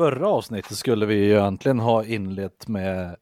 Förra 0.00 0.28
avsnittet 0.28 0.76
skulle 0.76 1.06
vi 1.06 1.14
ju 1.14 1.30
egentligen 1.30 1.78
ha 1.78 2.04
inlett 2.04 2.68
med 2.68 3.16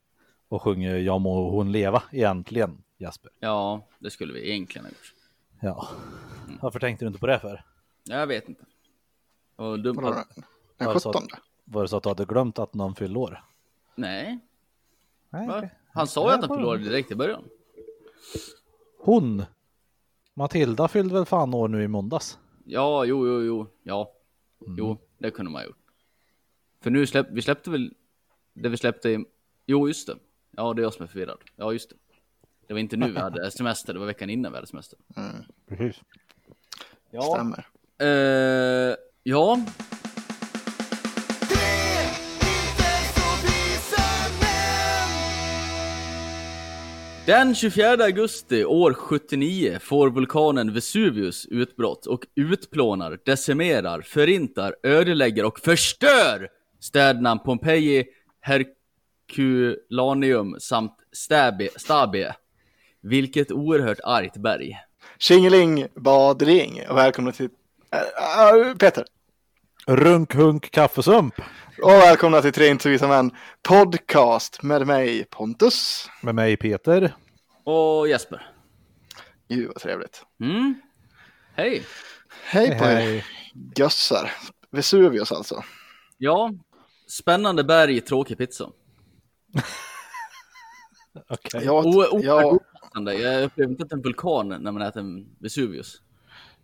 att 0.51 0.63
sjunga 0.63 0.99
Ja 0.99 1.19
må 1.19 1.51
hon 1.51 1.73
leva 1.73 2.03
egentligen, 2.11 2.83
Jasper. 2.99 3.31
Ja, 3.41 3.87
det 3.99 4.11
skulle 4.11 4.33
vi 4.33 4.51
egentligen 4.51 4.85
ha 4.85 4.91
gjort. 4.91 5.15
Ja. 5.61 5.89
Varför 6.61 6.81
tänkte 6.81 7.05
du 7.05 7.07
inte 7.07 7.21
på 7.21 7.27
det 7.27 7.39
för? 7.39 7.65
Jag 8.05 8.27
vet 8.27 8.49
inte. 8.49 8.65
Och 9.57 9.81
dum... 9.81 9.97
Den 9.97 10.05
Var 10.87 10.95
det 10.95 11.01
så 11.01 11.13
17? 11.13 11.29
Var 11.65 11.83
det 11.83 11.89
så 11.89 11.97
att 11.97 12.03
du 12.03 12.09
hade 12.09 12.25
glömt 12.25 12.59
att 12.59 12.75
någon 12.75 12.95
fyllde 12.95 13.19
år? 13.19 13.45
Nej, 13.95 14.39
Nej. 15.31 15.71
Han 15.93 16.07
sa 16.07 16.29
ju 16.29 16.35
att 16.35 16.41
han 16.41 16.57
förlorade 16.57 16.85
direkt 16.85 17.11
i 17.11 17.15
början. 17.15 17.45
Hon, 18.99 19.45
Matilda 20.35 20.89
fyllde 20.89 21.15
väl 21.15 21.25
fan 21.25 21.55
år 21.55 21.69
nu 21.69 21.83
i 21.83 21.89
måndags? 21.89 22.39
Ja, 22.65 23.05
jo, 23.05 23.27
jo, 23.27 23.43
jo, 23.43 23.67
ja. 23.83 24.13
Jo, 24.77 24.99
det 25.19 25.31
kunde 25.31 25.51
man 25.51 25.61
ha 25.61 25.67
gjort. 25.67 25.78
För 26.83 26.91
nu 26.91 27.07
släpp, 27.07 27.27
vi 27.31 27.43
släppte 27.43 27.71
väl 27.71 27.93
det 28.55 28.69
vi 28.69 28.77
släppte 28.77 29.11
i... 29.11 29.25
Jo, 29.67 29.89
just 29.89 30.07
det. 30.07 30.17
Ja, 30.51 30.75
det 30.75 30.81
är 30.81 30.83
jag 30.83 30.95
som 30.95 31.03
är 31.03 31.07
förvirrad. 31.07 31.39
Ja, 31.57 31.73
just 31.73 31.91
det. 31.91 31.97
Det 32.67 32.75
var 32.75 32.81
inte 32.81 32.97
nu 32.97 33.13
vi 33.13 33.19
hade 33.19 33.51
semester, 33.51 33.93
det 33.93 33.99
var 33.99 34.07
veckan 34.07 34.31
innan 34.31 34.53
vi 34.53 34.57
hade 34.57 34.67
semester. 34.67 34.99
Precis. 35.69 36.03
Stämmer. 37.11 37.67
Eh, 37.99 38.97
ja, 39.23 39.61
Den 47.29 47.55
24 47.55 48.05
augusti 48.05 48.65
år 48.65 48.93
79 48.93 49.79
får 49.81 50.11
vulkanen 50.11 50.75
Vesuvius 50.75 51.47
utbrott 51.47 52.07
och 52.07 52.27
utplånar, 52.35 53.19
decimerar, 53.25 54.01
förintar, 54.01 54.77
ödelägger 54.83 55.45
och 55.45 55.61
förstör 55.61 56.49
städerna 56.81 57.37
Pompeji, 57.37 58.05
Herculaneum 58.41 60.57
samt 60.61 60.95
Stabie, 61.13 61.71
Stabie. 61.77 62.35
Vilket 63.01 63.53
oerhört 63.53 64.01
argt 64.05 64.37
berg. 64.37 64.79
Tjingeling 65.19 65.87
badring 65.95 66.83
och 66.89 66.97
välkomna 66.97 67.33
till 67.33 67.49
äh, 67.93 68.69
äh, 68.69 68.75
Peter. 68.75 69.05
Runk 69.87 70.35
hunk 70.35 70.71
kaffesump 70.71 71.35
Och 71.83 71.91
välkomna 71.91 72.43
till 72.43 72.53
Tre 72.53 72.69
inte 72.69 73.07
män 73.09 73.31
podcast 73.63 74.63
med 74.63 74.87
mig 74.87 75.25
Pontus. 75.25 76.09
med 76.23 76.35
mig 76.35 76.57
Peter. 76.57 77.15
Och 77.65 78.09
Jesper. 78.09 78.47
Gud 79.49 79.67
vad 79.67 79.77
trevligt. 79.83 80.23
Mm. 80.41 80.75
Hej. 81.55 81.83
Hej 82.45 82.79
på 82.79 82.85
er 82.85 82.95
Hej. 82.95 83.25
gössar. 83.77 84.33
Vesuvius 84.71 85.33
alltså. 85.33 85.65
Ja, 86.19 86.51
spännande 87.09 87.65
berg, 87.65 88.01
tråkig 88.01 88.39
pizza. 88.39 88.71
Okej. 91.29 91.65
Jag 91.65 91.87
åt, 91.87 92.25
jag. 92.25 92.61
Jag 92.95 93.45
upplevde 93.45 93.73
inte 93.73 93.85
att 93.85 93.93
en 93.93 94.03
vulkan 94.03 94.49
när 94.49 94.73
man 94.73 94.83
äter 94.83 95.01
en 95.01 95.27
Vesuvius. 95.39 96.03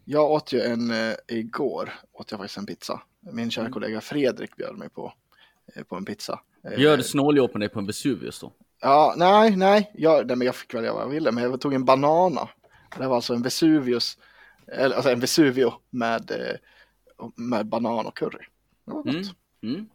jag 0.04 0.30
åt 0.30 0.52
ju 0.52 0.60
en, 0.60 0.90
eh, 0.90 1.14
igår 1.28 1.92
åt 2.12 2.30
jag 2.30 2.40
faktiskt 2.40 2.58
en 2.58 2.66
pizza. 2.66 3.02
Min 3.32 3.50
kära 3.50 3.70
kollega 3.70 4.00
Fredrik 4.00 4.56
bjöd 4.56 4.76
mig 4.76 4.88
på, 4.88 5.12
eh, 5.76 5.82
på 5.82 5.96
en 5.96 6.04
pizza. 6.04 6.40
Eh, 6.64 6.80
Gör 6.80 6.98
snåljåp 6.98 7.52
på 7.52 7.58
dig 7.58 7.68
på 7.68 7.78
en 7.78 7.86
Vesuvius 7.86 8.40
då. 8.40 8.52
Ja, 8.80 9.14
nej, 9.16 9.56
nej, 9.56 9.90
jag, 9.94 10.26
nej 10.26 10.36
men 10.36 10.46
jag 10.46 10.54
fick 10.54 10.74
välja 10.74 10.92
vad 10.92 11.02
jag 11.02 11.08
ville, 11.08 11.32
men 11.32 11.44
jag 11.44 11.60
tog 11.60 11.74
en 11.74 11.84
banana. 11.84 12.48
Det 12.98 13.06
var 13.06 13.16
alltså 13.16 13.34
en 13.34 13.42
Vesuvius, 13.42 14.18
eller 14.66 14.96
alltså 14.96 15.10
en 15.10 15.20
Vesuvio 15.20 15.72
med, 15.90 16.30
eh, 16.30 16.56
med 17.36 17.66
banan 17.66 18.06
och 18.06 18.16
curry. 18.16 18.44
Det 18.84 18.92
var 18.92 19.02
gott. 19.02 19.14
Mm. 19.14 19.24
Mm. 19.62 19.86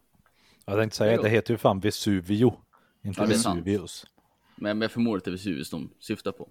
Jag 0.70 0.80
tänkte 0.80 0.98
säga, 0.98 1.22
det 1.22 1.30
heter 1.30 1.54
ju 1.54 1.58
fan 1.58 1.80
Vesuvio, 1.80 2.54
inte 3.02 3.22
Ja. 3.22 3.28
Vesuvius. 3.28 4.06
Men 4.56 4.82
jag 4.82 4.92
förmodar 4.92 5.18
att 5.18 5.24
det 5.24 5.30
är 5.30 5.32
Vesuvius 5.32 5.70
de 5.70 5.90
syftar 6.00 6.32
på. 6.32 6.50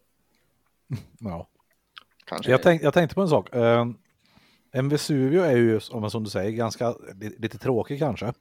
Ja. 1.20 1.48
Kanske. 2.24 2.50
Jag, 2.50 2.62
tänk, 2.62 2.82
jag 2.82 2.94
tänkte 2.94 3.14
på 3.14 3.22
en 3.22 3.28
sak. 3.28 3.54
Eh, 3.54 3.86
en 4.70 4.88
Vesuvio 4.88 5.42
är 5.42 5.56
ju, 5.56 5.80
om 5.90 6.10
som 6.10 6.24
du 6.24 6.30
säger, 6.30 6.50
ganska 6.50 6.94
li- 7.20 7.36
lite 7.38 7.58
tråkig 7.58 7.98
kanske. 7.98 8.32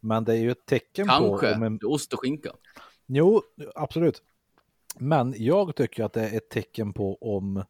Men 0.00 0.24
det 0.24 0.32
är 0.32 0.36
ju 0.38 0.50
ett 0.50 0.66
tecken 0.66 1.08
Kanske. 1.08 1.54
på... 1.58 1.64
En, 1.64 1.78
Ost 1.82 2.12
och 2.12 2.20
skinka. 2.20 2.50
jo, 3.06 3.42
absolut. 3.74 4.22
Men 4.98 5.34
jag 5.36 5.76
tycker 5.76 6.04
att 6.04 6.12
det 6.12 6.28
är 6.28 6.36
ett 6.36 6.48
tecken 6.50 6.92
på 6.92 7.16
om 7.36 7.64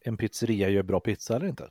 en 0.00 0.16
pizzeria 0.16 0.68
gör 0.68 0.82
bra 0.82 1.00
pizza 1.00 1.36
eller 1.36 1.46
inte. 1.46 1.70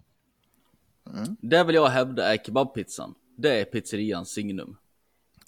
Det 1.42 1.64
vill 1.64 1.76
jag 1.76 1.88
hävda 1.88 2.34
är 2.34 2.38
kebabpizzan. 2.38 3.16
Det 3.38 3.60
är 3.62 3.66
pizzerians 3.66 4.30
signum. 4.30 4.78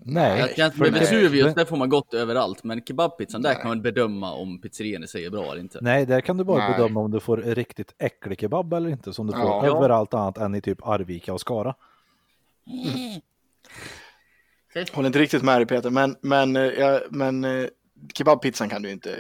Nej, 0.08 0.40
Jag 0.40 0.56
kan, 0.56 0.72
för 0.72 0.80
med 0.92 0.94
Vesuvius, 0.94 1.54
där 1.56 1.66
får 1.66 1.78
man 1.78 1.90
gott 1.90 2.14
överallt. 2.14 2.64
Men 2.64 2.82
kebabpizzan, 2.82 3.42
där 3.42 3.54
kan 3.54 3.68
man 3.68 3.82
bedöma 3.82 4.32
om 4.34 4.62
pizzerian 4.62 5.04
i 5.04 5.08
sig 5.08 5.26
är 5.26 5.30
bra 5.30 5.44
eller 5.52 5.60
inte. 5.62 5.80
Nej, 5.82 6.06
där 6.06 6.22
kan 6.22 6.38
du 6.38 6.44
bara 6.44 6.58
Nej. 6.58 6.78
bedöma 6.78 7.00
om 7.00 7.12
du 7.12 7.20
får 7.20 7.38
riktigt 7.38 7.96
äcklig 7.98 8.40
kebab 8.42 8.74
eller 8.74 8.90
inte, 8.90 9.14
som 9.14 9.28
du 9.28 9.34
får 9.34 9.42
Ja. 9.42 9.66
överallt 9.78 10.14
annat 10.14 10.38
än 10.38 10.56
i 10.56 10.62
typ 10.62 10.88
Arvika 10.88 11.34
och 11.34 11.42
Skara. 11.42 11.76
Håller 14.94 15.08
inte 15.08 15.20
riktigt 15.20 15.44
med 15.44 15.58
dig 15.58 15.66
Peter, 15.66 15.90
men, 15.90 16.16
men, 16.22 16.56
eh, 16.56 16.64
ja, 16.64 17.02
men 17.10 17.44
eh, 17.44 17.68
kebabpizzan 18.14 18.70
kan 18.70 18.82
du 18.82 18.92
inte 18.92 19.20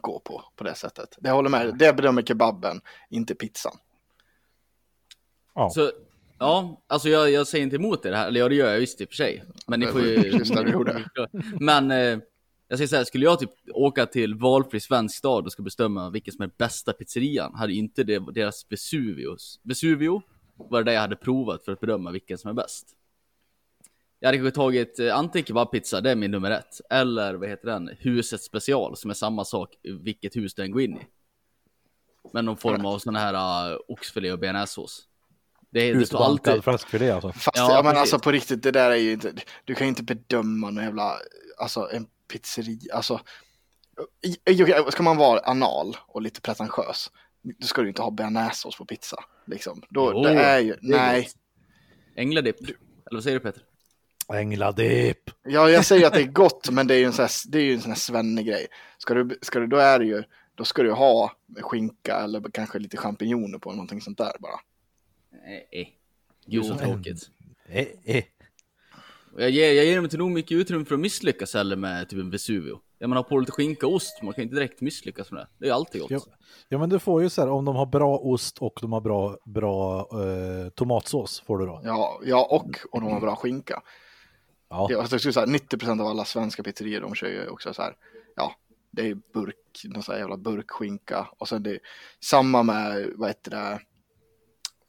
gå 0.00 0.18
på 0.20 0.44
på 0.56 0.64
det 0.64 0.74
sättet. 0.74 1.16
Det 1.18 1.30
håller 1.30 1.50
med 1.50 1.66
dig. 1.66 1.74
Det 1.78 1.96
bedömer 1.96 2.22
kebaben, 2.22 2.80
inte 3.10 3.34
pizzan. 3.34 3.76
Ja. 5.54 5.70
Så, 5.70 5.90
ja, 6.38 6.82
alltså 6.86 7.08
jag, 7.08 7.30
jag 7.30 7.46
säger 7.46 7.64
inte 7.64 7.76
emot 7.76 8.02
det 8.02 8.16
här. 8.16 8.26
Eller 8.28 8.40
ja, 8.40 8.48
det 8.48 8.54
gör 8.54 8.72
jag 8.72 8.80
visst 8.80 9.00
i 9.00 9.04
och 9.04 9.08
för 9.08 9.16
sig. 9.16 9.44
Men 9.66 9.80
ni 9.80 9.86
får 9.86 10.00
ju... 10.00 10.44
Men 11.60 11.90
eh, 11.90 12.18
jag 12.68 12.78
säger 12.78 12.88
så 12.88 12.96
här, 12.96 13.04
skulle 13.04 13.24
jag 13.24 13.38
typ 13.38 13.50
åka 13.74 14.06
till 14.06 14.34
valfri 14.34 14.80
svensk 14.80 15.16
stad 15.16 15.46
och 15.46 15.52
ska 15.52 15.62
bestämma 15.62 16.10
vilken 16.10 16.34
som 16.34 16.42
är 16.42 16.50
bästa 16.58 16.92
pizzerian, 16.92 17.54
hade 17.54 17.72
inte 17.72 18.04
det 18.04 18.32
deras 18.32 18.66
Vesuvius, 18.68 19.60
Vesuvio 19.62 20.22
var 20.56 20.82
det 20.82 20.92
jag 20.92 21.00
hade 21.00 21.16
provat 21.16 21.64
för 21.64 21.72
att 21.72 21.80
bedöma 21.80 22.10
vilken 22.10 22.38
som 22.38 22.50
är 22.50 22.54
bäst. 22.54 22.88
Jag 24.20 24.28
hade 24.28 24.38
kanske 24.38 24.54
tagit 24.54 24.98
eh, 24.98 25.18
antingen 25.18 25.46
kebabpizza, 25.46 26.00
det 26.00 26.10
är 26.10 26.16
min 26.16 26.30
nummer 26.30 26.50
ett, 26.50 26.80
eller 26.90 27.34
vad 27.34 27.48
heter 27.48 27.68
den, 27.68 27.90
huset 27.98 28.42
special 28.42 28.96
som 28.96 29.10
är 29.10 29.14
samma 29.14 29.44
sak 29.44 29.76
vilket 29.82 30.36
hus 30.36 30.54
den 30.54 30.70
går 30.70 30.82
in 30.82 30.96
i. 30.96 31.06
Med 32.32 32.44
någon 32.44 32.56
form 32.56 32.86
av 32.86 32.98
sån 32.98 33.16
här 33.16 33.34
uh, 33.72 33.78
oxfilé 33.88 34.32
och 34.32 34.38
bearnaisesås. 34.38 35.08
Det, 35.76 35.82
är- 35.82 35.94
det 35.94 36.06
står 36.06 36.18
Utbankad 36.18 36.48
alltid, 36.52 36.64
fläskfilé 36.64 37.10
alltså. 37.10 37.32
Fast 37.32 37.56
Ja, 37.58 37.74
ja, 37.74 37.82
men 37.82 37.96
alltså 37.96 38.18
på 38.18 38.32
riktigt, 38.32 38.62
det 38.62 38.70
där 38.70 38.90
är 38.90 38.96
ju 38.96 39.12
inte, 39.12 39.32
du 39.64 39.74
kan 39.74 39.86
ju 39.86 39.88
inte 39.88 40.02
bedöma 40.02 40.70
någon 40.70 40.84
jävla, 40.84 41.16
alltså 41.58 41.88
en 41.92 42.06
pizzeria, 42.32 42.94
alltså, 42.94 43.20
ska 44.90 45.02
man 45.02 45.16
vara 45.16 45.40
anal 45.40 45.96
och 46.06 46.22
lite 46.22 46.40
pretentiös, 46.40 47.10
då 47.58 47.66
ska 47.66 47.82
du 47.82 47.88
inte 47.88 48.02
ha 48.02 48.10
bearnaisesås 48.10 48.76
på 48.76 48.84
pizza, 48.84 49.24
liksom. 49.46 49.82
Då, 49.90 50.12
Jo, 50.14 50.22
det 50.22 50.30
är 50.30 50.58
ju, 50.58 50.76
nej. 50.80 51.28
Ängladipp. 52.16 52.60
Eller 52.60 52.76
vad 53.10 53.22
säger 53.22 53.38
du 53.38 53.42
Peter? 53.44 53.62
Ängladipp! 54.34 55.30
ja, 55.44 55.70
jag 55.70 55.84
säger 55.84 56.06
att 56.06 56.12
det 56.14 56.20
är 56.20 56.26
gott, 56.26 56.70
men 56.70 56.86
det 56.86 56.94
är 56.94 56.98
ju 56.98 57.04
en 57.04 57.12
sån 57.12 57.22
här, 57.22 57.30
det 57.52 57.58
är 57.58 57.62
ju 57.62 57.74
en 57.74 57.80
sån 57.80 57.90
här 57.90 57.98
svennegrej. 57.98 58.66
Ska 58.98 59.14
du, 59.14 59.38
ska 59.42 59.58
du, 59.60 59.66
då 59.66 59.76
är 59.76 59.98
det 59.98 60.04
ju, 60.04 60.22
då 60.54 60.64
ska 60.64 60.82
du 60.82 60.92
ha 60.92 61.32
skinka 61.60 62.16
eller 62.16 62.42
kanske 62.52 62.78
lite 62.78 62.96
champinjoner 62.96 63.58
på 63.58 63.70
någonting 63.72 64.00
sånt 64.00 64.18
där 64.18 64.32
bara. 64.40 64.60
Nej. 65.44 65.68
Eh, 65.72 65.86
Gud 66.46 66.64
så 66.64 66.72
Jo, 66.72 66.78
tråkigt. 66.78 67.30
Eh, 67.68 67.86
eh. 68.04 68.24
Jag 69.38 69.50
ger, 69.50 69.72
jag 69.72 69.84
ger 69.84 69.96
dem 69.96 70.04
inte 70.04 70.16
nog 70.16 70.30
mycket 70.30 70.52
utrymme 70.52 70.84
för 70.84 70.94
att 70.94 71.00
misslyckas 71.00 71.54
heller 71.54 71.76
med 71.76 72.08
typ 72.08 72.18
en 72.18 72.30
Vesuvio. 72.30 72.80
Ja, 72.98 73.06
man 73.06 73.16
har 73.16 73.22
på 73.22 73.38
lite 73.38 73.52
skinka 73.52 73.86
och 73.86 73.94
ost, 73.94 74.22
man 74.22 74.34
kan 74.34 74.42
inte 74.42 74.54
direkt 74.54 74.80
misslyckas 74.80 75.32
med 75.32 75.40
det. 75.40 75.48
Det 75.58 75.68
är 75.68 75.72
alltid 75.72 76.00
gott. 76.00 76.10
Ja, 76.10 76.20
ja 76.68 76.78
men 76.78 76.88
du 76.88 76.98
får 76.98 77.22
ju 77.22 77.28
så 77.28 77.42
här, 77.42 77.48
om 77.48 77.64
de 77.64 77.76
har 77.76 77.86
bra 77.86 78.18
ost 78.18 78.58
och 78.58 78.78
de 78.80 78.92
har 78.92 79.00
bra, 79.00 79.38
bra 79.44 80.00
eh, 80.00 80.68
tomatsås 80.68 81.40
får 81.40 81.58
du 81.58 81.66
då. 81.66 81.80
Ja, 81.84 82.20
ja 82.24 82.48
och, 82.50 82.78
och 82.92 83.00
de 83.00 83.12
har 83.12 83.20
bra 83.20 83.36
skinka. 83.36 83.82
Ja. 84.68 84.86
Ja, 84.90 85.06
jag 85.10 85.20
skulle 85.20 85.32
säga 85.32 85.46
90% 85.46 86.00
av 86.00 86.06
alla 86.06 86.24
svenska 86.24 86.62
pizzerior 86.62 87.00
de 87.00 87.14
kör 87.14 87.28
ju 87.28 87.48
också 87.48 87.74
så 87.74 87.82
här, 87.82 87.96
ja, 88.36 88.54
det 88.90 89.08
är 89.08 89.14
burk, 89.34 89.84
någon 89.84 90.02
sån 90.02 90.12
här 90.12 90.20
jävla 90.20 90.36
burkskinka 90.36 91.28
och 91.38 91.48
sen 91.48 91.62
det 91.62 91.70
är 91.70 91.78
samma 92.20 92.62
med, 92.62 93.12
vad 93.14 93.28
heter 93.28 93.50
det, 93.50 93.80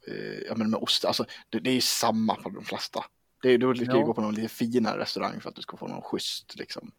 eh, 0.08 0.40
ja 0.48 0.56
men 0.56 0.70
med 0.70 0.80
ost, 0.80 1.06
alltså 1.06 1.26
det, 1.50 1.60
det 1.60 1.70
är 1.70 1.74
ju 1.74 1.82
samma 1.82 2.36
på 2.36 2.50
de 2.50 2.64
flesta. 2.66 3.06
Det 3.42 3.50
är, 3.50 3.58
du 3.58 3.76
ska 3.76 3.86
ju 3.86 3.92
Ja. 3.92 4.06
gå 4.06 4.14
på 4.14 4.22
någon 4.22 4.36
lite 4.36 4.48
finare 4.48 5.00
restaurang 5.00 5.42
för 5.42 5.50
att 5.50 5.56
du 5.56 5.62
ska 5.62 5.78
få 5.78 5.88
någon 5.88 6.02
schysst, 6.02 6.56
liksom, 6.56 6.92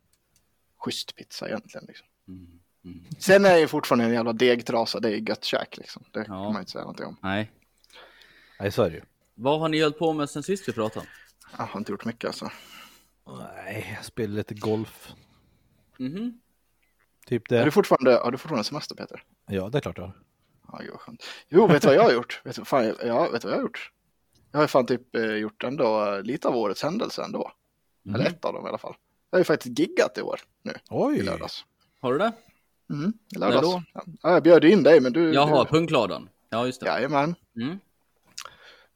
schysst 0.78 1.16
pizza 1.16 1.48
egentligen 1.48 1.84
liksom. 1.88 2.06
Mm, 2.28 2.60
mm. 2.84 3.04
Sen 3.18 3.44
är 3.44 3.60
det 3.60 3.68
fortfarande 3.68 4.04
en 4.04 4.12
jävla 4.12 4.32
degtrasa, 4.32 5.00
det 5.00 5.08
är 5.08 5.28
gött 5.28 5.44
käk 5.44 5.76
liksom. 5.76 6.04
Det 6.12 6.24
kan 6.24 6.36
Ja. 6.36 6.52
man 6.52 6.60
inte 6.62 6.70
säga 6.72 6.82
någonting 6.82 7.06
om. 7.06 7.16
Nej. 7.22 7.52
Nej, 8.60 8.72
så 8.72 8.82
är 8.82 8.90
det 8.90 8.96
ju. 8.96 9.02
Vad 9.34 9.60
har 9.60 9.68
ni 9.68 9.80
hållit 9.82 9.98
på 9.98 10.12
med 10.12 10.30
sen 10.30 10.42
sist 10.42 10.68
vi 10.68 10.72
pratade? 10.72 11.06
Jag 11.58 11.64
har 11.66 11.80
inte 11.80 11.92
gjort 11.92 12.04
mycket 12.04 12.24
alltså. 12.28 12.50
Nej, 13.56 13.92
jag 13.96 14.04
spelar 14.04 14.34
lite 14.34 14.54
golf. 14.54 15.12
Mhm. 15.98 16.40
Typ 17.26 17.50
Har 17.50 17.56
det. 17.58 17.64
du 17.64 17.70
fortfarande, 17.70 18.12
har 18.24 18.30
du 18.30 18.38
fortfarande 18.38 18.64
semester 18.64 18.94
Peter? 18.94 19.22
Ja, 19.46 19.68
det 19.68 19.78
är 19.78 19.82
klart 19.82 19.98
jag 19.98 20.04
har. 20.04 20.14
Ja, 20.72 20.78
gud 20.78 20.90
vad 20.90 21.00
skönt. 21.00 21.24
Jo, 21.48 21.66
vet 21.66 21.82
du 21.82 21.88
vad 21.88 21.96
jag 21.96 22.02
har 22.02 22.12
gjort? 22.12 22.40
Vet 22.44 22.56
du, 22.56 22.64
fan, 22.64 22.94
ja, 23.04 23.28
vet 23.30 23.42
du 23.42 23.48
vad 23.48 23.52
jag 23.52 23.58
har 23.58 23.62
gjort? 23.62 23.92
Jag 24.50 24.58
har 24.58 24.64
ju 24.64 24.68
fan 24.68 24.86
typ 24.86 25.14
eh, 25.16 25.22
gjort 25.24 25.64
ändå 25.64 26.04
eh, 26.14 26.22
lite 26.22 26.48
av 26.48 26.56
årets 26.56 26.82
händelse 26.82 27.22
ändå. 27.22 27.52
Mhm. 28.02 28.14
Eller 28.14 28.26
ett 28.26 28.44
av 28.44 28.54
dem 28.54 28.66
i 28.66 28.68
alla 28.68 28.78
fall. 28.78 28.94
Jag 29.30 29.36
har 29.36 29.40
ju 29.40 29.44
faktiskt 29.44 29.78
giggat 29.78 30.18
i 30.18 30.22
år 30.22 30.40
nu, 30.62 30.70
i 30.72 30.74
Oj! 30.90 31.22
lördags. 31.22 31.64
Har 32.00 32.12
du 32.12 32.18
det? 32.18 32.32
Mm, 32.90 33.12
i 33.34 33.38
lördags. 33.38 33.62
då? 33.62 33.82
Ja, 33.92 34.02
jag 34.22 34.42
bjöd 34.42 34.64
in 34.64 34.82
dig, 34.82 35.00
men 35.00 35.12
du... 35.12 35.34
Jaha, 35.34 35.64
du... 35.64 35.70
punkladan. 35.70 36.28
Ja, 36.50 36.66
just 36.66 36.80
det. 36.80 36.86
Jajamän. 36.86 37.34
Mm. 37.56 37.78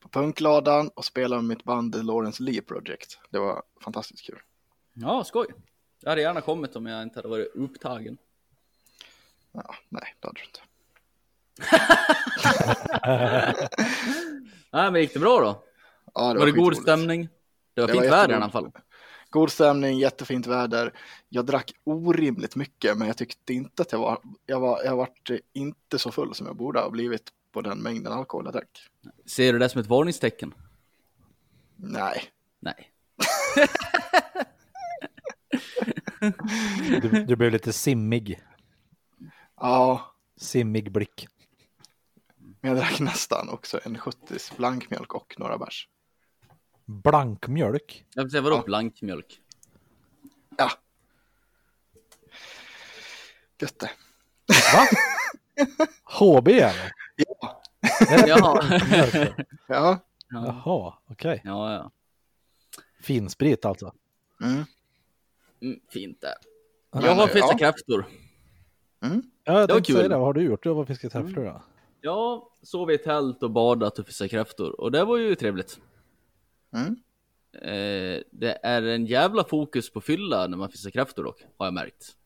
På 0.00 0.08
punkladan 0.08 0.88
och 0.88 1.04
spelade 1.04 1.42
med 1.42 1.48
mitt 1.48 1.64
band 1.64 1.92
The 1.92 2.02
Lawrence 2.02 2.42
Lee 2.42 2.62
Project. 2.62 3.18
Det 3.30 3.38
var 3.38 3.62
fantastiskt 3.84 4.26
kul. 4.26 4.38
Ja, 4.92 5.24
skoj. 5.24 5.46
Jag 6.00 6.10
hade 6.10 6.22
gärna 6.22 6.40
kommit 6.40 6.76
om 6.76 6.86
jag 6.86 7.02
inte 7.02 7.18
hade 7.18 7.28
varit 7.28 7.54
upptagen. 7.54 8.18
Ja, 9.52 9.74
nej, 9.88 10.14
det 10.20 10.26
hade 10.26 10.40
du 10.40 10.44
inte. 10.44 10.60
Nej, 14.72 14.90
men 14.92 15.00
gick 15.00 15.12
det 15.14 15.20
bra 15.20 15.40
då? 15.40 15.64
Ja, 16.14 16.34
var 16.34 16.46
det 16.46 16.52
god 16.52 16.76
stämning? 16.76 17.28
Det 17.74 17.80
var 17.80 17.88
Det 17.88 17.92
fint 17.92 18.04
var 18.04 18.10
väder 18.10 18.34
i 18.34 18.36
alla 18.36 18.50
fall. 18.50 18.70
God 19.30 19.50
stämning, 19.52 19.98
jättefint 19.98 20.46
väder. 20.46 20.92
Jag 21.28 21.46
drack 21.46 21.72
orimligt 21.84 22.56
mycket, 22.56 22.98
men 22.98 23.06
jag 23.08 23.16
tyckte 23.16 23.54
inte 23.54 23.82
att 23.82 23.92
jag 23.92 23.98
var, 23.98 24.18
jag 24.46 24.60
var, 24.60 24.82
jag 24.84 24.96
vart 24.96 25.30
inte 25.52 25.98
så 25.98 26.10
full 26.12 26.34
som 26.34 26.46
jag 26.46 26.56
borde 26.56 26.80
ha 26.80 26.90
blivit 26.90 27.22
på 27.52 27.60
den 27.60 27.78
mängden 27.78 28.12
alkohol 28.12 28.44
jag 28.44 28.54
drack. 28.54 28.88
Ser 29.26 29.52
du 29.52 29.58
det 29.58 29.68
som 29.68 29.80
ett 29.80 29.86
varningstecken? 29.86 30.54
Nej, 31.76 32.22
Nej. 32.60 32.88
Du, 37.02 37.24
du 37.24 37.36
blev 37.36 37.52
lite 37.52 37.72
simmig. 37.72 38.40
ja, 39.60 40.14
Simmig 40.36 40.92
blick. 40.92 41.28
Men 42.62 42.70
jag 42.70 42.78
drack 42.78 43.00
nästan 43.00 43.48
också 43.48 43.80
en 43.84 43.98
70 43.98 44.38
blankmjölk 44.56 45.14
och 45.14 45.34
några 45.38 45.58
bärs. 45.58 45.88
Blankmjölk. 46.86 48.04
Jag 48.14 48.22
vill 48.22 48.30
säga 48.30 48.40
vadå 48.42 48.56
Ja. 48.56 48.62
blankmjölk? 48.62 49.40
Ja. 50.58 50.70
Gött 53.60 53.78
det. 53.80 53.90
Va? 54.74 54.86
HB 56.04 56.48
eller? 56.48 56.92
Ja, 57.16 57.62
Jaha. 58.26 58.80
Ja. 59.08 59.26
ja, 59.68 59.98
Jaha, 60.28 60.94
okej. 61.06 61.40
ja. 61.44 61.72
ja. 61.72 61.90
Finsprit 63.00 63.64
alltså. 63.64 63.94
Mm. 64.42 64.64
Mm, 65.62 65.80
fint 65.90 66.20
där. 66.20 66.34
Jag 66.92 67.14
har 67.14 67.26
fiskat 67.26 67.50
ja. 67.52 67.58
kräftor. 67.58 68.06
Mm. 69.02 69.22
Ja, 69.44 69.60
jag 69.60 69.68
Det 69.68 69.74
var 69.74 69.80
säga 69.80 70.00
kul. 70.00 70.10
det. 70.10 70.16
Vad 70.16 70.26
har 70.26 70.32
du 70.32 70.42
gjort? 70.42 70.62
Du 70.62 70.70
har 70.70 70.84
fiskat 70.84 71.12
kräftor 71.12 71.44
då? 71.44 71.62
Ja, 72.04 72.50
sov 72.62 72.90
i 72.90 72.98
tält 72.98 73.42
och 73.42 73.50
badat 73.50 73.98
och 73.98 74.06
fiskat 74.06 74.30
kräftor. 74.30 74.80
Och 74.80 74.92
det 74.92 75.04
var 75.04 75.16
ju 75.16 75.34
trevligt. 75.34 75.78
Mm. 76.74 76.96
Eh, 77.52 78.22
det 78.30 78.58
är 78.62 78.82
en 78.82 79.06
jävla 79.06 79.44
fokus 79.44 79.90
på 79.92 80.00
fylla 80.00 80.46
när 80.46 80.56
man 80.56 80.70
fiskar 80.70 80.90
kräftor 80.90 81.24
dock, 81.24 81.44
har 81.58 81.66
jag 81.66 81.74
märkt. 81.74 82.16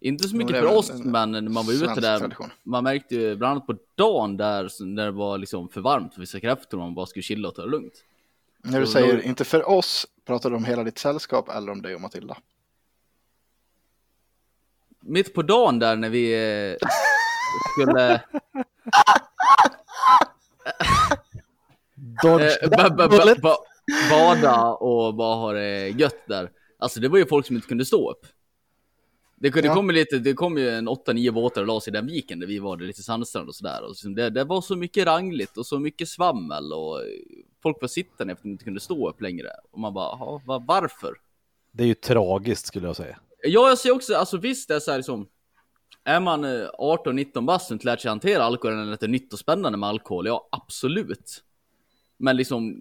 Inte 0.00 0.28
så 0.28 0.36
mycket 0.36 0.56
för 0.56 0.76
oss, 0.76 0.90
en 0.90 1.10
men 1.10 1.30
när 1.32 1.42
man 1.42 1.66
var 1.66 1.72
ute 1.72 2.00
där, 2.00 2.18
tradition. 2.18 2.50
man 2.62 2.84
märkte 2.84 3.14
ju 3.14 3.36
bland 3.36 3.50
annat 3.50 3.66
på 3.66 3.76
dagen 3.94 4.36
där, 4.36 4.84
när 4.84 5.04
det 5.04 5.10
var 5.10 5.38
liksom 5.38 5.68
för 5.68 5.80
varmt 5.80 6.14
för 6.14 6.20
fiska 6.20 6.40
kräftor 6.40 6.78
och 6.78 6.84
man 6.84 6.94
bara 6.94 7.06
skulle 7.06 7.22
chilla 7.22 7.48
och 7.48 7.54
ta 7.54 7.62
det 7.62 7.70
lugnt. 7.70 8.04
När 8.64 8.80
du 8.80 8.86
Så 8.86 8.92
säger 8.92 9.16
då- 9.16 9.22
inte 9.22 9.44
för 9.44 9.68
oss, 9.68 10.06
pratar 10.24 10.50
du 10.50 10.56
om 10.56 10.64
hela 10.64 10.84
ditt 10.84 10.98
sällskap 10.98 11.48
eller 11.48 11.72
om 11.72 11.82
dig 11.82 11.94
och 11.94 12.00
Matilda? 12.00 12.36
Mitt 15.00 15.34
på 15.34 15.42
dagen 15.42 15.78
där 15.78 15.96
när 15.96 16.10
vi 16.10 16.32
eh, 16.72 16.88
skulle 17.72 18.20
Dodge 22.22 22.58
eh, 22.62 22.68
ba, 22.70 22.90
ba, 22.90 23.08
ba, 23.08 23.34
ba, 23.42 23.56
bada 24.10 24.64
och 24.72 25.14
bara 25.14 25.34
ha 25.34 25.52
det 25.52 25.88
gött 25.88 26.26
där. 26.28 26.50
Alltså 26.78 27.00
det 27.00 27.08
var 27.08 27.18
ju 27.18 27.26
folk 27.26 27.46
som 27.46 27.56
inte 27.56 27.68
kunde 27.68 27.84
stå 27.84 28.10
upp. 28.10 28.26
Det, 29.36 29.50
det, 29.50 29.60
Ja. 29.66 29.74
kom 29.74 29.90
lite, 29.90 30.18
det 30.18 30.34
kom 30.34 30.58
ju 30.58 30.70
en 30.70 30.88
8-9 30.88 31.30
båtar 31.30 31.60
och 31.60 31.66
la 31.66 31.80
sig 31.80 31.90
i 31.90 31.92
den 31.94 32.06
viken 32.06 32.40
där 32.40 32.46
vi 32.46 32.58
var, 32.58 32.76
det 32.76 32.84
lite 32.84 33.02
sandstrand 33.02 33.48
och 33.48 33.54
sådär. 33.54 33.82
Och 33.88 33.96
så 33.96 34.08
det, 34.08 34.30
det 34.30 34.44
var 34.44 34.60
så 34.60 34.76
mycket 34.76 35.06
rangligt 35.06 35.56
och 35.56 35.66
så 35.66 35.78
mycket 35.78 36.08
svammel 36.08 36.72
och 36.72 37.00
folk 37.62 37.76
var 37.80 37.88
sittande 37.88 38.32
efter 38.32 38.40
att 38.40 38.42
de 38.42 38.50
inte 38.50 38.64
kunde 38.64 38.80
stå 38.80 39.08
upp 39.08 39.20
längre. 39.20 39.48
Och 39.72 39.78
man 39.78 39.94
bara, 39.94 40.04
"Jaha, 40.18 40.40
va, 40.46 40.64
varför? 40.68 41.14
Det 41.72 41.82
är 41.82 41.86
ju 41.86 41.94
tragiskt 41.94 42.66
skulle 42.66 42.86
jag 42.86 42.96
säga. 42.96 43.18
Ja, 43.42 43.68
jag 43.68 43.78
ser 43.78 43.90
också, 43.90 44.14
alltså 44.14 44.36
visst 44.36 44.68
det 44.68 44.74
är 44.74 44.80
så 44.80 44.90
här 44.90 44.98
liksom. 44.98 45.26
Är 46.04 46.20
man 46.20 46.44
eh, 46.44 46.68
18-19 46.78 47.46
bast 47.46 47.70
och 47.70 47.74
inte 47.74 47.86
lärt 47.86 48.00
sig 48.00 48.08
hantera 48.08 48.44
alkohol 48.44 48.78
eller 48.78 49.04
är 49.04 49.08
nytt 49.08 49.32
och 49.32 49.38
spännande 49.38 49.78
med 49.78 49.88
alkohol, 49.88 50.26
ja 50.26 50.48
absolut. 50.52 51.44
Men 52.16 52.36
liksom 52.36 52.76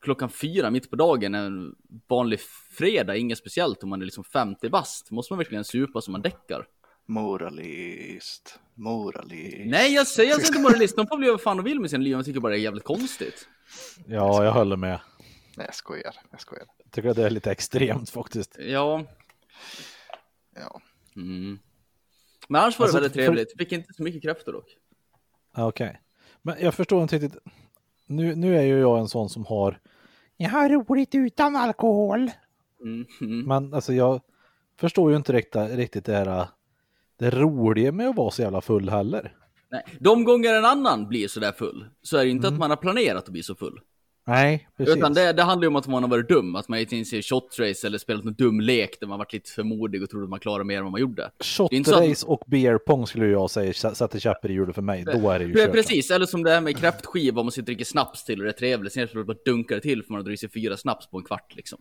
klockan 0.00 0.28
fyra 0.30 0.70
mitt 0.70 0.90
på 0.90 0.96
dagen 0.96 1.34
en 1.34 1.74
vanlig 2.08 2.40
fredag, 2.78 3.16
inget 3.16 3.38
speciellt 3.38 3.82
om 3.82 3.88
man 3.90 4.00
är 4.00 4.04
liksom 4.04 4.24
50 4.24 4.68
bast. 4.68 5.10
Måste 5.10 5.32
man 5.32 5.38
verkligen 5.38 5.64
supa 5.64 6.00
så 6.00 6.10
man 6.10 6.22
däckar? 6.22 6.66
Moralist, 7.06 8.58
moralist. 8.74 9.56
Nej, 9.66 9.94
jag 9.94 10.06
säger 10.06 10.34
alltså 10.34 10.52
inte 10.52 10.62
moralist. 10.62 10.96
De 10.96 11.06
får 11.06 11.16
bli 11.16 11.30
vad 11.30 11.40
fan 11.40 11.56
de 11.56 11.64
vill 11.64 11.80
med 11.80 11.90
sina 11.90 12.02
liv. 12.02 12.12
Jag 12.12 12.24
tycker 12.24 12.40
bara 12.40 12.52
det 12.52 12.58
är 12.58 12.62
jävligt 12.62 12.84
konstigt. 12.84 13.48
Ja, 14.06 14.44
jag 14.44 14.52
håller 14.52 14.76
med. 14.76 15.00
Nej, 15.56 15.66
jag 15.66 15.74
skojar. 15.74 16.14
Jag 16.30 16.40
skojar. 16.40 16.66
Jag 16.84 16.92
tycker 16.92 17.08
att 17.08 17.16
det 17.16 17.26
är 17.26 17.30
lite 17.30 17.50
extremt 17.50 18.10
faktiskt. 18.10 18.56
Ja. 18.58 19.04
Ja. 20.54 20.80
Mm. 21.16 21.58
Men 22.48 22.60
annars 22.62 22.78
var 22.78 22.86
det 22.86 22.88
Alltså, 22.88 22.96
väldigt 22.98 23.12
för- 23.12 23.20
trevligt. 23.20 23.58
Fick 23.58 23.72
inte 23.72 23.94
så 23.94 24.02
mycket 24.02 24.22
kräftor 24.22 24.52
dock. 24.52 24.76
Okej. 25.56 26.00
Men 26.42 26.56
jag 26.60 26.74
förstår 26.74 27.02
inte 27.02 27.16
riktigt. 27.18 27.42
Nu, 28.06 28.34
nu 28.34 28.56
är 28.58 28.62
ju 28.62 28.78
jag 28.78 28.98
en 28.98 29.08
sån 29.08 29.28
som 29.28 29.44
har... 29.46 29.78
Jag 30.36 30.50
har 30.50 30.68
roligt 30.68 31.14
utan 31.14 31.56
alkohol. 31.56 32.30
Mm. 32.82 33.06
Mm. 33.20 33.40
Men 33.46 33.74
alltså 33.74 33.92
jag 33.92 34.20
förstår 34.80 35.10
ju 35.10 35.16
inte 35.16 35.32
riktigt, 35.32 35.70
riktigt 35.70 36.04
det 36.04 36.12
här... 36.14 36.46
Det 37.16 37.30
roliga 37.30 37.92
med 37.92 38.08
att 38.08 38.16
vara 38.16 38.30
så 38.30 38.42
jävla 38.42 38.60
full 38.60 38.88
heller. 38.88 39.36
Nej. 39.70 39.84
De 40.00 40.24
gånger 40.24 40.54
en 40.54 40.64
annan 40.64 41.08
blir 41.08 41.28
sådär 41.28 41.52
full, 41.52 41.86
så 42.02 42.16
är 42.16 42.24
det 42.24 42.30
inte 42.30 42.46
Mm. 42.46 42.54
att 42.54 42.60
man 42.60 42.70
har 42.70 42.76
planerat 42.76 43.24
att 43.24 43.28
bli 43.30 43.42
så 43.42 43.54
full. 43.54 43.80
Nej, 44.24 44.68
precis. 44.76 44.96
Utan 44.96 45.14
det, 45.14 45.32
det 45.32 45.42
handlar 45.42 45.64
ju 45.64 45.68
om 45.68 45.76
att 45.76 45.86
man 45.86 46.02
har 46.02 46.10
varit 46.10 46.28
dum, 46.28 46.56
att 46.56 46.68
man 46.68 46.78
inte 46.78 46.94
ens 46.96 47.10
ser 47.10 47.22
shot 47.22 47.58
race 47.58 47.86
eller 47.86 47.98
spelat 47.98 48.24
någon 48.24 48.34
dum 48.34 48.60
lek 48.60 49.00
där 49.00 49.06
man 49.06 49.18
varit 49.18 49.32
lite 49.32 49.50
för 49.50 49.62
modig 49.62 50.02
och 50.02 50.10
trodde 50.10 50.24
att 50.24 50.30
man 50.30 50.40
klarade 50.40 50.64
mer 50.64 50.76
än 50.78 50.82
vad 50.84 50.92
man 50.92 51.00
gjorde. 51.00 51.22
Det 51.22 51.44
är 51.44 51.44
så 51.44 51.64
att- 51.64 51.86
Shotrace 51.86 52.26
och 52.26 52.42
beer 52.46 52.78
pong 52.78 53.06
skulle 53.06 53.26
jag 53.26 53.50
säga 53.50 53.72
sä- 53.72 53.94
sätter 53.94 54.18
käppar 54.18 54.50
i 54.50 54.52
hjulet 54.52 54.74
för 54.74 54.82
mig. 54.82 55.04
Då 55.04 55.30
är 55.30 55.38
det 55.38 55.44
ju 55.44 55.52
Pre- 55.54 55.64
kört. 55.66 55.72
Precis, 55.72 56.10
eller 56.10 56.26
som 56.26 56.42
det 56.42 56.50
här 56.50 56.60
med 56.60 56.76
kräftskiva, 56.76 57.40
om 57.40 57.46
man 57.46 57.50
sitter 57.52 57.62
och 57.62 57.66
dricker 57.66 57.84
snaps 57.84 58.24
till 58.24 58.38
och 58.40 58.44
det 58.44 58.50
är 58.50 58.58
trevligt, 58.58 58.92
sen 58.92 59.08
så 59.08 59.24
bara 59.24 59.36
dunkar 59.44 59.74
det 59.74 59.80
till 59.80 60.02
för 60.02 60.12
man 60.12 60.18
har 60.18 60.24
druckit 60.24 60.40
sig 60.40 60.50
fyra 60.50 60.76
snaps 60.76 61.06
på 61.06 61.18
en 61.18 61.24
kvart 61.24 61.54
liksom. 61.56 61.78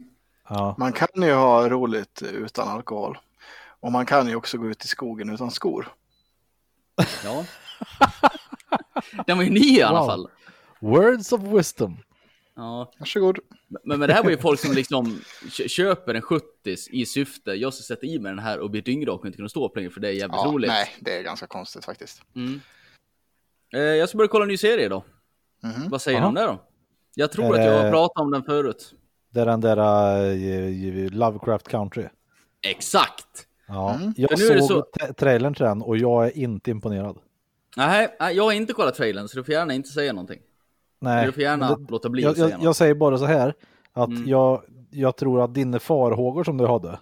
Ja. 0.49 0.75
Man 0.77 0.93
kan 0.93 1.07
ju 1.23 1.33
ha 1.33 1.69
roligt 1.69 2.23
utan 2.33 2.67
alkohol. 2.67 3.17
Och 3.79 3.91
man 3.91 4.05
kan 4.05 4.27
ju 4.27 4.35
också 4.35 4.57
gå 4.57 4.69
ut 4.69 4.85
i 4.85 4.87
skogen 4.87 5.29
utan 5.33 5.51
skor. 5.51 5.87
Ja. 7.23 7.45
Den 9.27 9.37
var 9.37 9.43
ju 9.43 9.49
ny 9.49 9.59
i 9.77 9.81
alla 9.81 9.99
Wow. 9.99 10.07
fall. 10.07 10.27
Words 10.79 11.31
of 11.33 11.41
wisdom. 11.41 11.97
Ja. 12.61 12.91
Varsågod. 12.99 13.39
Men, 13.83 13.99
men 13.99 14.07
det 14.09 14.13
här 14.13 14.23
var 14.23 14.29
ju 14.29 14.37
folk 14.37 14.59
som 14.59 14.73
liksom 14.73 15.21
kö- 15.51 15.67
köper 15.67 16.13
en 16.13 16.21
70 16.21 16.45
i 16.91 17.05
syfte, 17.05 17.51
jag 17.51 17.73
ska 17.73 17.83
sätta 17.83 18.05
i 18.05 18.19
mig 18.19 18.31
den 18.31 18.39
här 18.39 18.59
och 18.59 18.69
bli 18.69 18.81
dyngrak 18.81 19.19
och 19.19 19.25
inte 19.25 19.35
kunna 19.37 19.49
stå 19.49 19.65
upp 19.65 19.75
längre 19.75 19.89
för 19.89 19.99
det 20.01 20.07
är 20.07 20.11
jävligt 20.11 20.35
Ja, 20.43 20.51
roligt. 20.51 20.67
nej, 20.69 20.87
det 20.99 21.17
är 21.17 21.23
ganska 21.23 21.47
konstigt 21.47 21.85
faktiskt. 21.85 22.21
Mm. 22.35 22.61
Eh, 23.73 23.79
jag 23.81 24.09
ska 24.09 24.17
börja 24.17 24.27
kolla 24.27 24.43
en 24.43 24.49
ny 24.49 24.57
serie 24.57 24.89
då. 24.89 25.03
Mhm. 25.63 25.89
Vad 25.89 26.01
säger 26.01 26.17
Aha. 26.19 26.25
ni 26.31 26.39
om 26.39 26.45
det 26.47 26.51
då? 26.51 26.61
Jag 27.15 27.31
tror 27.31 27.55
att 27.59 27.65
jag 27.65 27.83
har 27.83 27.91
pratat 27.91 28.21
om 28.21 28.31
den 28.31 28.43
förut. 28.43 28.93
Det 29.29 29.39
är 29.41 29.45
den 29.45 29.61
där 29.61 29.77
uh, 31.05 31.11
Lovecraft 31.11 31.67
Country. 31.67 32.05
Exakt! 32.67 33.47
Ja. 33.67 33.93
Mm. 33.95 34.13
Jag 34.17 34.31
Men 34.31 34.39
nu 34.39 34.45
är 34.45 34.55
det 34.55 34.61
såg 34.61 34.67
så- 34.67 34.99
tra- 34.99 35.13
trailern 35.13 35.53
till 35.53 35.65
den 35.65 35.81
och 35.81 35.97
jag 35.97 36.25
är 36.27 36.37
inte 36.37 36.71
imponerad. 36.71 37.17
Nej, 37.77 38.15
nej, 38.19 38.35
jag 38.35 38.43
har 38.43 38.51
inte 38.51 38.73
kollat 38.73 38.95
trailern 38.95 39.27
så 39.27 39.37
du 39.37 39.43
får 39.43 39.53
gärna 39.53 39.73
inte 39.73 39.89
säga 39.89 40.13
någonting. 40.13 40.39
Nej. 41.01 41.25
Du 41.25 41.31
får 41.31 41.43
gärna 41.43 41.75
det- 41.75 41.91
låta 41.91 42.09
bli 42.09 42.23
jag, 42.23 42.37
jag, 42.37 42.51
jag 42.61 42.75
säger 42.75 42.93
bara 42.93 43.17
så 43.17 43.25
här. 43.25 43.53
Att 43.93 44.09
Mm. 44.09 44.27
jag, 44.27 44.63
jag 44.89 45.15
tror 45.15 45.43
att 45.43 45.53
dina 45.53 45.79
farhågor 45.79 46.43
som 46.43 46.57
du 46.57 46.67
hade 46.67 46.99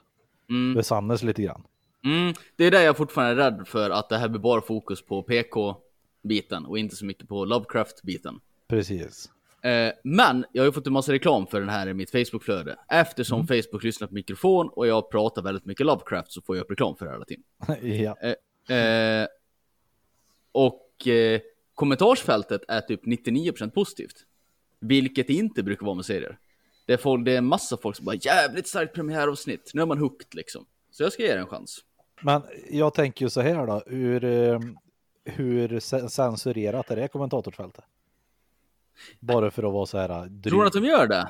Mm. 0.49 0.73
besannas 0.73 1.23
lite 1.23 1.41
grann. 1.41 1.63
Mm, 2.05 2.33
det 2.55 2.63
är 2.65 2.71
där 2.71 2.81
jag 2.81 2.97
fortfarande 2.97 3.43
är 3.43 3.51
rädd 3.51 3.67
för 3.67 3.89
att 3.89 4.09
det 4.09 4.17
här 4.17 4.29
blir 4.29 4.39
bara 4.39 4.61
fokus 4.61 5.01
på 5.05 5.23
PK-biten 5.23 6.65
och 6.65 6.79
inte 6.79 6.95
så 6.95 7.05
mycket 7.05 7.27
på 7.29 7.45
Lovecraft-biten. 7.45 8.39
Precis. 8.67 9.29
Eh, 9.61 9.91
men 10.03 10.45
jag 10.51 10.61
har 10.61 10.65
ju 10.65 10.71
fått 10.71 10.87
en 10.87 10.93
massa 10.93 11.11
reklam 11.11 11.47
för 11.47 11.59
den 11.59 11.69
här 11.69 11.87
i 11.87 11.93
mitt 11.93 12.11
Facebook-flöde. 12.11 12.75
Eftersom 12.89 13.47
Facebook 13.47 13.83
lyssnar 13.83 14.07
på 14.07 14.13
mikrofon 14.13 14.69
och 14.69 14.87
jag 14.87 15.11
pratar 15.11 15.41
väldigt 15.41 15.65
mycket 15.65 15.85
Lovecraft 15.85 16.31
så 16.31 16.41
får 16.41 16.55
jag 16.55 16.63
upp 16.63 16.71
reklam 16.71 16.95
för 16.95 17.05
det 17.05 17.11
hela 17.11 17.25
tiden. 17.25 17.43
ja. 18.03 18.75
Eh, 18.75 19.27
och 20.51 21.07
eh, 21.07 21.39
kommentarsfältet 21.79 22.61
är 22.67 22.81
typ 22.81 23.05
99% 23.05 23.69
positivt. 23.69 24.15
Vilket 24.79 25.29
inte 25.29 25.63
brukar 25.63 25.85
vara 25.85 25.95
med 25.95 26.05
serier. 26.05 26.37
Det 26.85 26.93
är, 26.93 26.97
folk, 26.97 27.25
det 27.25 27.31
är 27.33 27.37
en 27.37 27.45
massa 27.45 27.77
folk 27.77 27.95
som 27.95 28.05
bara 28.05 28.15
jävligt 28.15 28.67
starkt 28.67 28.95
premiäravsnitt. 28.95 29.71
Nu 29.73 29.81
är 29.81 29.85
man 29.85 29.97
hooked 29.97 30.27
liksom. 30.35 30.65
Så 30.91 31.03
jag 31.03 31.13
ska 31.13 31.23
ge 31.23 31.29
er 31.29 31.37
en 31.37 31.47
chans. 31.47 31.79
Men 32.21 32.41
jag 32.69 32.93
tänker 32.93 33.25
ju 33.25 33.29
så 33.29 33.41
här 33.41 33.67
då. 33.67 33.83
Hur, 33.87 34.23
eh, 34.23 34.59
hur 35.25 35.67
ce- 35.79 36.07
censurerat 36.09 36.91
är 36.91 36.95
det 36.95 37.07
kommentatorsfältet? 37.07 37.83
Bara 39.19 39.51
för 39.51 39.63
att 39.63 39.73
vara 39.73 39.85
så 39.85 39.97
här 39.97 40.25
dryg. 40.25 40.43
Tror 40.51 40.61
du 40.61 40.67
att 40.67 40.73
de 40.73 40.85
gör 40.85 41.07
det? 41.07 41.29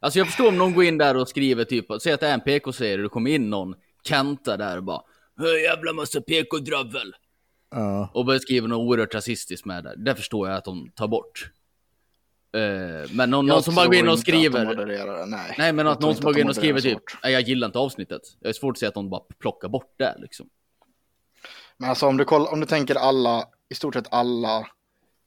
Alltså 0.00 0.18
jag 0.18 0.26
förstår 0.26 0.48
om 0.48 0.58
någon 0.58 0.74
går 0.74 0.84
in 0.84 0.98
där 0.98 1.16
och 1.16 1.28
skriver 1.28 1.64
typ, 1.64 1.86
säg 2.02 2.12
att 2.12 2.20
det 2.20 2.26
är 2.28 2.34
en 2.34 2.40
PK-serie 2.40 2.96
och 2.96 3.02
det 3.02 3.08
kommer 3.08 3.30
in 3.30 3.50
någon 3.50 3.74
Kenta 4.02 4.56
där 4.56 4.76
och 4.76 4.84
bara 4.84 5.02
"Hö, 5.36 5.46
jävla 5.58 5.92
massa 5.92 6.20
PK-dravel. 6.20 7.14
Ja. 7.70 8.10
Och 8.14 8.24
börjar 8.24 8.40
skriva 8.40 8.66
något 8.66 8.78
oerhört 8.78 9.14
rasistiskt 9.14 9.66
med 9.66 9.84
det. 9.84 9.94
Det 9.96 10.14
förstår 10.14 10.48
jag 10.48 10.56
att 10.56 10.64
de 10.64 10.90
tar 10.94 11.08
bort. 11.08 11.50
Eh, 12.52 13.10
men 13.12 13.30
någon, 13.30 13.46
någon 13.46 13.62
som 13.62 13.74
bara 13.74 13.86
går 13.86 13.94
in 13.94 14.08
och 14.08 14.14
att 14.14 14.20
skriver. 14.20 14.74
det, 14.86 15.26
Nej, 15.26 15.54
Nej 15.58 15.72
men 15.72 15.86
att 15.86 16.00
någon 16.00 16.14
som 16.14 16.24
bara 16.24 16.30
att 16.30 16.34
går 16.36 16.42
in 16.42 16.48
och 16.48 16.56
skriver 16.56 16.80
typ, 16.80 17.02
nej 17.22 17.32
jag 17.32 17.42
gillar 17.42 17.66
inte 17.66 17.78
avsnittet. 17.78 18.22
Jag 18.40 18.48
är 18.48 18.52
svårt 18.52 18.74
att 18.74 18.78
säga 18.78 18.88
att 18.88 18.94
de 18.94 19.10
bara 19.10 19.22
plockar 19.38 19.68
bort 19.68 19.94
det 19.96 20.14
liksom. 20.18 20.48
Men 21.76 21.90
alltså 21.90 22.06
om 22.06 22.16
du, 22.16 22.24
kollar, 22.24 22.52
om 22.52 22.60
du 22.60 22.66
tänker 22.66 22.94
alla, 22.94 23.44
i 23.68 23.74
stort 23.74 23.94
sett 23.94 24.12
alla 24.12 24.66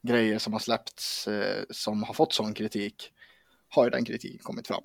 grejer 0.02 0.40
som 0.40 0.54
har 0.54 0.60
släppts 0.60 1.28
eh, 1.28 1.64
som 1.70 2.04
har 2.04 2.14
fått 2.14 2.34
sån 2.34 2.54
kritik, 2.54 3.12
har 3.70 3.84
ju 3.84 3.90
den 3.90 4.06
kritiken 4.06 4.40
kommit 4.44 4.68
fram. 4.68 4.84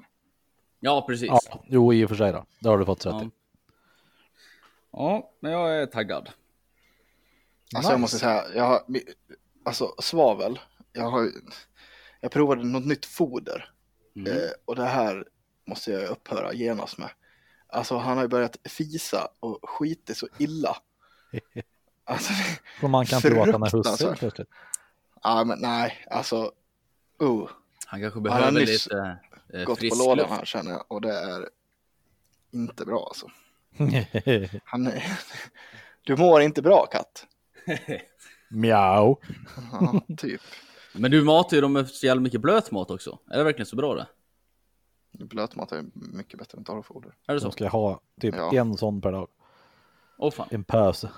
Ja 0.81 1.05
precis. 1.09 1.29
ja, 1.29 1.41
jo 1.69 1.93
i 1.93 2.05
och 2.05 2.09
för 2.09 2.17
sig 2.17 2.33
då. 2.33 2.45
Det 2.61 2.69
har 2.69 2.79
du 2.79 2.85
fått 2.85 3.07
rätt 3.07 3.15
Ja. 3.15 3.25
i. 3.25 3.31
ja, 4.93 5.31
men 5.41 5.53
jag 5.53 5.77
är 5.83 5.87
taggad. 5.87 6.29
Alltså 7.75 7.93
jag 7.93 7.97
Nice. 7.97 8.01
måste 8.01 8.19
säga, 8.19 8.45
jag 8.55 8.65
har, 8.65 8.83
alltså 9.65 9.95
svavel, 9.99 10.59
jag 10.93 11.11
har 11.11 11.31
jag 12.21 12.31
provade 12.33 12.65
något 12.65 12.87
nytt 12.87 13.07
foder 13.07 13.71
Mm. 14.17 14.33
eh, 14.33 14.49
och 14.65 14.77
det 14.77 14.85
här 14.85 15.25
måste 15.67 15.91
jag 15.93 16.09
upphöra 16.11 16.53
genast 16.53 16.99
med. 16.99 17.11
Alltså 17.69 17.97
han 17.97 18.17
har 18.17 18.25
ju 18.25 18.29
börjat 18.29 18.57
fisa 18.65 19.29
och 19.41 19.59
skiter 19.71 20.15
så 20.15 20.29
illa. 20.39 20.77
Alltså, 22.09 22.33
Så 22.81 22.89
man 22.89 23.07
kan 23.07 23.21
han 23.23 23.63
är 23.63 23.71
husse 23.77 24.15
plötsligt. 24.19 24.49
ja 25.23 25.45
men 25.45 25.59
nej, 25.61 26.07
alltså, 26.11 26.53
uh, 27.23 27.49
Han 27.87 28.01
kanske 28.01 28.17
Han 28.17 28.23
behöver 28.23 28.45
har 28.45 28.53
nyss 28.53 28.87
lite 28.87 29.19
eh, 29.55 29.65
gått 29.65 29.81
på 29.81 29.95
lådan 29.95 30.31
här 30.31 30.45
känner 30.45 30.71
jag 30.71 30.85
och 30.89 31.01
det 31.01 31.13
är 31.13 31.49
inte 32.53 32.85
bra 32.85 33.07
alltså. 33.07 33.31
Han 34.65 34.87
är, 34.87 35.19
du 36.05 36.17
mår 36.17 36.41
inte 36.43 36.63
bra 36.63 36.87
katt. 36.87 37.27
Mjau. 38.49 39.17
Ja, 39.73 40.01
typ. 40.17 40.41
Men 40.95 41.11
du 41.11 41.25
matar 41.25 41.57
ju 41.57 41.61
dem 41.61 41.73
med 41.73 41.89
så 41.89 42.07
jävla 42.07 42.23
mycket 42.23 42.41
blötmat 42.41 42.91
också. 42.91 43.19
Är 43.31 43.39
det 43.39 43.45
verkligen 43.45 43.67
så 43.67 43.77
bra 43.77 43.95
det? 43.95 44.07
Blötmat 45.25 45.73
är 45.73 45.85
mycket 45.95 46.39
bättre 46.39 46.59
än 46.59 46.65
torrfoder. 46.65 47.15
Är 47.27 47.35
det 47.35 47.41
Så 47.41 47.47
så? 47.47 47.51
ska 47.53 47.65
jag 47.65 47.71
ha 47.71 48.01
typ 48.21 48.35
Ja. 48.35 48.53
en 48.55 48.77
sån 48.77 49.01
per 49.01 49.13
dag. 49.13 49.29
Åh 50.19 50.31
fan. 50.33 50.49
En 50.51 50.65
pöse. 50.65 51.11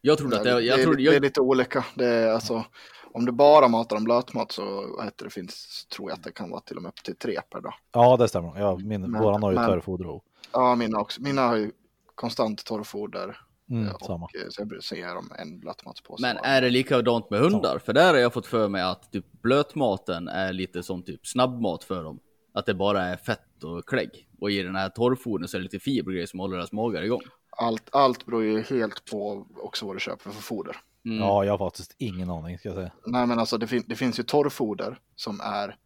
Jag 0.00 0.18
trodde 0.18 0.36
att 0.36 0.44
det, 0.44 0.54
det, 0.54 0.60
jag 0.60 0.78
är, 0.78 0.82
trodde, 0.84 0.96
det 1.02 1.08
är 1.08 1.12
jag, 1.12 1.22
lite 1.22 1.40
olika. 1.40 1.84
Det 1.94 2.06
är 2.06 2.32
alltså, 2.32 2.64
om 3.12 3.24
du 3.24 3.32
bara 3.32 3.68
matar 3.68 3.96
dem 3.96 4.04
blötmat 4.04 4.52
så 4.52 5.02
heter 5.02 5.24
det, 5.24 5.30
finns, 5.30 5.86
tror 5.86 6.10
jag 6.10 6.16
att 6.16 6.24
det 6.24 6.32
kan 6.32 6.50
vara 6.50 6.60
till 6.60 6.76
och 6.76 6.82
med 6.82 6.88
upp 6.88 7.02
till 7.04 7.16
tre 7.16 7.40
per 7.50 7.60
dag. 7.60 7.74
Ja, 7.92 8.16
det 8.16 8.28
stämmer. 8.28 8.58
Ja, 8.60 8.76
min, 8.76 9.00
Men- 9.10 9.22
våran 9.22 9.42
har 9.42 9.50
ju 9.50 9.56
men- 9.58 9.68
törrfoder 9.68 10.06
och 10.06 10.24
Ja, 10.52 10.74
mina 10.74 10.98
också. 11.00 11.22
Mina 11.22 11.42
har 11.48 11.56
ju 11.56 11.72
konstant 12.14 12.64
torrfoder. 12.64 13.40
Mm, 13.70 13.86
eh, 13.88 13.94
och, 13.94 14.02
samma. 14.06 14.24
eh, 14.24 14.48
Så 14.50 14.60
jag 14.60 14.68
brukar 14.68 14.82
se 14.82 15.06
dem 15.06 15.32
en 15.38 15.60
blötmatspåse. 15.60 16.22
men 16.22 16.36
är 16.36 16.60
det 16.62 16.70
likadant 16.70 17.30
med 17.30 17.40
hundar? 17.40 17.78
För 17.78 17.92
där 17.92 18.12
har 18.14 18.20
jag 18.20 18.32
fått 18.32 18.46
för 18.46 18.68
mig 18.68 18.82
att 18.82 19.12
typ 19.12 19.26
blötmaten 19.42 20.28
är 20.28 20.52
lite 20.52 20.82
som 20.82 21.02
typ 21.02 21.26
snabbmat 21.26 21.84
för 21.84 22.04
dem. 22.04 22.20
Att 22.54 22.66
det 22.66 22.74
bara 22.74 23.02
är 23.04 23.16
fett 23.16 23.64
och 23.64 23.86
klägg. 23.88 24.28
Och 24.40 24.50
i 24.50 24.62
den 24.62 24.76
här 24.76 24.88
torrfodern 24.88 25.48
så 25.48 25.56
är 25.56 25.58
det 25.58 25.62
lite 25.62 25.78
fiber 25.80 26.08
och 26.10 26.12
grejer 26.14 26.26
som 26.26 26.40
håller 26.40 26.56
deras 26.56 26.72
magar 26.72 27.02
igång. 27.02 27.20
allt, 27.56 27.88
allt 27.92 28.26
beror 28.26 28.44
ju 28.44 28.62
helt 28.62 29.04
på 29.10 29.46
också 29.56 29.86
vad 29.86 29.96
du 29.96 30.00
köper 30.00 30.30
för 30.30 30.42
foder. 30.42 30.76
Mm. 31.04 31.18
Ja, 31.18 31.44
jag 31.44 31.52
har 31.58 31.58
faktiskt 31.70 31.94
ingen 31.98 32.30
aning 32.30 32.58
ska 32.58 32.68
jag 32.68 32.76
säga. 32.76 32.90
Nej, 33.06 33.26
men 33.26 33.38
alltså 33.38 33.58
det, 33.58 33.66
fin- 33.66 33.84
det 33.86 33.96
finns 33.96 34.18
ju 34.18 34.22
torrfoder 34.22 34.98
som 35.16 35.40
är 35.40 35.76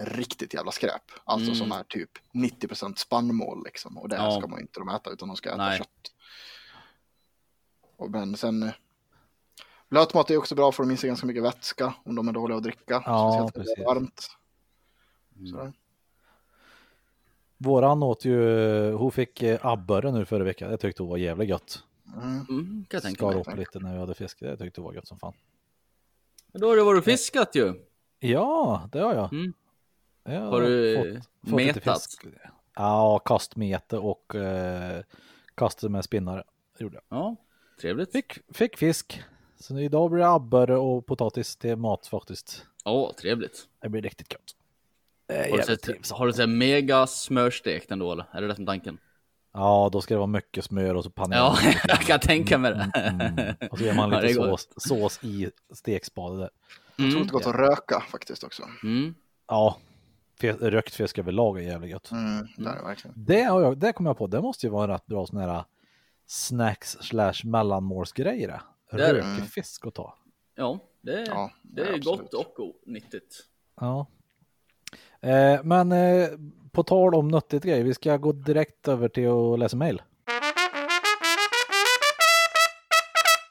riktigt 0.00 0.54
jävla 0.54 0.70
skräp. 0.72 1.02
Alltså 1.24 1.46
Mm. 1.46 1.54
som 1.54 1.72
är 1.72 1.82
typ 1.84 2.10
90% 2.34 2.98
spannmål 2.98 3.62
liksom. 3.64 3.98
Och 3.98 4.08
det 4.08 4.16
Ja. 4.16 4.30
ska 4.38 4.46
man 4.48 4.58
ju 4.58 4.62
inte 4.62 4.80
de 4.80 4.88
äta 4.88 5.10
utan 5.10 5.28
de 5.28 5.36
ska 5.36 5.48
äta 5.48 5.56
Nej. 5.56 5.78
kött. 5.78 5.88
Och 8.00 8.10
men 8.10 8.36
sen 8.36 8.62
eh, 8.62 8.72
blötmat 9.88 10.30
är 10.30 10.36
också 10.36 10.54
bra 10.54 10.72
för 10.72 10.82
de 10.82 10.88
minskar 10.88 11.08
ganska 11.08 11.26
mycket 11.26 11.42
vätska 11.42 11.94
om 12.04 12.14
de 12.14 12.28
är 12.28 12.32
dåliga 12.32 12.56
att 12.56 12.62
dricka. 12.62 13.02
Ja, 13.06 13.30
speciellt 13.32 13.56
när 13.56 13.64
det 13.64 13.70
är 13.70 13.74
precis. 13.74 13.86
varmt. 13.86 14.36
Mm. 15.56 15.72
Våran 17.56 18.02
åt 18.02 18.24
ju, 18.24 18.92
hon 18.92 19.12
fick 19.12 19.42
eh, 19.42 19.66
abborre 19.66 20.12
nu 20.12 20.24
förra 20.24 20.44
veckan. 20.44 20.70
Jag 20.70 20.80
tyckte 20.80 21.02
hon 21.02 21.10
var 21.10 21.16
jävligt 21.16 21.48
gött. 21.48 21.84
Mm. 22.16 22.46
Mm, 22.48 22.84
kan 22.88 23.00
jag 23.04 23.12
Skar 23.12 23.38
upp 23.38 23.56
lite 23.56 23.78
när 23.78 23.92
vi 23.92 23.98
hade 23.98 24.14
fisk. 24.14 24.40
Det 24.40 24.56
tyckte 24.56 24.80
hon 24.80 24.86
var 24.86 24.94
gött 24.94 25.08
som 25.08 25.18
fan. 25.18 25.34
Men 26.46 26.60
då 26.60 26.68
har 26.68 26.76
du 26.76 26.84
varit 26.84 27.04
fiskat 27.04 27.54
ju. 27.54 27.74
Ja, 28.18 28.88
det 28.92 29.00
har 29.00 29.14
jag. 29.14 29.32
Mm. 29.32 29.52
jag 30.24 30.40
Har 30.40 30.60
du 30.60 30.96
lite 31.42 31.56
metat? 31.56 32.00
fisk. 32.00 32.26
Ja, 32.74 33.18
kastmete 33.18 33.98
och 33.98 34.34
eh, 34.34 35.02
kast 35.54 35.82
med 35.82 36.04
spinnare. 36.04 36.44
Gjorde 36.78 37.00
jag. 37.08 37.18
Ja, 37.18 37.36
trevligt. 37.80 38.12
Fick, 38.12 38.38
fick 38.52 38.76
fisk. 38.76 39.22
Så 39.60 39.78
idag 39.78 40.10
blir 40.10 40.20
det 40.20 40.28
abborre 40.28 40.76
och 40.76 41.06
potatis 41.06 41.56
till 41.56 41.76
mat 41.76 42.06
faktiskt. 42.06 42.66
Ja, 42.84 43.12
trevligt. 43.20 43.68
Det 43.82 43.88
blir 43.88 44.02
riktigt 44.02 44.28
är 45.30 45.50
Har 45.50 45.56
du 45.56 45.62
sett, 45.62 46.10
har 46.10 46.26
du 46.26 46.32
sett 46.32 46.48
mega 46.48 47.06
smörstekt 47.06 47.90
ändå 47.90 48.12
eller? 48.12 48.24
Är 48.32 48.40
det 48.40 48.48
det 48.48 48.54
som 48.54 48.66
tanken? 48.66 48.98
Ja, 49.52 49.88
då 49.92 50.00
ska 50.00 50.14
det 50.14 50.18
vara 50.18 50.26
mycket 50.26 50.64
smör 50.64 50.94
och 50.94 51.04
så 51.04 51.10
panerar 51.10 51.40
Ja, 51.40 51.56
jag 51.88 51.98
kan 51.98 52.20
tänka 52.20 52.58
mig 52.58 52.70
det. 52.70 53.00
Mm. 53.00 53.54
Och 53.70 53.78
så 53.78 53.84
gör 53.84 53.94
man 53.94 54.12
Ja, 54.12 54.20
lite 54.20 54.34
går. 54.34 54.46
sås, 54.46 54.68
sås 54.76 55.24
i 55.24 55.50
stekspade 55.74 56.38
där. 56.38 56.50
Mm. 56.98 57.16
att 57.16 57.28
det 57.28 57.32
gott 57.32 57.46
att 57.46 57.54
röka 57.54 58.00
faktiskt 58.10 58.44
också. 58.44 58.62
Mm. 58.82 59.14
Ja, 59.48 59.76
rökt 60.60 60.94
fisk 60.94 61.18
överlag 61.18 61.58
är 61.58 61.62
jävligt 61.62 61.90
gött. 61.90 62.10
Mm, 62.10 62.48
det 62.56 62.70
är 62.70 62.76
det 62.76 62.82
verkligen. 62.82 63.14
Det, 63.16 63.42
har 63.42 63.60
jag, 63.60 63.78
det 63.78 63.92
kom 63.92 64.06
jag 64.06 64.18
på, 64.18 64.26
det 64.26 64.40
måste 64.40 64.66
ju 64.66 64.70
vara 64.70 64.84
en 64.84 64.90
rätt 64.90 65.06
bra 65.06 65.26
sån 65.26 65.38
här 65.38 65.64
snacks 66.30 66.96
slash 67.00 67.32
mellanmålsgrej 67.44 68.46
det. 68.46 68.60
Det 68.90 68.96
är 69.04 69.14
det. 69.14 69.18
Rökig 69.18 69.30
Mm. 69.30 69.46
fisk 69.46 69.86
att 69.86 69.94
ta. 69.94 70.14
Ja, 70.54 70.78
det, 71.00 71.24
Ja, 71.28 71.50
det 71.62 71.82
är 71.82 71.94
absolut. 71.94 72.30
gott 72.32 72.34
och 72.34 72.56
nyttigt. 72.86 73.36
Ja. 73.80 74.06
Eh, 75.20 75.60
men 75.64 75.92
eh, 75.92 76.28
på 76.72 76.82
tal 76.82 77.14
om 77.14 77.28
nöttigt 77.28 77.64
grej, 77.64 77.82
vi 77.82 77.94
ska 77.94 78.16
gå 78.16 78.32
direkt 78.32 78.88
över 78.88 79.08
till 79.08 79.28
att 79.28 79.58
läsa 79.58 79.76
mail. 79.76 80.02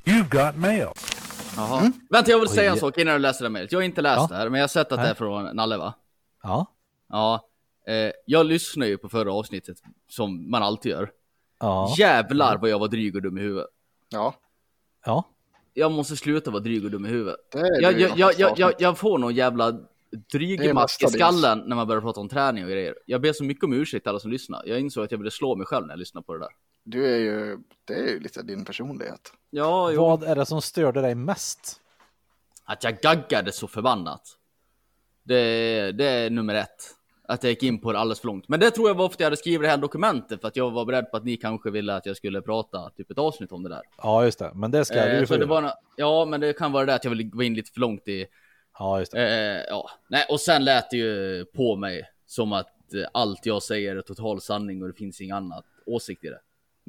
You've 0.05 0.29
got 0.45 0.55
mail. 0.55 0.88
Jaha. 1.55 1.91
Vänta, 2.09 2.31
jag 2.31 2.39
vill 2.39 2.50
säga 2.50 2.69
en 2.69 2.74
Oj. 2.74 2.79
sak 2.79 2.98
innan 2.98 3.13
du 3.13 3.19
läser 3.19 3.43
det 3.43 3.50
mejlet. 3.50 3.71
Jag 3.71 3.79
har 3.79 3.83
inte 3.83 4.01
läst 4.01 4.17
Ja. 4.21 4.27
det 4.27 4.36
här, 4.36 4.50
men 4.50 4.59
jag 4.59 4.63
har 4.63 4.67
sett 4.67 4.91
att 4.91 5.01
det 5.03 5.07
är 5.09 5.13
från 5.13 5.55
Nalle 5.55 5.77
va? 5.77 5.93
Ja. 6.43 6.65
Ja. 7.09 7.50
Eh, 7.88 8.12
jag 8.25 8.45
lyssnar 8.45 8.86
ju 8.86 8.98
på 8.98 9.09
förra 9.09 9.33
avsnittet, 9.33 9.77
som 10.09 10.51
man 10.51 10.63
alltid 10.63 10.91
gör. 10.91 11.12
Ja. 11.59 11.95
Jävlar 11.97 12.57
vad 12.57 12.69
jag 12.69 12.79
var 12.79 12.87
dryg 12.87 13.15
och 13.15 13.21
dum 13.21 13.37
i 13.37 13.41
huvudet. 13.41 13.67
Ja, 14.09 14.35
Ja. 15.05 15.23
Jag 15.73 15.91
måste 15.91 16.15
sluta 16.17 16.51
vara 16.51 16.63
dryg 16.63 16.85
och 16.85 16.91
dum 16.91 17.05
i 17.05 17.09
huvudet. 17.09 17.39
det 17.51 17.59
är 17.59 17.81
Jag, 17.81 17.99
jag, 17.99 18.09
jag, 18.17 18.19
jag, 18.19 18.51
avsnitt. 18.51 18.59
jag, 18.59 18.73
jag 18.79 18.97
får 18.97 19.17
någon 19.17 19.35
jävla 19.35 19.71
Det 19.71 19.87
drygemask 20.33 21.03
i 21.03 21.07
skallen 21.07 21.63
när 21.65 21.75
man 21.75 21.87
börjar 21.87 22.01
prata 22.01 22.19
om 22.19 22.29
träning 22.29 22.63
och 22.63 22.69
grejer. 22.69 22.95
Jag 23.05 23.21
ber 23.21 23.33
så 23.33 23.43
mycket 23.43 23.63
om 23.63 23.73
ursäkt 23.73 24.03
till 24.03 24.09
alla 24.09 24.19
som 24.19 24.31
lyssnar. 24.31 24.63
Jag 24.65 24.79
insåg 24.79 25.03
att 25.03 25.11
jag 25.11 25.17
ville 25.17 25.31
slå 25.31 25.55
mig 25.55 25.65
själv 25.65 25.85
när 25.87 25.93
jag 25.93 25.99
lyssnade 25.99 26.25
på 26.25 26.33
det 26.33 26.39
där. 26.39 26.49
Du 26.83 27.13
är 27.13 27.17
ju, 27.17 27.57
det 27.85 27.93
är 27.93 28.07
ju 28.07 28.19
lite 28.19 28.41
din 28.43 28.65
personlighet. 28.65 29.33
Ja, 29.49 29.91
jo. 29.91 30.01
Vad 30.01 30.23
är 30.23 30.35
det 30.35 30.45
som 30.45 30.61
störde 30.61 31.01
dig 31.01 31.15
mest? 31.15 31.81
Att 32.65 32.83
jag 32.83 32.99
gaggade 33.01 33.51
så 33.51 33.67
förbannat. 33.67 34.21
Det, 35.23 35.91
det 35.91 36.05
är 36.05 36.29
nummer 36.29 36.55
ett. 36.55 36.95
Att 37.31 37.43
jag 37.43 37.50
gick 37.50 37.63
in 37.63 37.81
på 37.81 37.91
det 37.91 38.00
alldeles 38.00 38.19
för 38.19 38.27
långt. 38.27 38.48
Men 38.48 38.59
det 38.59 38.71
tror 38.71 38.88
jag 38.88 38.95
var 38.95 39.09
för 39.09 39.15
att 39.15 39.19
jag 39.19 39.25
hade 39.25 39.38
skrivit 39.38 39.62
det 39.62 39.67
här 39.67 39.77
dokumentet 39.77 40.41
för 40.41 40.48
att 40.48 40.55
jag 40.55 40.71
var 40.71 40.86
beredd 40.86 41.12
på 41.12 41.17
att 41.17 41.24
ni 41.25 41.38
kanske 41.38 41.71
ville 41.71 41.95
att 41.95 42.05
jag 42.05 42.17
skulle 42.17 42.41
prata 42.41 42.89
typ 42.89 43.12
ett 43.12 43.17
avsnitt 43.17 43.51
om 43.51 43.63
det 43.63 43.69
där. 43.69 43.81
Ja, 43.98 44.24
just 44.25 44.39
det. 44.39 44.51
Men 44.55 44.71
det 44.71 44.86
ska 44.86 44.95
du 44.95 45.01
Eh, 45.01 45.19
ju 45.19 45.25
så 45.25 45.33
få 45.33 45.39
göra. 45.41 45.74
ja, 45.95 46.25
men 46.25 46.41
det 46.41 46.53
kan 46.53 46.71
vara 46.71 46.86
det 46.86 46.93
att 46.95 47.03
jag 47.03 47.09
ville 47.12 47.24
gå 47.24 47.43
in 47.43 47.53
lite 47.53 47.71
för 47.71 47.79
långt 47.79 48.07
i 48.07 48.25
Ja, 48.79 49.00
just 49.00 49.12
det. 49.12 49.29
Eh, 49.29 49.63
ja, 49.69 49.89
nej, 50.09 50.25
och 50.29 50.39
sen 50.39 50.63
lät 50.65 50.89
det 50.89 50.98
ju 50.98 51.45
på 51.45 51.75
mig 51.75 52.03
som 52.25 52.53
att 52.53 52.93
eh, 52.93 53.01
allt 53.13 53.45
jag 53.45 53.63
säger 53.63 53.95
är 53.95 54.01
total 54.01 54.41
sanning 54.41 54.81
och 54.81 54.88
det 54.88 54.93
finns 54.93 55.21
ingen 55.21 55.36
annat 55.36 55.65
åsikt 55.86 56.24
i 56.24 56.27
det. 56.27 56.39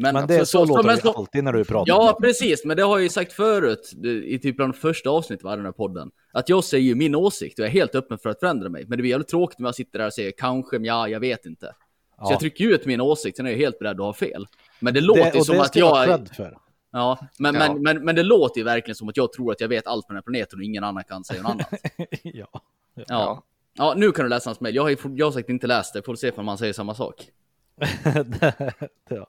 Men 0.02 0.26
det 0.26 0.34
är 0.34 0.44
så, 0.44 0.64
låter 0.64 0.82
men 0.82 0.96
det 0.96 1.04
ju 1.04 1.10
alltid 1.10 1.44
när 1.44 1.52
du 1.52 1.64
pratar. 1.64 1.92
Ja, 1.92 2.18
precis, 2.22 2.64
men 2.64 2.76
det 2.76 2.82
har 2.82 2.96
jag 2.98 3.02
ju 3.02 3.08
sagt 3.08 3.32
förut 3.32 3.92
det- 3.96 4.08
i 4.08 4.38
typ 4.38 4.56
bland 4.56 4.72
de 4.74 4.78
första 4.78 5.10
avsnitten 5.10 5.48
av 5.48 5.56
den 5.56 5.64
här 5.66 5.72
podden. 5.72 6.10
Att 6.32 6.48
jag 6.48 6.64
säger 6.64 6.84
ju 6.84 6.94
min 6.94 7.14
åsikt 7.14 7.58
och 7.58 7.62
jag 7.64 7.68
är 7.68 7.72
helt 7.72 7.94
öppen 7.94 8.18
för 8.18 8.30
att 8.30 8.40
förändra 8.40 8.68
mig. 8.68 8.82
Men 8.88 8.90
det 8.90 9.02
blir 9.02 9.10
jävligt 9.10 9.28
tråkigt 9.28 9.58
när 9.58 9.68
jag 9.68 9.74
sitter 9.74 9.98
där 9.98 10.06
och 10.06 10.12
säger 10.12 10.32
kanske, 10.38 10.78
men 10.78 10.84
ja, 10.84 11.08
jag 11.08 11.20
vet 11.20 11.46
inte. 11.46 11.74
Ja. 12.18 12.26
Så 12.26 12.32
jag 12.32 12.40
trycker 12.40 12.64
ju 12.64 12.74
ut 12.74 12.86
min 12.86 13.00
åsikt, 13.00 13.36
sen 13.36 13.46
är 13.46 13.50
jag 13.50 13.58
helt 13.58 13.78
beredd 13.78 14.00
att 14.00 14.06
ha 14.06 14.12
fel. 14.12 14.46
Men 14.78 14.94
det 14.94 15.00
låter 15.00 15.30
det, 15.30 15.38
ju 15.38 15.44
som 15.44 15.56
det 15.56 15.62
att 15.62 15.76
jag 15.76 16.08
jag... 16.08 16.28
för. 16.28 16.58
Ja, 16.92 17.18
men, 17.38 17.54
Ja. 17.54 17.60
Men, 17.72 17.82
men, 17.82 18.04
men 18.04 18.14
det 18.14 18.22
låter 18.22 18.58
ju 18.58 18.64
verkligen 18.64 18.96
som 18.96 19.08
att 19.08 19.16
jag 19.16 19.32
tror 19.32 19.52
att 19.52 19.60
jag 19.60 19.68
vet 19.68 19.86
allt 19.86 20.06
på 20.06 20.12
den 20.12 20.16
här 20.16 20.22
planeten 20.22 20.58
och 20.58 20.64
ingen 20.64 20.84
annan 20.84 21.04
kan 21.04 21.24
säga 21.24 21.42
något 21.42 21.52
annat. 21.52 21.68
ja. 22.22 22.60
Ja. 22.94 23.42
ja, 23.74 23.94
nu 23.96 24.12
kan 24.12 24.24
du 24.24 24.28
läsa 24.28 24.50
hans 24.50 24.60
mejl. 24.60 24.74
Jag 24.74 24.82
har, 24.82 24.90
ju 24.90 24.96
jag 25.04 25.26
har 25.26 25.32
sagt 25.32 25.48
inte 25.48 25.66
läst 25.66 25.94
det, 25.94 26.02
får 26.02 26.14
se 26.14 26.30
om 26.30 26.46
man 26.46 26.58
säger 26.58 26.72
samma 26.72 26.94
sak. 26.94 27.28
det, 28.24 28.72
ja. 29.08 29.26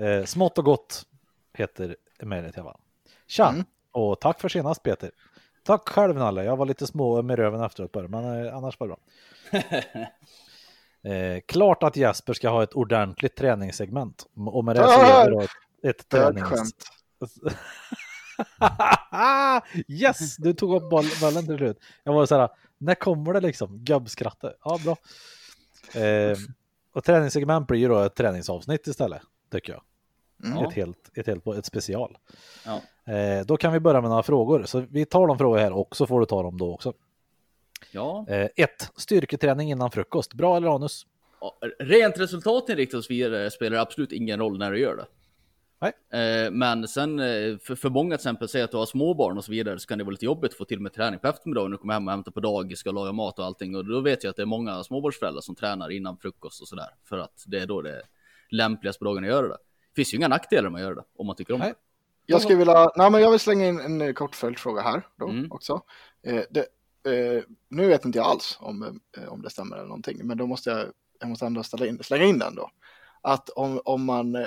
Eh, 0.00 0.24
smått 0.24 0.58
och 0.58 0.64
gott 0.64 1.02
heter 1.54 1.96
mejlet 2.22 2.58
alla 2.58 2.70
fall. 2.70 2.80
Tja 3.26 3.48
Mm. 3.48 3.64
och 3.92 4.20
tack 4.20 4.40
för 4.40 4.48
senast 4.48 4.82
Peter. 4.82 5.10
Tack 5.64 5.88
själv 5.88 6.16
Nalle, 6.16 6.44
jag 6.44 6.56
var 6.56 6.66
lite 6.66 6.86
små 6.86 7.22
med 7.22 7.38
röven 7.38 7.60
efteråt 7.62 7.92
bara, 7.92 8.08
men 8.08 8.46
eh, 8.46 8.56
annars 8.56 8.80
var 8.80 8.88
det 8.88 8.94
bra. 8.94 8.98
eh, 11.12 11.40
klart 11.46 11.82
att 11.82 11.96
Jesper 11.96 12.32
ska 12.32 12.48
ha 12.48 12.62
ett 12.62 12.72
ordentligt 12.74 13.36
träningssegment. 13.36 14.26
Och 14.36 14.64
med 14.64 14.76
det 14.76 14.82
så 14.84 15.00
är 15.00 15.30
det 15.30 15.44
ett, 15.44 15.50
ett 15.82 16.08
tränings... 16.08 16.74
yes, 19.88 20.36
du 20.36 20.52
tog 20.52 20.74
upp 20.74 20.90
boll- 20.90 21.20
bollen 21.20 21.46
till 21.46 21.56
slut. 21.56 21.78
Jag 22.02 22.12
var 22.12 22.26
så 22.26 22.38
här, 22.38 22.48
när 22.78 22.94
kommer 22.94 23.32
det 23.32 23.40
liksom? 23.40 23.78
Gubbskratte. 23.78 24.54
Ja, 24.64 24.78
bra. 24.84 24.96
Eh, 26.02 26.36
och 26.92 27.04
träningssegment 27.04 27.66
blir 27.68 27.78
ju 27.78 27.88
då 27.88 27.98
ett 27.98 28.14
träningsavsnitt 28.14 28.86
istället, 28.86 29.22
tycker 29.54 29.72
jag. 29.72 29.82
Ja. 30.42 30.68
Ett 30.68 30.74
helt, 30.74 31.10
ett 31.14 31.26
helt, 31.26 31.46
ett 31.46 31.66
special. 31.66 32.18
Ja. 32.64 32.82
Eh, 33.12 33.46
då 33.46 33.56
kan 33.56 33.72
vi 33.72 33.80
börja 33.80 34.00
med 34.00 34.10
några 34.10 34.22
frågor. 34.22 34.64
Så 34.64 34.80
vi 34.90 35.04
tar 35.04 35.26
de 35.26 35.38
frågor 35.38 35.58
här 35.58 35.72
och 35.72 35.96
så 35.96 36.06
får 36.06 36.20
du 36.20 36.26
ta 36.26 36.42
dem 36.42 36.58
då 36.58 36.74
också. 36.74 36.92
Ja. 37.92 38.26
Eh, 38.28 38.48
ett, 38.56 38.90
styrketräning 38.96 39.70
innan 39.70 39.90
frukost. 39.90 40.34
Bra 40.34 40.56
eller 40.56 40.68
anus? 40.68 41.06
Ja, 41.40 41.58
Rent 41.78 42.18
resultatinriktat 42.18 42.98
och 42.98 43.04
så 43.04 43.12
vidare 43.12 43.50
spelar 43.50 43.70
det 43.70 43.80
absolut 43.80 44.12
ingen 44.12 44.38
roll 44.40 44.58
när 44.58 44.72
du 44.72 44.78
gör 44.80 44.96
det. 44.96 45.06
Nej. 45.80 46.44
Eh, 46.44 46.50
Men 46.50 46.88
sen 46.88 47.18
eh, 47.18 47.58
för, 47.58 47.74
för 47.74 47.90
många 47.90 48.08
till 48.08 48.14
exempel, 48.14 48.48
säg 48.48 48.62
att 48.62 48.70
du 48.70 48.76
har 48.76 48.86
småbarn 48.86 49.38
och 49.38 49.44
så 49.44 49.52
vidare, 49.52 49.78
så 49.78 49.88
kan 49.88 49.98
det 49.98 50.04
vara 50.04 50.12
lite 50.12 50.24
jobbigt 50.24 50.50
att 50.52 50.58
få 50.58 50.64
till 50.64 50.80
med 50.80 50.92
träning 50.92 51.20
på 51.20 51.28
eftermiddagen. 51.28 51.70
Du 51.70 51.76
kommer 51.76 51.94
hem 51.94 52.06
och 52.08 52.12
hämtar 52.12 52.32
på 52.32 52.40
dagis, 52.40 52.78
ska 52.78 52.90
laga 52.90 53.12
mat 53.12 53.38
och 53.38 53.44
allting. 53.44 53.76
Och 53.76 53.84
då 53.84 54.00
vet 54.00 54.24
jag 54.24 54.30
att 54.30 54.36
det 54.36 54.42
är 54.42 54.46
många 54.46 54.84
småbarnsföräldrar 54.84 55.40
som 55.40 55.54
tränar 55.54 55.90
innan 55.90 56.16
frukost 56.16 56.62
och 56.62 56.68
sådär. 56.68 56.88
För 57.08 57.18
att 57.18 57.44
det 57.46 57.58
är 57.58 57.66
då 57.66 57.82
det 57.82 58.02
är 58.50 58.56
lämpligast 58.56 58.98
på 58.98 59.04
dagen 59.04 59.24
att 59.24 59.30
göra 59.30 59.48
det. 59.48 59.58
Det 59.90 59.94
finns 59.96 60.14
ju 60.14 60.16
inga 60.18 60.28
nackdelar 60.28 60.70
med 60.70 60.78
att 60.78 60.82
göra 60.84 60.94
det, 60.94 61.04
om 61.16 61.26
man 61.26 61.36
tycker 61.36 61.54
om 61.54 61.60
Nej. 61.60 61.68
det. 61.68 61.76
Jag 62.26 62.40
skulle 62.42 62.58
vilja, 62.58 62.90
nej 62.96 63.10
men 63.10 63.20
jag 63.20 63.30
vill 63.30 63.40
slänga 63.40 63.66
in 63.66 63.80
en 63.80 64.00
eh, 64.00 64.12
kort 64.12 64.34
följdfråga 64.36 64.82
här 64.82 65.06
då 65.16 65.28
Mm. 65.28 65.52
också. 65.52 65.82
Eh, 66.22 66.42
det, 66.50 66.60
eh, 67.12 67.42
nu 67.68 67.88
vet 67.88 68.04
inte 68.04 68.18
jag 68.18 68.26
alls 68.26 68.58
om, 68.60 69.00
eh, 69.16 69.28
om 69.28 69.42
det 69.42 69.50
stämmer 69.50 69.76
eller 69.76 69.86
någonting, 69.86 70.26
men 70.26 70.38
då 70.38 70.46
måste 70.46 70.70
jag, 70.70 70.86
jag 71.20 71.28
måste 71.28 71.46
ändå 71.46 71.62
ställa 71.62 71.86
in, 71.86 72.02
slänga 72.02 72.24
in 72.24 72.38
den 72.38 72.54
då. 72.54 72.70
Att 73.20 73.48
om, 73.50 73.80
om 73.84 74.04
man 74.04 74.34
eh, 74.34 74.46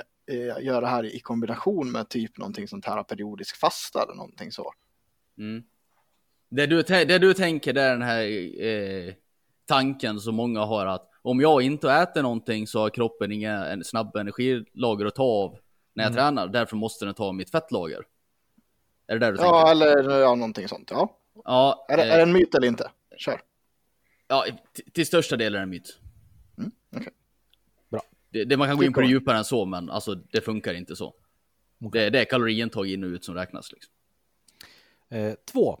gör 0.60 0.80
det 0.80 0.86
här 0.86 1.04
i 1.04 1.20
kombination 1.20 1.90
med 1.90 2.08
typ 2.08 2.38
någonting 2.38 2.68
sånt 2.68 2.86
här 2.86 3.02
periodisk 3.02 3.56
fasta 3.56 4.02
eller 4.02 4.14
någonting 4.14 4.52
så. 4.52 4.72
Mm. 5.38 5.62
Det, 6.48 6.66
du, 6.66 6.82
det 6.82 7.18
du 7.18 7.34
tänker 7.34 7.72
det 7.72 7.82
är 7.82 7.90
den 7.90 8.02
här 8.02 8.22
eh, 8.64 9.14
tanken 9.66 10.20
som 10.20 10.34
många 10.34 10.60
har 10.60 10.86
att 10.86 11.10
om 11.28 11.40
jag 11.40 11.62
inte 11.62 11.90
äter 11.92 12.22
någonting 12.22 12.66
så 12.66 12.78
har 12.80 12.90
kroppen 12.90 13.32
inga 13.32 13.66
en 13.66 13.84
snabb 13.84 14.16
energilager 14.16 15.06
att 15.06 15.14
ta 15.14 15.22
av 15.22 15.58
när 15.94 16.04
jag 16.04 16.12
tränar. 16.14 16.48
Därför 16.48 16.76
måste 16.76 17.04
den 17.04 17.14
ta 17.14 17.24
av 17.24 17.34
mitt 17.34 17.50
fettlager. 17.50 18.02
Är 19.06 19.18
det 19.18 19.26
där 19.26 19.32
du 19.32 19.38
Ja, 19.38 19.66
tänker? 19.66 19.86
eller 19.86 20.20
ja, 20.20 20.34
någonting 20.34 20.68
sånt. 20.68 20.90
Ja. 20.90 21.18
Ja, 21.44 21.86
Är, 21.88 21.96
det, 21.96 22.02
eh, 22.02 22.12
är 22.12 22.16
det 22.16 22.22
en 22.22 22.32
myt 22.32 22.54
eller 22.54 22.66
inte? 22.66 22.90
Kör. 23.16 23.40
ja 24.28 24.44
till, 24.94 25.06
största 25.06 25.36
delen 25.36 25.54
är 25.54 25.58
det 25.58 25.62
en 25.62 25.70
myt. 25.70 25.98
Mm, 26.58 26.70
okej. 26.96 27.12
Bra. 27.90 28.00
Det, 28.30 28.44
det, 28.44 28.56
man 28.56 28.68
kan 28.68 28.76
gå 28.76 28.84
in 28.84 28.92
på 28.92 29.00
det 29.00 29.06
djupare 29.06 29.38
än 29.38 29.44
så, 29.44 29.64
men 29.64 29.90
alltså 29.90 30.14
det 30.14 30.40
funkar 30.40 30.74
inte 30.74 30.96
så. 30.96 31.14
Det, 31.92 32.10
det 32.10 32.20
är 32.20 32.24
kaloriintag 32.24 32.86
in 32.86 33.04
och 33.04 33.08
ut 33.08 33.24
som 33.24 33.34
räknas. 33.34 33.72
Liksom. 33.72 33.92
Eh, 35.10 35.34
två, 35.52 35.80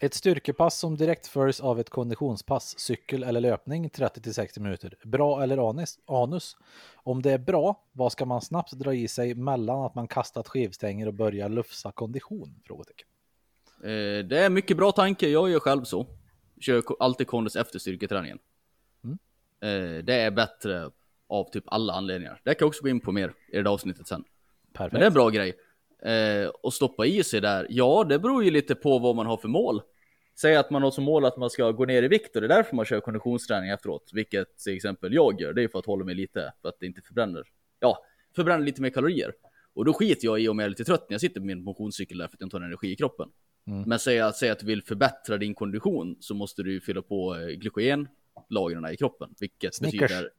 ett 0.00 0.14
styrkepass 0.14 0.78
som 0.78 0.96
direkt 0.96 1.26
följs 1.26 1.60
av 1.60 1.80
ett 1.80 1.90
konditionspass, 1.90 2.78
cykel 2.78 3.22
eller 3.22 3.40
löpning 3.40 3.88
30-60 3.88 4.60
minuter. 4.60 4.94
Bra 5.04 5.42
eller 5.42 5.70
anus? 5.70 5.98
anus? 6.06 6.56
Om 6.94 7.22
det 7.22 7.32
är 7.32 7.38
bra, 7.38 7.88
vad 7.92 8.12
ska 8.12 8.24
man 8.24 8.40
snabbt 8.40 8.72
dra 8.72 8.94
i 8.94 9.08
sig 9.08 9.34
mellan 9.34 9.84
att 9.84 9.94
man 9.94 10.08
kastat 10.08 10.48
skivstänger 10.48 11.06
och 11.06 11.14
börjar 11.14 11.48
lufsa 11.48 11.92
kondition? 11.92 12.60
Frågetecken. 12.64 13.08
Eh, 13.82 14.24
det 14.24 14.38
är 14.38 14.50
mycket 14.50 14.76
bra 14.76 14.92
tanke, 14.92 15.28
jag 15.28 15.50
gör 15.50 15.60
själv 15.60 15.84
så. 15.84 16.06
Kör 16.60 16.82
alltid 17.00 17.26
kondis 17.26 17.56
efter 17.56 17.78
styrketräningen. 17.78 18.38
Mm. 19.04 19.18
Eh, 19.60 20.04
det 20.04 20.14
är 20.14 20.30
bättre 20.30 20.90
av 21.28 21.50
typ 21.50 21.64
alla 21.66 21.92
anledningar. 21.92 22.40
Det 22.44 22.54
kan 22.54 22.64
jag 22.64 22.68
också 22.68 22.82
gå 22.82 22.88
in 22.88 23.00
på 23.00 23.12
mer 23.12 23.32
i 23.52 23.62
det 23.62 23.70
avsnittet 23.70 24.06
sen. 24.06 24.24
Perfekt. 24.72 24.92
Men 24.92 25.00
det 25.00 25.04
är 25.04 25.10
en 25.10 25.14
bra 25.14 25.30
grej. 25.30 25.54
Eh, 26.02 26.48
och 26.48 26.74
stoppa 26.74 27.06
i 27.06 27.24
sig 27.24 27.40
där, 27.40 27.66
ja 27.70 28.04
det 28.04 28.18
beror 28.18 28.44
ju 28.44 28.50
lite 28.50 28.74
på 28.74 28.98
vad 28.98 29.16
man 29.16 29.26
har 29.26 29.36
för 29.36 29.48
mål. 29.48 29.82
Säg 30.40 30.56
att 30.56 30.70
man 30.70 30.82
har 30.82 30.90
som 30.90 31.04
mål 31.04 31.24
att 31.24 31.36
man 31.36 31.50
ska 31.50 31.70
gå 31.70 31.84
ner 31.84 32.02
i 32.02 32.08
vikt 32.08 32.36
och 32.36 32.42
det 32.42 32.46
är 32.46 32.56
därför 32.56 32.76
man 32.76 32.84
kör 32.84 33.00
konditionsträning 33.00 33.70
efteråt. 33.70 34.10
Vilket 34.12 34.58
till 34.58 34.76
exempel 34.76 35.14
jag 35.14 35.40
gör, 35.40 35.52
det 35.52 35.62
är 35.62 35.68
för 35.68 35.78
att 35.78 35.86
hålla 35.86 36.04
mig 36.04 36.14
lite, 36.14 36.52
för 36.62 36.68
att 36.68 36.80
det 36.80 36.86
inte 36.86 37.02
förbränner. 37.02 37.42
Ja, 37.80 38.04
förbränner 38.36 38.64
lite 38.64 38.82
mer 38.82 38.90
kalorier. 38.90 39.32
Och 39.74 39.84
då 39.84 39.92
skiter 39.92 40.26
jag 40.26 40.40
i 40.40 40.48
om 40.48 40.58
jag 40.58 40.66
är 40.66 40.70
lite 40.70 40.84
trött 40.84 41.06
när 41.08 41.14
jag 41.14 41.20
sitter 41.20 41.40
på 41.40 41.46
min 41.46 41.62
motionscykel 41.62 42.18
därför 42.18 42.36
att 42.36 42.40
jag 42.40 42.46
inte 42.46 42.56
har 42.56 42.62
energi 42.62 42.92
i 42.92 42.96
kroppen. 42.96 43.28
Mm. 43.66 43.82
Men 43.82 43.98
säg 43.98 44.20
att, 44.20 44.36
säg 44.36 44.50
att 44.50 44.58
du 44.58 44.66
vill 44.66 44.82
förbättra 44.82 45.36
din 45.36 45.54
kondition 45.54 46.16
så 46.20 46.34
måste 46.34 46.62
du 46.62 46.80
fylla 46.80 47.02
på 47.02 47.36
eh, 47.36 47.46
glykogenlagren 47.46 48.92
i 48.92 48.96
kroppen. 48.96 49.34
Vilket 49.40 49.74
Snickers. 49.74 50.00
betyder 50.00 50.30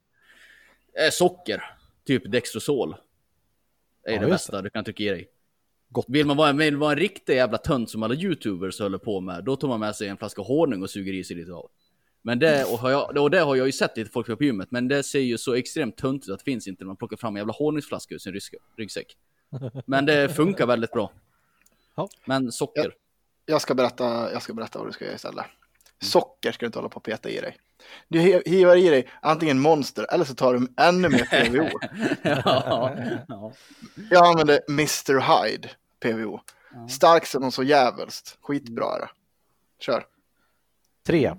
eh, 1.06 1.10
socker, 1.12 1.64
typ 2.06 2.32
Dextrosol. 2.32 2.96
Är 4.04 4.14
Ja, 4.14 4.22
det 4.22 4.28
bästa 4.28 4.62
du 4.62 4.70
kan 4.70 4.84
trycka 4.84 5.04
i 5.04 5.10
dig. 5.10 5.30
Gott. 5.90 6.06
Vill 6.08 6.26
man 6.26 6.38
vara, 6.38 6.54
vill 6.54 6.74
man 6.74 6.80
vara 6.80 6.92
en 6.92 7.00
riktig 7.00 7.36
jävla 7.36 7.58
tönt 7.58 7.90
som 7.90 8.04
alla 8.04 8.16
youtubers 8.16 8.80
håller 8.80 8.98
på 8.98 9.20
med, 9.20 9.44
då 9.44 9.56
tar 9.56 9.68
man 9.68 9.80
med 9.80 9.96
sig 9.96 10.08
en 10.08 10.18
flaska 10.18 10.42
honung 10.42 10.84
och 10.84 10.90
suger 10.90 11.14
i 11.14 11.24
sig 11.24 11.36
lite 11.36 11.52
av. 11.52 11.70
Men 12.22 12.40
det, 12.40 12.66
och, 12.66 12.80
har 12.80 12.90
jag, 12.90 13.18
och 13.18 13.32
det 13.32 13.40
har 13.40 13.56
jag 13.56 13.66
ju 13.66 13.72
sett 13.72 13.98
lite 13.98 14.12
folk 14.12 14.38
på 14.38 14.44
gymmet, 14.44 14.72
men 14.72 14.88
det 14.88 15.04
ser 15.04 15.20
ju 15.20 15.38
så 15.38 15.54
extremt 15.54 15.98
töntigt 15.98 16.32
att 16.32 16.40
det 16.40 16.44
finns 16.44 16.68
inte 16.68 16.84
när 16.84 16.88
man 16.88 16.96
plockar 16.96 17.18
fram 17.18 17.36
en 17.36 17.40
jävla 17.40 17.54
honungsflaska 17.54 18.16
ur 18.16 18.20
sin 18.20 18.34
ryska, 18.34 18.58
ryggsäck. 18.78 19.18
Men 19.86 20.06
det 20.06 20.30
funkar 20.30 20.68
väldigt 20.68 20.92
bra. 20.92 21.12
Ja. 21.96 22.10
Men 22.26 22.52
socker. 22.52 22.96
Jag 23.46 23.62
ska 23.62 23.76
berätta, 23.76 24.32
jag 24.32 24.42
ska 24.42 24.54
berätta 24.54 24.80
vad 24.80 24.88
du 24.88 24.92
ska 24.92 25.06
göra 25.06 25.16
istället. 25.16 25.46
Socker 26.02 26.52
ska 26.52 26.66
du 26.66 26.68
inte 26.68 26.80
hålla 26.80 26.90
på 26.90 26.98
och 26.98 27.04
peta 27.04 27.30
i 27.30 27.40
dig. 27.40 27.58
Du 28.08 28.20
hi- 28.20 28.42
hivar 28.46 28.76
i 28.76 28.90
dig 28.90 29.08
antingen 29.22 29.60
monster 29.60 30.08
eller 30.14 30.26
så 30.26 30.36
tar 30.36 30.54
du 30.54 30.68
ännu 30.78 31.10
mer 31.10 31.26
PVO. 31.26 31.70
ja, 32.24 32.96
ja. 33.28 33.52
Jag 34.10 34.26
använder 34.28 34.60
Mr 34.70 35.20
Hyde 35.20 35.70
PVO. 36.00 36.40
Stark 36.90 37.26
som 37.26 37.42
någon 37.42 37.52
så 37.52 37.64
jävligt. 37.64 38.38
Skitbra 38.42 38.96
är 38.96 39.00
det. 39.00 39.10
Kör. 39.80 40.06
Tre, 41.08 41.36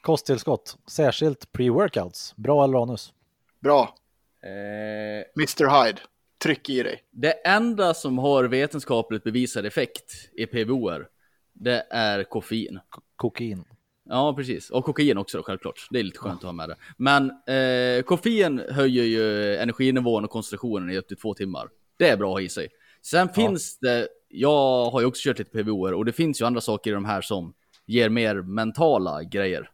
kosttillskott, 0.00 0.78
särskilt 0.86 1.52
pre-workouts. 1.52 2.32
Bra 2.36 2.64
eller 2.64 2.82
anus? 2.82 3.12
Bra. 3.60 3.94
Eh, 4.42 5.24
Mr 5.42 5.84
Hyde. 5.84 6.00
Tryck 6.42 6.68
i 6.70 6.82
dig. 6.82 7.02
det 7.10 7.32
enda 7.32 7.94
som 7.94 8.18
har 8.18 8.44
vetenskapligt 8.44 9.24
bevisad 9.24 9.66
effekt 9.66 10.12
i 10.32 10.46
PVOR, 10.46 11.08
det 11.52 11.86
är 11.90 12.24
koffein. 12.24 12.80
Kokain. 13.16 13.64
Ja, 14.04 14.34
precis. 14.34 14.70
Och 14.70 14.84
kokain 14.84 15.18
också 15.18 15.38
då, 15.38 15.44
självklart. 15.44 15.86
Det 15.90 15.98
är 15.98 16.02
lite 16.02 16.18
skönt 16.18 16.38
att 16.38 16.44
ha 16.44 16.52
med 16.52 16.68
det. 16.68 16.76
Men 16.96 17.30
eh, 17.30 18.02
koffein 18.02 18.62
höjer 18.70 19.04
ju 19.04 19.56
energinivån 19.56 20.24
och 20.24 20.30
koncentrationen 20.30 20.90
i 20.90 20.96
upp 20.96 21.08
till 21.08 21.16
två 21.16 21.34
timmar. 21.34 21.68
Det 21.96 22.08
är 22.08 22.16
bra 22.16 22.28
att 22.28 22.34
ha 22.34 22.40
i 22.40 22.48
sig. 22.48 22.68
Sen 23.02 23.28
finns 23.28 23.78
det, 23.78 24.08
jag 24.28 24.90
har 24.90 25.00
ju 25.00 25.06
också 25.06 25.28
kört 25.28 25.38
lite 25.38 25.50
PVOer 25.50 25.94
och 25.94 26.04
det 26.04 26.12
finns 26.12 26.40
ju 26.40 26.44
andra 26.44 26.60
saker 26.60 26.90
i 26.90 26.94
de 26.94 27.04
här 27.04 27.20
som 27.20 27.54
ger 27.86 28.08
mer 28.08 28.34
mentala 28.34 29.22
grejer. 29.22 29.70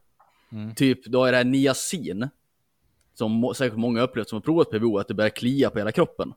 Typ, 0.76 1.06
då 1.06 1.24
är 1.24 1.32
det 1.32 1.36
här 1.36 1.44
niacin. 1.44 2.28
Som 3.14 3.52
säkert 3.56 3.78
många 3.78 4.02
upplevt 4.02 4.28
som 4.28 4.36
har 4.36 4.40
provat 4.40 4.70
PVO, 4.70 4.98
att 4.98 5.08
det 5.08 5.14
börjar 5.14 5.30
klia 5.30 5.70
på 5.70 5.78
hela 5.78 5.92
kroppen. 5.92 6.32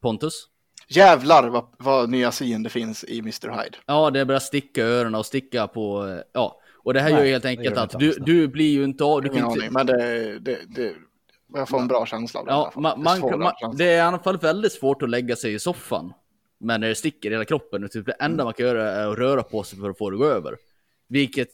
Pontus? 0.00 0.48
Jävlar 0.88 1.48
vad, 1.48 1.66
vad 1.78 2.10
niacin 2.10 2.62
det 2.62 2.70
finns 2.70 3.04
i 3.04 3.18
Mr 3.18 3.48
Hyde. 3.48 3.78
Ja, 3.86 4.10
det 4.10 4.24
börjar 4.24 4.40
sticka 4.40 4.80
i 4.80 4.84
öronen 4.84 5.14
och 5.14 5.26
sticka 5.26 5.66
på, 5.66 6.18
ja. 6.32 6.59
Och 6.82 6.94
det 6.94 7.00
här 7.00 7.10
Nej, 7.10 7.18
gör 7.18 7.24
ju 7.24 7.32
helt 7.32 7.44
enkelt 7.44 7.76
att 7.76 7.98
du, 7.98 8.12
du 8.12 8.48
blir 8.48 8.72
ju 8.72 8.84
inte 8.84 9.04
av, 9.04 9.22
du 9.22 9.28
Ingen 9.28 9.42
kan 9.42 9.52
inte, 9.52 9.60
aning, 9.60 9.72
men 9.72 9.86
det, 9.86 10.38
det, 10.38 10.58
det, 10.68 10.94
jag 11.54 11.68
får 11.68 11.80
en 11.80 11.88
bra 11.88 12.06
känsla 12.06 12.40
av 12.40 12.46
det. 12.46 12.52
Ja, 12.52 12.70
fall. 12.70 12.82
man, 12.82 13.02
Det 13.20 13.28
är 13.28 13.36
man, 13.36 13.54
man, 13.62 13.76
det 13.76 13.84
är 13.84 13.96
i 13.96 14.00
alla 14.00 14.18
fall 14.18 14.38
väldigt 14.38 14.72
svårt 14.72 15.02
att 15.02 15.10
lägga 15.10 15.36
sig 15.36 15.54
i 15.54 15.58
soffan. 15.58 16.12
Men 16.58 16.80
när 16.80 16.88
det 16.88 16.94
sticker 16.94 17.30
i 17.30 17.32
hela 17.32 17.44
kroppen, 17.44 17.88
typ 17.88 18.06
det 18.06 18.12
enda 18.12 18.44
man 18.44 18.52
kan 18.52 18.66
göra 18.66 18.90
är 18.90 19.06
att 19.06 19.18
röra 19.18 19.42
på 19.42 19.62
sig 19.62 19.78
för 19.78 19.90
att 19.90 19.98
få 19.98 20.10
det 20.10 20.14
att 20.14 20.20
gå 20.20 20.26
över. 20.26 20.56
Vilket, 21.08 21.50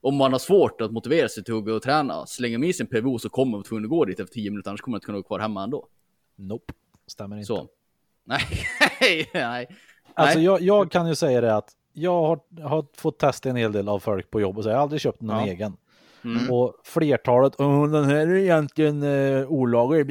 om 0.00 0.16
man 0.16 0.32
har 0.32 0.38
svårt 0.38 0.80
att 0.80 0.92
motivera 0.92 1.28
sig 1.28 1.44
till 1.44 1.54
att 1.54 1.64
gå 1.64 1.72
och 1.72 1.82
träna, 1.82 2.26
slänger 2.26 2.58
man 2.58 2.68
i 2.68 2.72
sin 2.72 2.86
PVO 2.86 3.18
så 3.18 3.28
kommer 3.28 3.52
man 3.52 3.62
tvungen 3.62 3.84
att 3.84 3.90
gå 3.90 4.04
dit 4.04 4.20
efter 4.20 4.34
10 4.34 4.50
minuter, 4.50 4.70
annars 4.70 4.80
kommer 4.80 4.92
man 4.92 4.96
inte 4.96 5.06
kunna 5.06 5.18
gå 5.18 5.22
kvar 5.22 5.38
hemma 5.38 5.62
ändå. 5.62 5.88
Nope, 6.36 6.72
stämmer 7.06 7.36
inte. 7.36 7.46
Så. 7.46 7.68
Nej, 8.24 9.30
nej. 9.34 9.68
Alltså 10.14 10.38
nej. 10.38 10.44
jag, 10.44 10.60
jag 10.60 10.90
kan 10.90 11.08
ju 11.08 11.14
säga 11.14 11.40
det 11.40 11.56
att 11.56 11.72
jag 11.94 12.22
har, 12.22 12.40
har 12.68 12.86
fått 12.96 13.18
testa 13.18 13.48
en 13.50 13.56
hel 13.56 13.72
del 13.72 13.88
av 13.88 13.98
folk 13.98 14.30
på 14.30 14.40
jobbet, 14.40 14.64
så 14.64 14.70
jag 14.70 14.76
har 14.76 14.82
aldrig 14.82 15.00
köpt 15.00 15.20
någon 15.20 15.36
Ja. 15.46 15.46
egen. 15.46 15.76
Mm. 16.24 16.50
Och 16.52 16.74
flertalet, 16.84 17.52
"Åh, 17.58 17.88
den 17.90 18.04
här 18.04 18.16
är 18.16 18.34
egentligen 18.34 19.02
uh, 19.02 19.46
olaglig, 19.48 20.06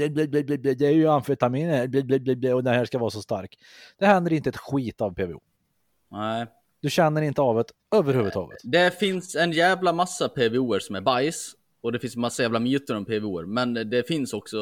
det 0.77 0.81
är 0.87 0.91
ju 0.91 1.07
amfetamin 1.07 1.91
bla, 1.91 2.55
och 2.55 2.63
den 2.63 2.73
här 2.73 2.85
ska 2.85 2.97
vara 2.99 3.09
så 3.09 3.21
stark. 3.21 3.57
Det 3.99 4.05
händer 4.05 4.33
inte 4.33 4.49
ett 4.49 4.57
skit 4.57 5.01
av 5.01 5.13
PVO. 5.13 5.41
nej. 6.11 6.45
Du 6.81 6.89
känner 6.89 7.21
inte 7.21 7.41
av 7.41 7.55
det 7.55 7.97
överhuvudtaget. 7.97 8.57
Det 8.63 8.99
finns 8.99 9.35
en 9.35 9.51
jävla 9.51 9.93
massa 9.93 10.29
PVOer 10.29 10.79
som 10.79 10.95
är 10.95 11.01
bajs. 11.01 11.51
Och 11.81 11.91
det 11.91 11.99
finns 11.99 12.15
massa 12.15 12.43
jävla 12.43 12.59
myter 12.59 12.97
om 12.97 13.05
PVOer. 13.05 13.45
Men 13.45 13.73
det 13.73 14.07
finns 14.07 14.33
också 14.33 14.57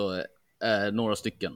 eh, 0.64 0.92
några 0.94 1.16
stycken 1.16 1.54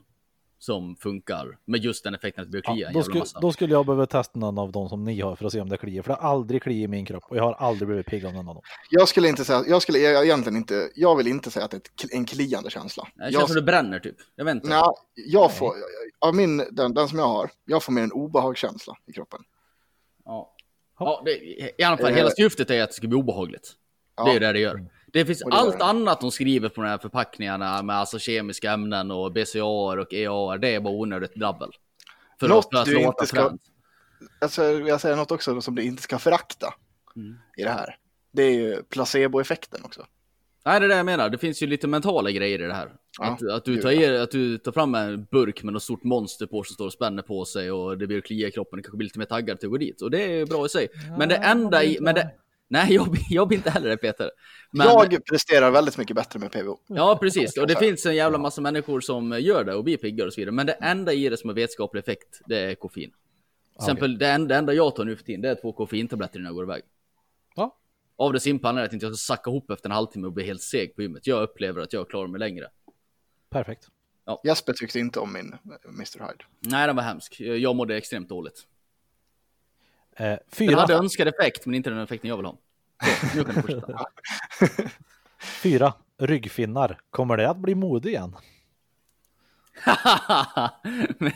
som 0.66 0.96
funkar 0.96 1.58
med 1.66 1.84
just 1.84 2.04
den 2.04 2.16
effekten 2.16 2.42
att 2.42 2.48
det 2.48 2.52
blir 2.52 2.62
klia 2.62 2.92
Ja, 2.94 3.00
en 3.00 3.12
då, 3.14 3.20
massa. 3.20 3.40
då 3.40 3.52
skulle 3.52 3.74
jag 3.74 3.86
behöva 3.86 4.06
testa 4.06 4.40
någon 4.40 4.58
av 4.58 4.72
dem 4.72 4.90
som 4.90 5.04
ni 5.04 5.22
har 5.22 5.36
för 5.36 5.46
att 5.46 5.52
se 5.52 5.62
om 5.62 5.70
det 5.70 5.78
kliar. 5.78 6.04
För 6.04 6.10
det 6.10 6.20
har 6.22 6.30
aldrig 6.30 6.64
kliat 6.64 6.84
i 6.84 6.88
min 6.88 7.06
kropp 7.06 7.24
och 7.30 7.38
jag 7.38 7.44
har 7.44 7.54
aldrig 7.54 7.88
blivit 7.88 8.06
pigg 8.06 8.26
av 8.26 8.34
någon 8.34 8.48
av 8.50 8.56
dem. 8.56 8.64
Jag 8.90 9.08
skulle 9.08 9.28
inte 9.30 9.46
säga, 9.46 9.64
jag 9.68 9.82
skulle 9.82 10.24
egentligen 10.24 10.58
inte, 10.58 10.90
jag 10.96 11.16
vill 11.16 11.28
inte 11.28 11.52
säga 11.52 11.66
att 11.66 11.72
det 11.72 11.78
är 11.78 12.06
ett, 12.06 12.14
en 12.14 12.26
kliande 12.26 12.70
känsla. 12.70 13.08
Det 13.16 13.22
känns 13.22 13.34
Jag, 13.34 13.48
som 13.48 13.56
det 13.56 13.62
bränner 13.62 14.00
typ. 14.00 14.16
Jag 14.36 14.46
vet 14.46 14.56
inte. 14.56 14.68
nej, 14.70 14.82
jag 15.16 15.54
får, 15.58 15.74
av 16.20 16.36
min, 16.36 16.58
den, 16.72 16.94
den 16.94 17.08
som 17.08 17.20
jag 17.20 17.28
har, 17.28 17.50
jag 17.66 17.84
får 17.84 17.94
mer 17.94 18.02
en 18.04 18.12
obehagskänsla 18.12 18.94
i 19.06 19.14
kroppen. 19.14 19.40
Ja. 20.26 20.52
Ja, 21.00 21.22
det, 21.26 21.32
I 21.82 21.84
alla 21.84 21.98
fall, 21.98 22.12
Eh. 22.12 22.16
hela 22.16 22.30
syftet 22.30 22.70
är 22.72 22.84
att 22.84 22.90
det 22.90 22.96
ska 22.96 23.08
bli 23.08 23.18
obehagligt. 23.18 23.74
Ja. 24.18 24.24
Det 24.24 24.30
är 24.30 24.34
ju 24.34 24.40
det 24.40 24.54
det 24.54 24.60
gör. 24.60 24.86
Det 25.16 25.26
finns 25.26 25.40
det 25.40 25.46
allt 25.52 25.82
annat 25.82 26.22
de 26.22 26.32
skriver 26.32 26.70
på 26.70 26.82
de 26.82 26.88
här 26.88 26.98
förpackningarna 26.98 27.84
med 27.84 27.96
alltså 27.96 28.20
kemiska 28.20 28.72
ämnen 28.72 29.12
och 29.12 29.32
BCA 29.32 29.64
och 29.66 30.14
EA. 30.14 30.58
Det 30.58 30.76
är 30.76 30.80
bara 30.80 30.94
onödigt 30.94 31.36
drabbel. 31.36 31.70
För 32.40 32.48
Något 32.48 32.66
att, 32.66 32.72
för 32.72 32.78
att 32.80 32.86
du 32.86 32.94
låta 32.94 33.08
inte 33.08 33.26
ska- 33.26 33.50
fränt. 33.50 33.62
Alltså, 34.42 34.64
jag 34.64 35.02
säger 35.02 35.16
något 35.16 35.32
också 35.32 35.62
som 35.62 35.76
du 35.76 35.84
inte 35.84 36.02
ska 36.04 36.20
förakta 36.20 36.74
Mm. 37.16 37.36
i 37.58 37.64
det 37.64 37.70
här. 37.70 37.96
Det 38.32 38.44
är 38.44 38.52
ju 38.52 38.84
placeboeffekten 38.84 39.82
också. 39.84 40.06
Nej, 40.66 40.80
det 40.80 40.86
är 40.86 40.90
det 40.90 40.96
jag 40.98 41.06
menar. 41.06 41.30
Det 41.30 41.38
finns 41.38 41.64
ju 41.64 41.68
lite 41.68 41.88
mentala 41.88 42.32
grejer 42.32 42.60
i 42.62 42.68
det 42.68 42.74
här. 42.74 42.92
Ja, 43.20 43.26
att, 43.26 43.50
att, 43.52 43.66
du 43.66 43.82
tar 43.82 43.92
er, 43.92 44.14
att 44.22 44.32
du 44.32 44.58
tar 44.58 44.72
fram 44.72 44.96
en 44.96 45.28
burk 45.32 45.64
med 45.64 45.74
något 45.74 45.84
stort 45.84 46.04
monster 46.04 46.46
på 46.46 46.64
som 46.64 46.74
står 46.74 46.86
och 46.86 46.94
spänner 46.94 47.24
på 47.24 47.46
sig 47.46 47.72
och 47.72 47.98
det 47.98 48.08
blir 48.08 48.22
klia 48.22 48.48
i 48.48 48.52
kroppen. 48.52 48.78
Det 48.78 48.84
kanske 48.84 48.98
blir 48.98 49.06
lite 49.06 49.20
mer 49.20 49.26
taggad 49.26 49.60
till 49.60 49.68
att 49.68 49.72
gå 49.72 49.78
dit. 49.78 50.02
Och 50.02 50.12
det 50.12 50.22
är 50.40 50.46
bra 50.46 50.66
i 50.66 50.70
sig. 50.70 50.88
men 51.18 51.30
det 51.30 51.36
enda 51.36 51.84
i... 51.84 51.98
Men 52.02 52.16
det, 52.16 52.32
nej, 52.68 52.94
jag, 52.94 53.18
jag 53.30 53.48
blir 53.48 53.58
inte 53.58 53.70
heller 53.70 53.90
det 53.90 53.98
Peter. 53.98 54.32
Men, 54.72 54.88
Jag 54.88 55.26
presterar 55.26 55.72
väldigt 55.72 55.98
mycket 55.98 56.16
bättre 56.16 56.40
med 56.40 56.52
PVO. 56.52 56.80
Ja, 56.88 57.18
precis. 57.22 57.58
Och 57.58 57.68
det 57.68 57.76
finns 57.76 58.06
en 58.06 58.16
jävla 58.16 58.38
massa 58.38 58.62
människor 58.62 59.00
som 59.02 59.40
gör 59.42 59.64
det 59.64 59.76
och 59.76 59.84
blir 59.84 59.98
piggare 59.98 60.28
och 60.28 60.34
så 60.34 60.42
vidare. 60.42 60.52
Men 60.56 60.66
det 60.66 60.74
enda 60.74 61.14
i 61.14 61.30
det 61.30 61.38
som 61.38 61.50
har 61.50 61.56
vetenskaplig 61.56 62.02
effekt, 62.02 62.42
det 62.46 62.60
är 62.60 62.76
koffein. 62.76 63.10
Till 63.12 63.84
exempel, 63.84 64.18
det, 64.18 64.28
enda, 64.28 64.48
det 64.48 64.56
enda 64.56 64.74
jag 64.74 64.96
tar 64.96 65.06
nu 65.06 65.16
för 65.16 65.24
tiden, 65.24 65.42
det 65.42 65.50
är 65.50 65.56
två 65.56 65.74
koffeintabletter 65.74 66.40
innan 66.40 66.46
jag 66.46 66.56
går 66.56 66.64
iväg. 66.64 66.84
Ja, 67.56 67.78
Av 68.18 68.34
det 68.34 68.40
simpla 68.40 68.70
anledningen 68.70 68.98
att 68.98 69.02
jag 69.04 69.10
inte 69.10 69.18
ska 69.18 69.34
sacka 69.36 69.50
ihop 69.50 69.72
efter 69.72 69.90
en 69.90 69.96
halvtimme 69.96 70.28
och 70.28 70.34
bli 70.34 70.46
helt 70.46 70.62
seg 70.62 70.96
på 70.96 71.02
gymmet. 71.02 71.28
Jag 71.28 71.44
upplever 71.44 71.82
att 71.82 71.94
jag 71.94 72.10
klarar 72.10 72.28
mig 72.28 72.40
längre. 72.40 72.68
perfekt. 73.50 73.88
Jesper 74.44 74.74
tyckte 74.74 75.00
inte 75.00 75.20
om 75.20 75.34
min 75.34 75.56
Mr. 75.90 76.20
Hyde. 76.20 76.44
Nej, 76.60 76.88
den 76.88 76.96
var 76.96 77.04
hemsk. 77.04 77.40
Jag 77.40 77.76
mådde 77.76 77.98
extremt 77.98 78.30
dåligt. 78.30 78.64
Eh, 80.16 80.26
Den 80.26 80.38
fyra, 80.52 80.80
hade 80.80 80.94
önskad 80.94 81.28
effekt, 81.28 81.66
men 81.66 81.76
inte 81.76 81.90
den 81.90 82.00
effekten 82.00 82.30
jag 82.30 82.38
vill 82.38 82.46
ha. 82.46 82.58
Så, 83.32 83.38
nu 83.38 83.44
kan 83.44 83.56
du 83.56 83.62
fortsätta. 83.62 84.06
fyra 85.64 85.94
ryggfinnar. 86.18 87.00
Kommer 87.10 87.38
det 87.38 87.50
att 87.50 87.58
bli 87.58 87.76
mode 87.76 88.10
igen? 88.10 88.36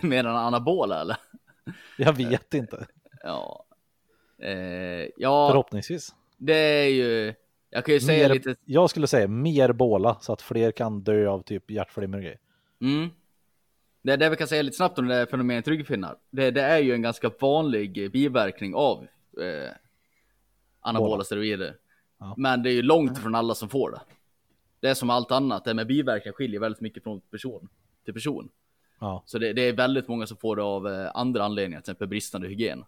Med 0.01 0.25
den 0.25 0.35
anabola 0.35 1.01
eller? 1.01 1.17
Jag 1.97 2.13
vet 2.13 2.53
inte. 2.53 2.85
Ja. 3.23 3.65
Eh, 4.41 4.51
ja, 5.17 5.49
Förhoppningsvis. 5.49 6.15
det 6.37 6.53
är 6.53 6.87
ju... 6.89 7.33
Jag 7.69 7.85
kan 7.85 7.93
ju 7.93 7.99
säga 7.99 8.27
Mer, 8.27 8.33
lite... 8.33 8.55
Jag 8.65 8.89
skulle 8.89 9.07
säga 9.07 9.27
mer 9.27 9.71
båla 9.73 10.17
så 10.21 10.33
att 10.33 10.41
fler 10.41 10.71
kan 10.71 11.01
dö 11.03 11.27
av 11.27 11.41
typ 11.41 11.71
hjärtflimmer 11.71 12.17
och 12.17 12.23
grejer. 12.23 12.39
Mm. 12.81 13.09
Det 14.09 14.13
är 14.13 14.17
det 14.17 14.29
vi 14.29 14.35
kan 14.35 14.47
säga 14.47 14.61
lite 14.61 14.77
snabbt 14.77 14.99
om 14.99 15.07
det 15.07 15.27
fenomenet 15.27 15.67
ryggfinnar. 15.67 16.17
Det, 16.29 16.51
det 16.51 16.61
är 16.61 16.77
ju 16.77 16.93
en 16.93 17.01
ganska 17.01 17.31
vanlig 17.39 18.11
biverkning 18.11 18.75
av 18.75 19.07
eh, 19.41 19.71
anabola 20.81 21.23
steroider. 21.23 21.75
Ja. 22.19 22.33
Men 22.37 22.63
det 22.63 22.69
är 22.69 22.73
ju 22.73 22.81
långt 22.81 23.17
ifrån 23.17 23.35
alla 23.35 23.55
som 23.55 23.69
får 23.69 23.91
det. 23.91 24.01
Det 24.79 24.89
är 24.89 24.93
som 24.93 25.09
allt 25.09 25.31
annat, 25.31 25.65
det 25.65 25.73
med 25.73 25.87
biverkningar 25.87 26.33
skiljer 26.33 26.59
väldigt 26.59 26.81
mycket 26.81 27.03
från 27.03 27.21
person 27.21 27.69
till 28.05 28.13
person. 28.13 28.49
Ja, 28.99 29.23
Så 29.25 29.39
det, 29.39 29.53
det 29.53 29.61
är 29.61 29.73
väldigt 29.73 30.07
många 30.07 30.27
som 30.27 30.37
får 30.37 30.55
det 30.55 30.63
av 30.63 30.87
eh, 30.87 31.11
andra 31.13 31.43
anledningar, 31.43 31.81
till 31.81 31.91
exempel 31.91 32.07
bristande 32.07 32.47
hygien. 32.47 32.85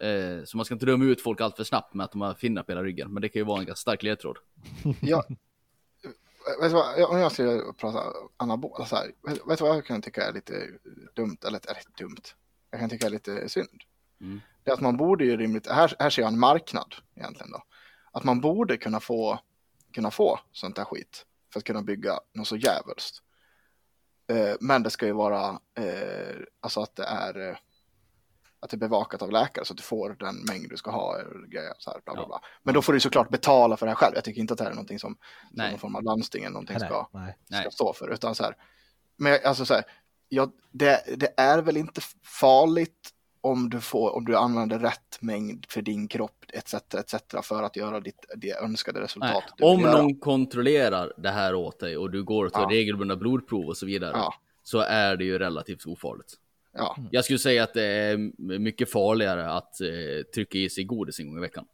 Eh, 0.00 0.44
så 0.44 0.56
man 0.56 0.64
ska 0.64 0.74
inte 0.74 0.86
döma 0.86 1.04
ut 1.04 1.20
folk 1.20 1.40
allt 1.40 1.56
för 1.56 1.64
snabbt 1.64 1.94
med 1.94 2.04
att 2.04 2.12
de 2.12 2.20
har 2.20 2.34
finnar 2.34 2.62
på 2.62 2.72
hela 2.72 2.82
ryggen, 2.82 3.12
men 3.12 3.22
det 3.22 3.28
kan 3.28 3.40
ju 3.40 3.46
vara 3.46 3.60
en 3.60 3.66
ganska 3.66 3.80
stark 3.80 4.02
ledtråd. 4.02 4.38
Jag, 5.00 5.24
vet 6.60 6.70
du 6.70 6.74
vad, 6.74 7.04
om 7.04 7.18
jag 7.18 7.32
skulle 7.32 7.72
prata 7.72 8.12
anabola 8.36 8.86
så 8.86 8.96
här, 8.96 9.12
vet, 9.22 9.46
vet 9.46 9.58
du 9.58 9.64
vad 9.64 9.76
jag 9.76 9.86
kan 9.86 10.02
tycka 10.02 10.26
är 10.28 10.32
lite 10.32 10.68
dumt, 11.14 11.38
eller, 11.46 11.60
eller 11.70 11.82
dumt, 11.98 12.22
jag 12.70 12.80
kan 12.80 12.90
tycka 12.90 13.06
är 13.06 13.10
lite 13.10 13.48
synd. 13.48 13.82
Mm. 14.20 14.40
Det 14.64 14.70
är 14.70 14.74
att 14.74 14.80
man 14.80 14.96
borde 14.96 15.24
ju 15.24 15.36
rimligt, 15.36 15.66
här, 15.66 15.94
här 15.98 16.10
ser 16.10 16.22
jag 16.22 16.32
en 16.32 16.38
marknad 16.38 16.94
egentligen 17.14 17.52
då, 17.52 17.62
att 18.12 18.24
man 18.24 18.40
borde 18.40 18.76
kunna 18.76 19.00
få, 19.00 19.38
kunna 19.94 20.10
få 20.10 20.40
sånt 20.52 20.76
där 20.76 20.84
skit 20.84 21.26
för 21.52 21.60
att 21.60 21.64
kunna 21.64 21.82
bygga 21.82 22.20
något 22.32 22.48
så 22.48 22.56
jävligt. 22.56 23.22
Eh, 24.30 24.54
men 24.60 24.82
det 24.82 24.90
ska 24.90 25.06
ju 25.06 25.12
vara, 25.12 25.60
eh, 25.78 26.36
alltså 26.60 26.80
att 26.80 26.96
det 26.96 27.04
är, 27.04 27.48
eh, 27.48 27.56
att 28.64 28.70
det 28.70 28.76
är 28.76 28.78
bevakat 28.78 29.22
av 29.22 29.30
läkare 29.30 29.64
så 29.64 29.72
att 29.72 29.76
du 29.76 29.82
får 29.82 30.16
den 30.18 30.36
mängd 30.48 30.70
du 30.70 30.76
ska 30.76 30.90
ha. 30.90 31.18
eller 31.18 31.46
Grejer, 31.46 31.72
så 31.78 31.90
här, 31.90 32.00
bla, 32.04 32.14
bla, 32.14 32.26
bla. 32.26 32.40
Men 32.62 32.74
då 32.74 32.82
får 32.82 32.92
du 32.92 33.00
såklart 33.00 33.28
betala 33.28 33.76
för 33.76 33.86
det 33.86 33.90
här 33.90 33.96
själv. 33.96 34.14
Jag 34.14 34.24
tycker 34.24 34.40
inte 34.40 34.52
att 34.52 34.58
det 34.58 34.64
här 34.64 34.70
är 34.70 34.74
någonting 34.74 34.98
som, 34.98 35.16
som 35.54 35.70
någon 35.70 35.78
form 35.78 35.96
av 35.96 36.02
landsting 36.02 36.44
eller 36.44 36.52
någonting 36.52 36.76
nej, 36.80 36.88
ska, 36.88 37.08
nej. 37.12 37.60
ska 37.60 37.70
stå 37.70 37.92
för. 37.92 38.12
Utan 38.12 38.34
så 38.34 38.42
här, 38.44 38.56
men 39.16 39.38
alltså 39.44 39.66
så 39.66 39.74
här, 39.74 39.84
ja, 40.28 40.48
det, 40.72 41.04
det 41.16 41.34
är 41.36 41.62
väl 41.62 41.76
inte 41.76 42.00
farligt 42.40 43.10
om 43.40 43.70
du, 43.70 43.80
får, 43.80 44.16
om 44.16 44.24
du 44.24 44.36
använder 44.36 44.78
rätt 44.78 45.18
mängd 45.20 45.66
för 45.68 45.82
din 45.82 46.08
kropp 46.08 46.44
etc. 46.52 46.74
etc. 46.74 47.14
för 47.42 47.62
att 47.62 47.76
göra 47.76 48.00
ditt, 48.00 48.24
det 48.36 48.58
önskade 48.58 49.00
resultatet. 49.00 49.60
Om 49.60 49.80
göra. 49.80 50.02
någon 50.02 50.20
kontrollerar 50.20 51.12
det 51.16 51.30
här 51.30 51.54
åt 51.54 51.80
dig 51.80 51.96
och 51.96 52.10
du 52.10 52.24
går 52.24 52.44
och 52.44 52.52
tar 52.52 52.62
Ja. 52.62 52.68
regelbundna 52.70 53.16
blodprov 53.16 53.66
och 53.68 53.76
så 53.76 53.86
vidare, 53.86 54.12
Ja. 54.14 54.34
så 54.62 54.78
är 54.78 55.16
det 55.16 55.24
ju 55.24 55.38
relativt 55.38 55.86
ofarligt. 55.86 56.34
Ja, 56.74 56.96
Jag 57.10 57.24
skulle 57.24 57.38
säga 57.38 57.62
att 57.64 57.74
det 57.74 57.82
är 57.84 58.16
mycket 58.58 58.90
farligare 58.90 59.50
att 59.50 59.80
eh, 59.80 59.88
trycka 60.34 60.58
i 60.58 60.70
sig 60.70 60.84
godis 60.84 61.18
en 61.20 61.26
gång 61.26 61.38
i 61.38 61.40
veckan. 61.40 61.64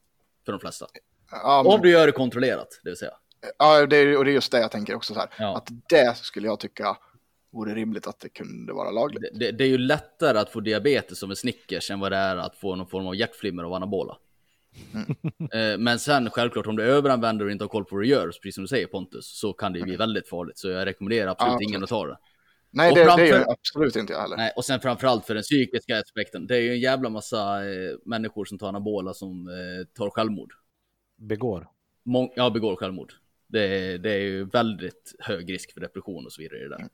För 0.45 0.53
de 0.53 0.61
flesta. 0.61 0.87
ja, 1.31 1.61
Om 1.61 1.67
men, 1.67 1.83
du 1.83 1.91
gör 1.91 2.07
det 2.07 2.13
kontrollerat, 2.13 2.81
det 2.85 2.91
vill 2.91 2.97
säga. 2.97 3.13
ja 3.59 3.87
det, 3.87 3.97
är- 3.97 4.17
och 4.19 4.25
det 4.25 4.31
är 4.31 4.35
just 4.35 4.53
det 4.53 4.61
jag 4.61 4.71
tänker 4.71 4.95
också 4.95 5.15
så 5.15 5.21
här. 5.21 5.29
Ja. 5.39 5.57
Att 5.57 5.69
det 5.89 6.17
skulle 6.17 6.47
jag 6.47 6.61
tycka 6.61 6.97
vore 7.53 7.75
rimligt 7.75 8.07
att 8.07 8.21
det 8.21 8.29
kunde 8.29 8.73
vara 8.73 8.91
lagligt. 8.91 9.23
Det, 9.23 9.39
det, 9.39 9.53
det 9.53 9.65
är 9.65 9.69
ju 9.69 9.79
lättare 9.79 10.39
att 10.39 10.51
få 10.51 10.61
diabetes 10.61 11.19
som 11.19 11.31
en 11.31 11.37
Snickers 11.37 11.91
än 11.91 12.01
vad 12.01 12.13
det 12.13 12.17
är 12.19 12.37
att 12.37 12.57
få 12.57 12.77
någon 12.77 12.87
form 12.87 13.07
av 13.07 13.15
hjärtflimmer 13.17 13.63
av 13.65 13.73
anabola. 13.75 14.17
Eh, 15.53 15.79
Men 15.79 15.99
sen 15.99 16.31
självklart 16.31 16.67
om 16.67 16.77
du 16.77 16.83
överanvänder 16.85 17.45
och 17.45 17.51
inte 17.51 17.65
har 17.65 17.69
koll 17.69 17.85
på 17.85 17.95
vad 17.97 18.05
du 18.05 18.09
gör, 18.09 18.27
precis 18.27 18.55
som 18.55 18.65
du 18.65 18.69
säger 18.69 18.87
Pontus, 18.87 19.39
så 19.41 19.53
kan 19.53 19.73
det 19.73 19.79
ju 19.79 19.85
bli 19.85 19.97
väldigt 19.97 20.29
farligt. 20.29 20.59
Så 20.59 20.69
jag 20.69 20.87
rekommenderar 20.87 21.31
absolut 21.31 21.53
Ja, 21.61 21.63
ingen 21.69 21.83
att 21.83 21.89
ta 21.89 22.07
det. 22.07 22.19
Nej, 22.73 22.91
Och 22.91 22.97
det, 22.97 23.05
det 23.05 23.11
är 23.11 23.17
framför- 23.33 23.53
absolut 23.53 23.97
inte 23.97 24.13
jag 24.13 24.21
heller. 24.21 24.37
Nej, 24.37 24.53
och 24.57 24.65
sen 24.65 24.81
framförallt 24.81 25.27
för 25.27 25.35
den 25.35 25.43
psykiska 25.43 25.99
aspekten. 26.01 26.47
Det 26.47 26.57
är 26.57 26.61
ju 26.61 26.73
en 26.73 26.81
jävla 26.81 27.09
massa 27.09 27.65
eh, 27.71 27.97
människor 28.05 28.45
som 28.45 28.59
tar 28.59 28.69
anabola 28.69 29.15
som 29.15 29.49
eh, 29.49 29.87
tar 29.95 30.11
självmord. 30.11 30.53
Begår. 31.17 31.69
Mång- 32.05 32.33
ja, 32.37 32.51
begår 32.51 32.77
självmord. 32.77 33.13
Det 33.47 33.65
är, 33.65 33.99
det 33.99 34.11
är 34.13 34.19
ju 34.19 34.45
väldigt 34.45 35.15
hög 35.19 35.53
risk 35.53 35.73
för 35.75 35.81
depression 35.81 36.27
och 36.27 36.33
så 36.33 36.43
vidare 36.43 36.59
i 36.59 36.63
det 36.63 36.69
där. 36.69 36.89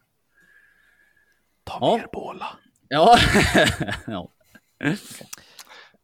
Ta 1.64 1.78
Ja. 1.80 1.96
mer 1.96 2.06
båla. 2.12 2.46
Ja. 2.88 3.18
ja. 4.06 4.30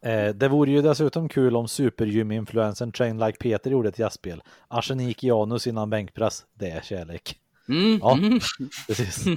Eh, 0.05 0.35
det 0.35 0.49
vore 0.49 0.71
ju 0.71 0.83
dessutom 0.83 1.29
kul 1.29 1.57
om 1.57 1.67
supergym-influencern 1.69 2.93
Train 2.93 3.19
Like 3.19 3.39
Peter 3.39 3.71
gjorde 3.71 3.89
ett 3.89 3.99
jazzspel. 3.99 4.43
Arsenik 4.69 5.25
i 5.25 5.31
anus 5.31 5.67
innan 5.67 5.91
bänkpress. 5.91 6.47
Det 6.55 6.71
är 6.71 6.81
kärlek. 6.81 7.39
Mm, 7.69 7.99
Ja. 8.03 8.13
mm. 8.13 8.41
Precis. 8.87 9.25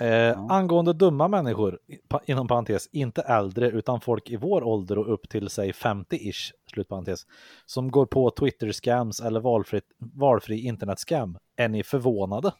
Eh, 0.00 0.38
Angående 0.48 0.92
dumma 0.92 1.28
människor, 1.28 1.78
pa- 2.08 2.20
inom 2.26 2.48
parentes, 2.48 2.88
inte 2.92 3.22
äldre 3.22 3.68
utan 3.70 4.00
folk 4.00 4.30
i 4.30 4.36
vår 4.36 4.62
ålder 4.64 4.98
och 4.98 5.12
upp 5.14 5.28
till 5.28 5.48
sig 5.50 5.72
50-ish, 5.72 6.52
slutparentes, 6.72 7.26
som 7.66 7.90
går 7.90 8.06
på 8.06 8.30
Twitter-scams 8.30 9.20
eller 9.26 9.40
valfritt, 9.40 9.84
valfri 9.98 10.60
internet-scam. 10.66 11.38
Är 11.56 11.68
ni 11.68 11.82
förvånade? 11.82 12.52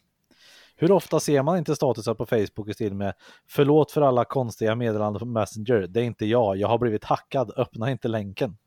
Hur 0.75 0.91
ofta 0.91 1.19
ser 1.19 1.43
man 1.43 1.57
inte 1.57 1.75
statusar 1.75 2.13
på 2.13 2.25
Facebook 2.25 2.69
i 2.69 2.73
stil 2.73 2.93
med 2.93 3.13
Förlåt 3.47 3.91
för 3.91 4.01
alla 4.01 4.25
konstiga 4.25 4.75
meddelanden 4.75 5.19
på 5.19 5.25
Messenger, 5.25 5.87
det 5.87 5.99
är 6.01 6.03
inte 6.05 6.25
jag, 6.25 6.57
jag 6.57 6.67
har 6.67 6.77
blivit 6.77 7.03
hackad, 7.03 7.51
öppna 7.57 7.91
inte 7.91 8.07
länken. 8.07 8.57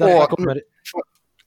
Åh, 0.00 0.26
kommer 0.26 0.62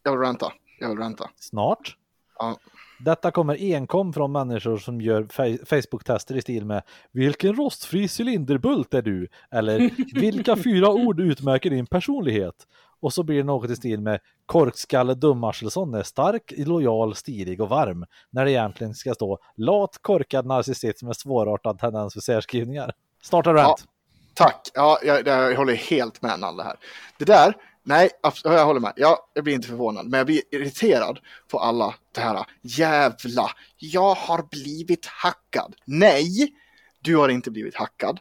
Jag 0.04 0.12
vill 0.12 0.20
ränta. 0.22 0.52
Jag 0.80 0.90
vill 0.90 0.98
ränta. 0.98 1.30
snart. 1.36 1.98
Ja. 2.40 2.58
Detta 3.00 3.32
kommer 3.32 3.74
enkom 3.74 4.14
från 4.14 4.32
människor 4.32 4.78
som 4.78 5.02
gör 5.02 5.24
Facebook-tester 5.66 6.36
i 6.36 6.42
stil 6.42 6.66
med 6.66 6.84
Vilken 7.12 7.56
rostfri 7.56 8.08
cylinderbult 8.20 8.94
är 8.94 9.02
du? 9.02 9.28
Eller 9.52 9.92
Vilka 10.20 10.56
fyra 10.56 10.90
ord 10.90 11.20
utmärker 11.20 11.70
din 11.70 11.86
personlighet? 11.86 12.56
Och 13.00 13.14
så 13.14 13.24
blir 13.24 13.38
det 13.38 13.44
något 13.44 13.70
i 13.70 13.76
stil 13.76 14.02
med 14.02 14.20
Korkskalle 14.46 15.14
Dumarselsson 15.14 15.94
är 15.94 16.04
stark, 16.04 16.54
lojal, 16.58 17.16
stilig 17.16 17.62
och 17.62 17.70
varm. 17.70 18.06
När 18.30 18.46
det 18.46 18.52
egentligen 18.52 18.94
ska 18.94 19.14
stå 19.14 19.40
Lat, 19.56 19.98
korkad 20.02 20.46
narcissist 20.46 21.04
med 21.04 21.16
svårartad 21.16 21.80
tendens 21.80 22.14
för 22.14 22.22
särskrivningar. 22.22 22.94
Starta 23.24 23.54
rant. 23.54 23.86
Tack. 24.34 24.72
Ja, 24.74 25.00
jag, 25.04 25.28
jag 25.28 25.56
håller 25.56 25.74
helt 25.74 26.22
med 26.22 26.40
Nalle 26.40 26.64
här. 26.64 26.76
Det 27.18 27.26
där, 27.26 27.54
Nej, 27.88 28.10
jag 28.44 28.66
håller 28.66 28.80
med. 28.80 28.94
Jag 28.96 29.18
blir 29.44 29.54
inte 29.54 29.68
förvånad, 29.68 30.10
men 30.10 30.18
jag 30.18 30.28
blir 30.28 30.42
irriterad 30.52 31.20
på 31.48 31.60
alla 31.60 31.96
det 32.12 32.22
här 32.22 32.46
jävla, 32.62 33.52
jag 33.78 34.16
har 34.16 34.48
blivit 34.52 35.06
hackad. 35.06 35.76
Nej, 35.86 36.56
du 37.02 37.18
har 37.18 37.30
inte 37.30 37.52
blivit 37.52 37.76
hackad. 37.76 38.20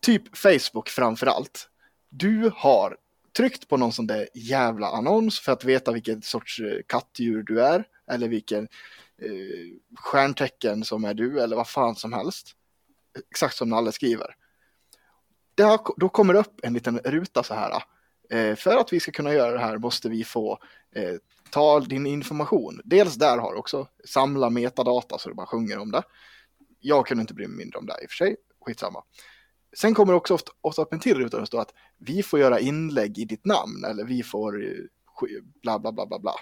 Typ 0.00 0.36
Facebook 0.36 0.88
framför 0.88 1.26
allt. 1.26 1.68
Du 2.08 2.52
har 2.56 2.96
tryckt 3.36 3.68
på 3.68 3.76
någon 3.76 3.92
sån 3.92 4.06
där 4.06 4.28
jävla 4.34 4.86
annons 4.86 5.40
för 5.40 5.52
att 5.52 5.64
veta 5.64 5.92
vilken 5.92 6.22
sorts 6.22 6.60
eh, 6.60 6.78
kattdjur 6.86 7.42
du 7.42 7.62
är 7.62 7.84
eller 8.10 8.28
vilken 8.28 8.68
eh, 9.22 9.98
stjärntecken 9.98 10.84
som 10.84 11.04
är 11.04 11.14
du 11.14 11.40
eller 11.40 11.56
vad 11.56 11.68
fan 11.68 11.96
som 11.96 12.12
helst. 12.12 12.52
Exakt 13.30 13.56
som 13.56 13.68
Nalle 13.68 13.92
skriver. 13.92 14.36
Har, 15.58 15.80
då 16.00 16.08
kommer 16.08 16.34
det 16.34 16.40
upp 16.40 16.60
en 16.62 16.74
liten 16.74 16.98
ruta 16.98 17.42
så 17.42 17.54
här. 17.54 17.82
Eh, 18.32 18.56
för 18.56 18.76
att 18.76 18.92
vi 18.92 19.00
ska 19.00 19.12
kunna 19.12 19.32
göra 19.32 19.52
det 19.52 19.58
här 19.58 19.78
måste 19.78 20.08
vi 20.08 20.24
få 20.24 20.58
eh, 20.94 21.14
ta 21.50 21.80
din 21.80 22.06
information. 22.06 22.80
Dels 22.84 23.14
där 23.14 23.38
har 23.38 23.52
du 23.52 23.58
också 23.58 23.88
samla 24.04 24.50
metadata 24.50 25.18
så 25.18 25.28
du 25.28 25.34
bara 25.34 25.46
sjunger 25.46 25.78
om 25.78 25.90
det. 25.90 26.02
Jag 26.80 27.06
kunde 27.06 27.20
inte 27.20 27.34
bry 27.34 27.46
mig 27.46 27.56
mindre 27.56 27.78
om 27.78 27.86
det 27.86 27.92
i 28.02 28.06
och 28.06 28.10
för 28.10 28.16
sig. 28.16 28.36
Skitsamma. 28.66 29.04
Sen 29.76 29.94
kommer 29.94 30.12
det 30.12 30.16
också 30.16 30.34
ofta, 30.34 30.52
ofta 30.60 30.82
upp 30.82 30.92
en 30.92 31.00
till 31.00 31.18
ruta 31.18 31.36
där 31.36 31.40
det 31.40 31.46
står 31.46 31.60
att 31.60 31.74
vi 31.98 32.22
får 32.22 32.40
göra 32.40 32.60
inlägg 32.60 33.18
i 33.18 33.24
ditt 33.24 33.44
namn 33.44 33.84
eller 33.84 34.04
vi 34.04 34.22
får 34.22 34.64
eh, 34.64 34.72
bla 35.62 35.78
bla 35.78 35.92
bla 35.92 36.06
bla 36.06 36.18
bla. 36.18 36.34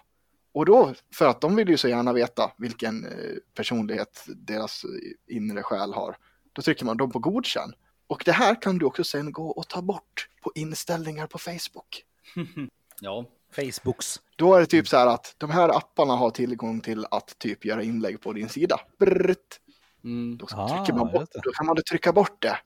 Och 0.53 0.67
då, 0.67 0.95
för 1.15 1.27
att 1.27 1.41
de 1.41 1.57
vill 1.57 1.69
ju 1.69 1.77
så 1.77 1.89
gärna 1.89 2.13
veta 2.13 2.53
vilken 2.59 3.05
eh, 3.05 3.37
personlighet 3.55 4.25
deras 4.37 4.85
eh, 4.85 5.37
inre 5.37 5.63
själ 5.63 5.93
har, 5.93 6.17
då 6.53 6.63
trycker 6.63 6.85
man 6.85 6.97
dem 6.97 7.11
på 7.11 7.19
godkänn. 7.19 7.73
Och 8.11 8.23
det 8.25 8.33
här 8.33 8.63
kan 8.63 8.79
du 8.79 8.87
också 8.87 9.05
sen 9.05 9.33
gå 9.33 9.51
och 9.51 9.69
ta 9.69 9.83
bort 9.83 10.29
på 10.43 10.53
inställningar 10.55 11.27
på 11.27 11.39
Facebook. 11.39 12.05
Ja. 13.03 13.25
Facebooks. 13.53 14.21
Då 14.37 14.55
är 14.55 14.61
det 14.61 14.67
typ 14.67 14.89
så 14.89 14.97
här 14.97 15.07
att 15.07 15.35
de 15.39 15.51
här 15.51 15.69
apparna 15.77 16.15
har 16.17 16.31
tillgång 16.31 16.81
till 16.81 17.07
att 17.11 17.39
typ 17.39 17.65
göra 17.65 17.83
inlägg 17.83 18.21
på 18.21 18.33
din 18.33 18.49
sida. 18.49 18.81
Brrrt. 18.99 19.61
Mm. 20.05 20.37
Då, 20.39 20.47
Ah, 20.53 20.69
trycker 20.69 20.99
man 20.99 21.13
bort, 21.13 21.29
då 21.45 21.53
kan 21.53 21.67
man 21.67 21.77
då 21.77 21.83
trycka 21.91 22.13
bort 22.13 22.43
det. 22.43 22.59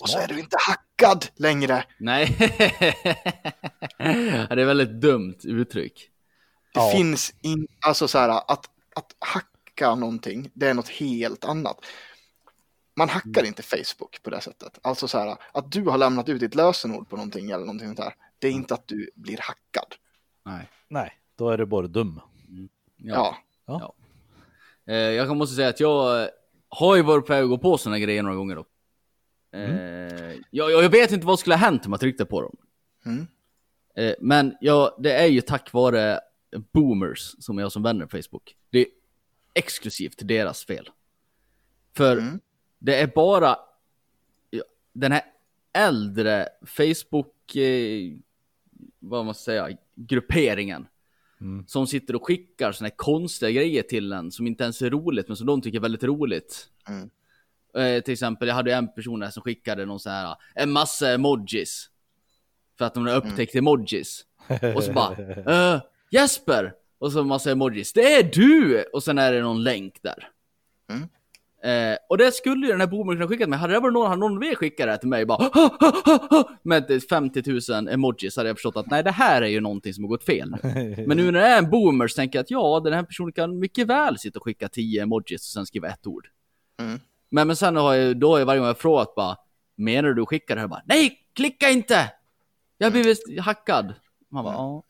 Och 0.00 0.08
så 0.08 0.18
är 0.18 0.20
Smart. 0.22 0.28
du 0.28 0.40
inte 0.40 0.56
hackad 0.68 1.26
längre. 1.36 1.84
Nej. 1.98 2.36
Det 3.98 4.62
är 4.62 4.64
väldigt 4.64 5.00
dumt 5.00 5.36
uttryck. 5.44 6.10
Det 6.74 6.80
Ja. 6.80 6.90
finns 6.92 7.34
in, 7.42 7.66
alltså 7.86 8.08
så 8.08 8.18
här 8.18 8.28
att, 8.28 8.66
att 8.96 9.16
hacka 9.18 9.94
någonting, 9.94 10.50
det 10.54 10.68
är 10.68 10.74
något 10.74 10.88
helt 10.88 11.44
annat. 11.44 11.76
Man 12.96 13.08
hackar 13.08 13.40
Mm. 13.40 13.46
inte 13.46 13.62
Facebook 13.62 14.22
på 14.22 14.30
det 14.30 14.40
sättet. 14.40 14.78
Alltså 14.82 15.08
så 15.08 15.18
här 15.18 15.36
att 15.52 15.72
du 15.72 15.82
har 15.84 15.98
lämnat 15.98 16.28
ut 16.28 16.40
ditt 16.40 16.54
lösenord 16.54 17.08
på 17.08 17.16
någonting 17.16 17.50
eller 17.50 17.64
någonting 17.66 17.86
sånt 17.88 17.98
där. 17.98 18.14
Det 18.38 18.48
är 18.48 18.52
inte 18.52 18.74
att 18.74 18.88
du 18.88 19.10
blir 19.14 19.38
hackad. 19.40 19.94
Nej. 20.44 20.68
Nej, 20.88 21.12
då 21.36 21.50
är 21.50 21.58
du 21.58 21.66
bara 21.66 21.86
dum. 21.86 22.20
Ja. 22.96 23.36
Eh, 24.86 24.94
jag 24.96 25.28
kan 25.28 25.36
måste 25.38 25.56
säga 25.56 25.68
att 25.68 25.80
jag 25.80 26.22
eh, 26.22 26.28
har 26.68 26.96
ju 26.96 27.02
varit 27.02 27.26
på 27.26 27.32
väg 27.32 27.42
att 27.42 27.48
gå 27.48 27.58
på 27.58 27.78
sådana 27.78 27.98
grejer 27.98 28.22
några 28.22 28.36
gånger 28.36 28.56
då. 28.56 28.64
Eh, 29.58 30.34
jag, 30.50 30.70
jag 30.70 30.90
vet 30.90 31.12
inte 31.12 31.26
vad 31.26 31.38
skulle 31.38 31.54
ha 31.54 31.60
hänt 31.60 31.86
om 31.86 31.92
jag 31.92 32.00
tryckte 32.00 32.24
på 32.24 32.42
dem. 32.42 32.56
Mm. 33.06 33.26
Eh, 33.96 34.14
men 34.20 34.54
ja, 34.60 34.96
det 34.98 35.12
är 35.12 35.26
ju 35.26 35.40
tack 35.40 35.72
vare 35.72 36.20
boomers 36.72 37.34
som 37.38 37.58
jag 37.58 37.72
som 37.72 37.82
vänner 37.82 38.06
på 38.06 38.16
Facebook. 38.22 38.56
Det 38.70 38.78
är 38.78 38.86
exklusivt 39.54 40.18
deras 40.18 40.64
fel. 40.64 40.90
För 41.96 42.16
Mm. 42.16 42.40
Det 42.82 43.00
är 43.00 43.06
bara 43.06 43.56
den 44.92 45.12
här 45.12 45.22
äldre 45.72 46.48
Facebook, 46.66 47.56
eh, 47.56 48.12
vad 48.98 49.24
man 49.24 49.34
ska 49.34 49.42
säga, 49.42 49.68
grupperingen. 49.94 50.86
Mm. 51.40 51.66
Som 51.66 51.86
sitter 51.86 52.16
och 52.16 52.26
skickar 52.26 52.72
såna 52.72 52.88
här 52.88 52.96
konstiga 52.96 53.50
grejer 53.50 53.82
till 53.82 54.12
en 54.12 54.30
som 54.30 54.46
inte 54.46 54.64
ens 54.64 54.82
är 54.82 54.90
roligt 54.90 55.28
men 55.28 55.36
som 55.36 55.46
de 55.46 55.62
tycker 55.62 55.78
är 55.78 55.82
väldigt 55.82 56.04
roligt. 56.04 56.68
Mm. 56.88 57.10
Eh, 57.74 58.02
till 58.02 58.12
exempel, 58.12 58.48
jag 58.48 58.54
hade 58.54 58.74
en 58.74 58.94
person 58.94 59.20
där 59.20 59.30
som 59.30 59.42
skickade 59.42 59.86
någon 59.86 60.00
sån 60.00 60.12
här, 60.12 60.36
en 60.54 60.70
massa 60.70 61.12
emojis. 61.12 61.90
För 62.78 62.84
att 62.84 62.94
de 62.94 63.06
har 63.06 63.16
upptäckt 63.16 63.54
emojis. 63.54 64.26
Och 64.76 64.84
så 64.84 64.92
bara, 64.92 65.16
eh, 65.16 65.82
Jesper! 66.10 66.74
Och 66.98 67.12
så 67.12 67.20
en 67.20 67.26
massa 67.26 67.50
emojis. 67.50 67.92
Det 67.92 68.14
är 68.14 68.22
du! 68.22 68.84
Och 68.92 69.02
sen 69.02 69.18
är 69.18 69.32
det 69.32 69.42
någon 69.42 69.62
länk 69.62 70.02
där. 70.02 70.28
Mm. 70.90 71.08
Eh, 71.64 71.96
och 72.08 72.18
det 72.18 72.32
skulle 72.34 72.66
ju 72.66 72.72
den 72.72 72.80
här 72.80 72.86
boomern 72.86 73.16
kunna 73.16 73.28
skicka 73.28 73.44
till 73.44 73.50
mig. 73.50 73.58
Hade 73.58 73.72
det 73.72 73.80
varit 73.80 73.92
någon, 73.92 74.08
hade 74.08 74.20
någon 74.20 74.38
mer 74.38 74.54
skickat 74.54 74.86
det 74.86 74.98
till 74.98 75.08
mig 75.08 75.26
bara 75.26 75.38
"Ha, 75.38 75.76
ha, 75.80 75.92
ha, 76.04 76.26
ha", 76.30 76.50
med 76.62 77.02
50 77.10 77.72
000 77.72 77.88
emojis 77.88 78.36
hade 78.36 78.48
jag 78.48 78.56
förstått 78.56 78.76
att 78.76 78.90
nej, 78.90 79.02
det 79.02 79.10
här 79.10 79.42
är 79.42 79.46
ju 79.46 79.60
någonting 79.60 79.94
som 79.94 80.04
har 80.04 80.08
gått 80.08 80.24
fel 80.24 80.50
nu. 80.50 80.58
Men 81.06 81.16
nu 81.16 81.30
när 81.30 81.40
det 81.40 81.46
är 81.46 81.58
en 81.58 81.70
boomer 81.70 82.08
så 82.08 82.16
tänker 82.16 82.38
jag 82.38 82.42
att 82.42 82.50
ja, 82.50 82.80
den 82.84 82.92
här 82.92 83.02
personen 83.02 83.32
kan 83.32 83.58
mycket 83.58 83.86
väl 83.86 84.18
sitta 84.18 84.38
och 84.38 84.44
skicka 84.44 84.68
10 84.68 85.02
emojis 85.02 85.40
och 85.40 85.52
sen 85.52 85.66
skriva 85.66 85.88
ett 85.88 86.06
ord. 86.06 86.28
Mm. 86.80 87.00
Men, 87.30 87.46
men 87.46 87.56
sen 87.56 87.76
har 87.76 87.94
jag, 87.94 88.16
då 88.16 88.30
har 88.32 88.38
jag 88.38 88.46
varje 88.46 88.58
gång 88.58 88.66
jag 88.66 88.78
frågat 88.78 89.14
bara, 89.14 89.36
menar 89.76 90.12
du 90.12 90.26
skicka 90.26 90.54
det 90.54 90.60
här? 90.60 90.68
Bara, 90.68 90.82
nej, 90.84 91.18
klicka 91.34 91.70
inte! 91.70 92.10
Jag 92.78 92.86
har 92.86 92.92
blivit 92.92 93.40
hackad. 93.40 93.94
Man 94.30 94.44
bara, 94.44 94.54
ja, 94.54 94.82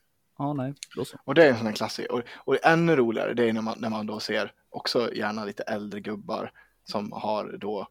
ja, 0.43 0.53
nej, 0.53 0.73
då 0.95 1.05
så. 1.05 1.17
Och 1.23 1.35
det 1.35 1.45
är 1.45 1.49
en 1.49 1.57
sån 1.57 1.65
här 1.67 1.73
klassiker. 1.73 2.11
Och, 2.11 2.21
och 2.35 2.65
ännu 2.65 2.95
roligare 2.95 3.33
det 3.33 3.49
är 3.49 3.53
när 3.53 3.61
man, 3.61 3.77
när 3.79 3.89
man 3.89 4.05
då 4.05 4.19
ser 4.19 4.53
också 4.69 5.13
gärna 5.13 5.45
lite 5.45 5.63
äldre 5.63 5.99
gubbar 5.99 6.51
som 6.83 7.11
har 7.11 7.57
då 7.57 7.87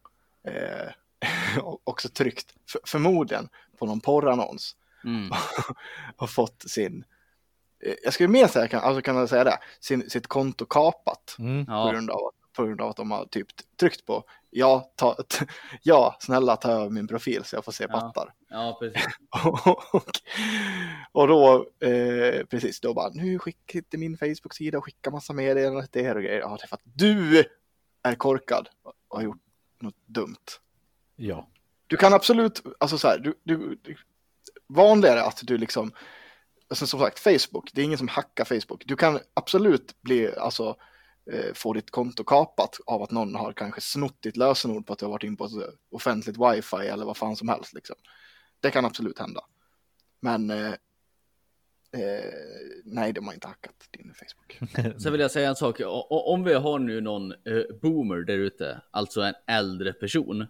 eh, 0.49 0.93
också 1.85 2.09
tryckt, 2.09 2.55
för, 2.71 2.81
förmodligen 2.85 3.49
på 3.79 3.87
någon 3.87 4.01
porrannons 4.01 4.77
Mm. 5.05 5.31
och 6.17 6.31
fått 6.31 6.65
sin, 6.71 7.05
eh, 7.85 7.95
jag 8.05 8.12
skulle 8.15 8.29
mer 8.29 8.47
säga, 8.47 8.69
kan, 8.69 8.81
alltså 8.81 9.03
kan 9.03 9.17
jag 9.17 9.29
säga 9.29 9.45
det, 9.45 9.59
sin, 9.81 10.11
sitt 10.11 10.27
konto 10.27 10.67
kapat 10.67 11.37
Mm. 11.38 11.67
på, 11.67 11.73
Ja, 11.73 11.91
grund 11.93 12.11
av, 12.11 12.31
på 12.57 12.65
grund 12.65 12.81
av 12.81 12.91
att 12.91 12.97
de 12.97 13.11
har 13.11 13.27
typ 13.27 13.47
tryckt 13.81 14.07
på 14.07 14.25
ja, 14.53 14.93
ta, 14.97 15.17
ja, 15.83 16.17
snälla 16.21 16.57
ta 16.57 16.71
över 16.71 16.91
min 16.91 17.07
profil 17.09 17.45
så 17.45 17.57
jag 17.57 17.65
får 17.65 17.73
se 17.73 17.87
Ja. 17.88 18.01
pattar. 18.01 18.35
ja, 18.49 18.77
precis. 18.81 19.03
och, 19.93 20.05
och 21.12 21.29
då, 21.29 21.67
eh, 21.87 22.45
precis, 22.47 22.81
då 22.81 22.95
bara, 22.95 23.11
nu 23.15 23.38
skickar 23.38 23.79
inte 23.79 23.99
min 23.99 24.17
Facebook-sida 24.19 24.79
och 24.79 24.85
skickar 24.85 25.11
massa 25.11 25.33
meddelanden 25.33 25.88
till 25.88 26.03
er 26.03 26.15
och 26.15 26.23
grejer. 26.23 26.41
Ja, 26.41 26.57
det 26.61 26.65
är 26.65 26.69
för 26.69 26.77
att 26.77 26.83
du 26.85 27.45
är 28.03 28.15
korkad 28.15 28.69
och 29.09 29.17
har 29.17 29.23
gjort 29.25 29.43
något 29.81 30.07
dumt. 30.07 30.47
Ja. 31.17 31.49
Du 31.87 31.97
kan 31.97 32.15
absolut, 32.15 32.62
alltså 32.81 32.99
så 32.99 33.09
här, 33.09 33.19
du, 33.19 33.35
du, 33.43 33.79
vanligare 34.67 35.23
att 35.23 35.41
du 35.43 35.59
liksom, 35.59 35.93
alltså 36.69 36.87
som 36.87 37.01
sagt, 37.01 37.19
Facebook, 37.19 37.71
det 37.73 37.81
är 37.81 37.85
ingen 37.85 37.99
som 37.99 38.09
hackar 38.09 38.45
Facebook. 38.45 38.83
Du 38.87 38.97
kan 38.97 39.21
absolut 39.35 40.03
bli, 40.03 40.35
alltså, 40.37 40.77
få 41.55 41.73
ditt 41.73 41.91
konto 41.91 42.25
kapat 42.25 42.77
av 42.87 43.03
att 43.03 43.11
någon 43.11 43.35
har 43.35 43.53
kanske 43.53 43.81
snott 43.81 44.23
ditt 44.23 44.37
lösenord 44.37 44.87
på 44.87 44.93
att 44.93 44.99
du 44.99 45.05
har 45.05 45.11
varit 45.13 45.25
in 45.25 45.37
på 45.37 45.45
ett 45.45 45.53
offentligt 45.91 46.37
wifi 46.37 46.77
eller 46.77 47.05
vad 47.05 47.17
fan 47.17 47.37
som 47.37 47.49
helst. 47.49 47.75
Liksom. 47.75 47.97
Det 48.61 48.71
kan 48.71 48.85
absolut 48.85 49.19
hända. 49.19 49.41
Men 50.21 50.51
eh, 50.51 50.73
eh, 51.93 52.33
nej, 52.85 53.13
de 53.13 53.27
har 53.27 53.35
inte 53.35 53.49
hackat 53.49 53.89
din 53.91 54.15
Facebook. 54.15 54.71
Sen 55.03 55.13
vill 55.13 55.21
jag 55.21 55.31
säga 55.31 55.49
en 55.49 55.57
sak. 55.57 55.81
Om 56.09 56.45
vi 56.45 56.55
har 56.55 56.79
nu 56.79 57.01
någon 57.01 57.33
eh, 57.33 57.77
boomer 57.83 58.17
där 58.17 58.39
ute, 58.39 58.81
alltså 58.91 59.21
en 59.21 59.35
äldre 59.47 59.93
person, 59.93 60.47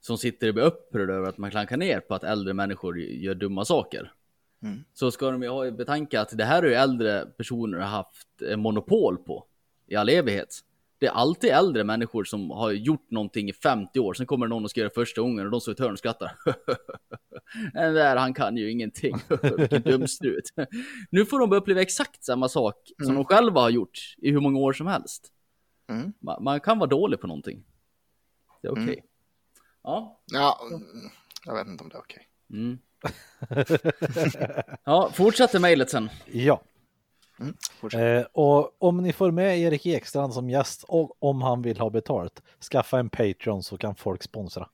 som 0.00 0.18
sitter 0.18 0.48
och 0.48 0.54
blir 0.54 0.64
upprörd 0.64 1.10
över 1.10 1.28
att 1.28 1.38
man 1.38 1.50
klankar 1.50 1.76
ner 1.76 2.00
på 2.00 2.14
att 2.14 2.24
äldre 2.24 2.54
människor 2.54 3.00
gör 3.00 3.34
dumma 3.34 3.64
saker. 3.64 4.12
Mm. 4.62 4.84
Så 4.92 5.10
ska 5.10 5.30
de 5.30 5.42
ju 5.42 5.48
ha 5.48 5.66
i 5.66 5.72
betanke 5.72 6.20
att 6.20 6.38
det 6.38 6.44
här 6.44 6.62
är 6.62 6.68
ju 6.68 6.74
äldre 6.74 7.26
personer 7.26 7.78
haft 7.78 8.42
eh, 8.48 8.56
monopol 8.56 9.18
på 9.18 9.46
i 9.86 9.94
all 9.96 10.08
evighet. 10.08 10.60
Det 10.98 11.06
är 11.06 11.10
alltid 11.10 11.50
äldre 11.50 11.84
människor 11.84 12.24
som 12.24 12.50
har 12.50 12.70
gjort 12.72 13.10
någonting 13.10 13.48
i 13.48 13.52
50 13.52 14.00
år, 14.00 14.14
sen 14.14 14.26
kommer 14.26 14.46
någon 14.46 14.64
och 14.64 14.70
ska 14.70 14.80
göra 14.80 14.90
första 14.90 15.20
gången 15.20 15.44
och 15.46 15.50
de 15.52 15.60
står 15.60 15.72
i 15.72 15.74
ett 15.74 15.78
hörn 15.80 15.92
och 15.92 15.98
skrattar. 15.98 16.36
Den 17.72 17.94
där, 17.94 18.16
han 18.16 18.34
kan 18.34 18.56
ju 18.56 18.70
ingenting. 18.70 19.16
Vilken 19.58 19.82
dumstrut. 19.82 20.44
Nu 21.10 21.24
får 21.26 21.38
de 21.40 21.52
uppleva 21.52 21.80
exakt 21.80 22.24
samma 22.24 22.48
sak 22.48 22.76
som 22.98 23.04
Mm. 23.10 23.16
de 23.16 23.24
själva 23.24 23.60
har 23.60 23.70
gjort 23.70 23.98
i 24.18 24.30
hur 24.30 24.40
många 24.40 24.58
år 24.58 24.72
som 24.72 24.86
helst. 24.86 25.32
Mm. 25.90 26.12
Man, 26.20 26.44
man 26.44 26.60
kan 26.60 26.78
vara 26.78 26.90
dålig 26.90 27.20
på 27.20 27.26
någonting. 27.26 27.64
Det 28.62 28.68
är 28.68 28.72
okej. 28.72 28.82
Mm. 28.82 29.04
Ja. 29.82 30.20
Ja, 30.32 30.60
mm, 30.70 30.82
jag 31.46 31.54
vet 31.54 31.66
inte 31.66 31.84
om 31.84 31.90
det 31.90 31.96
är 31.96 32.00
okej. 32.00 32.28
Mm. 32.50 32.78
ja, 34.84 35.10
fortsätter 35.14 35.58
mejlet 35.58 35.90
sen. 35.90 36.10
Ja. 36.32 36.62
Mm. 37.42 38.18
Eh, 38.18 38.26
och 38.32 38.76
om 38.78 38.96
ni 39.02 39.12
får 39.12 39.30
med 39.30 39.58
Erik 39.58 39.86
Ekstrand 39.86 40.34
som 40.34 40.50
gäst 40.50 40.84
och 40.88 41.16
om 41.24 41.42
han 41.42 41.62
vill 41.62 41.78
ha 41.80 41.90
betalt, 41.90 42.42
skaffa 42.70 42.98
en 42.98 43.08
Patreon 43.10 43.62
så 43.62 43.78
kan 43.78 43.94
folk 43.94 44.22
sponsra. 44.22 44.68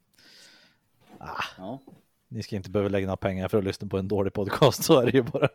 Ah, 1.19 1.43
Ja. 1.59 1.81
ni 2.29 2.43
ska 2.43 2.57
inte 2.57 2.71
behöva 2.71 2.89
lägga 2.89 3.07
några 3.07 3.17
pengar 3.17 3.49
för 3.49 3.59
att 3.59 3.65
lyssna 3.65 3.89
på 3.89 3.99
en 3.99 4.09
dålig 4.09 4.33
podcast, 4.33 4.85
så 4.85 5.01
är 5.01 5.07
det 5.07 5.13
ju 5.13 5.23
bara. 5.23 5.49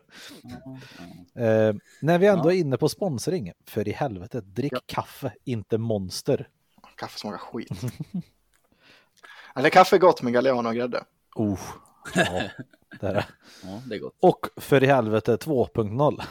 Eh, 1.34 1.74
när 2.00 2.18
vi 2.18 2.26
ändå 2.26 2.50
Ja. 2.50 2.54
är 2.54 2.58
inne 2.58 2.76
på 2.76 2.88
sponsring, 2.88 3.52
för 3.66 3.88
i 3.88 3.92
helvete, 3.92 4.40
drick 4.40 4.86
kaffe, 4.86 5.32
inte 5.44 5.78
monster. 5.78 6.48
Kaffe 6.96 7.18
smakar 7.18 7.38
skit. 7.38 7.68
Eller 9.56 9.70
kaffe 9.70 9.96
är 9.96 10.00
gott 10.00 10.22
med 10.22 10.32
Galliano 10.32 10.68
och 10.68 10.74
grädde. 10.74 11.04
Oh, 11.34 11.60
ja. 12.14 12.42
Det 13.00 13.06
är 13.06 13.14
det. 13.14 13.26
Ja, 13.62 13.82
det 13.86 13.94
är 13.94 13.98
gott. 13.98 14.14
Och 14.20 14.46
för 14.56 14.82
i 14.84 14.86
helvete 14.86 15.36
2.0. 15.36 16.22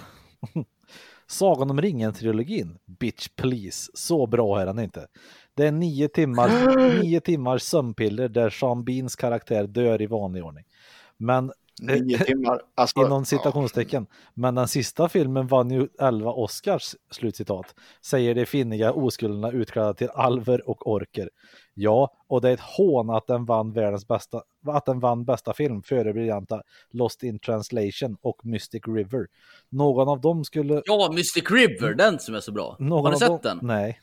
Sagan 1.33 1.69
om 1.69 1.81
ringen-trilogin. 1.81 2.77
Bitch 2.85 3.27
please. 3.35 3.91
Så 3.93 4.27
bra 4.27 4.61
är 4.61 4.65
den 4.65 4.79
inte. 4.79 5.07
Det 5.53 5.67
är 5.67 5.71
nio 5.71 6.07
timmar, 6.07 6.75
nio 7.03 7.19
timmar 7.21 7.57
sömnpiller 7.57 8.29
där 8.29 8.49
Sean 8.49 8.83
Beans 8.83 9.15
karaktär 9.15 9.67
dör 9.67 10.01
i 10.01 10.05
vanlig 10.05 10.45
ordning. 10.45 10.65
Men 11.17 11.51
Nio 11.85 12.17
timmar. 12.17 12.61
Alltså, 12.75 13.05
inom 13.05 13.25
citationstecken. 13.25 14.07
Men 14.33 14.55
den 14.55 14.67
sista 14.67 15.09
filmen 15.09 15.47
vann 15.47 15.71
ju 15.71 15.87
11 15.99 16.31
Oscars, 16.31 16.95
slutcitat, 17.11 17.75
säger 18.01 18.35
de 18.35 18.45
finniga 18.45 18.93
oskulderna 18.93 19.51
utklädda 19.51 19.93
till 19.93 20.09
alver 20.09 20.69
och 20.69 20.87
orker. 20.87 21.29
Ja, 21.73 22.13
och 22.27 22.41
det 22.41 22.49
är 22.49 22.53
ett 22.53 22.59
hån 22.59 23.09
att 23.09 23.27
den 23.27 23.45
vann 23.45 23.73
världens 23.73 24.07
bästa, 24.07 24.41
att 24.67 24.85
den 24.85 24.99
vann 24.99 25.25
bästa 25.25 25.53
film 25.53 25.83
före 25.83 26.13
briljanta 26.13 26.61
Lost 26.91 27.23
in 27.23 27.39
translation 27.39 28.17
och 28.21 28.45
Mystic 28.45 28.81
River. 28.87 29.27
Någon 29.69 30.09
av 30.09 30.21
dem 30.21 30.43
skulle... 30.43 30.81
Ja, 30.85 31.11
Mystic 31.15 31.43
River, 31.51 31.93
den 31.93 32.19
som 32.19 32.35
är 32.35 32.39
så 32.39 32.51
bra. 32.51 32.75
Någon 32.79 33.05
Har 33.05 33.13
av 33.13 33.17
sett 33.17 33.27
dem, 33.27 33.39
den? 33.43 33.59
Nej. 33.61 33.99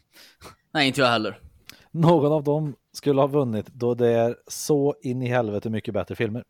Nej, 0.73 0.87
inte 0.87 1.01
jag 1.01 1.09
heller. 1.09 1.41
Någon 1.91 2.33
av 2.33 2.45
dem 2.45 2.75
skulle 2.93 3.21
ha 3.21 3.27
vunnit 3.27 3.67
då 3.67 3.95
det 3.95 4.09
är 4.09 4.37
så 4.47 4.95
in 5.03 5.23
i 5.23 5.27
helvete 5.27 5.71
mycket 5.71 5.95
bättre 5.95 6.17
filmer. 6.17 6.45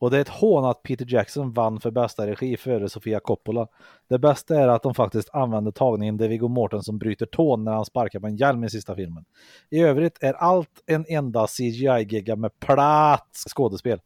Och 0.00 0.10
det 0.10 0.16
är 0.16 0.20
ett 0.20 0.28
hån 0.28 0.64
att 0.64 0.82
Peter 0.82 1.06
Jackson 1.08 1.52
vann 1.52 1.80
för 1.80 1.90
bästa 1.90 2.26
regi 2.26 2.56
före 2.56 2.88
Sofia 2.88 3.20
Coppola. 3.20 3.66
Det 4.08 4.18
bästa 4.18 4.60
är 4.60 4.68
att 4.68 4.82
de 4.82 4.94
faktiskt 4.94 5.30
använder 5.32 5.70
tagningen 5.72 6.16
där 6.16 6.28
Viggo 6.28 6.48
Mortensen 6.48 6.98
bryter 6.98 7.26
tån 7.26 7.64
när 7.64 7.72
han 7.72 7.84
sparkar 7.84 8.20
på 8.20 8.26
en 8.26 8.36
hjälm 8.36 8.64
i 8.64 8.70
sista 8.70 8.94
filmen. 8.94 9.24
I 9.70 9.80
övrigt 9.80 10.18
är 10.20 10.32
allt 10.32 10.82
en 10.86 11.04
enda 11.08 11.46
CGI-gigga 11.46 12.36
med 12.36 12.60
platt 12.60 13.28
skådespel. 13.48 14.00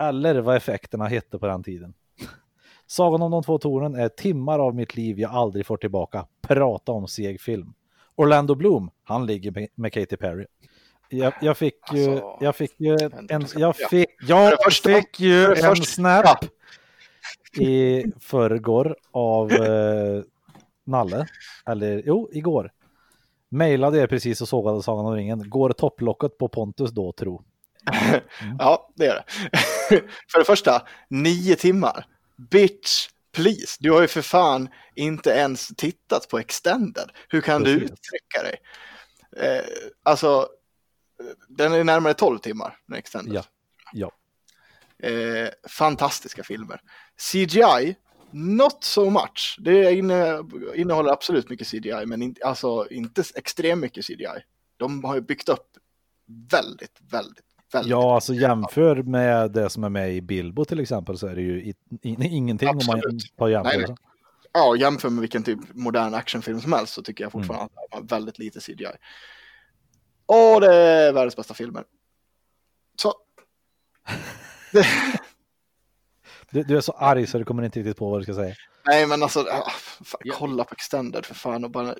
Eller 0.00 0.40
vad 0.40 0.56
effekterna 0.56 1.06
hette 1.06 1.38
på 1.38 1.46
den 1.46 1.62
tiden. 1.62 1.94
Sagan 2.86 3.22
om 3.22 3.30
de 3.30 3.42
två 3.42 3.58
tornen 3.58 3.94
är 3.94 4.08
timmar 4.08 4.58
av 4.58 4.74
mitt 4.74 4.96
liv 4.96 5.20
jag 5.20 5.30
aldrig 5.30 5.66
får 5.66 5.76
tillbaka. 5.76 6.26
Prata 6.42 6.92
om 6.92 7.08
seg 7.08 7.40
film. 7.40 7.72
Orlando 8.14 8.54
Bloom, 8.54 8.90
han 9.04 9.26
ligger 9.26 9.50
med- 9.50 9.68
med 9.74 9.92
Katy 9.92 10.16
Perry. 10.16 10.46
Jag, 11.08 11.32
jag 11.40 11.56
fick 11.58 11.74
ju, 11.92 12.10
Alltså, 12.10 12.36
jag 12.40 12.56
fick 12.56 12.74
ju 12.80 12.96
en, 13.30 13.46
jag 13.56 13.76
fick, 13.76 14.10
jag 14.28 14.62
första- 14.64 14.94
fick 14.94 15.20
ju 15.20 15.44
en 15.46 15.56
första- 15.56 15.84
snap 15.84 16.44
ja. 17.52 17.62
i 17.62 18.04
förrgår 18.20 18.96
av 19.10 19.52
eh, 19.52 20.22
Nalle, 20.86 21.26
eller 21.66 22.02
jo, 22.06 22.28
igår. 22.32 22.72
Mailade 23.50 23.98
er 23.98 24.06
precis 24.06 24.40
och 24.40 24.48
sågade 24.48 24.82
Sagan 24.82 25.06
om 25.06 25.14
ringen. 25.14 25.50
Går 25.50 25.72
topplocket 25.72 26.38
på 26.38 26.48
Pontus 26.48 26.90
då, 26.90 27.12
tro? 27.12 27.42
Ja, 28.58 28.90
det 28.94 29.06
är 29.06 29.14
det. 29.14 29.24
för 30.32 30.38
det 30.38 30.44
första, 30.44 30.82
nio 31.08 31.56
timmar. 31.56 32.06
Bitch, 32.50 33.08
please. 33.32 33.76
Du 33.80 33.90
har 33.92 34.00
ju 34.00 34.08
för 34.08 34.22
fan 34.22 34.68
inte 34.94 35.30
ens 35.30 35.68
tittat 35.68 36.28
på 36.30 36.38
Extended. 36.38 37.10
Hur 37.28 37.40
kan 37.40 37.62
du 37.62 37.74
Precis. 37.80 37.90
uttrycka 37.90 38.42
dig? 38.42 38.56
Eh, 39.36 39.64
alltså, 40.02 40.48
den 41.48 41.72
är 41.72 41.84
närmare 41.84 42.14
12 42.14 42.38
timmar, 42.38 42.78
den 42.86 42.98
Extended. 42.98 43.34
Ja. 43.34 43.42
Ja. 43.92 44.12
Eh, 45.08 45.48
fantastiska 45.68 46.42
filmer. 46.42 46.80
CGI, 47.32 47.96
not 48.30 48.84
so 48.84 49.10
much. 49.10 49.56
Det 49.60 49.92
inne, 49.92 50.38
innehåller 50.74 51.12
absolut 51.12 51.50
mycket 51.50 51.66
CGI, 51.66 52.06
men 52.06 52.22
inte, 52.22 52.44
alltså, 52.44 52.86
inte 52.90 53.22
extremt 53.34 53.80
mycket 53.80 54.06
CGI. 54.06 54.42
De 54.76 55.04
har 55.04 55.14
ju 55.14 55.20
byggt 55.20 55.48
upp 55.48 55.68
väldigt, 56.50 56.98
väldigt, 57.10 57.44
väldigt. 57.72 57.90
Ja, 57.90 58.14
alltså 58.14 58.34
jämför 58.34 59.02
med 59.02 59.50
det 59.50 59.70
som 59.70 59.84
är 59.84 59.88
med 59.88 60.14
i 60.14 60.20
Bilbo 60.20 60.64
till 60.64 60.80
exempel 60.80 61.18
så 61.18 61.26
är 61.26 61.34
det 61.34 61.42
ju 61.42 61.62
i, 61.62 61.74
i, 62.02 62.16
ingenting 62.26 62.68
om 62.68 62.80
man 62.86 62.96
Absolut. 62.96 63.36
tar 63.36 63.48
jämför. 63.48 63.78
Nej, 63.78 63.84
nej. 63.88 63.96
Ja, 64.52 64.76
jämför 64.76 65.10
med 65.10 65.20
vilken 65.20 65.42
typ 65.42 65.58
modern 65.74 66.14
actionfilm 66.14 66.60
som 66.60 66.72
helst 66.72 66.94
så 66.94 67.02
tycker 67.02 67.24
jag 67.24 67.32
fortfarande 67.32 67.64
att 67.64 67.72
de 67.90 67.96
har 67.96 68.02
väldigt 68.02 68.38
lite 68.38 68.60
CGI. 68.60 68.86
Och 70.28 70.60
det 70.60 70.74
är 70.74 71.12
världens 71.12 71.36
bästa 71.36 71.54
filmer. 71.54 71.84
Så. 73.00 73.14
Du, 76.50 76.62
du 76.62 76.76
är 76.76 76.80
så 76.80 76.92
arg 76.92 77.26
så 77.26 77.38
du 77.38 77.44
kommer 77.44 77.62
inte 77.62 77.78
riktigt 77.78 77.96
på 77.96 78.10
vad 78.10 78.20
du 78.20 78.24
ska 78.24 78.34
säga. 78.34 78.54
Nej, 78.86 79.06
men 79.06 79.22
alltså, 79.22 79.40
ah, 79.40 79.70
fan, 80.04 80.20
Ja. 80.24 80.34
kolla 80.38 80.64
på 80.64 80.74
Extended 80.74 81.26
för 81.26 81.34
fan 81.34 81.64
och 81.64 81.70
bara 81.70 81.94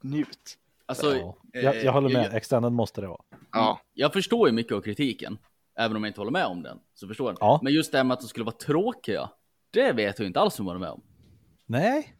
njut. 0.00 0.58
Alltså, 0.86 1.16
Ja. 1.16 1.36
Jag, 1.52 1.84
jag 1.84 1.92
håller 1.92 2.08
med, 2.08 2.34
extended 2.34 2.72
måste 2.72 3.00
det 3.00 3.06
vara. 3.06 3.22
Ja, 3.52 3.80
Jag 3.92 4.12
förstår 4.12 4.48
ju 4.48 4.54
mycket 4.54 4.72
av 4.72 4.80
kritiken, 4.80 5.38
även 5.78 5.96
om 5.96 6.04
jag 6.04 6.10
inte 6.10 6.20
håller 6.20 6.30
med 6.32 6.46
om 6.46 6.62
den. 6.62 6.78
Så 6.94 7.08
förstår 7.08 7.30
jag. 7.30 7.36
Ja. 7.40 7.60
Men 7.62 7.72
just 7.72 7.92
det 7.92 7.98
här 7.98 8.04
med 8.04 8.14
att 8.14 8.20
de 8.20 8.26
skulle 8.28 8.44
vara 8.44 8.56
tråkiga, 8.56 9.30
det 9.70 9.92
vet 9.92 10.18
jag 10.18 10.26
inte 10.26 10.40
alls 10.40 10.60
om 10.60 10.66
jag 10.66 10.70
håller 10.74 10.86
med 10.86 10.90
om. 10.90 11.02
Nej, 11.66 12.14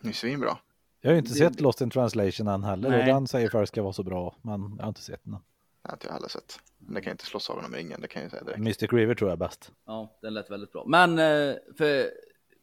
det 0.00 0.08
är 0.08 0.12
svinbra. 0.12 0.58
Jag 1.06 1.10
har 1.10 1.14
ju 1.14 1.18
inte 1.18 1.34
sett 1.34 1.60
Lost 1.60 1.80
in 1.80 1.90
translation 1.90 2.48
än 2.48 2.64
heller 2.64 2.88
och 2.88 2.94
Nej. 2.98 3.06
den 3.06 3.26
säger 3.26 3.48
folk 3.48 3.68
ska 3.68 3.82
vara 3.82 3.92
så 3.92 4.02
bra, 4.02 4.36
men 4.42 4.74
jag 4.76 4.82
har 4.84 4.88
inte 4.88 5.02
sett 5.02 5.20
den. 5.24 5.32
Jag 5.82 5.90
har 5.90 5.96
inte 5.96 6.12
heller 6.12 6.28
sett. 6.28 6.58
Men 6.78 6.94
det 6.94 7.00
kan 7.00 7.10
inte 7.10 7.24
slå 7.24 7.40
Sagan 7.40 7.64
om 7.64 7.72
ringen, 7.74 8.00
det 8.00 8.08
kan 8.08 8.22
jag 8.22 8.30
säga 8.30 8.44
direkt. 8.44 8.60
Mystic 8.60 8.92
River 8.92 9.14
tror 9.14 9.30
jag 9.30 9.32
är 9.36 9.46
bäst. 9.46 9.72
Ja, 9.86 10.18
den 10.22 10.34
lät 10.34 10.50
väldigt 10.50 10.72
bra. 10.72 10.84
Men, 10.86 11.10
eh, 11.18 11.54
för 11.78 12.06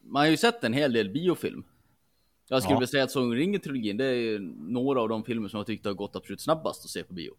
man 0.02 0.20
har 0.22 0.26
ju 0.30 0.36
sett 0.36 0.64
en 0.64 0.72
hel 0.72 0.92
del 0.92 1.10
biofilm. 1.10 1.64
Jag 2.48 2.62
skulle 2.62 2.74
Ja. 2.74 2.78
vilja 2.78 2.86
säga 2.88 3.04
att 3.04 3.10
Sagan 3.10 3.28
om 3.28 3.34
ringen-trilogin, 3.34 3.96
det 3.96 4.04
är 4.04 4.12
ju 4.14 4.38
några 4.56 5.00
av 5.00 5.08
de 5.08 5.24
filmer 5.24 5.48
som 5.48 5.58
jag 5.58 5.66
tyckte 5.66 5.88
har 5.88 5.94
gått 5.94 6.16
absolut 6.16 6.40
snabbast 6.40 6.84
att 6.84 6.90
se 6.90 7.04
på 7.04 7.14
bio. 7.14 7.32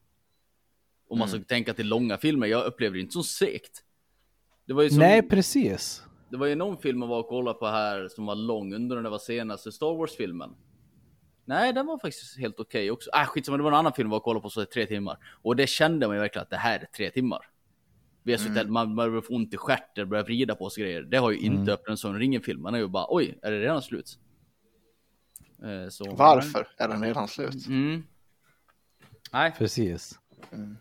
Om 1.10 1.20
man 1.20 1.28
ska 1.28 1.40
tänka 1.40 1.74
till 1.74 1.88
långa 1.88 2.18
filmer, 2.18 2.48
jag 2.48 2.66
upplever 2.66 2.94
det 2.96 3.02
inte 3.02 3.14
som 3.14 3.24
segt. 3.24 3.84
Det 4.68 4.74
var 4.74 4.84
ju 4.84 4.90
som, 4.90 5.00
Nej, 5.00 5.22
precis. 5.30 6.04
det 6.30 6.38
var 6.38 6.48
ju 6.48 6.56
någon 6.56 6.78
film 6.78 7.00
man 7.00 7.10
var 7.10 7.20
och 7.20 7.28
kollade 7.28 7.60
på 7.60 7.66
här 7.68 8.08
som 8.08 8.26
var 8.26 8.36
lång 8.36 8.74
under 8.74 8.96
den 8.96 9.12
var 9.12 9.20
senaste 9.20 9.72
Star 9.72 9.98
Wars-filmen. 9.98 10.50
Nej, 11.46 11.74
den 11.74 11.86
var 11.86 12.00
faktiskt 12.00 12.40
helt 12.40 12.60
okej 12.60 12.92
också. 12.92 13.10
Äh, 13.14 13.26
skitsamma, 13.26 13.58
det 13.58 13.64
var 13.64 13.72
en 13.72 13.78
annan 13.78 13.94
film 13.94 14.14
och 14.14 14.24
kollade 14.24 14.42
på 14.42 14.50
så 14.50 14.66
tre 14.66 14.86
timmar. 14.86 15.18
Och 15.42 15.56
det 15.56 15.68
kände 15.68 16.08
man 16.08 16.16
ju 16.16 16.20
verkligen 16.20 16.44
att 16.44 16.50
det 16.50 16.58
här 16.58 16.80
är 16.80 16.86
tre 16.86 17.10
timmar. 17.10 17.40
Vi 18.24 18.32
har 18.32 18.40
suttit, 18.40 18.70
man 18.70 18.96
börjar 18.96 19.22
få 19.22 19.36
ont 19.36 19.54
i 19.54 19.58
stjärten, 19.58 20.10
börjar 20.10 20.24
vrida 20.24 20.56
på 20.56 20.70
sig 20.70 20.84
grejer. 20.84 21.02
Det 21.02 21.18
har 21.18 21.32
ju 21.32 21.38
inte 21.38 21.74
öppnat 21.74 21.90
en 21.90 21.98
sån 21.98 22.20
ringen-film. 22.20 22.62
Man 22.62 22.76
är 22.76 22.80
ju 22.80 22.88
bara 22.88 23.06
oj, 23.10 23.40
är 23.42 23.52
det 23.52 23.60
redan 23.60 23.82
slut? 23.82 24.20
Eh, 25.64 25.90
så, 25.90 26.16
Varför 26.16 26.68
är 26.78 26.88
den 26.88 27.04
redan 27.04 27.28
slut? 27.28 27.68
Mm. 27.68 28.04
Nej, 29.34 29.54
Precis. 29.58 30.20
Mm. 30.52 30.78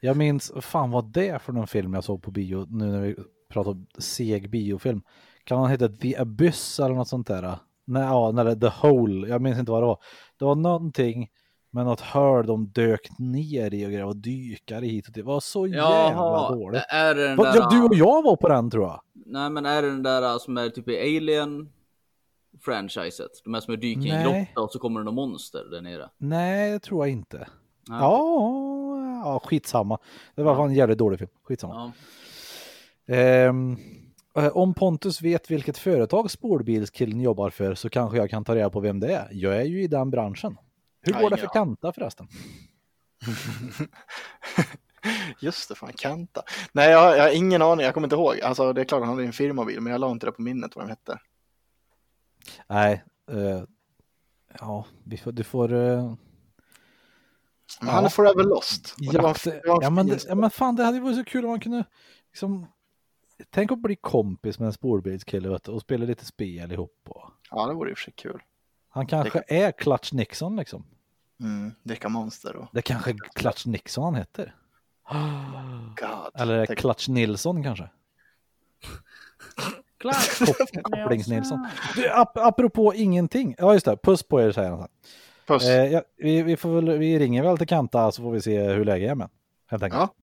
Jag 0.00 0.16
minns, 0.16 0.50
vad 0.54 0.64
fan 0.64 0.90
var 0.90 1.02
det 1.02 1.42
för 1.42 1.52
någon 1.52 1.66
film 1.66 1.94
jag 1.94 2.04
såg 2.04 2.22
på 2.22 2.30
bio 2.30 2.66
nu 2.70 2.86
när 2.86 3.00
vi 3.00 3.16
pratar 3.48 3.70
om 3.70 3.86
seg 3.98 4.50
biofilm? 4.50 5.02
Kan 5.44 5.58
han 5.58 5.70
heta 5.70 5.88
The 5.88 6.16
Abyss 6.16 6.80
eller 6.80 6.94
något 6.94 7.08
sånt 7.08 7.26
där? 7.26 7.58
Nej, 7.88 8.02
ja, 8.02 8.40
eller 8.40 8.54
The 8.54 8.68
Hole, 8.68 9.28
jag 9.28 9.42
minns 9.42 9.58
inte 9.58 9.72
vad 9.72 9.82
det 9.82 9.86
var. 9.86 9.98
Det 10.38 10.44
var 10.44 10.54
någonting 10.54 11.28
med 11.70 11.84
något 11.84 12.00
hål 12.00 12.46
de 12.46 12.68
dök 12.68 13.18
ner 13.18 13.74
i 13.74 13.86
och 13.86 13.90
grejer 13.90 14.04
och 14.04 14.16
dykare 14.16 14.86
hit 14.86 15.06
och 15.06 15.12
dit. 15.12 15.24
Det 15.24 15.28
var 15.28 15.40
så 15.40 15.66
jävla 15.66 16.10
jaha. 16.10 16.54
dåligt. 16.54 16.82
Är 16.88 17.14
det 17.14 17.28
den 17.28 17.36
där... 17.36 17.56
Ja, 17.56 17.68
du 17.70 17.82
och 17.82 17.94
jag 17.94 18.22
var 18.22 18.36
på 18.36 18.48
den 18.48 18.70
tror 18.70 18.84
jag. 18.84 19.00
Nej, 19.26 19.50
men 19.50 19.66
är 19.66 19.82
det 19.82 19.88
den 19.90 20.02
där 20.02 20.38
som 20.38 20.56
är 20.56 20.68
typ 20.68 20.88
i 20.88 21.16
Alien 21.16 21.72
franchiset? 22.60 23.30
De 23.44 23.54
här 23.54 23.60
som 23.60 23.74
är 23.74 23.78
dyker 23.78 24.06
i 24.06 24.10
en 24.10 24.22
grotta 24.22 24.60
och 24.60 24.70
så 24.70 24.78
kommer 24.78 25.00
det 25.00 25.04
några 25.04 25.14
monster 25.14 25.64
där 25.70 25.80
nere. 25.80 26.08
Nej, 26.18 26.70
det 26.70 26.78
tror 26.78 27.06
jag 27.06 27.12
inte. 27.12 27.36
Nej. 27.88 27.98
Ja, 28.00 29.22
ja, 29.24 29.40
skitsamma. 29.44 29.98
Det 30.34 30.42
var 30.42 30.56
fan 30.56 30.68
en 30.68 30.74
jävligt 30.74 30.98
dålig 30.98 31.18
film. 31.18 31.30
Skitsamma. 31.42 31.92
Ja. 33.06 33.14
Eh, 33.14 33.52
om 34.46 34.74
Pontus 34.74 35.22
vet 35.22 35.50
vilket 35.50 35.78
företag 35.78 36.30
spårbilskillen 36.30 37.20
jobbar 37.20 37.50
för 37.50 37.74
så 37.74 37.88
kanske 37.90 38.16
jag 38.16 38.30
kan 38.30 38.44
ta 38.44 38.54
reda 38.54 38.70
på 38.70 38.80
vem 38.80 39.00
det 39.00 39.14
är. 39.14 39.28
Jag 39.32 39.56
är 39.56 39.64
ju 39.64 39.82
i 39.82 39.86
den 39.86 40.10
branschen. 40.10 40.56
Hur 41.02 41.12
Ja, 41.12 41.20
går 41.20 41.30
det 41.30 41.36
ingen 41.36 41.46
för 41.48 41.52
Kanta 41.52 41.92
förresten? 41.92 42.28
Just 45.40 45.68
det, 45.68 45.74
fan 45.74 45.92
Kanta. 45.96 46.42
Nej, 46.72 46.90
jag, 46.90 47.16
jag 47.18 47.22
har 47.22 47.30
ingen 47.36 47.62
aning, 47.62 47.84
jag 47.84 47.94
kommer 47.94 48.06
inte 48.06 48.16
ihåg. 48.16 48.40
Alltså 48.40 48.72
det 48.72 48.80
är 48.80 48.84
klart 48.84 49.00
han 49.00 49.08
hade 49.08 49.24
en 49.24 49.32
firmabil, 49.32 49.80
men 49.80 49.90
jag 49.92 50.00
la 50.00 50.10
inte 50.10 50.26
det 50.26 50.32
på 50.32 50.42
minnet 50.42 50.76
vad 50.76 50.84
den 50.84 50.90
hette. 50.90 51.18
Nej, 52.66 53.04
eh, 53.30 53.62
ja, 54.60 54.86
får, 55.16 55.32
du 55.32 55.44
får... 55.44 55.72
eh, 55.72 56.04
Men 56.04 56.16
Ja. 57.80 57.90
han 57.90 58.04
är 58.04 58.08
forever 58.08 58.44
lost. 58.44 58.94
Och 59.08 59.12
det 59.12 59.18
det 59.44 59.60
ja, 59.64 59.90
men, 59.90 60.06
det- 60.06 60.24
ja 60.28 60.34
men 60.34 60.50
fan 60.50 60.76
det 60.76 60.84
hade 60.84 61.00
varit 61.00 61.16
så 61.16 61.24
kul 61.24 61.44
om 61.44 61.50
man 61.50 61.60
kunde 61.60 61.84
liksom 62.32 62.66
Tänk 63.50 63.72
att 63.72 63.78
bli 63.78 63.96
kompis 63.96 64.58
med 64.58 64.66
en 64.66 64.72
spårbilskille 64.72 65.48
vet 65.48 65.64
du, 65.64 65.72
och 65.72 65.80
spela 65.80 66.04
lite 66.04 66.24
spel 66.24 66.72
ihop. 66.72 67.02
Och, 67.08 67.30
Ja, 67.50 67.66
det 67.66 67.74
vore 67.74 67.90
i 67.90 67.92
och 67.94 67.98
för 67.98 68.04
sig 68.04 68.12
kul. 68.16 68.42
han 68.88 69.06
kanske 69.06 69.42
är 69.48 69.72
Clutch 69.72 70.12
Nixon 70.12 70.56
liksom. 70.56 70.84
Mm, 71.40 71.72
Dricka 71.82 72.08
monster 72.08 72.56
och 72.56 72.66
Det 72.72 72.82
kanske 72.82 73.10
är 73.10 73.16
Clutch 73.34 73.66
Nixon 73.66 74.04
han 74.04 74.14
heter. 74.14 74.54
God. 75.96 76.40
Eller 76.40 76.58
det 76.58 76.66
Tänk- 76.66 76.78
Clutch 76.78 77.08
Nilsson 77.08 77.62
kanske? 77.62 77.88
Kop- 79.98 80.82
Kopplings-Nilsson. 80.82 81.66
Du, 81.96 82.10
ap 82.10 82.36
apropå 82.38 82.94
ingenting. 82.94 83.54
Ja 83.58 83.72
just 83.72 83.86
det, 83.86 83.96
puss 84.02 84.22
på 84.22 84.40
er 84.40 84.52
säger 84.52 84.70
han. 84.70 84.78
så 84.78 84.82
här. 84.82 84.90
Puss. 85.46 85.68
Eh, 85.68 85.86
ja, 85.92 86.02
vi, 86.16 86.42
vi, 86.42 86.56
får 86.56 86.68
väl, 86.80 86.98
vi 86.98 87.18
ringer 87.18 87.42
väl 87.42 87.58
till 87.58 87.66
Kanta 87.68 88.12
så 88.12 88.22
får 88.22 88.30
vi 88.32 88.40
se 88.40 88.62
hur 88.72 88.84
läget 88.84 89.10
är 89.10 89.14
med. 89.14 89.28
Helt 89.66 89.82
enkelt. 89.82 90.00
Ja. 90.00 90.14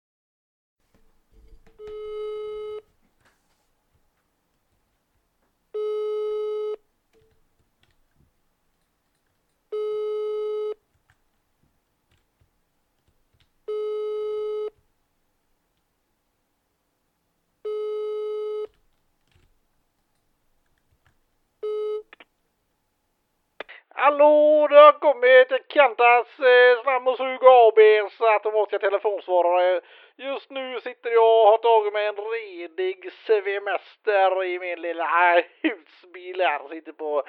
Hallå, 23.90 24.68
det 24.70 24.76
har 24.76 25.00
kommit 25.86 26.40
eh, 26.40 26.84
Slam 26.84 27.08
och 27.08 27.18
Sug 27.18 27.42
ABs 27.64 28.22
automatiska 28.22 28.80
telefonsvarare. 28.80 29.82
Just 30.18 30.50
nu 30.50 30.80
sitter 30.88 31.10
jag 31.10 31.34
och 31.42 31.52
har 31.52 31.58
tagit 31.58 31.94
mig 31.94 32.06
en 32.08 32.22
redig 32.36 33.00
semester 33.28 34.44
i 34.44 34.60
min 34.60 34.82
lilla 34.82 35.08
äh, 35.38 35.44
husbil 35.62 36.42
här. 36.42 36.70
Sitter 36.70 36.92
på 36.92 37.24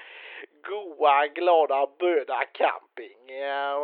goa, 0.68 1.26
glada 1.26 1.86
Böda 1.98 2.40
camping. 2.60 3.20
Eh, 3.46 3.76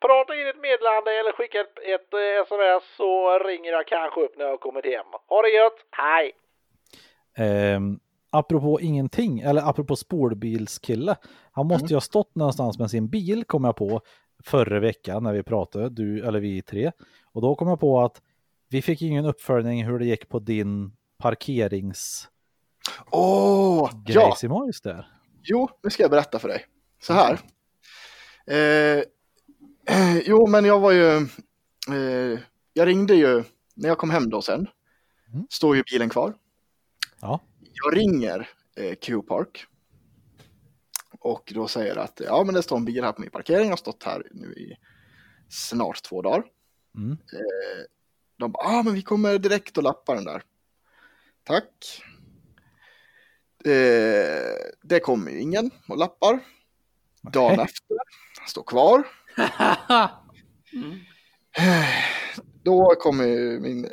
Prata 0.00 0.34
in 0.40 0.46
ett 0.46 0.62
meddelande 0.68 1.10
eller 1.20 1.32
skicka 1.32 1.60
ett, 1.60 1.78
ett 1.78 2.14
eh, 2.14 2.42
sms 2.42 2.84
så 2.96 3.38
ringer 3.38 3.72
jag 3.72 3.86
kanske 3.86 4.20
upp 4.20 4.36
när 4.36 4.44
jag 4.44 4.52
har 4.52 4.58
kommit 4.66 4.84
hem. 4.84 5.06
Ha 5.28 5.42
det 5.42 5.50
gött, 5.50 5.78
hej! 5.90 6.32
Um 7.74 8.00
apropå 8.30 8.80
ingenting, 8.80 9.40
eller 9.40 9.68
apropå 9.68 9.96
spårbilskille. 9.96 11.16
Han 11.60 11.66
måste 11.66 11.86
ju 11.86 11.94
ha 11.96 12.00
stått 12.00 12.34
någonstans 12.34 12.78
med 12.78 12.90
sin 12.90 13.08
bil, 13.08 13.44
kom 13.44 13.64
jag 13.64 13.76
på, 13.76 14.00
förra 14.44 14.80
veckan 14.80 15.22
när 15.22 15.32
vi 15.32 15.42
pratade, 15.42 15.88
du 15.88 16.26
eller 16.26 16.40
vi 16.40 16.62
tre. 16.62 16.92
Och 17.32 17.42
då 17.42 17.54
kom 17.54 17.68
jag 17.68 17.80
på 17.80 18.00
att 18.00 18.22
vi 18.68 18.82
fick 18.82 19.02
ingen 19.02 19.24
uppföljning 19.24 19.84
hur 19.84 19.98
det 19.98 20.04
gick 20.04 20.28
på 20.28 20.38
din 20.38 20.92
parkeringsgrejs 21.18 22.28
Åh, 23.10 23.90
ja! 24.06 24.36
i 24.42 24.48
Mojs 24.48 24.80
där. 24.80 25.06
Jo, 25.42 25.68
nu 25.82 25.90
ska 25.90 26.02
jag 26.02 26.10
berätta 26.10 26.38
för 26.38 26.48
dig. 26.48 26.66
Så 27.02 27.12
här. 27.12 27.40
Eh, 28.46 29.02
eh, 29.96 30.18
jo, 30.26 30.46
men 30.46 30.64
jag 30.64 30.80
var 30.80 30.92
ju... 30.92 31.16
Eh, 31.88 32.38
jag 32.72 32.88
ringde 32.88 33.14
ju 33.14 33.44
när 33.74 33.88
jag 33.88 33.98
kom 33.98 34.10
hem 34.10 34.30
då 34.30 34.42
sen. 34.42 34.68
Mm. 35.32 35.46
Står 35.50 35.76
ju 35.76 35.82
bilen 35.92 36.08
kvar. 36.08 36.34
Ja. 37.20 37.40
Jag 37.72 37.96
ringer 37.96 38.48
eh, 38.76 38.94
Q-Park. 38.94 39.66
Och 41.20 41.52
då 41.54 41.68
säger 41.68 41.96
att 41.96 42.20
ja, 42.24 42.44
men 42.44 42.54
det 42.54 42.62
står 42.62 42.76
en 42.76 42.84
bil 42.84 43.04
här 43.04 43.12
på 43.12 43.20
min 43.20 43.30
parkering. 43.30 43.64
Jag 43.64 43.72
har 43.72 43.76
stått 43.76 44.04
här 44.04 44.26
nu 44.30 44.52
i 44.52 44.76
snart 45.48 46.02
två 46.02 46.22
dagar. 46.22 46.44
Mm. 46.96 47.12
Eh, 47.12 47.84
de 48.36 48.52
bara, 48.52 48.66
ah, 48.66 48.82
men 48.82 48.94
vi 48.94 49.02
kommer 49.02 49.38
direkt 49.38 49.76
och 49.76 49.82
lappar 49.82 50.14
den 50.14 50.24
där. 50.24 50.42
Tack. 51.44 52.02
Eh, 53.64 54.72
det 54.82 55.00
kommer 55.00 55.30
ju 55.30 55.40
ingen 55.40 55.70
och 55.88 55.98
lappar. 55.98 56.40
Dagen 57.22 57.56
Nej. 57.56 57.64
efter, 57.64 57.96
står 58.48 58.62
kvar. 58.62 59.06
Mm. 60.72 60.98
Då 62.62 62.94
kommer 62.98 63.58
min, 63.60 63.88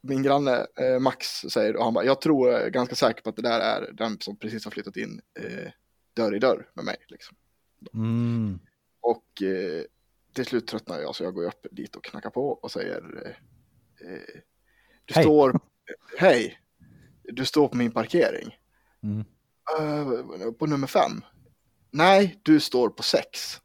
min 0.00 0.22
granne 0.22 0.66
eh, 0.80 0.98
Max 1.00 1.26
säger 1.28 1.76
och 1.76 1.84
han 1.84 1.94
bara, 1.94 2.04
jag 2.04 2.20
tror 2.20 2.50
är 2.50 2.70
ganska 2.70 2.94
säker 2.94 3.22
på 3.22 3.30
att 3.30 3.36
det 3.36 3.42
där 3.42 3.60
är 3.60 3.92
den 3.92 4.20
som 4.20 4.36
precis 4.36 4.64
har 4.64 4.70
flyttat 4.70 4.96
in 4.96 5.20
eh, 5.40 5.70
dörr 6.16 6.34
i 6.34 6.38
dörr 6.38 6.70
med 6.74 6.84
mig. 6.84 6.96
Liksom. 7.08 7.36
Mm. 7.94 8.58
Och 9.00 9.42
eh, 9.42 9.82
till 10.32 10.46
slut 10.46 10.66
tröttnar 10.66 10.98
jag 11.00 11.14
så 11.14 11.24
jag 11.24 11.34
går 11.34 11.44
upp 11.44 11.66
dit 11.70 11.96
och 11.96 12.04
knackar 12.04 12.30
på 12.30 12.48
och 12.48 12.70
säger 12.72 13.22
eh, 13.26 14.10
eh, 14.12 14.20
Du 15.04 15.14
Hej. 15.14 15.24
står, 15.24 15.60
hej, 16.18 16.60
du 17.24 17.44
står 17.44 17.68
på 17.68 17.76
min 17.76 17.90
parkering. 17.92 18.56
Mm. 19.02 19.24
"Eh, 19.78 20.50
på 20.52 20.66
nummer 20.66 20.86
fem. 20.86 21.12
Nej, 21.90 22.40
du 22.42 22.60
står 22.60 22.88
på 22.88 23.02
sex. 23.02 23.60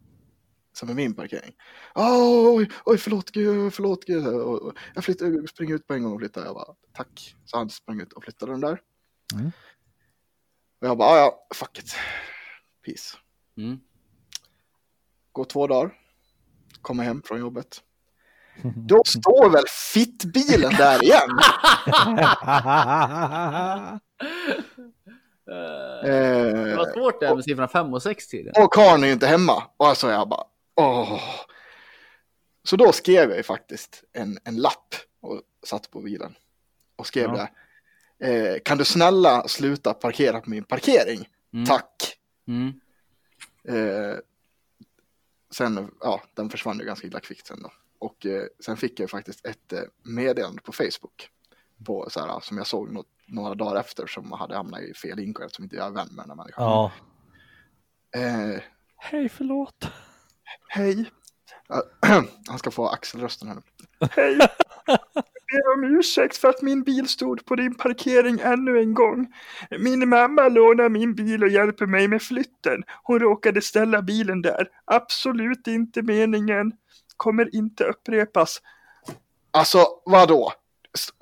Som 0.74 0.90
är 0.90 0.94
min 0.94 1.14
parkering. 1.14 1.54
"Ah, 1.94 2.50
oj, 2.56 2.70
oj, 2.86 2.98
förlåt, 2.98 3.32
gud, 3.32 3.74
förlåt, 3.74 4.06
gud. 4.06 4.28
Och- 4.28 4.74
Jag 4.96 5.04
flyttar, 5.04 5.48
springer 5.48 5.76
ut 5.76 5.88
på 5.88 5.94
en 5.94 6.04
gång 6.04 6.14
och 6.14 6.20
flyttar. 6.20 6.46
Jag 6.46 6.56
bara, 6.56 6.76
tack. 6.94 7.36
Så 7.46 7.58
han 7.58 7.70
sprang 7.70 8.02
ut 8.02 8.14
och 8.14 8.24
flyttade 8.24 8.52
den 8.52 8.62
där. 8.62 8.82
Mm. 9.34 9.52
Och 10.82 10.88
jag 10.88 10.98
bara, 10.98 11.10
"Ah, 11.10 11.18
ja, 11.18 11.48
fuck 11.56 11.80
it. 11.80 11.96
Peace. 12.86 13.18
Mm. 13.58 13.80
Går 15.32 15.46
två 15.46 15.68
dagar. 15.68 15.94
Kommer 16.82 17.04
hem 17.04 17.22
från 17.26 17.40
jobbet. 17.40 17.82
Då 18.76 19.04
står 19.06 19.50
väl 19.50 19.64
fittbilen 19.94 20.72
där 20.78 21.04
igen. 21.04 21.30
Eh, 26.04 26.64
Det 26.64 26.76
var 26.76 26.94
svårt 26.94 27.20
det 27.20 27.28
här 27.28 27.36
med 27.36 27.44
siffran 27.44 27.70
5 27.70 27.94
och 27.94 28.04
6 28.04 28.28
tydligen. 28.28 28.64
och 28.64 28.74
karln 28.74 29.04
är 29.04 29.08
ju 29.08 29.14
inte 29.14 29.28
hemma. 29.28 29.64
Och 29.78 29.88
alltså 29.88 30.12
jag 30.12 30.30
bara, 30.30 30.44
åh. 30.76 31.20
Så 32.64 32.76
då 32.76 32.92
skrev 32.92 33.30
jag 33.30 33.38
ju 33.38 33.44
faktiskt 33.44 34.04
en, 34.14 34.40
en 34.44 34.58
lapp 34.58 34.96
och 35.22 35.42
satt 35.66 35.92
på 35.92 36.02
bilen. 36.02 36.36
Och 36.96 37.08
skrev 37.08 37.30
Ja. 37.30 37.48
där. 38.20 38.54
Eh, 38.54 38.60
kan 38.66 38.78
du 38.78 38.86
snälla 38.86 39.48
sluta 39.48 39.94
parkera 39.94 40.42
på 40.42 40.50
min 40.50 40.64
parkering? 40.64 41.28
Mm. 41.54 41.66
Tack. 41.66 42.18
Mm. 42.52 42.74
Eh, 43.64 44.18
sen, 45.52 45.92
ja, 46.02 46.22
den 46.34 46.50
försvann 46.50 46.80
ju 46.80 46.86
ganska 46.86 47.08
illa 47.08 47.20
kvickt 47.20 47.48
sen 47.48 47.62
då. 47.64 47.72
Och 48.00 48.26
eh, 48.26 48.44
sen 48.60 48.78
fick 48.78 49.00
jag 49.00 49.10
faktiskt 49.10 49.46
ett 49.46 49.74
eh, 49.74 49.80
meddelande 50.04 50.62
på 50.62 50.72
Facebook. 50.72 51.30
På, 51.86 52.10
så 52.10 52.20
här, 52.20 52.40
som 52.40 52.58
jag 52.58 52.68
såg 52.68 52.92
nå- 52.92 53.06
några 53.26 53.56
dagar 53.56 53.80
efter 53.80 54.08
som 54.08 54.32
hade 54.32 54.56
hamnat 54.56 54.82
i 54.82 54.94
fel 54.94 55.20
inkort 55.20 55.46
eftersom 55.46 55.64
inte 55.64 55.76
jag 55.76 55.86
är 55.88 55.92
vän 55.92 56.08
med 56.12 56.24
den 56.24 56.30
här 56.30 56.36
människan. 56.36 56.64
ja. 56.64 56.92
Eh, 58.20 58.62
Hej, 58.98 59.30
förlåt. 59.30 59.86
Hej. 60.68 61.12
Han 62.48 62.60
ska 62.60 62.72
få 62.72 62.88
axelrösten 62.88 63.48
här 63.48 63.56
nu. 63.56 63.62
Hej. 64.12 64.40
Ber 65.52 65.74
om 65.74 65.98
ursäkt 65.98 66.38
för 66.38 66.50
att 66.50 66.62
min 66.62 66.84
bil 66.84 67.08
stod 67.08 67.46
på 67.46 67.56
din 67.56 67.76
parkering 67.76 68.40
ännu 68.44 68.80
en 68.80 68.94
gång. 68.94 69.34
Min 69.80 70.10
mamma 70.10 70.48
lånar 70.48 70.90
min 70.90 71.16
bil 71.16 71.44
och 71.44 71.50
hjälper 71.50 71.86
mig 71.86 72.08
med 72.08 72.22
flytten. 72.22 72.84
Hon 73.04 73.20
råkade 73.20 73.62
ställa 73.62 74.02
bilen 74.02 74.42
där. 74.42 74.68
Absolut 74.86 75.68
inte 75.68 76.02
meningen. 76.02 76.72
Kommer 77.18 77.56
inte 77.56 77.84
upprepas. 77.84 78.62
Alltså, 79.52 79.86
vadå? 80.06 80.54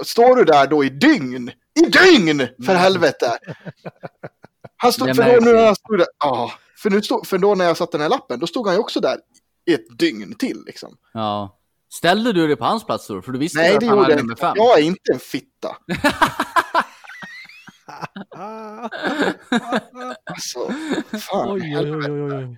Står 0.04 0.36
du 0.36 0.44
där 0.44 0.68
då 0.68 0.84
i 0.84 0.90
dygn? 0.90 1.52
I 1.76 1.82
dygn! 1.82 2.48
För 2.66 2.76
helvete! 2.76 3.38
Han 4.78 4.94
stod, 4.94 5.16
för 5.16 5.24
då, 5.24 5.46
när 5.46 5.66
han 5.66 5.76
stod 5.76 5.98
där, 5.98 6.08
ja, 6.20 6.52
för, 6.78 6.90
nu 6.90 7.02
stod, 7.02 7.28
för 7.28 7.38
då 7.38 7.56
när 7.56 7.66
jag 7.66 7.78
satte 7.78 7.98
den 7.98 8.02
här 8.02 8.10
lappen, 8.10 8.40
då 8.40 8.48
stod 8.48 8.68
han 8.68 8.76
ju 8.76 8.80
också 8.80 9.00
där 9.00 9.18
i 9.66 9.74
ett 9.74 10.00
dygn 10.00 10.36
till 10.36 10.64
liksom. 10.66 10.98
Ja. 11.14 11.59
Ställde 11.90 12.34
du 12.34 12.48
dig 12.48 12.56
på 12.56 12.66
hans 12.66 12.86
plats 12.86 13.08
då? 13.08 13.22
För 13.22 13.32
du 13.32 13.40
visste 13.40 13.60
Nej, 13.60 13.74
att 13.74 13.80
det 13.80 13.88
han 13.88 13.98
hade 13.98 14.12
jag 14.12 14.18
nummer 14.22 14.36
fem. 14.36 14.54
Jag 14.56 14.80
är 14.80 14.84
inte 14.84 15.12
en 15.14 15.20
fitta. 15.20 15.76
Alltså, 20.26 20.60
fan. 21.20 21.52
Oj, 21.52 21.78
oj, 21.78 21.92
oj, 21.96 22.34
oj. 22.34 22.58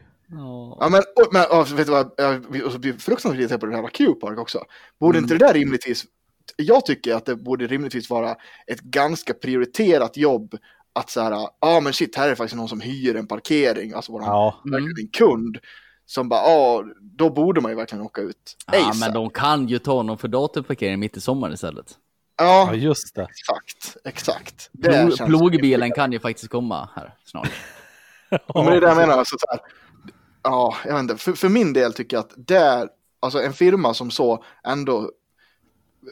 Ja. 0.80 0.88
Men, 0.92 1.00
och, 1.16 1.34
men 1.34 1.46
och, 1.60 1.80
vet 1.80 1.86
du 1.88 1.92
vad, 1.92 2.12
jag 2.18 2.62
och 2.66 2.72
så 2.72 2.80
blir 2.80 2.94
fruktansvärt 2.94 3.40
irriterad 3.40 3.60
på 3.60 3.66
den 3.66 3.76
här 3.76 3.88
Q-park 3.88 4.40
också. 4.40 4.64
Borde 5.00 5.18
Mm. 5.18 5.26
inte 5.26 5.38
det 5.38 5.48
där 5.48 5.54
rimligtvis, 5.54 6.06
jag 6.56 6.86
tycker 6.86 7.16
att 7.16 7.26
det 7.26 7.36
borde 7.36 7.68
rimligtvis 7.68 8.10
vara 8.10 8.36
ett 8.68 8.82
ganska 8.82 9.34
prioriterat 9.34 10.18
jobb 10.18 10.56
att 10.94 11.10
så 11.10 11.22
här, 11.22 11.32
ja 11.32 11.58
ah, 11.62 11.80
men 11.82 11.94
shit, 11.94 12.16
här 12.16 12.30
är 12.30 12.36
faktiskt 12.36 12.56
någon 12.58 12.70
som 12.70 12.82
hyr 12.82 13.16
en 13.16 13.28
parkering, 13.28 13.94
alltså 13.94 14.12
våran, 14.12 14.26
Ja, 14.28 14.62
Mm. 14.66 14.84
en 14.86 15.08
kund. 15.14 15.58
Som 16.12 16.30
bara, 16.30 16.42
ja, 16.42 16.84
då 17.02 17.30
borde 17.30 17.62
man 17.62 17.72
ju 17.72 17.76
verkligen 17.76 18.06
åka 18.06 18.22
ut. 18.22 18.58
Ja, 18.72 18.80
ASAP. 18.90 18.96
men 19.00 19.14
de 19.14 19.30
kan 19.30 19.68
ju 19.68 19.80
ta 19.80 20.04
någon 20.04 20.18
för 20.18 20.28
datorparkering 20.28 21.00
mitt 21.00 21.18
i 21.18 21.22
sommaren 21.22 21.54
istället. 21.54 21.98
ja, 22.38 22.68
Ja, 22.68 22.76
just 22.76 23.16
det. 23.16 23.22
exakt, 23.22 23.98
exakt. 24.06 24.70
Det 24.72 24.90
Plog, 24.90 25.18
känns- 25.18 25.30
plogbilen 25.30 25.92
kan 25.92 26.12
ju 26.12 26.20
faktiskt 26.20 26.50
komma 26.52 26.90
här 26.96 27.14
snart. 27.26 27.50
Ja, 28.30 28.40
men 28.54 28.66
det 28.66 28.76
är 28.78 28.82
det 28.82 28.88
jag 28.88 28.98
menar. 28.98 29.18
Alltså, 29.18 29.36
så 29.40 29.46
här, 29.52 29.60
ja, 30.44 30.76
jag 30.86 30.94
vet 30.94 31.00
inte. 31.02 31.18
För, 31.18 31.34
för 31.34 31.50
min 31.50 31.74
del 31.74 31.94
tycker 31.94 32.18
jag 32.18 32.22
att 32.26 32.34
det 32.38 32.58
är, 32.58 32.90
alltså 33.20 33.42
en 33.42 33.54
firma 33.54 33.94
som 33.94 34.12
så 34.12 34.44
ändå 34.64 35.12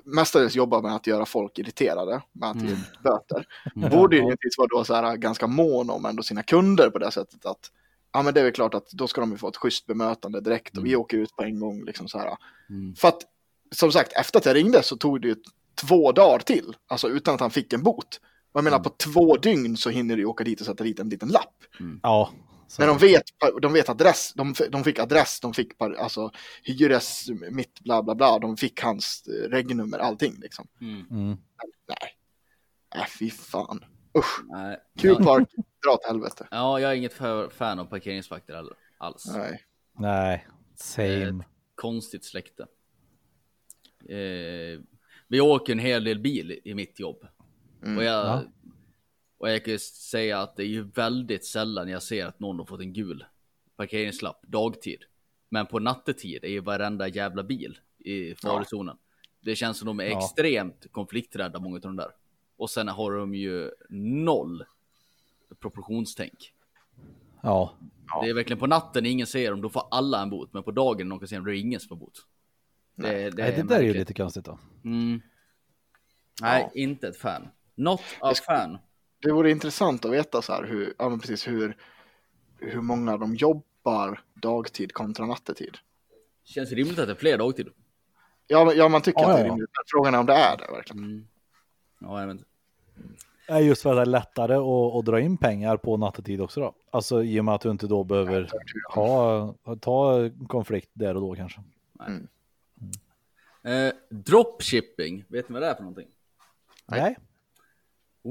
mestadels 0.06 0.56
jobbar 0.56 0.82
med 0.82 0.96
att 0.96 1.08
göra 1.08 1.26
folk 1.26 1.60
irriterade 1.60 2.22
med 2.32 2.50
att 2.50 2.62
ge 2.62 2.72
ut 2.72 3.04
böter. 3.04 3.46
Mm. 3.76 3.90
Borde 3.90 4.16
ju 4.16 4.22
givetvis 4.24 4.58
vara 4.58 4.68
då 4.68 4.84
så 4.84 4.94
här 4.96 5.16
ganska 5.16 5.48
mån 5.48 5.90
om 5.90 6.06
ändå 6.06 6.24
sina 6.24 6.44
kunder 6.44 6.90
på 6.90 7.00
det 7.00 7.12
sättet 7.12 7.46
att 7.46 7.72
ja 8.14 8.22
men 8.22 8.34
det 8.34 8.40
är 8.40 8.44
väl 8.44 8.54
klart 8.54 8.74
att 8.74 8.92
då 8.92 9.08
ska 9.08 9.22
de 9.22 9.32
ju 9.32 9.38
få 9.38 9.48
ett 9.48 9.58
schysst 9.58 9.86
bemötande 9.86 10.42
direkt 10.42 10.78
och 10.78 10.86
vi 10.86 10.96
åker 10.96 11.18
ut 11.18 11.36
på 11.36 11.44
en 11.44 11.60
gång 11.60 11.86
liksom 11.86 12.08
så 12.08 12.18
här. 12.20 12.38
Mm. 12.70 12.96
För 12.96 13.08
att 13.08 13.22
som 13.72 13.92
sagt 13.92 14.14
efter 14.14 14.40
att 14.40 14.46
jag 14.46 14.56
ringde 14.56 14.84
så 14.84 14.98
tog 14.98 15.22
det 15.22 15.28
ju 15.28 15.36
två 15.76 16.12
dagar 16.12 16.40
till, 16.40 16.76
alltså 16.88 17.10
utan 17.10 17.34
att 17.36 17.42
han 17.42 17.52
fick 17.52 17.74
en 17.74 17.84
bot. 17.84 18.22
Jag 18.54 18.64
menar 18.64 18.80
på 18.80 18.90
två 18.90 19.36
dygn 19.38 19.78
så 19.78 19.90
hinner 19.90 20.18
du 20.18 20.26
åka 20.26 20.44
dit 20.44 20.60
och 20.60 20.66
sätta 20.66 20.84
dit 20.84 21.00
en 21.00 21.10
liten 21.10 21.30
lapp. 21.30 21.54
Ja. 22.04 22.30
Så. 22.68 22.82
När 22.82 22.88
de 22.88 22.98
vet, 22.98 23.24
de 23.62 23.74
vet 23.74 23.90
adress, 23.90 24.34
de, 24.36 24.54
de 24.70 24.84
fick 24.84 25.00
adress, 25.00 25.40
de 25.40 25.54
fick 25.54 25.78
par- 25.78 25.94
alltså 25.94 26.32
hyres, 26.64 27.30
mitt 27.52 27.80
bla 27.80 28.04
bla 28.04 28.16
bla, 28.16 28.40
de 28.40 28.58
fick 28.58 28.82
hans 28.82 29.24
regnummer, 29.50 30.00
allting 30.00 30.36
liksom. 30.40 30.68
Mm. 30.82 31.06
Mm. 31.12 31.38
Nej, 31.88 32.18
nej 32.96 33.06
fy 33.20 33.30
fan. 33.32 33.86
Usch, 34.18 34.44
Nej. 34.50 34.78
Q-park, 35.00 35.50
dra 35.86 35.94
åt 35.94 36.06
helvete. 36.06 36.48
Ja, 36.52 36.80
jag 36.80 36.92
är 36.92 36.96
inget 36.96 37.14
för, 37.14 37.50
fan 37.50 37.80
av 37.80 37.86
parkeringsvakter. 37.86 38.64
Alls. 38.98 39.26
Nej. 39.36 39.64
Nej, 39.98 40.48
same. 40.76 41.44
Konstigt 41.76 42.26
släkte. 42.26 42.68
Eh, 44.10 44.82
vi 45.28 45.42
åker 45.42 45.74
en 45.74 45.80
hel 45.80 46.04
del 46.04 46.20
bil 46.20 46.60
i 46.64 46.74
mitt 46.74 47.00
jobb. 47.00 47.28
Mm. 47.84 47.98
Och, 47.98 48.04
jag, 48.04 48.26
Ja. 48.26 48.44
och 49.38 49.50
jag 49.50 49.64
kan 49.66 49.72
ju 49.72 49.80
säga 49.80 50.40
att 50.42 50.56
det 50.56 50.64
är 50.64 50.68
ju 50.68 50.82
väldigt 50.84 51.46
sällan 51.46 51.90
jag 51.90 52.04
ser 52.04 52.26
att 52.26 52.40
någon 52.40 52.60
har 52.60 52.66
fått 52.66 52.80
en 52.82 52.94
gul 52.94 53.26
parkeringslapp 53.76 54.42
dagtid. 54.48 55.04
Men 55.50 55.66
på 55.66 55.80
nattetid 55.80 56.44
är 56.44 56.50
ju 56.50 56.60
varenda 56.60 57.08
jävla 57.08 57.44
bil 57.44 57.80
i 57.98 58.36
farozonen. 58.36 58.98
Det 59.42 59.56
känns 59.56 59.78
som 59.78 59.86
de 59.86 60.00
är 60.00 60.04
Ja. 60.06 60.18
extremt 60.26 60.92
konflikträdda, 60.92 61.60
många 61.60 61.76
av 61.76 61.82
de 61.82 61.96
där. 61.96 62.12
Och 62.58 62.70
sen 62.70 62.88
har 62.88 63.12
de 63.12 63.36
ju 63.36 63.72
noll 63.90 64.64
proportionstänk. 65.56 66.54
Ja, 67.44 67.74
Det 68.24 68.30
är 68.30 68.34
verkligen 68.34 68.60
på 68.60 68.68
natten 68.68 69.06
ingen 69.06 69.28
ser 69.28 69.52
dem, 69.52 69.62
då 69.62 69.70
får 69.70 69.84
alla 69.92 70.22
en 70.22 70.30
bot. 70.30 70.54
Men 70.54 70.64
på 70.64 70.72
dagen 70.72 70.98
när 70.98 71.06
någon 71.10 71.20
kan 71.20 71.28
se 71.28 71.36
dem, 71.36 71.46
då 71.46 71.52
är 71.52 71.54
det 71.54 71.60
ingen 71.60 71.80
som 71.80 71.88
får 71.90 71.96
bot. 71.96 72.26
Det, 72.96 73.08
det, 73.30 73.44
Nej, 73.44 73.52
det 73.56 73.64
där 73.64 73.80
är 73.80 73.84
ju 73.84 73.94
lite 73.94 74.14
konstigt 74.14 74.46
då. 74.46 74.60
Mm. 74.86 75.22
Nej, 76.42 76.62
Ja. 76.74 76.82
inte 76.82 77.08
ett 77.08 77.18
fan. 77.18 77.48
Not 77.76 78.02
a 78.22 78.34
fan. 78.46 78.78
Det 79.22 79.32
vore 79.32 79.52
intressant 79.52 80.06
att 80.06 80.12
veta 80.12 80.42
så 80.42 80.54
här 80.54 80.64
hur, 80.64 80.94
ja 80.98 81.10
men 81.10 81.20
precis 81.20 81.48
hur, 81.48 81.78
hur 82.58 82.82
många 82.82 83.18
de 83.18 83.36
jobbar 83.36 84.24
dagtid 84.34 84.94
kontra 84.94 85.26
nattetid. 85.26 85.78
Känns 86.44 86.72
rimligt 86.72 87.00
att 87.00 87.08
det 87.08 87.14
är 87.14 87.16
fler 87.16 87.38
dagtid. 87.38 87.68
Ja, 88.48 88.74
ja 88.74 88.90
man 88.90 89.02
tycker 89.02 89.20
Ja, 89.22 89.30
att 89.32 89.38
det 89.38 89.42
är 89.44 89.50
rimligt. 89.50 89.70
Frågan 89.88 90.14
är 90.14 90.20
om 90.20 90.26
det 90.26 90.34
är 90.34 90.58
det 90.58 90.68
verkligen. 90.72 91.04
Mm. 91.04 91.28
Ja, 92.00 92.20
jag 92.20 92.28
vet 92.28 92.34
inte. 92.34 92.46
Är 93.50 93.60
just 93.60 93.82
för 93.82 93.90
att 93.90 93.98
det 93.98 94.02
är 94.02 94.06
lättare 94.06 94.56
att, 94.56 94.96
att 94.96 95.06
dra 95.06 95.20
in 95.20 95.38
pengar 95.38 95.78
på 95.78 95.98
nattetid 95.98 96.42
också 96.42 96.60
då. 96.60 96.74
Alltså 96.92 97.24
i 97.24 97.40
och 97.40 97.46
med 97.46 97.56
att 97.56 97.62
du 97.62 97.70
inte 97.72 97.88
då 97.88 98.04
behöver 98.04 98.50
ha, 98.94 99.56
ta 99.82 100.30
konflikt 100.48 100.90
där 100.94 101.16
och 101.16 101.22
då 101.22 101.36
kanske. 101.36 101.62
Eh, 103.64 103.92
dropshipping, 104.10 105.26
vet 105.28 105.50
ni 105.50 105.54
vad 105.54 105.62
det 105.62 105.68
är 105.68 105.76
för 105.76 105.84
någonting? 105.84 106.08
Nej. 106.88 107.18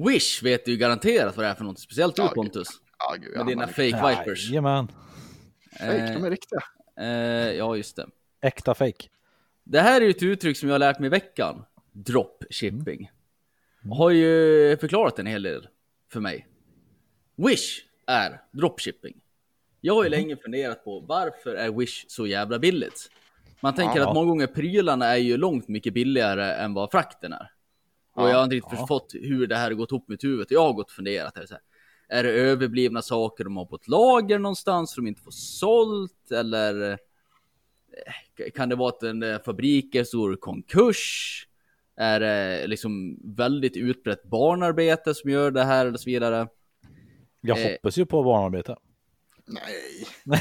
Wish 0.06 0.42
vet 0.42 0.64
du 0.64 0.70
ju 0.70 0.76
garanterat 0.76 1.36
vad 1.36 1.46
det 1.46 1.50
är 1.50 1.54
för 1.54 1.62
någonting, 1.62 1.82
speciellt 1.82 2.16
du 2.16 2.22
Ja, 2.22 2.32
Pontus. 2.34 2.68
Ja, 2.98 3.16
gud, 3.20 3.36
Med 3.36 3.46
dina 3.46 3.66
fake 3.66 4.08
vipers. 4.08 4.48
Jajamän. 4.50 4.88
Fake, 5.78 6.12
de 6.14 6.24
är 6.24 6.30
riktiga. 6.30 6.60
Eh, 6.98 7.56
ja, 7.56 7.76
just 7.76 7.96
det. 7.96 8.06
Äkta 8.40 8.74
fake. 8.74 9.08
Det 9.64 9.80
här 9.80 10.00
är 10.00 10.04
ju 10.04 10.10
ett 10.10 10.22
uttryck 10.22 10.56
som 10.56 10.68
jag 10.68 10.74
har 10.74 10.78
lärt 10.78 10.98
mig 10.98 11.06
i 11.06 11.10
veckan. 11.10 11.64
Dropshipping. 11.92 13.10
Har 13.90 14.10
ju 14.10 14.76
förklarat 14.80 15.18
en 15.18 15.26
hel 15.26 15.42
del 15.42 15.68
för 16.12 16.20
mig. 16.20 16.48
Wish 17.36 17.80
är 18.06 18.40
dropshipping. 18.52 19.20
Jag 19.80 19.94
har 19.94 20.04
ju 20.04 20.10
länge 20.10 20.36
funderat 20.36 20.84
på 20.84 21.00
varför 21.00 21.54
är 21.54 21.70
Wish 21.72 22.04
så 22.08 22.26
jävla 22.26 22.58
billigt? 22.58 23.10
Man 23.60 23.74
tänker 23.74 24.00
Ja. 24.00 24.08
att 24.08 24.14
många 24.14 24.28
gånger 24.28 24.46
prylarna 24.46 25.06
är 25.06 25.16
ju 25.16 25.36
långt 25.36 25.68
mycket 25.68 25.94
billigare 25.94 26.52
än 26.52 26.74
vad 26.74 26.90
frakten 26.90 27.32
är. 27.32 27.50
Och 28.14 28.28
jag 28.28 28.36
har 28.36 28.44
inte 28.44 28.56
riktigt 28.56 28.72
Ja. 28.72 28.78
förstått 28.78 29.12
hur 29.14 29.46
det 29.46 29.56
här 29.56 29.64
har 29.64 29.74
gått 29.74 29.90
ihop 29.92 30.08
med 30.08 30.18
huvudet. 30.22 30.50
Jag 30.50 30.60
har 30.62 30.72
gått 30.72 30.86
och 30.86 30.92
funderat. 30.92 31.36
Här, 31.38 31.46
så 31.46 31.54
här. 31.54 31.62
Är 32.18 32.22
det 32.22 32.30
överblivna 32.30 33.02
saker 33.02 33.44
de 33.44 33.56
har 33.56 33.64
på 33.64 33.76
ett 33.76 33.88
lager 33.88 34.38
någonstans 34.38 34.92
som 34.94 35.04
de 35.04 35.08
inte 35.08 35.22
får 35.22 35.30
sålt? 35.30 36.30
Eller 36.30 36.90
eh, 36.90 36.96
kan 38.54 38.68
det 38.68 38.76
vara 38.76 38.88
att 38.88 39.02
en 39.02 39.22
eh, 39.22 39.38
fabrik 39.42 39.94
är 39.94 40.04
stor 40.04 40.36
konkurs? 40.36 41.47
Är 42.00 42.20
det 42.20 42.66
liksom 42.66 43.18
väldigt 43.36 43.76
utbrett 43.76 44.22
barnarbete 44.24 45.14
som 45.14 45.30
gör 45.30 45.50
det 45.50 45.64
här 45.64 45.86
eller 45.86 45.98
så 45.98 46.10
vidare? 46.10 46.48
Jag 47.40 47.58
Eh. 47.58 47.70
hoppas 47.72 47.98
ju 47.98 48.06
på 48.06 48.22
barnarbete. 48.22 48.76
Nej. 49.46 50.40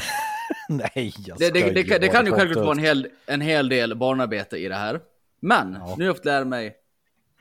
Nej, 0.68 1.14
jag 1.26 1.38
Det, 1.38 1.50
det, 1.50 1.70
det, 1.70 1.82
kan- 1.84 2.00
det 2.00 2.08
kan 2.08 2.26
ju 2.26 2.32
självklart 2.32 2.64
vara 2.64 2.72
en 2.76 2.78
hel, 2.84 3.08
en 3.26 3.40
hel 3.40 3.68
del 3.68 3.94
barnarbete 3.96 4.56
i 4.56 4.68
det 4.68 4.74
här. 4.74 5.00
Men 5.40 5.72
Ja. 5.72 5.94
nu 5.98 6.04
har 6.04 6.08
jag 6.08 6.16
fått 6.16 6.24
lära 6.24 6.44
mig, 6.44 6.76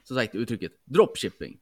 som 0.03 0.17
sagt, 0.17 0.35
uttrycket 0.35 0.71
dropshipping. 0.85 1.57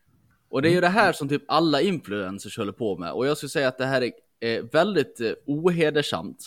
Och 0.50 0.62
det 0.62 0.70
är 0.70 0.74
ju 0.74 0.82
det 0.82 0.88
här 0.88 1.14
som 1.14 1.30
typ 1.30 1.44
alla 1.48 1.82
influencers 1.82 2.58
håller 2.58 2.72
på 2.72 2.98
med. 2.98 3.12
Och 3.12 3.28
jag 3.28 3.38
skulle 3.38 3.50
säga 3.50 3.68
att 3.68 3.78
det 3.78 3.86
här 3.86 4.02
är 4.02 4.12
eh, 4.58 4.64
väldigt 4.72 5.22
eh, 5.22 5.32
ohedersamt. 5.46 6.46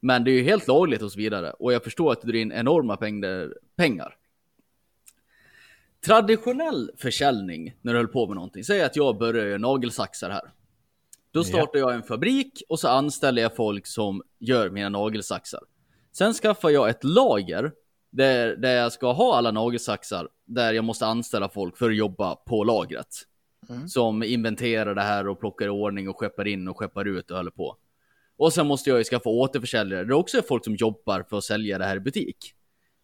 Men 0.00 0.24
det 0.24 0.30
är 0.30 0.32
ju 0.32 0.42
helt 0.42 0.66
lagligt 0.68 1.02
och 1.02 1.12
så 1.12 1.18
vidare. 1.18 1.50
Och 1.50 1.72
jag 1.72 1.84
förstår 1.84 2.12
att 2.12 2.20
det 2.22 2.28
drar 2.28 2.38
in 2.38 2.52
enorma 2.52 2.96
pengar. 2.96 3.54
pengar. 3.76 4.14
Traditionell 6.08 6.90
försäljning 6.96 7.74
när 7.82 7.92
du 7.92 7.98
håller 7.98 8.12
på 8.12 8.26
med 8.26 8.34
någonting. 8.34 8.64
Säg 8.64 8.82
att 8.82 8.96
jag 8.96 9.18
börjar 9.18 9.46
göra 9.46 9.58
nagelsaxar 9.58 10.30
här. 10.30 10.42
Då 11.30 11.44
startar 11.44 11.78
jag 11.78 11.94
en 11.94 12.02
fabrik 12.02 12.62
och 12.68 12.80
så 12.80 12.88
anställer 12.88 13.42
jag 13.42 13.56
folk 13.56 13.86
som 13.86 14.22
gör 14.38 14.70
mina 14.70 14.88
nagelsaxar. 14.88 15.60
Sen 16.12 16.34
skaffar 16.34 16.70
jag 16.70 16.88
ett 16.88 17.04
lager 17.04 17.72
där, 18.10 18.56
där 18.56 18.76
jag 18.76 18.92
ska 18.92 19.12
ha 19.12 19.36
alla 19.36 19.50
nagelsaxar. 19.50 20.28
Där 20.46 20.72
jag 20.72 20.84
måste 20.84 21.06
anställa 21.06 21.48
folk 21.48 21.76
för 21.76 21.90
att 21.90 21.96
jobba 21.96 22.34
på 22.34 22.64
lagret. 22.64 23.14
Som 23.88 24.22
inventerar 24.22 24.94
det 24.94 25.02
här 25.02 25.28
och 25.28 25.40
plockar 25.40 25.66
i 25.66 25.68
ordning 25.68 26.08
och 26.08 26.18
skeppar 26.18 26.46
in 26.46 26.68
och 26.68 26.78
skeppar 26.78 27.04
ut 27.04 27.30
och 27.30 27.36
håller 27.36 27.50
på. 27.50 27.76
Och 28.36 28.52
sen 28.52 28.66
måste 28.66 28.90
jag 28.90 28.98
ju 28.98 29.04
skaffa 29.04 29.30
återförsäljare. 29.30 30.04
Det 30.04 30.12
är 30.12 30.18
också 30.18 30.42
folk 30.42 30.64
som 30.64 30.74
jobbar 30.74 31.24
för 31.30 31.38
att 31.38 31.44
sälja 31.44 31.78
det 31.78 31.84
här 31.84 31.96
i 31.96 32.00
butik. 32.00 32.54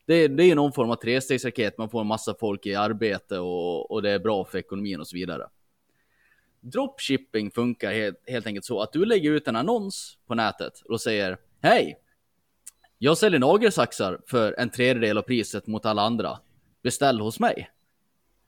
Det, 0.06 0.14
är- 0.14 0.28
det 0.28 0.44
är 0.44 0.54
någon 0.54 0.72
form 0.72 0.90
av 0.90 0.96
trestegsraket. 0.96 1.78
Man 1.78 1.90
får 1.90 2.00
en 2.00 2.06
massa 2.06 2.34
folk 2.40 2.66
i 2.66 2.74
arbete 2.74 3.38
och, 3.38 3.90
och 3.90 4.02
det 4.02 4.10
är 4.10 4.18
bra 4.18 4.44
för 4.44 4.58
ekonomin 4.58 5.00
och 5.00 5.08
så 5.08 5.16
vidare. 5.16 5.48
Dropshipping 6.60 7.50
funkar 7.50 7.92
helt, 7.92 8.20
helt 8.26 8.46
enkelt 8.46 8.64
så 8.64 8.80
att 8.80 8.92
du 8.92 9.04
lägger 9.04 9.30
ut 9.30 9.48
en 9.48 9.56
annons 9.56 10.18
på 10.26 10.34
nätet 10.34 10.80
och 10.88 11.00
säger 11.00 11.38
Hej! 11.60 11.98
Jag 12.98 13.18
säljer 13.18 13.40
nagelsaxar 13.40 14.20
för 14.26 14.52
en 14.58 14.70
tredjedel 14.70 15.18
av 15.18 15.22
priset 15.22 15.66
mot 15.66 15.86
alla 15.86 16.02
andra. 16.02 16.38
Beställ 16.82 17.20
hos 17.20 17.40
mig. 17.40 17.70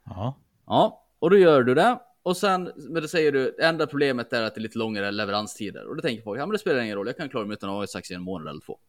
Ja. 0.05 0.37
Ja, 0.65 1.05
och 1.19 1.29
då 1.29 1.37
gör 1.37 1.63
du 1.63 1.73
det. 1.75 1.99
Och 2.23 2.37
sen, 2.37 2.71
men 2.75 3.01
det 3.01 3.07
säger 3.07 3.31
du, 3.31 3.55
enda 3.61 3.87
problemet 3.87 4.33
är 4.33 4.41
att 4.43 4.55
det 4.55 4.59
är 4.59 4.61
lite 4.61 4.77
längre 4.77 5.11
leveranstider. 5.11 5.87
Och 5.87 5.95
då 5.95 6.01
tänker 6.01 6.23
folk, 6.23 6.39
ja 6.39 6.45
men 6.45 6.51
det 6.53 6.59
spelar 6.59 6.79
ingen 6.81 6.95
roll, 6.95 7.07
jag 7.07 7.17
kan 7.17 7.29
klara 7.29 7.45
mig 7.45 7.53
utan 7.53 7.69
nagelsax 7.69 8.11
i 8.11 8.13
en 8.13 8.21
månad 8.21 8.47
eller 8.47 8.61
två. 8.61 8.79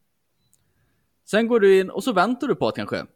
Sen 1.31 1.49
går 1.49 1.61
du 1.61 1.81
in 1.81 1.91
och 1.91 2.05
så 2.05 2.13
väntar 2.13 2.49
du 2.49 2.55
på 2.55 2.69
att 2.69 2.77
kanske 2.77 3.07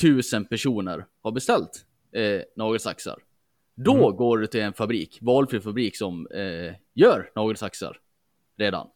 tusen 0.00 0.44
personer 0.44 1.06
har 1.22 1.32
beställt 1.32 1.86
eh, 2.12 2.40
nagelsaxar. 2.56 3.18
Då 3.74 4.12
går 4.12 4.38
du 4.38 4.46
till 4.46 4.60
en 4.60 4.72
fabrik, 4.72 5.18
valfri 5.22 5.60
fabrik 5.60 5.96
som 5.96 6.26
eh, 6.26 6.74
gör 6.94 7.30
nagelsaxar 7.34 7.98
redan. 8.58 8.88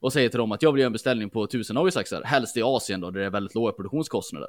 Och 0.00 0.12
säger 0.12 0.28
till 0.28 0.38
dem 0.38 0.52
att 0.52 0.62
jag 0.62 0.72
vill 0.72 0.80
göra 0.80 0.86
en 0.86 0.92
beställning 0.92 1.30
på 1.30 1.46
tusen 1.46 1.74
nagelsaxar, 1.74 2.22
helst 2.22 2.56
i 2.56 2.62
Asien 2.62 3.00
då, 3.00 3.10
där 3.10 3.20
det 3.20 3.26
är 3.26 3.30
väldigt 3.30 3.54
låga 3.54 3.72
produktionskostnader. 3.72 4.48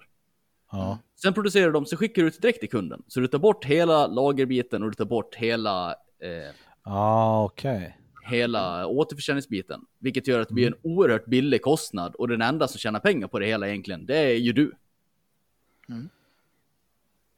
Ja. 0.72 1.00
Sen 1.22 1.34
producerar 1.34 1.72
de, 1.72 1.86
så 1.86 1.98
skickar 1.98 2.22
du 2.22 2.28
ut 2.28 2.42
direkt 2.42 2.60
till 2.60 2.70
kunden. 2.70 3.04
Så 3.08 3.20
du 3.20 3.28
tar 3.28 3.40
bort 3.40 3.66
hela 3.66 4.08
lagerbiten 4.08 4.84
och 4.84 4.90
du 4.90 4.96
tar 4.96 5.06
bort 5.06 5.36
hela, 5.36 5.92
eh, 5.92 6.56
Ah, 6.82 7.44
okej. 7.44 7.98
Hela 8.26 8.88
återförsäljningsbiten. 8.88 9.82
Vilket 10.00 10.28
gör 10.28 10.40
att 10.40 10.48
det 10.48 10.54
blir 10.54 10.68
en 10.68 10.76
oerhört 10.82 11.26
billig 11.26 11.62
kostnad 11.62 12.16
och 12.16 12.28
den 12.28 12.42
enda 12.42 12.68
som 12.68 12.80
tjänar 12.80 13.00
pengar 13.00 13.28
på 13.28 13.40
det 13.40 13.46
hela 13.46 13.68
egentligen, 13.68 14.06
det 14.06 14.18
är 14.18 14.34
ju 14.34 14.54
du. 14.54 14.72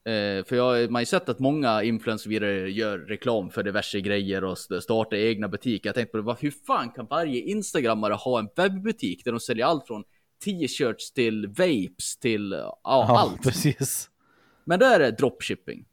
Eh, 0.04 0.46
för 0.46 0.56
jag 0.56 0.84
man 0.92 0.96
har 0.96 1.02
ju 1.02 1.06
sett 1.06 1.30
att 1.30 1.40
många 1.40 1.84
influencers 1.84 2.28
vidare 2.28 2.72
gör 2.72 3.00
reklam 3.00 3.50
för 3.50 3.64
diverse 3.64 4.02
grejer 4.02 4.44
och 4.44 4.54
st- 4.58 4.82
startar 4.82 5.18
egna 5.18 5.48
butiker. 5.48 5.88
Jag 5.90 5.96
tänkte 5.96 6.12
på 6.12 6.18
det, 6.18 6.24
vad- 6.24 6.40
hur 6.40 6.52
fan 6.68 6.92
kan 6.92 7.06
varje 7.06 7.42
instagrammare 7.42 8.14
ha 8.14 8.40
en 8.40 8.50
webbutik 8.56 9.24
där 9.26 9.32
de 9.32 9.40
säljer 9.40 9.66
allt 9.66 9.88
från 9.88 10.04
t-shirts 10.46 11.12
till 11.12 11.48
vapes 11.48 12.18
till 12.18 12.52
ja, 12.52 12.80
Ja, 12.84 13.20
allt. 13.20 13.44
precis. 13.44 14.10
Men 14.66 14.80
där 14.80 15.00
är 15.00 15.12
dropshipping. 15.12 15.86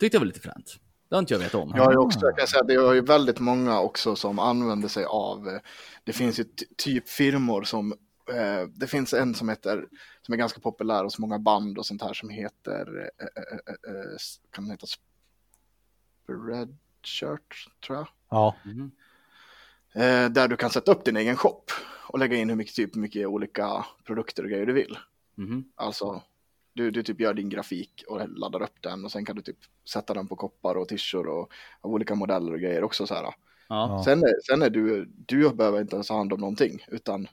Tyckte 0.00 0.14
jag 0.16 0.20
var 0.20 0.26
lite 0.26 0.40
fränt. 0.40 0.80
Det 1.14 1.18
har 1.18 1.22
inte 1.22 1.34
jag 1.34 1.38
vetat 1.38 1.54
om. 1.62 1.72
Jag 1.76 1.84
har 1.84 1.92
ju 1.92 1.98
också, 1.98 2.18
jag 2.22 2.38
kan 2.38 2.46
säga, 2.46 2.62
det 2.62 2.74
är 2.74 2.92
ju 2.94 3.00
väldigt 3.00 3.40
många 3.40 3.80
också 3.80 4.16
som 4.16 4.38
använder 4.38 4.88
sig 4.88 5.04
av, 5.04 5.48
eh, 5.48 5.60
det 6.04 6.12
finns 6.12 6.40
ju 6.40 6.44
ty- 6.44 6.66
typ 6.76 7.08
firmor 7.08 7.62
som, 7.62 7.92
eh, 8.32 8.68
det 8.74 8.86
finns 8.86 9.14
en 9.14 9.34
som 9.34 9.48
heter, 9.48 9.86
som 10.22 10.32
är 10.32 10.36
ganska 10.38 10.60
populär 10.60 11.04
hos 11.04 11.18
många 11.18 11.38
band 11.38 11.78
och 11.78 11.86
sånt 11.86 12.02
här 12.02 12.12
som 12.14 12.28
heter, 12.28 13.10
eh, 13.18 13.26
kan 14.50 14.64
den 14.64 14.70
heta 14.70 14.86
Spreadshirt 16.24 17.68
tror 17.86 17.98
jag. 17.98 18.06
Ja. 18.30 18.54
Eh, 19.92 20.28
där 20.30 20.48
du 20.48 20.56
kan 20.56 20.70
sätta 20.70 20.92
upp 20.92 21.04
din 21.04 21.16
egen 21.16 21.36
shop 21.36 21.64
och 22.08 22.18
lägga 22.18 22.36
in 22.36 22.48
hur 22.48 22.56
mycket, 22.56 22.74
typ, 22.74 22.96
hur 22.96 23.00
mycket 23.00 23.26
olika 23.26 23.84
produkter 24.04 24.42
och 24.42 24.48
grejer 24.50 24.66
du 24.66 24.72
vill. 24.72 24.98
Mhm. 25.34 25.64
Alltså, 25.74 26.22
du, 26.74 26.90
du 26.90 27.02
typ 27.02 27.20
gör 27.20 27.34
din 27.34 27.48
grafik 27.48 28.04
och 28.08 28.28
laddar 28.28 28.62
upp 28.62 28.76
den 28.82 29.04
och 29.04 29.12
sen 29.12 29.24
kan 29.24 29.36
du 29.36 29.42
typ 29.42 29.56
sätta 29.88 30.14
den 30.14 30.28
på 30.28 30.36
koppar 30.36 30.74
och 30.74 30.88
tishor 30.88 31.26
och 31.28 31.52
av 31.80 31.90
olika 31.92 32.14
modeller 32.14 32.52
och 32.52 32.60
grejer 32.60 32.84
också 32.84 33.06
så 33.06 33.14
här. 33.14 33.22
Ja. 33.22 33.34
Ja. 33.68 34.02
Sen, 34.04 34.22
är, 34.22 34.40
sen 34.46 34.62
är 34.62 34.70
du, 34.70 35.04
du 35.26 35.50
behöver 35.54 35.80
inte 35.80 35.96
ens 35.96 36.08
ha 36.08 36.16
hand 36.16 36.32
om 36.32 36.40
någonting 36.40 36.84
utan 36.88 37.28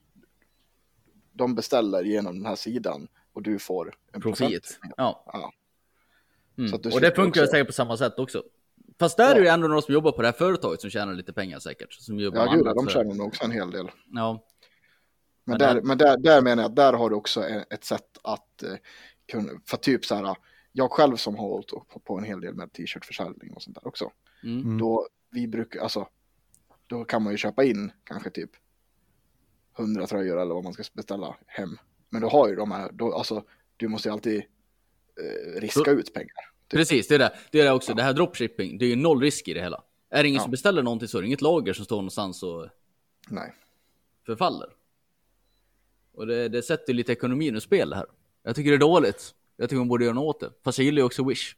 de 1.33 1.55
beställer 1.55 2.03
genom 2.03 2.35
den 2.37 2.45
här 2.45 2.55
sidan 2.55 3.07
och 3.33 3.41
du 3.43 3.59
får 3.59 3.93
en 4.13 4.21
Profit. 4.21 4.79
Ja. 4.97 5.23
Ja. 5.33 5.53
Mm. 6.57 6.69
Så 6.69 6.75
att 6.75 6.83
du 6.83 6.89
Och 6.91 7.01
det 7.01 7.15
funkar 7.15 7.41
också- 7.41 7.51
säkert 7.51 7.67
på 7.67 7.73
samma 7.73 7.97
sätt 7.97 8.19
också. 8.19 8.43
Fast 8.99 9.17
där 9.17 9.31
är 9.31 9.35
det 9.35 9.41
ju 9.41 9.47
ändå 9.47 9.67
någon 9.67 9.81
som 9.81 9.93
jobbar 9.93 10.11
på 10.11 10.21
det 10.21 10.27
här 10.27 10.33
företaget 10.33 10.81
som 10.81 10.89
tjänar 10.89 11.13
lite 11.13 11.33
pengar 11.33 11.59
säkert. 11.59 11.93
Som 11.93 12.19
jobbar 12.19 12.45
Ja, 12.45 12.51
gud, 12.53 12.65
de 12.65 12.85
för- 12.85 12.91
tjänar 12.93 13.13
nog 13.15 13.27
också 13.27 13.43
en 13.43 13.51
hel 13.51 13.71
del. 13.71 13.91
Ja. 14.13 14.43
Men, 15.43 15.51
Men 15.51 15.59
där, 15.59 15.73
där- 15.75 15.81
men 15.81 15.97
där, 15.97 16.17
där 16.17 16.41
menar 16.41 16.63
jag 16.63 16.69
att 16.69 16.75
där 16.75 16.93
har 16.93 17.09
du 17.09 17.15
också 17.15 17.43
ett 17.69 17.83
sätt 17.83 18.17
att 18.23 18.63
eh, 18.63 18.73
för 19.65 19.77
typ 19.77 20.05
så 20.05 20.15
här, 20.15 20.35
jag 20.71 20.91
själv 20.91 21.15
som 21.15 21.35
har 21.35 21.47
hållit 21.47 21.67
på, 21.67 22.01
på 22.03 22.17
en 22.17 22.23
hel 22.23 22.41
del 22.41 22.53
med 22.53 22.73
t-shirtförsäljning 22.73 23.53
och 23.53 23.61
sånt 23.61 23.75
där 23.75 23.87
också. 23.87 24.11
Mm. 24.43 24.61
Mm. 24.61 24.77
Då 24.77 25.07
vi 25.29 25.47
brukar, 25.47 25.79
alltså, 25.79 26.07
då 26.87 27.05
kan 27.05 27.23
man 27.23 27.33
ju 27.33 27.37
köpa 27.37 27.63
in 27.63 27.91
kanske 28.03 28.29
typ 28.29 28.51
100 29.79 30.07
tröjor 30.07 30.41
eller 30.41 30.53
vad 30.53 30.63
man 30.63 30.73
ska 30.73 30.83
beställa 30.93 31.35
hem. 31.47 31.77
Men 32.09 32.21
du 32.21 32.27
har 32.27 32.47
ju 32.49 32.55
de 32.55 32.71
här, 32.71 32.91
då, 32.91 33.13
alltså 33.13 33.43
du 33.77 33.87
måste 33.87 34.09
ju 34.09 34.13
alltid 34.13 34.37
eh, 34.37 35.61
riska 35.61 35.91
ut 35.91 36.13
pengar. 36.13 36.51
Precis, 36.67 37.07
det 37.07 37.15
är 37.15 37.19
det. 37.19 37.37
Det 37.51 37.59
är 37.59 37.65
det 37.65 37.71
också. 37.71 37.93
Det 37.93 38.03
här 38.03 38.13
dropshipping, 38.13 38.77
det 38.77 38.85
är 38.85 38.89
ju 38.89 38.95
noll 38.95 39.21
risk 39.21 39.47
i 39.47 39.53
det 39.53 39.61
hela. 39.61 39.83
Är 40.09 40.23
det 40.23 40.29
ingen 40.29 40.39
Ja. 40.39 40.43
som 40.43 40.51
beställer 40.51 40.83
någonting 40.83 41.07
så 41.07 41.17
är 41.17 41.21
det 41.21 41.27
inget 41.27 41.41
lager 41.41 41.73
som 41.73 41.85
står 41.85 41.95
någonstans 41.95 42.43
och 42.43 42.69
Nej. 43.29 43.53
förfaller. 44.25 44.69
Och 46.13 46.27
det, 46.27 46.49
det 46.49 46.61
sätter 46.61 46.93
lite 46.93 47.11
ekonomin 47.11 47.55
ur 47.55 47.59
spel 47.59 47.93
här. 47.93 48.05
Jag 48.43 48.55
tycker 48.55 48.69
det 48.71 48.77
är 48.77 48.79
dåligt. 48.79 49.31
Jag 49.57 49.69
tycker 49.69 49.77
man 49.79 49.87
borde 49.87 50.03
göra 50.05 50.13
något 50.15 50.35
åt 50.35 50.39
det. 50.39 50.51
Fast 50.63 50.77
jag 50.77 50.85
gillar 50.85 50.97
ju 50.99 51.03
också 51.05 51.23
Wish. 51.23 51.55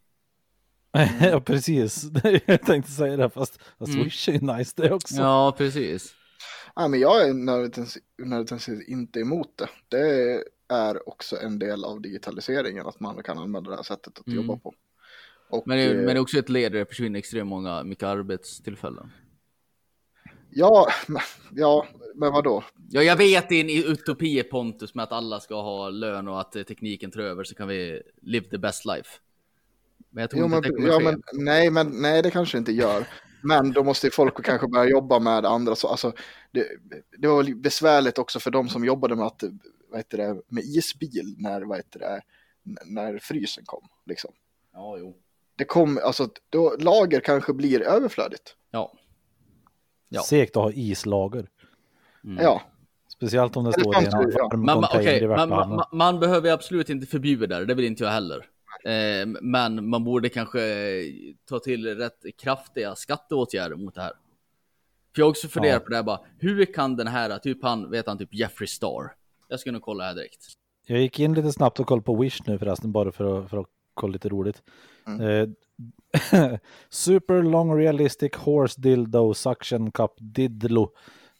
ja, 1.21 1.39
precis. 1.39 2.03
Jag 2.45 2.61
tänkte 2.61 2.91
säga 2.91 3.17
det, 3.17 3.29
fast, 3.29 3.59
fast 3.79 3.93
Mm. 3.93 4.03
Swish 4.03 4.29
är 4.29 4.33
ju 4.33 4.39
nice 4.39 4.73
det 4.75 4.91
också. 4.93 5.15
Ja, 5.15 5.55
precis. 5.57 6.15
Nej, 6.75 6.89
men 6.89 6.99
jag 6.99 7.29
är 7.29 7.33
nödvändigtvis 7.33 7.97
nödvändigtvis 8.23 8.87
inte 8.87 9.19
emot 9.19 9.57
det. 9.57 9.69
Det 9.89 10.43
är 10.75 11.09
också 11.09 11.37
en 11.41 11.59
del 11.59 11.83
av 11.85 12.01
digitaliseringen 12.01 12.87
att 12.87 12.99
man 12.99 13.23
kan 13.23 13.37
använda 13.37 13.69
det 13.69 13.75
här 13.75 13.83
sättet 13.83 14.19
att 14.19 14.27
Mm. 14.27 14.39
jobba 14.39 14.57
på. 14.57 14.73
Och, 15.49 15.63
Men 15.67 15.77
det, 15.77 15.83
eh, 15.83 15.95
men 15.95 16.05
det 16.05 16.11
är 16.11 16.19
också 16.19 16.37
ett 16.39 16.49
led 16.49 16.71
där 16.71 16.79
det 16.79 16.85
försvinner 16.85 17.19
extremt 17.19 17.49
många, 17.49 17.83
mycket 17.83 18.03
arbetstillfällen. 18.03 19.11
Ja, 20.55 20.87
ja, 21.55 21.87
men 22.15 22.31
vadå? 22.31 22.63
Ja, 22.89 23.03
jag 23.03 23.15
vet 23.15 23.51
en 23.51 23.69
utopi 23.69 24.43
Pontus 24.43 24.95
med 24.95 25.03
att 25.03 25.11
alla 25.11 25.39
ska 25.39 25.61
ha 25.61 25.89
lön 25.89 26.27
och 26.27 26.41
att 26.41 26.51
tekniken 26.51 27.11
tar 27.11 27.19
över 27.19 27.43
så 27.43 27.55
kan 27.55 27.67
vi 27.67 28.01
live 28.21 28.49
the 28.49 28.57
best 28.57 28.85
life. 28.85 29.09
Men 30.09 30.21
jag 30.21 30.29
tror 30.29 30.39
Jo, 30.39 30.45
inte 30.45 30.55
men, 30.55 30.57
att 30.57 30.63
det 30.63 30.75
kommer 30.75 30.89
ja, 30.89 30.99
men, 30.99 31.45
nej, 31.45 31.69
men 31.69 32.01
nej, 32.01 32.21
det 32.21 32.31
kanske 32.31 32.57
inte 32.57 32.71
gör. 32.71 33.07
Men 33.43 33.71
då 33.71 33.83
måste 33.83 34.07
ju 34.07 34.11
folk 34.11 34.45
kanske 34.45 34.67
börja 34.67 34.89
jobba 34.89 35.19
med 35.19 35.45
andra. 35.45 35.75
Så, 35.75 35.87
alltså, 35.87 36.13
det, 36.51 36.67
det 37.17 37.27
var 37.27 37.61
besvärligt 37.61 38.17
också 38.17 38.39
för 38.39 38.51
de 38.51 38.69
som 38.69 38.85
jobbade 38.85 39.15
med, 39.15 39.25
att, 39.25 39.43
vad 39.89 39.99
heter 39.99 40.17
det, 40.17 40.41
med 40.47 40.63
isbil 40.63 41.35
när, 41.37 41.61
vad 41.61 41.77
heter 41.77 41.99
det, 41.99 42.21
när 42.85 43.17
frysen 43.17 43.63
kom. 43.65 43.87
Liksom. 44.05 44.31
Ja, 44.73 44.97
jo. 44.99 45.15
Det 45.55 45.65
kom, 45.65 45.99
alltså, 46.03 46.29
då, 46.49 46.75
lager 46.79 47.19
kanske 47.19 47.53
blir 47.53 47.81
överflödigt. 47.81 48.55
Ja. 50.13 50.21
Segt 50.21 50.57
att 50.57 50.63
ha 50.63 50.71
islager. 50.71 51.47
Mm. 52.23 52.43
Ja, 52.43 52.61
Speciellt 53.07 53.57
om 53.57 53.63
det 53.65 53.73
står 53.73 53.95
i 53.95 54.05
en 54.05 54.11
varm 54.11 54.65
Man, 54.65 55.01
i 55.07 55.27
man, 55.27 55.49
man, 55.49 55.83
man 55.91 56.19
behöver 56.19 56.51
absolut 56.51 56.89
inte 56.89 57.07
förbjuda 57.07 57.59
det, 57.59 57.65
det 57.65 57.73
vill 57.73 57.85
inte 57.85 58.03
jag 58.03 58.11
heller. 58.11 58.45
Eh, 58.85 59.25
men 59.41 59.89
man 59.89 60.03
borde 60.03 60.29
kanske 60.29 60.59
ta 61.49 61.59
till 61.59 61.97
rätt 61.97 62.25
kraftiga 62.37 62.95
skatteåtgärder 62.95 63.75
mot 63.75 63.95
det 63.95 64.01
här. 64.01 64.11
För 65.15 65.21
jag 65.21 65.25
har 65.25 65.29
också 65.29 65.47
funderat 65.47 65.75
Ja. 65.75 65.79
på 65.85 65.89
det 65.89 65.95
här 65.95 66.03
bara, 66.03 66.19
hur 66.39 66.65
kan 66.65 66.95
den 66.95 67.07
här, 67.07 67.37
typ 67.37 67.63
han, 67.63 67.91
vet 67.91 68.07
han, 68.07 68.17
typ 68.17 68.33
Jeffrey 68.33 68.67
Star. 68.67 69.13
Jag 69.47 69.59
ska 69.59 69.71
nog 69.71 69.81
kolla 69.81 70.03
här 70.03 70.15
direkt. 70.15 70.45
Jag 70.85 71.01
gick 71.01 71.19
in 71.19 71.33
lite 71.33 71.51
snabbt 71.51 71.79
och 71.79 71.87
kollade 71.87 72.05
på 72.05 72.15
Wish 72.15 72.39
nu 72.47 72.59
förresten, 72.59 72.91
bara 72.91 73.11
för 73.11 73.39
att, 73.43 73.49
för 73.49 73.57
att 73.57 73.67
kolla 73.93 74.13
lite 74.13 74.29
roligt. 74.29 74.61
Eh, 75.07 75.49
Super 76.89 77.43
long 77.43 77.77
realistic 77.77 78.35
horse 78.35 78.81
dildo 78.81 79.33
suction 79.33 79.91
cup 79.91 80.17
diddlo. 80.19 80.89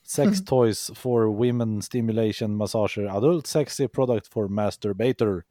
Sex 0.05 0.45
toys 0.45 0.91
for 0.95 1.27
women 1.27 1.81
stimulation 1.81 2.55
massager. 2.55 3.17
Adult 3.17 3.47
sexy 3.47 3.87
product 3.87 4.27
for 4.27 4.47
masturbator. 4.47 5.43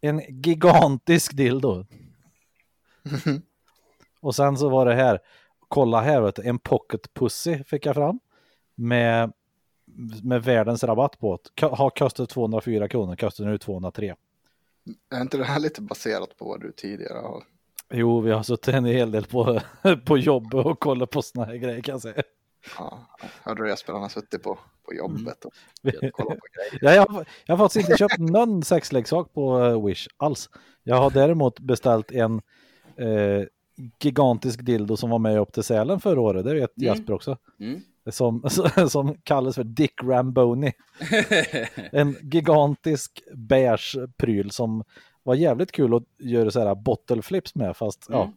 En 0.00 0.20
gigantisk 0.42 1.32
dildo. 1.32 1.86
och 4.20 4.34
sen 4.34 4.56
så 4.56 4.68
var 4.68 4.86
det 4.86 4.94
här. 4.94 5.18
Kolla 5.68 6.00
här, 6.00 6.20
vet 6.20 6.36
du, 6.36 6.42
en 6.42 6.58
pocket 6.58 7.14
pussy 7.14 7.64
fick 7.64 7.86
jag 7.86 7.94
fram. 7.94 8.20
Med, 8.74 9.32
med 10.22 10.42
världens 10.42 10.84
rabatt 10.84 11.18
på 11.18 11.38
det. 11.54 11.66
Har 11.66 11.90
kostat 11.90 12.28
204 12.28 12.88
kronor, 12.88 13.16
kostar 13.16 13.44
nu 13.44 13.58
203. 13.58 14.14
är 15.10 15.22
inte 15.22 15.36
det 15.36 15.44
här 15.44 15.60
lite 15.60 15.82
baserat 15.82 16.36
på 16.36 16.44
vad 16.44 16.60
du 16.60 16.72
tidigare 16.72 17.18
har? 17.18 17.42
Jo, 17.92 18.20
vi 18.20 18.30
har 18.30 18.42
suttit 18.42 18.74
en 18.74 18.84
hel 18.84 19.10
del 19.10 19.24
på, 19.24 19.60
på 20.04 20.18
jobb 20.18 20.54
och 20.54 20.80
kollat 20.80 21.10
på 21.10 21.22
såna 21.22 21.44
här 21.46 21.54
grejer 21.54 21.80
kan 21.80 21.92
jag 21.92 22.02
säga. 22.02 22.22
Ja, 22.78 22.98
hörde 23.42 23.62
du 23.62 23.68
Jesper, 23.68 23.92
han 23.92 24.02
har 24.02 24.08
suttit 24.08 24.42
på, 24.42 24.58
på 24.86 24.94
jobbet 24.94 25.44
och 25.44 25.52
kollat 26.12 26.12
på 26.12 26.46
grejer. 26.54 26.78
Ja, 26.80 26.94
jag, 26.94 27.06
har- 27.06 27.26
jag 27.46 27.56
har 27.56 27.64
faktiskt 27.64 27.88
inte 27.88 27.98
köpt 27.98 28.18
någon 28.18 28.62
sexleksak 28.62 29.32
på 29.34 29.60
eh, 29.64 29.84
Wish 29.86 30.08
alls. 30.16 30.50
Jag 30.84 30.96
har 30.96 31.10
däremot 31.10 31.60
beställt 31.60 32.10
en 32.12 32.40
eh, 32.96 33.42
gigantisk 34.02 34.60
dildo 34.62 34.96
som 34.96 35.10
var 35.10 35.18
med 35.18 35.38
upp 35.40 35.52
till 35.52 35.62
Sälen 35.62 36.00
förra 36.00 36.20
året. 36.20 36.44
Det 36.44 36.54
vet 36.54 36.76
Mm. 36.76 36.86
Jasper 36.94 37.12
också. 37.12 37.38
Mm. 37.60 37.80
Som, 38.10 38.42
som 38.88 39.14
kallas 39.22 39.54
för 39.54 39.64
Dick 39.64 40.02
Ramboni. 40.02 40.72
En 41.92 42.16
gigantisk 42.22 43.22
beige 43.34 43.96
pryl 44.16 44.50
som 44.50 44.84
var 45.22 45.34
jävligt 45.34 45.72
kul 45.72 45.94
att 45.94 46.02
göra 46.18 46.50
så 46.50 46.60
här 46.60 46.74
bottle 46.74 47.22
flips 47.22 47.54
med 47.54 47.76
fast 47.76 48.08
Mm. 48.08 48.20
ja, 48.20 48.32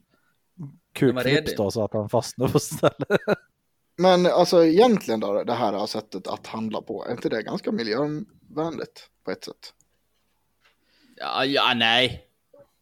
kuk 0.93 1.15
var 1.15 1.21
flips 1.21 1.36
redig. 1.36 1.57
då 1.57 1.71
så 1.71 1.83
att 1.83 1.93
han 1.93 2.09
fastnade 2.09 2.51
på 2.51 2.59
stället. 2.59 3.07
Men 3.97 4.25
alltså 4.25 4.65
egentligen 4.65 5.19
då, 5.19 5.43
det 5.43 5.53
här 5.53 5.86
sättet 5.86 6.27
att 6.27 6.47
handla 6.47 6.81
på, 6.81 7.05
är 7.05 7.11
inte 7.11 7.29
det 7.29 7.41
ganska 7.41 7.71
miljövänligt 7.71 9.09
på 9.23 9.31
ett 9.31 9.43
sätt? 9.43 9.73
ja, 11.17 11.45
ja, 11.45 11.73
nej. 11.75 12.21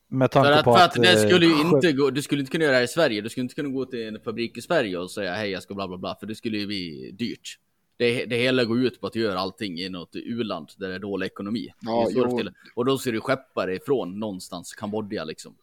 Med 0.07 0.33
För 0.33 0.41
tanke 0.43 0.59
att, 0.59 0.65
på 0.65 0.75
för 0.75 0.85
att 0.85 0.93
det 0.93 1.23
eh, 1.23 1.29
skulle 1.29 1.45
ju 1.45 1.61
inte 1.61 1.91
gå, 1.91 2.09
du 2.09 2.21
skulle 2.21 2.39
inte 2.41 2.51
kunna 2.51 2.63
göra 2.63 2.71
det 2.71 2.77
här 2.77 2.83
i 2.83 2.87
Sverige. 2.87 3.21
Du 3.21 3.29
skulle 3.29 3.41
inte 3.43 3.55
kunna 3.55 3.69
gå 3.69 3.85
till 3.85 4.07
en 4.07 4.19
fabrik 4.19 4.57
i 4.57 4.61
Sverige 4.61 4.97
och 4.97 5.11
säga 5.11 5.33
hej 5.33 5.49
jag 5.49 5.63
ska 5.63 5.73
bla 5.73 5.87
bla 5.87 5.97
bla. 5.97 6.15
För 6.19 6.27
det 6.27 6.35
skulle 6.35 6.57
ju 6.57 6.67
bli 6.67 7.11
dyrt. 7.13 7.59
Det, 7.97 8.25
det 8.25 8.35
hela 8.35 8.63
går 8.65 8.79
ut 8.79 9.01
på 9.01 9.07
att 9.07 9.15
göra 9.15 9.39
allting 9.39 9.79
i 9.79 9.89
något 9.89 10.09
u-land 10.13 10.69
där 10.77 10.89
det 10.89 10.95
är 10.95 10.99
dålig 10.99 11.25
ekonomi. 11.25 11.73
Ja, 11.79 12.07
är 12.09 12.13
så 12.13 12.49
och 12.75 12.85
då 12.85 12.97
ska 12.97 13.11
du 13.11 13.21
skeppa 13.21 13.65
det 13.65 13.75
ifrån 13.75 14.19
någonstans, 14.19 14.73
Kambodja 14.73 15.23
liksom. 15.23 15.55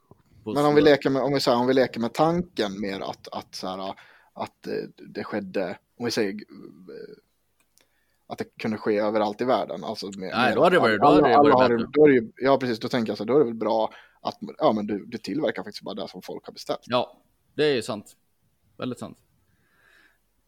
Men 0.45 0.65
om 0.65 0.75
vi 0.75 0.81
leker 0.81 1.11
med, 1.11 1.23
om 1.23 1.33
vi 1.33 1.41
säger, 1.41 1.59
om 1.59 1.67
vi 1.67 1.75
leker 1.75 2.01
med 2.01 2.15
tanken 2.15 2.81
mer 2.81 3.01
att, 3.01 3.29
att, 3.33 3.55
så 3.55 3.67
här, 3.67 3.95
att 4.33 4.67
eh, 4.67 4.73
det 5.09 5.25
skedde, 5.25 5.79
om 5.99 6.05
vi 6.05 6.11
säger 6.11 6.33
eh, 6.33 7.17
att 8.27 8.39
det 8.39 8.45
kunde 8.59 8.77
ske 8.77 8.99
överallt 8.99 9.41
i 9.41 9.45
världen. 9.45 9.85
Alltså 9.85 10.07
med, 10.07 10.31
Nej, 10.35 10.55
då 10.55 10.63
hade 10.65 10.77
det 10.77 10.81
varit- 10.81 11.01
då 11.01 11.07
hade 11.07 11.29
det 11.29 11.37
alla 11.37 11.55
varit 11.55 11.69
bättre. 11.79 11.91
då 11.93 12.07
är 12.09 12.21
det 12.21 12.33
Ja, 12.37 12.59
precis, 12.59 12.79
då 12.79 12.89
tänker 12.89 13.11
jag 13.11 13.19
så 13.19 13.25
här, 13.25 13.29
då 13.29 13.35
är 13.35 13.39
det 13.39 13.45
väl 13.45 13.55
bra 13.55 13.93
att 14.21 14.39
ja, 14.59 14.73
men 14.73 14.87
du, 14.87 15.07
du 15.07 15.19
tillverkar 15.19 15.63
faktiskt 15.63 15.85
bara 15.85 15.95
det 15.95 16.09
som 16.09 16.23
folk 16.23 16.47
har 16.47 16.53
beställt. 16.53 16.81
Ja, 16.85 17.23
det 17.55 17.65
är 17.65 17.75
ju 17.75 17.83
sant. 17.83 18.17
Väldigt 18.79 18.99
sant. 18.99 19.19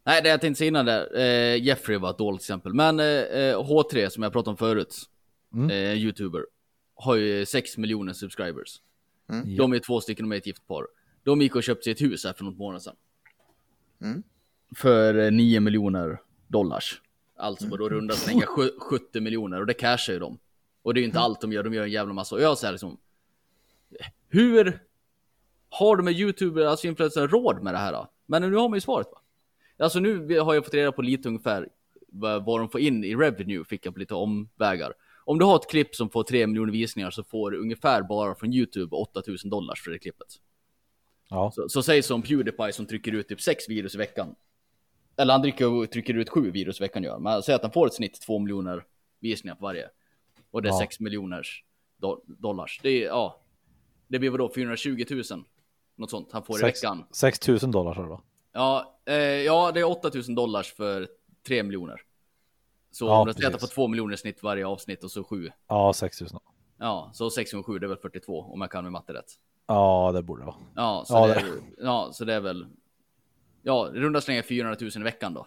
Nej, 0.04 0.22
det 0.22 0.28
jag 0.28 0.40
tänkte 0.40 0.58
säga 0.58 0.68
innan 0.68 0.86
där, 0.86 1.16
eh, 1.18 1.62
Jeffrey 1.62 1.98
var 1.98 2.10
ett 2.10 2.18
dåligt 2.18 2.40
exempel. 2.40 2.74
Men 2.74 3.00
eh, 3.00 3.06
eh, 3.06 3.58
H3 3.58 4.08
som 4.08 4.22
jag 4.22 4.32
pratade 4.32 4.50
om 4.50 4.56
förut, 4.56 4.96
Mm. 5.54 5.70
eh, 5.70 5.92
youtuber, 6.04 6.46
har 6.94 7.14
ju 7.16 7.46
6 7.46 7.76
miljoner 7.78 8.12
subscribers. 8.12 8.80
Mm. 9.30 9.56
De 9.56 9.72
är 9.72 9.78
två 9.78 10.00
stycken, 10.00 10.28
de 10.28 10.32
är 10.34 10.38
ett 10.38 10.46
gift 10.46 10.66
par. 10.66 10.86
De 11.24 11.40
gick 11.42 11.56
och 11.56 11.62
köpte 11.62 11.84
sig 11.84 11.92
ett 11.92 12.00
hus 12.00 12.24
här 12.24 12.32
för 12.32 12.44
något 12.44 12.56
månader 12.58 12.80
sedan. 12.80 12.96
Mm. 14.02 14.22
För 14.76 15.14
eh, 15.18 15.30
9 15.30 15.60
miljoner 15.60 16.20
dollars. 16.48 17.00
Alltså 17.36 17.64
Mm. 17.66 17.78
då 17.78 17.88
runda 17.88 18.14
slänga 18.14 18.46
sju- 18.46 18.78
70 18.78 19.20
miljoner 19.20 19.60
och 19.60 19.66
det 19.66 19.74
cashar 19.74 20.12
ju 20.12 20.18
de. 20.18 20.38
Och 20.82 20.94
det 20.94 20.98
är 20.98 21.02
ju 21.02 21.06
inte 21.06 21.18
Mm. 21.18 21.24
allt 21.24 21.40
de 21.40 21.52
gör, 21.52 21.62
de 21.62 21.74
gör 21.74 21.82
en 21.84 21.90
jävla 21.90 22.12
massa. 22.14 22.34
Och 22.34 22.40
jag 22.42 22.58
säger 22.58 22.72
liksom, 22.72 22.98
hur 24.28 24.82
har 25.68 25.96
de 25.96 26.02
med 26.04 26.14
youtuber, 26.14 26.64
alltså 26.64 26.86
influencers 26.86 27.30
råd 27.32 27.62
med 27.62 27.74
det 27.74 27.78
här 27.78 27.92
då? 27.92 28.10
Men 28.26 28.42
nu 28.42 28.56
har 28.56 28.68
man 28.68 28.76
ju 28.76 28.80
svaret 28.80 29.06
va? 29.12 29.18
Alltså 29.82 30.00
nu 30.00 30.38
har 30.40 30.54
jag 30.54 30.64
fått 30.64 30.74
reda 30.74 30.92
på 30.92 31.02
lite 31.02 31.28
ungefär 31.28 31.68
vad, 32.12 32.60
de 32.60 32.68
får 32.68 32.80
in 32.80 33.04
i 33.04 33.14
revenue, 33.14 33.64
fick 33.64 33.86
jag 33.86 33.94
på 33.94 34.00
lite 34.00 34.14
omvägar. 34.14 34.92
Om 35.24 35.38
du 35.38 35.44
har 35.44 35.56
ett 35.56 35.70
klipp 35.70 35.94
som 35.94 36.10
får 36.10 36.24
3 36.24 36.46
miljoner 36.46 36.72
visningar 36.72 37.10
så 37.10 37.24
får 37.24 37.50
du 37.50 37.58
ungefär 37.58 38.02
bara 38.02 38.34
från 38.34 38.52
YouTube 38.52 38.96
8000 38.96 39.50
dollars 39.50 39.82
för 39.82 39.90
det 39.90 39.98
klippet. 39.98 40.26
Ja. 41.28 41.50
Så, 41.54 41.68
så 41.68 41.82
säg 41.82 42.02
som 42.02 42.22
Pewdiepie 42.22 42.72
som 42.72 42.86
trycker 42.86 43.12
ut 43.12 43.28
typ 43.28 43.40
6 43.40 43.68
videos 43.68 43.94
i 43.94 43.98
veckan. 43.98 44.34
Eller 45.16 45.32
han 45.32 45.42
trycker, 45.42 45.86
trycker 45.86 46.14
ut 46.14 46.28
7 46.28 46.50
videos 46.50 46.80
i 46.80 46.84
veckan 46.84 47.02
gör. 47.02 47.18
Men 47.18 47.42
säg 47.42 47.54
att 47.54 47.62
han 47.62 47.72
får 47.72 47.86
ett 47.86 47.94
snitt 47.94 48.20
2 48.20 48.38
miljoner 48.38 48.84
visningar 49.20 49.54
på 49.54 49.62
varje. 49.62 49.88
Och 50.50 50.62
det 50.62 50.68
är 50.68 50.72
Ja. 50.72 50.78
6 50.78 51.00
miljoners 51.00 51.64
do, 51.96 52.22
dollars. 52.26 52.80
Det 52.82 52.88
är, 52.90 53.06
ja. 53.06 53.40
Det 54.08 54.18
blir 54.18 54.30
vadå 54.30 54.50
420 54.54 55.04
000? 55.10 55.22
Något 55.96 56.10
sånt 56.10 56.28
han 56.32 56.44
får 56.44 56.56
i 56.56 56.60
Sex- 56.60 56.82
veckan. 56.84 57.04
6 57.12 57.48
000 57.48 57.58
dollar 57.58 57.94
du 57.94 58.02
va? 58.08 58.22
Ja, 58.52 58.98
eh, 59.06 59.14
ja, 59.16 59.72
det 59.72 59.80
är 59.80 59.84
8000 59.84 60.34
dollars 60.34 60.72
för 60.72 61.08
3 61.46 61.62
miljoner. 61.62 62.00
Så 62.90 63.06
Ja, 63.06 63.20
om 63.20 63.26
du 63.26 63.32
får 63.34 63.50
precis. 63.50 63.70
2 63.70 63.88
miljoner 63.88 64.16
snitt 64.16 64.42
varje 64.42 64.66
avsnitt 64.66 65.04
och 65.04 65.10
så 65.10 65.24
7. 65.24 65.50
Ja, 65.68 65.92
6 65.92 66.20
000. 66.20 66.30
Ja, 66.78 67.10
så 67.14 67.30
6 67.30 67.52
gånger 67.52 67.62
7 67.64 67.78
det 67.78 67.86
är 67.86 67.88
väl 67.88 67.96
42 67.98 68.40
om 68.42 68.60
jag 68.60 68.70
kan 68.70 68.84
med 68.84 68.92
matte 68.92 69.12
rätt. 69.14 69.32
Ja, 69.66 70.10
det 70.14 70.22
borde 70.22 70.42
det 70.42 70.46
vara. 70.46 70.56
Ja, 70.76 71.04
så, 71.06 71.14
Ja, 71.14 71.26
det, 71.26 71.34
det- 71.34 71.40
är, 71.40 71.84
ja, 71.86 72.10
så 72.12 72.24
det 72.24 72.34
är 72.34 72.40
väl... 72.40 72.66
Ja, 73.62 73.90
runda 73.92 74.20
slängar 74.20 74.42
400 74.42 74.76
000 74.80 74.90
i 74.96 74.98
veckan 74.98 75.34
då. 75.34 75.46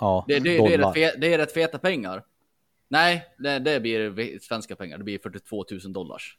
Ja, 0.00 0.24
Det, 0.28 0.34
det, 0.34 0.40
det, 0.40 0.74
är, 0.74 0.78
rätt 0.78 0.94
fe, 0.94 1.14
det 1.18 1.34
är 1.34 1.38
rätt 1.38 1.52
feta 1.52 1.78
pengar. 1.78 2.24
Nej, 2.88 3.24
det, 3.38 3.58
det 3.58 3.80
blir 3.80 4.08
ve- 4.08 4.38
svenska 4.40 4.76
pengar. 4.76 4.98
Det 4.98 5.04
blir 5.04 5.18
42 5.18 5.64
000 5.84 5.92
dollars. 5.92 6.38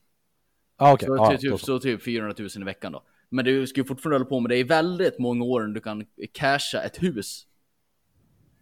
Ja, 0.78 0.94
okej. 0.94 1.08
Så, 1.08 1.16
Ja, 1.16 1.38
typ, 1.38 1.52
då 1.52 1.58
så. 1.58 1.66
så. 1.66 1.80
typ 1.80 2.04
400 2.04 2.36
000 2.40 2.50
i 2.56 2.64
veckan 2.64 2.92
då. 2.92 3.04
Men 3.34 3.46
du 3.46 3.68
ska 3.68 3.80
ju 3.80 3.86
fortfarande 3.86 4.16
hålla 4.16 4.30
på 4.30 4.40
med 4.40 4.50
det 4.50 4.58
i 4.58 4.64
väldigt 4.64 5.20
många 5.20 5.46
år 5.46 5.62
du 5.62 5.82
kan 5.82 6.06
casha 6.32 6.82
ett 6.84 7.04
hus 7.04 7.48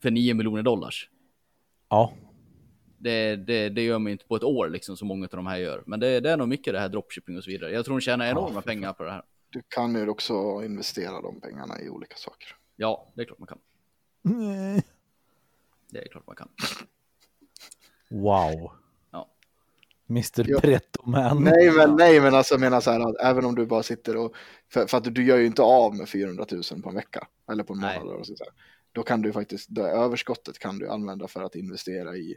för 0.02 0.12
9 0.12 0.34
miljoner 0.34 0.64
dollars. 0.64 1.10
Ja, 1.90 2.14
Det, 2.98 3.36
det, 3.36 3.70
det 3.70 3.82
gör 3.84 4.00
man 4.00 4.12
inte 4.12 4.26
på 4.26 4.36
ett 4.36 4.44
år 4.44 4.70
liksom 4.70 4.98
som 4.98 5.08
många 5.08 5.26
av 5.26 5.30
de 5.30 5.48
här 5.48 5.58
gör. 5.58 5.84
Men 5.86 6.00
det, 6.00 6.20
det 6.20 6.32
är 6.32 6.38
nog 6.38 6.48
mycket 6.48 6.74
det 6.74 6.80
här 6.80 6.90
dropshipping 6.90 7.38
och 7.38 7.44
så 7.44 7.50
vidare. 7.52 7.72
Jag 7.72 7.86
tror 7.86 7.96
de 7.96 8.02
tjänar 8.02 8.26
enorma 8.26 8.62
fy 8.62 8.66
pengar 8.68 8.94
på 8.94 9.04
det 9.04 9.12
här. 9.12 9.24
Du 9.50 9.62
kan 9.68 9.96
ju 9.96 10.10
också 10.10 10.34
investera 10.66 11.22
de 11.22 11.42
pengarna 11.42 11.82
i 11.82 11.90
olika 11.90 12.16
saker. 12.16 12.56
Ja, 12.76 13.12
det 13.16 13.22
är 13.22 13.26
klart 13.26 13.40
man 13.40 13.48
kan. 13.48 13.60
Det 15.90 16.00
är 16.00 16.08
klart 16.08 16.28
man 16.28 16.36
kan. 16.36 16.50
wow. 18.10 18.72
Mr 20.10 20.46
Ja. 20.50 20.60
Pretto 20.60 21.10
Man. 21.10 21.44
Nej 21.44 21.72
men, 21.72 21.96
nej, 21.96 22.20
men 22.20 22.36
alltså 22.36 22.54
jag 22.54 22.62
menar 22.62 22.82
så 22.82 22.92
här 22.92 23.00
att 23.00 23.16
även 23.22 23.46
om 23.46 23.56
du 23.56 23.66
bara 23.66 23.84
sitter 23.84 24.18
och, 24.18 24.36
för, 24.74 24.88
för 24.88 24.98
att 24.98 25.16
du 25.16 25.26
gör 25.26 25.38
ju 25.38 25.46
inte 25.46 25.62
av 25.62 25.96
med 25.96 26.10
400 26.10 26.46
000 26.52 26.82
på 26.82 26.90
en 26.90 26.96
vecka 26.96 27.28
eller 27.52 27.64
på 27.64 27.74
en 27.74 27.80
månad. 27.80 28.08
Och 28.20 28.26
så 28.26 28.34
där. 28.34 28.48
Då 28.92 29.04
kan 29.04 29.22
du 29.22 29.34
faktiskt, 29.34 29.68
det 29.70 29.82
överskottet 29.82 30.60
kan 30.60 30.80
du 30.80 30.90
använda 30.90 31.28
för 31.28 31.44
att 31.44 31.56
investera 31.56 32.16
i 32.16 32.36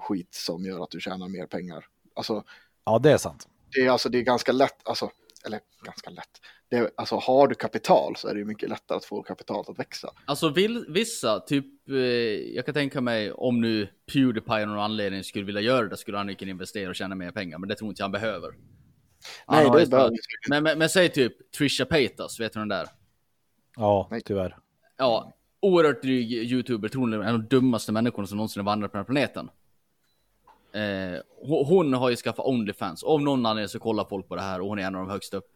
skit 0.00 0.34
som 0.34 0.64
gör 0.64 0.82
att 0.82 0.90
du 0.90 1.00
tjänar 1.00 1.28
mer 1.28 1.46
pengar. 1.46 1.84
Alltså 2.14 2.44
Ja, 2.84 2.98
det 2.98 3.12
är 3.12 3.16
sant. 3.16 3.48
det 3.74 3.80
är, 3.80 3.90
alltså, 3.90 4.08
det 4.08 4.18
är 4.18 4.22
ganska 4.22 4.52
lätt, 4.52 4.88
alltså, 4.88 5.10
eller 5.46 5.60
ganska 5.84 6.10
lätt. 6.10 6.40
Det 6.70 6.90
alltså 6.96 7.16
har 7.16 7.48
du 7.48 7.54
kapital 7.54 8.16
så 8.16 8.28
är 8.28 8.34
det 8.34 8.38
ju 8.38 8.44
mycket 8.44 8.68
lättare 8.68 8.96
att 8.96 9.04
få 9.04 9.22
kapitalet 9.22 9.68
att 9.68 9.78
växa. 9.78 10.10
Alltså 10.24 10.48
vill, 10.48 10.84
vissa, 10.88 11.40
typ, 11.40 11.88
eh, 11.88 11.96
jag 12.54 12.64
kan 12.64 12.74
tänka 12.74 13.00
mig 13.00 13.32
om 13.32 13.60
nu 13.60 13.88
Pewdiepie 14.12 14.62
av 14.62 14.68
någon 14.68 14.78
anledning 14.78 15.24
skulle 15.24 15.44
vilja 15.44 15.60
göra 15.60 15.88
det, 15.88 15.96
skulle 15.96 16.18
han 16.18 16.28
ju 16.28 16.34
kunna 16.34 16.50
investera 16.50 16.88
och 16.88 16.96
tjäna 16.96 17.14
mer 17.14 17.30
pengar, 17.30 17.58
men 17.58 17.68
det 17.68 17.74
tror 17.74 17.88
inte 17.90 18.00
jag 18.00 18.04
han 18.04 18.12
behöver. 18.12 18.54
Han 19.46 19.56
Nej, 19.56 19.80
ju 19.80 19.84
det 19.84 19.90
behöver 19.90 20.16
men, 20.48 20.62
men, 20.62 20.78
men 20.78 20.88
säg 20.88 21.08
typ 21.08 21.52
Trisha 21.52 21.84
Paytas, 21.84 22.40
vet 22.40 22.52
du 22.52 22.58
den 22.58 22.68
där? 22.68 22.86
Ja, 23.76 24.08
Nej. 24.10 24.22
tyvärr. 24.24 24.56
Ja, 24.96 25.32
oerhört 25.60 26.02
dryg 26.02 26.32
youtuber, 26.32 26.88
troligen 26.88 27.22
en 27.22 27.34
av 27.34 27.40
de 27.40 27.56
dummaste 27.56 27.92
människorna 27.92 28.26
som 28.26 28.36
någonsin 28.36 28.60
har 28.60 28.64
vandrat 28.64 28.92
på 28.92 28.98
den 28.98 29.04
här 29.04 29.12
planeten. 29.12 29.50
Eh, 30.72 31.20
hon, 31.66 31.94
har 31.94 32.10
ju 32.10 32.16
skaffat 32.16 32.46
Onlyfans, 32.46 33.02
av 33.02 33.22
någon 33.22 33.46
anledning 33.46 33.68
så 33.68 33.78
kollar 33.78 34.04
folk 34.04 34.28
på 34.28 34.36
det 34.36 34.42
här 34.42 34.60
och 34.60 34.68
hon 34.68 34.78
är 34.78 34.82
en 34.82 34.94
av 34.94 35.06
de 35.06 35.10
högst 35.10 35.34
upp. 35.34 35.46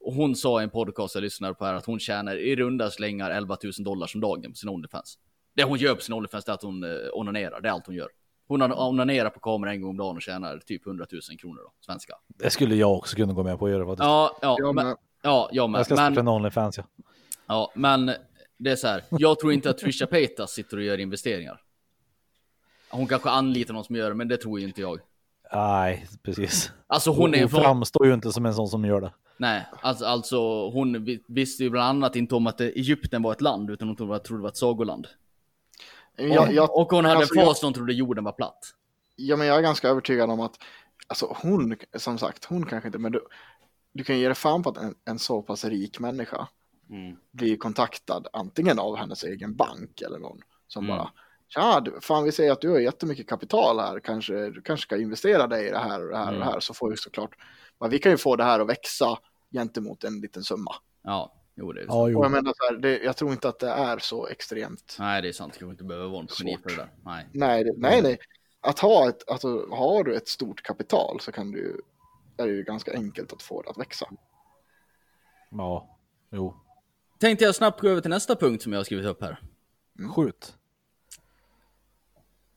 Och 0.00 0.14
hon 0.14 0.36
sa 0.36 0.60
i 0.60 0.64
en 0.64 0.70
podcast 0.70 1.14
jag 1.14 1.22
lyssnade 1.22 1.54
på 1.54 1.64
här 1.64 1.74
att 1.74 1.86
hon 1.86 1.98
tjänar 2.00 2.36
i 2.36 2.56
runda 2.56 2.90
slängar 2.90 3.30
11 3.30 3.56
000 3.62 3.72
dollar 3.84 4.10
om 4.14 4.20
dagen 4.20 4.50
på 4.52 4.56
sina 4.56 4.72
Onlyfans. 4.72 5.18
Det 5.54 5.62
hon 5.64 5.78
gör 5.78 5.94
på 5.94 6.00
sina 6.00 6.16
Onlyfans 6.16 6.48
är 6.48 6.52
att 6.52 6.62
hon 6.62 6.84
eh, 6.84 6.90
onanerar, 7.12 7.60
det 7.60 7.68
är 7.68 7.72
allt 7.72 7.86
hon 7.86 7.94
gör. 7.94 8.08
Hon 8.48 8.60
har- 8.60 8.80
onanerar 8.88 9.30
på 9.30 9.40
kamera 9.40 9.72
en 9.72 9.80
gång 9.80 9.90
om 9.90 9.96
dagen 9.96 10.16
och 10.16 10.22
tjänar 10.22 10.58
typ 10.58 10.86
100 10.86 11.06
000 11.12 11.20
kronor 11.38 11.56
då, 11.64 11.72
svenska. 11.80 12.14
Det 12.28 12.50
skulle 12.50 12.74
jag 12.74 12.94
också 12.96 13.16
kunna 13.16 13.32
gå 13.32 13.42
med 13.42 13.58
på 13.58 13.64
att 13.66 13.70
göra 13.72 13.86
faktiskt. 13.86 14.04
Ja, 14.04 14.38
ja, 14.42 14.56
Ja, 14.58 14.72
men, 14.72 14.96
ja, 15.22 15.48
jag 15.52 15.70
med. 15.70 15.78
jag 15.78 15.86
ska 15.86 15.94
Men- 15.94 16.04
starta 16.14 16.20
en 16.20 16.28
Onlyfans 16.28 16.78
ja. 16.78 16.84
Ja, 17.46 17.72
men 17.74 18.10
det 18.58 18.70
är 18.70 18.76
så 18.76 18.86
här. 18.86 19.02
Jag 19.10 19.38
tror 19.38 19.52
inte 19.52 19.70
att 19.70 19.78
Trisha 19.78 20.06
Paytas 20.06 20.50
sitter 20.52 20.76
och 20.76 20.82
gör 20.82 20.98
investeringar. 20.98 21.60
Hon 22.90 23.06
kanske 23.06 23.30
anlitar 23.30 23.74
någon 23.74 23.84
som 23.84 23.96
gör 23.96 24.08
det, 24.08 24.14
men 24.14 24.28
det 24.28 24.36
tror 24.36 24.60
ju 24.60 24.66
inte 24.66 24.80
jag. 24.80 25.00
Nej, 25.52 26.06
precis. 26.22 26.72
Alltså 26.86 27.10
hon 27.10 27.18
är 27.18 27.24
hon 27.24 27.34
en 27.34 27.48
från... 27.48 27.60
framstår 27.62 28.06
ju 28.06 28.14
inte 28.14 28.32
som 28.32 28.46
en 28.46 28.54
sån 28.54 28.68
som 28.68 28.84
gör 28.84 29.00
det. 29.00 29.12
Nej, 29.40 29.66
alltså, 29.82 30.04
alltså 30.04 30.68
hon 30.70 31.04
vi- 31.04 31.24
visste 31.26 31.62
ju 31.64 31.70
bland 31.70 31.88
annat 31.88 32.16
inte 32.16 32.34
om 32.34 32.46
att 32.46 32.58
det- 32.58 32.70
Egypten 32.78 33.22
var 33.22 33.32
ett 33.32 33.40
land, 33.40 33.70
utan 33.70 33.88
hon 33.88 33.96
trodde, 33.96 34.18
trodde 34.18 34.38
det 34.40 34.42
var 34.42 34.48
ett 34.48 34.56
sagoland. 34.56 35.06
jag, 36.16 36.52
jag, 36.54 36.76
och 36.78 36.90
hon 36.90 37.04
hade 37.04 37.16
alltså, 37.18 37.34
fas 37.34 37.44
jag- 37.44 37.56
när 37.62 37.66
hon 37.66 37.74
trodde 37.74 37.92
jorden 37.92 38.24
var 38.24 38.32
platt. 38.32 38.74
ja, 39.16 39.36
men 39.36 39.46
jag 39.46 39.56
är 39.58 39.62
ganska 39.62 39.88
övertygad 39.88 40.30
om 40.30 40.40
att, 40.40 40.58
alltså 41.08 41.36
hon, 41.42 41.76
som 41.96 42.18
sagt, 42.18 42.44
hon 42.44 42.66
kanske 42.66 42.88
inte, 42.88 42.98
men 42.98 43.12
du, 43.12 43.20
du 43.92 44.04
kan 44.04 44.18
ge 44.18 44.26
dig 44.26 44.34
fan 44.34 44.62
på 44.62 44.70
att 44.70 44.76
en, 44.76 44.94
en 45.04 45.18
så 45.18 45.42
pass 45.42 45.64
rik 45.64 46.00
människa 46.00 46.48
blir 47.32 47.56
kontaktad 47.56 48.26
antingen 48.32 48.78
av 48.78 48.96
hennes 48.96 49.24
egen 49.24 49.56
bank 49.56 50.00
eller 50.02 50.18
någon 50.18 50.38
som 50.68 50.84
Mm. 50.84 50.96
bara 50.96 51.10
Tja, 51.48 51.80
du, 51.80 51.98
fan 52.00 52.24
vi 52.24 52.32
säger 52.32 52.52
att 52.52 52.60
du 52.60 52.70
har 52.70 52.78
jättemycket 52.78 53.28
kapital 53.28 53.78
här, 53.80 54.00
kanske, 54.00 54.50
du 54.50 54.62
kanske 54.62 54.82
ska 54.82 54.96
investera 54.96 55.46
dig 55.46 55.66
i 55.66 55.70
det 55.70 55.78
här 55.78 56.02
och 56.04 56.10
det 56.10 56.16
här 56.16 56.26
och 56.26 56.30
det 56.32 56.36
Mm. 56.36 56.48
här, 56.48 56.60
så 56.60 56.74
får 56.74 56.90
vi 56.90 56.96
såklart, 56.96 57.30
men 57.80 57.90
vi 57.90 57.98
kan 57.98 58.12
ju 58.12 58.18
få 58.18 58.36
det 58.36 58.44
här 58.44 58.60
att 58.60 58.68
växa 58.68 59.18
gentemot 59.52 60.04
en 60.04 60.20
liten 60.20 60.44
summa. 60.44 60.74
Ja, 61.02 61.34
jo 61.54 61.72
det 61.72 61.80
är 61.80 61.86
så. 61.86 61.90
Ja, 62.10 62.18
Och 62.18 62.24
jag 62.24 62.30
menar 62.30 62.52
så 62.56 62.72
här, 62.74 62.80
det, 62.80 62.98
jag 62.98 63.16
tror 63.16 63.32
inte 63.32 63.48
att 63.48 63.58
det 63.58 63.70
är 63.70 63.98
så 63.98 64.26
extremt. 64.26 64.96
Nej, 64.98 65.22
det 65.22 65.28
är 65.28 65.32
sant. 65.32 65.52
Kanske 65.58 65.70
inte 65.72 65.84
behöver 65.84 66.08
vara 66.08 66.20
en 66.20 66.28
geni 66.38 66.58
för 66.62 66.70
det 66.70 66.76
där. 66.76 66.90
Nej. 67.04 67.28
Nej, 67.32 67.64
det, 67.64 67.72
nej, 67.76 68.02
nej. 68.02 68.18
Att 68.60 68.78
ha 68.78 69.08
ett, 69.08 69.30
alltså, 69.30 69.66
har 69.70 70.04
du 70.04 70.16
ett 70.16 70.28
stort 70.28 70.62
kapital 70.62 71.20
så 71.20 71.32
kan 71.32 71.50
du, 71.50 71.82
är 72.36 72.46
det 72.46 72.52
ju 72.52 72.62
ganska 72.62 72.92
enkelt 72.92 73.32
att 73.32 73.42
få 73.42 73.62
det 73.62 73.70
att 73.70 73.78
växa. 73.78 74.06
Ja, 75.50 75.98
jo. 76.30 76.54
Tänkte 77.18 77.44
jag 77.44 77.54
snabbt 77.54 77.80
gå 77.80 77.88
över 77.88 78.00
till 78.00 78.10
nästa 78.10 78.36
punkt 78.36 78.62
som 78.62 78.72
jag 78.72 78.78
har 78.78 78.84
skrivit 78.84 79.06
upp 79.06 79.22
här. 79.22 79.40
Skjut. 80.14 80.56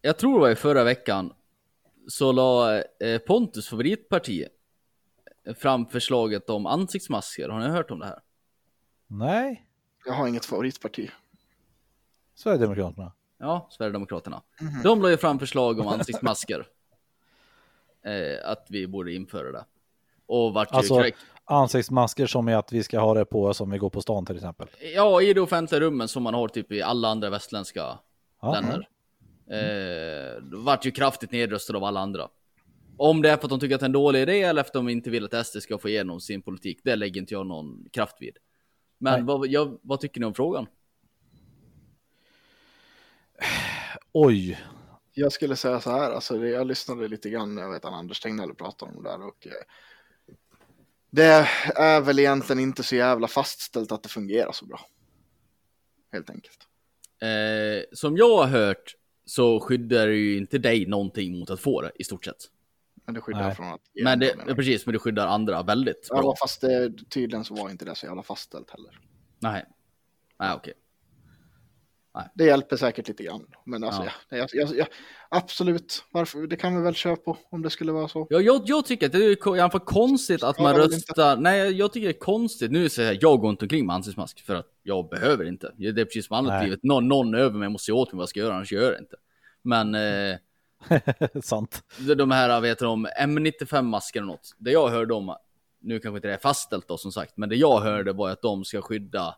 Jag 0.02 0.18
tror 0.18 0.34
det 0.34 0.40
var 0.40 0.50
i 0.50 0.56
förra 0.56 0.84
veckan 0.84 1.34
så 2.08 2.32
la 2.32 2.78
eh, 2.80 3.20
Pontus 3.28 3.70
favoritparti 3.70 4.48
fram 5.58 5.86
förslaget 5.86 6.50
om 6.50 6.66
ansiktsmasker. 6.66 7.50
Har 7.50 7.60
ni 7.60 7.68
hört 7.68 7.92
om 7.92 8.00
det 8.00 8.06
här? 8.06 8.20
Nej, 9.08 9.66
Jag 10.06 10.14
har 10.14 10.28
inget 10.28 10.46
favoritparti. 10.46 11.10
Sverigedemokraterna. 12.36 13.12
Ja, 13.38 13.68
Sverigedemokraterna. 13.72 14.42
De 14.84 15.02
la 15.02 15.10
ju 15.10 15.18
fram 15.18 15.40
förslag 15.40 15.80
om 15.80 15.88
ansiktsmasker. 15.88 16.68
eh, 18.06 18.50
att 18.52 18.66
vi 18.70 18.88
borde 18.88 19.14
införa 19.14 19.52
det. 19.52 19.66
Och 20.26 20.54
vart 20.54 20.74
ju 20.74 20.78
Alltså 20.78 20.94
korrekt. 20.96 21.18
ansiktsmasker 21.46 22.28
som 22.28 22.48
är 22.48 22.56
att 22.56 22.72
vi 22.74 22.84
ska 22.84 23.00
ha 23.00 23.14
det 23.14 23.26
på 23.26 23.46
oss 23.46 23.62
om 23.62 23.70
vi 23.72 23.78
går 23.78 23.90
på 23.90 24.02
stan 24.02 24.26
till 24.26 24.36
exempel. 24.36 24.68
Ja, 24.96 25.22
i 25.22 25.34
det 25.34 25.42
offentliga 25.42 25.82
rummen 25.82 26.08
som 26.08 26.24
man 26.24 26.34
har 26.34 26.48
typ 26.48 26.72
i 26.72 26.82
alla 26.82 27.08
andra 27.08 27.30
västländska 27.30 28.00
Ja. 28.42 28.52
länder. 28.54 28.90
Eh, 29.48 30.42
vart 30.42 30.86
ju 30.86 30.92
kraftigt 30.92 31.32
nedröstade 31.32 31.78
av 31.78 31.84
alla 31.84 32.00
andra. 32.00 32.28
Om 32.98 33.22
det 33.22 33.30
är 33.30 33.38
för 33.38 33.44
att 33.44 33.50
de 33.50 33.60
tycker 33.60 33.76
att 33.76 33.82
det 33.82 33.84
är 33.84 33.88
en 33.88 33.92
dålig 33.92 34.22
idé 34.22 34.42
eller 34.42 34.64
för 34.64 34.70
att 34.70 34.74
de 34.74 34.90
inte 34.90 35.10
vill 35.10 35.26
att 35.26 35.48
SD 35.48 35.58
ska 35.58 35.78
få 35.78 35.90
igenom 35.90 36.22
sin 36.22 36.42
politik, 36.42 36.80
det 36.84 36.96
lägger 36.96 37.22
inte 37.22 37.34
jag 37.34 37.48
någon 37.48 37.86
kraft 37.92 38.16
vid. 38.20 38.38
Men 38.98 39.26
vad, 39.26 39.48
jag, 39.48 39.80
vad 39.82 40.00
tycker 40.00 40.20
ni 40.20 40.26
om 40.26 40.34
frågan? 40.34 40.68
Oj, 44.12 44.60
Jag 45.14 45.32
skulle 45.32 45.56
säga 45.56 45.80
så 45.80 45.92
här, 45.92 46.12
alltså 46.12 46.38
det, 46.38 46.50
jag 46.50 46.68
lyssnade 46.68 47.08
lite 47.08 47.30
grann, 47.30 47.58
jag 47.58 47.72
vet 47.72 47.86
att 47.86 47.94
Anders 47.94 48.20
Tegnell 48.20 48.56
pratade 48.56 48.92
om 48.92 49.04
det 49.04 49.10
där 49.10 49.28
och 49.28 49.48
eh, 49.48 49.54
det 51.10 51.48
är 51.76 52.02
väl 52.02 52.20
egentligen 52.20 52.60
inte 52.60 52.84
så 52.84 52.96
jävla 52.96 53.28
fastställt 53.28 53.92
att 53.92 54.04
det 54.04 54.10
fungerar 54.10 54.52
så 54.52 54.66
bra. 54.66 54.80
Helt 56.12 56.30
enkelt. 56.30 56.68
Eh, 57.22 57.84
som 57.92 58.18
jag 58.18 58.38
har 58.38 58.48
hört 58.48 58.96
så 59.26 59.60
skyddar 59.60 60.08
det 60.08 60.16
ju 60.16 60.38
inte 60.38 60.58
dig 60.58 60.86
någonting 60.86 61.40
mot 61.40 61.50
att 61.50 61.60
få 61.60 61.82
det 61.82 61.92
i 61.96 62.04
stort 62.04 62.26
sett. 62.26 62.50
Men 63.06 63.16
det 63.16 63.22
skyddar 63.22 63.42
Nej. 63.42 63.56
från 63.56 63.74
att... 63.74 63.82
Men 64.04 64.20
det, 64.20 64.36
menar 64.38 64.56
precis, 64.56 64.86
men 64.86 64.94
det 64.94 65.00
skyddar 65.00 65.28
andra 65.28 65.64
väldigt 65.64 66.10
bra. 66.10 66.22
Ja, 66.24 66.36
fast 66.40 66.62
det, 66.62 66.94
tydligen 67.10 67.46
så 67.46 67.56
var 67.56 67.70
inte 67.70 67.86
det 67.86 67.96
så 67.96 68.06
jävla 68.06 68.24
fastställt 68.24 68.72
heller. 68.72 69.00
Nej, 69.40 69.66
nej 70.40 70.54
okej. 70.56 70.74
Det 72.34 72.46
hjälper 72.46 72.78
säkert 72.78 73.08
lite 73.08 73.24
grann. 73.24 73.46
Men 73.66 73.84
alltså, 73.84 74.04
Ja. 74.04 74.12
ja. 74.30 74.38
jag, 74.38 74.50
jag, 74.54 74.78
jag, 74.78 74.88
absolut, 75.30 76.04
varför, 76.12 76.48
det 76.48 76.56
kan 76.56 76.76
vi 76.76 76.82
väl 76.82 76.94
köra 76.94 77.16
på 77.16 77.38
om 77.50 77.62
det 77.62 77.70
skulle 77.70 77.92
vara 77.92 78.08
så. 78.08 78.28
Ja, 78.30 78.42
jag, 78.42 78.62
jag 78.66 78.86
tycker 78.86 79.06
att 79.06 79.12
det 79.12 79.18
är 79.18 79.56
i 79.58 79.60
alla 79.60 79.72
fall 79.72 79.82
konstigt 79.82 80.44
att 80.44 80.60
man 80.60 80.76
röstar. 80.76 81.38
Nej, 81.38 81.72
jag 81.72 81.94
tycker 81.94 82.08
det 82.08 82.14
är 82.14 82.20
konstigt. 82.20 82.72
Nu 82.72 82.90
säger 82.90 83.12
jag, 83.12 83.24
jag 83.24 83.40
går 83.40 83.50
inte 83.50 83.66
omkring 83.66 83.86
med 83.86 83.96
ansiktsmask 83.96 84.46
för 84.46 84.56
att 84.56 84.68
jag 84.84 85.10
behöver 85.10 85.46
inte. 85.46 85.74
Det 85.78 85.88
är 85.88 86.06
precis 86.06 86.28
som 86.28 86.38
annat 86.38 86.54
Nej. 86.54 86.64
livet. 86.64 86.84
Någon, 86.84 87.08
någon 87.08 87.36
över 87.36 87.60
mig 87.60 87.70
måste 87.70 87.86
säga 87.86 87.96
åt 87.96 88.12
mig 88.12 88.18
vad 88.18 88.22
jag 88.22 88.30
ska 88.30 88.40
göra, 88.40 88.56
annars 88.56 88.72
gör 88.72 88.82
jag 88.84 88.92
det 88.92 89.00
inte. 89.00 89.16
Men 89.62 89.96
eh, 89.96 90.38
sant. 91.44 91.84
de- 92.08 92.16
de 92.16 92.32
här, 92.32 92.62
vet 92.62 92.82
om 92.82 93.08
M95-masker 93.08 94.22
och 94.22 94.28
något. 94.28 94.56
Det 94.58 94.72
jag 94.72 94.90
hörde 94.90 95.14
om, 95.14 95.36
nu 95.82 96.00
kanske 96.00 96.18
inte 96.18 96.28
det 96.28 96.34
är 96.34 96.38
fastställt 96.38 96.88
då 96.88 96.98
som 96.98 97.12
sagt, 97.12 97.38
men 97.38 97.50
det 97.50 97.56
jag 97.56 97.80
hörde 97.80 98.14
var 98.14 98.30
att 98.30 98.42
de 98.42 98.66
ska 98.66 98.82
skydda 98.82 99.36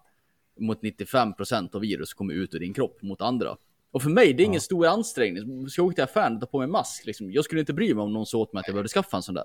mot 0.59 0.81
95% 0.81 1.75
av 1.75 1.81
virus 1.81 2.09
som 2.09 2.17
kommer 2.17 2.33
ut 2.33 2.53
ur 2.53 2.59
din 2.59 2.73
kropp 2.73 3.01
mot 3.01 3.21
andra. 3.21 3.57
Och 3.91 4.01
för 4.01 4.09
mig, 4.09 4.33
det 4.33 4.43
är 4.43 4.45
ingen 4.45 4.61
stor 4.61 4.85
ansträngning. 4.87 5.69
Ska 5.69 5.81
jag 5.81 5.85
åka 5.87 5.95
till 5.95 6.03
affären 6.03 6.33
och 6.35 6.41
ta 6.41 6.47
på 6.47 6.59
mig 6.59 6.67
mask, 6.67 7.05
liksom. 7.05 7.31
jag 7.31 7.45
skulle 7.45 7.59
inte 7.61 7.73
bry 7.73 7.93
mig 7.93 8.03
om 8.03 8.13
någon 8.13 8.25
sa 8.25 8.37
åt 8.37 8.53
mig 8.53 8.59
att 8.59 8.67
jag 8.67 8.73
behövde 8.73 8.89
skaffa 8.89 9.17
en 9.17 9.23
sån 9.23 9.35
där. 9.35 9.43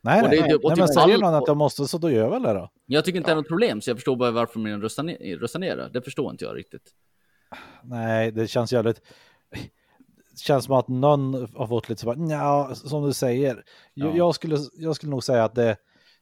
Nej, 0.00 0.22
Och 0.22 0.28
det- 0.30 0.40
nej. 0.40 0.54
och 0.54 0.60
nej 0.64 0.70
typ 0.70 0.78
men 0.78 0.88
säger 0.88 1.14
all- 1.14 1.20
någon 1.20 1.34
att 1.34 1.44
jag 1.46 1.56
måste 1.56 1.86
så 1.86 1.98
då 1.98 2.10
gör 2.10 2.22
jag 2.22 2.30
väl 2.30 2.42
det 2.42 2.52
då. 2.52 2.70
Jag 2.86 3.04
tycker 3.04 3.16
inte 3.16 3.30
det 3.30 3.32
är 3.32 3.36
något 3.36 3.48
problem, 3.48 3.80
så 3.80 3.90
jag 3.90 3.96
förstår 3.96 4.16
bara 4.16 4.30
varför 4.30 4.58
man 4.60 4.82
röstar 4.82 5.02
ner, 5.02 5.38
röstar 5.38 5.60
ner 5.60 5.76
det. 5.76 5.90
Det 5.92 6.02
förstår 6.02 6.30
inte 6.30 6.44
jag 6.44 6.56
riktigt. 6.56 6.90
Nej, 7.82 8.32
det 8.32 8.46
känns 8.48 8.72
jävligt. 8.72 9.00
Känns 10.40 10.64
som 10.64 10.74
att 10.74 10.88
någon 10.88 11.34
har 11.56 11.66
fått 11.66 11.88
lite 11.88 12.00
så 12.00 12.06
bara, 12.06 12.26
ja, 12.30 12.74
som 12.74 13.06
du 13.06 13.12
säger. 13.12 13.64
Jag, 13.94 14.08
Ja. 14.10 14.16
jag, 14.16 14.34
skulle, 14.34 14.56
jag 14.74 14.96
skulle 14.96 15.10
nog 15.10 15.24
säga 15.24 15.44
att 15.44 15.54
det, 15.54 15.76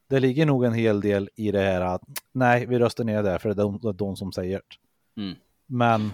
det 0.09 0.21
ligger 0.21 0.47
nog 0.47 0.65
en 0.65 0.73
hel 0.75 1.01
del 1.01 1.31
i 1.35 1.51
det 1.51 1.61
här 1.61 1.81
att 1.81 2.03
nej, 2.33 2.67
vi 2.67 2.79
röstar 2.79 3.05
ner 3.05 3.23
det 3.23 3.39
för 3.39 3.49
det 3.49 3.53
är 3.53 3.65
de, 3.65 3.79
det 3.83 3.89
är 3.89 3.93
de 3.93 4.17
som 4.17 4.33
säger 4.33 4.61
det. 5.15 5.23
Mm. 5.23 5.37
Men, 5.67 6.13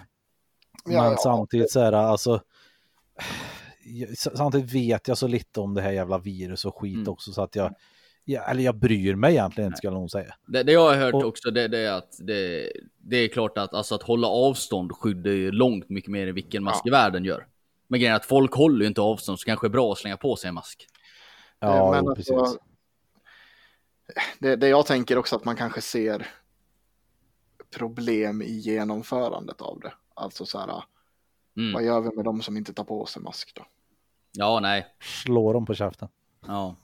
Ja, 0.85 1.01
men 1.01 1.11
ja. 1.11 1.17
samtidigt 1.23 1.71
så 1.71 1.79
är 1.79 1.91
det 1.91 1.99
alltså. 1.99 2.41
jag- 3.85 4.17
Samtidigt 4.17 4.73
vet 4.73 5.07
jag 5.07 5.17
så 5.17 5.27
lite 5.27 5.59
om 5.59 5.73
det 5.73 5.81
här 5.81 5.91
jävla 5.91 6.17
virus 6.17 6.65
och 6.65 6.77
skit 6.81 6.95
Mm. 6.95 7.09
också 7.09 7.31
så 7.31 7.41
att 7.41 7.55
jag, 7.55 7.73
Ja, 8.25 8.41
eller 8.41 8.63
jag 8.63 8.75
bryr 8.75 9.15
mig 9.15 9.31
egentligen 9.33 9.67
inte, 9.67 9.77
skulle 9.77 9.93
jag 9.93 9.99
nog 9.99 10.11
säga. 10.11 10.35
Det, 10.47 10.63
det 10.63 10.71
jag 10.71 10.89
har 10.89 10.95
hört 10.95 11.13
Och- 11.13 11.25
också, 11.25 11.51
det, 11.51 11.67
det 11.67 11.79
är 11.79 11.91
att 11.91 12.17
det, 12.19 12.71
det 12.97 13.17
är 13.17 13.27
klart 13.27 13.57
att, 13.57 13.73
alltså 13.73 13.95
att 13.95 14.03
hålla 14.03 14.27
avstånd 14.27 14.91
skyddar 14.91 15.31
ju 15.31 15.51
långt 15.51 15.89
mycket 15.89 16.11
mer 16.11 16.27
än 16.27 16.35
vilken 16.35 16.63
mask 16.63 16.85
i 16.85 16.89
världen 16.89 17.25
gör. 17.25 17.45
Men 17.93 17.99
grejen 17.99 18.13
är 18.13 18.17
att 18.19 18.25
folk 18.25 18.53
håller 18.53 18.81
ju 18.81 18.87
inte 18.87 19.01
avstånd, 19.01 19.39
så 19.39 19.45
kanske 19.45 19.67
det 19.67 19.69
är 19.69 19.71
bra 19.71 19.91
att 19.91 19.97
slänga 19.97 20.17
på 20.17 20.35
sig 20.35 20.47
en 20.47 20.53
mask. 20.53 20.87
Ja, 21.59 21.91
men 21.91 22.03
jo, 22.03 22.09
alltså, 22.09 22.33
precis. 22.35 22.57
det, 24.39 24.55
det 24.55 24.67
jag 24.67 24.85
tänker 24.85 25.17
också 25.17 25.35
att 25.35 25.45
man 25.45 25.55
kanske 25.55 25.81
ser 25.81 26.27
problem 27.75 28.41
i 28.41 28.51
genomförandet 28.51 29.61
av 29.61 29.79
det. 29.79 29.93
Alltså 30.13 30.45
så 30.45 30.59
här, 30.59 30.83
Mm. 31.57 31.73
vad 31.73 31.83
gör 31.83 32.01
vi 32.01 32.15
med 32.15 32.25
de 32.25 32.41
som 32.41 32.57
inte 32.57 32.73
tar 32.73 32.83
på 32.83 33.05
sig 33.05 33.21
mask 33.21 33.51
då? 33.55 33.65
Ja, 34.31 34.59
nej. 34.59 34.87
Slå 35.01 35.53
dem 35.53 35.65
på 35.65 35.73
käften. 35.73 36.09
Ja. 36.47 36.75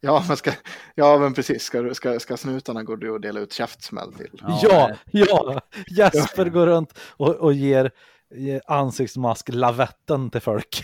Ja, 0.00 0.24
men, 0.28 0.36
ska, 0.36 0.52
ja, 0.94 1.18
men 1.18 1.34
precis. 1.34 1.62
Ska, 1.62 1.82
du- 1.82 1.94
ska, 1.94 2.20
ska 2.20 2.36
snutarna 2.36 2.82
gå 2.82 2.92
och 3.12 3.20
dela 3.20 3.40
ut 3.40 3.52
käftsmäll 3.52 4.12
till? 4.14 4.40
Ja, 4.62 4.88
nej. 4.88 5.24
ja, 5.28 5.60
Jesper 5.90 6.44
går 6.50 6.66
runt 6.66 6.98
och, 6.98 7.28
och 7.34 7.52
ger 7.52 7.90
ansiktsmask-lavetten 8.66 10.30
till 10.30 10.40
folk. 10.40 10.82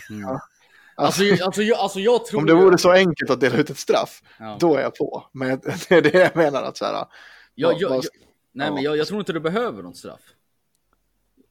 Alltså, 0.95 1.23
ju- 1.23 1.41
alltså, 1.43 1.61
jag, 1.61 1.79
alltså 1.79 1.99
jag 1.99 2.25
tror 2.25 2.39
Om 2.39 2.45
det 2.45 2.53
vore 2.53 2.77
så 2.77 2.91
enkelt 2.91 3.29
att 3.31 3.39
dela 3.39 3.57
ut 3.57 3.69
ett 3.69 3.77
straff, 3.77 4.21
Ja. 4.39 4.57
då 4.59 4.75
är 4.75 4.81
jag 4.81 4.95
på. 4.95 5.23
Men 5.31 5.59
det 5.89 5.91
är 5.91 6.01
det 6.01 6.13
jag 6.13 6.35
menar 6.35 6.63
att 6.63 6.77
så 6.77 6.85
här, 6.85 6.93
Jag, 7.55 7.73
jag, 7.73 7.81
jag, 7.81 8.03
nej, 8.51 8.67
ja. 8.67 8.73
men 8.73 8.83
jag, 8.83 8.97
jag 8.97 9.07
tror 9.07 9.19
inte 9.19 9.33
du 9.33 9.39
behöver 9.39 9.83
något 9.83 9.97
straff. 9.97 10.21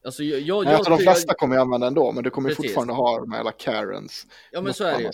Alltså, 0.05 0.23
jag, 0.23 0.39
jag, 0.39 0.65
Nej, 0.65 0.73
alltså, 0.75 0.89
de 0.89 1.03
jag- 1.03 1.13
flesta 1.13 1.33
kommer 1.33 1.55
ju 1.55 1.61
använda 1.61 1.87
ändå, 1.87 2.11
men 2.11 2.23
du 2.23 2.29
kommer 2.29 2.49
Precis. 2.49 2.65
fortfarande 2.65 2.93
ha 2.93 3.19
de 3.19 3.31
här 3.31 3.51
Karens. 3.59 4.27
Ja, 4.51 4.61
men 4.61 4.73
så 4.73 4.83
är 4.83 4.97
det 4.97 5.03
ju. 5.03 5.09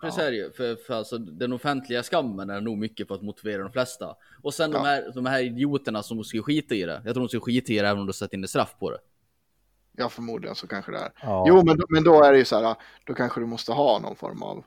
Precis 0.00 0.18
är 0.18 0.30
det 0.30 0.36
ju. 0.36 0.50
För, 0.52 0.76
för 0.76 0.94
alltså, 0.94 1.18
den 1.18 1.52
offentliga 1.52 2.02
skammen 2.02 2.50
är 2.50 2.60
nog 2.60 2.78
mycket 2.78 3.08
för 3.08 3.14
att 3.14 3.22
motivera 3.22 3.62
de 3.62 3.72
flesta. 3.72 4.16
Och 4.42 4.54
sen 4.54 4.70
de, 4.70 4.76
Ja. 4.76 4.82
här, 4.84 5.10
de 5.14 5.26
här 5.26 5.40
idioterna 5.42 6.02
som 6.02 6.24
ska 6.24 6.42
skita 6.42 6.74
i 6.74 6.82
det. 6.82 7.02
Jag 7.04 7.14
tror 7.14 7.24
de 7.24 7.28
ska 7.28 7.40
skita 7.40 7.72
i 7.72 7.78
det 7.78 7.88
även 7.88 8.00
om 8.00 8.06
du 8.06 8.12
sätter 8.12 8.36
in 8.36 8.44
ett 8.44 8.50
straff 8.50 8.74
på 8.80 8.90
det. 8.90 8.98
Ja, 9.98 10.08
förmodligen 10.08 10.54
så 10.54 10.66
kanske 10.66 10.92
det 10.92 10.98
är. 10.98 11.12
Ja. 11.22 11.44
Jo, 11.48 11.64
men, 11.64 11.80
men 11.88 12.04
då 12.04 12.22
är 12.24 12.32
det 12.32 12.38
ju 12.38 12.44
så 12.44 12.60
här, 12.60 12.76
då 13.04 13.14
kanske 13.14 13.40
du 13.40 13.46
måste 13.46 13.72
ha 13.72 13.98
någon 13.98 14.16
form 14.16 14.42
av... 14.42 14.64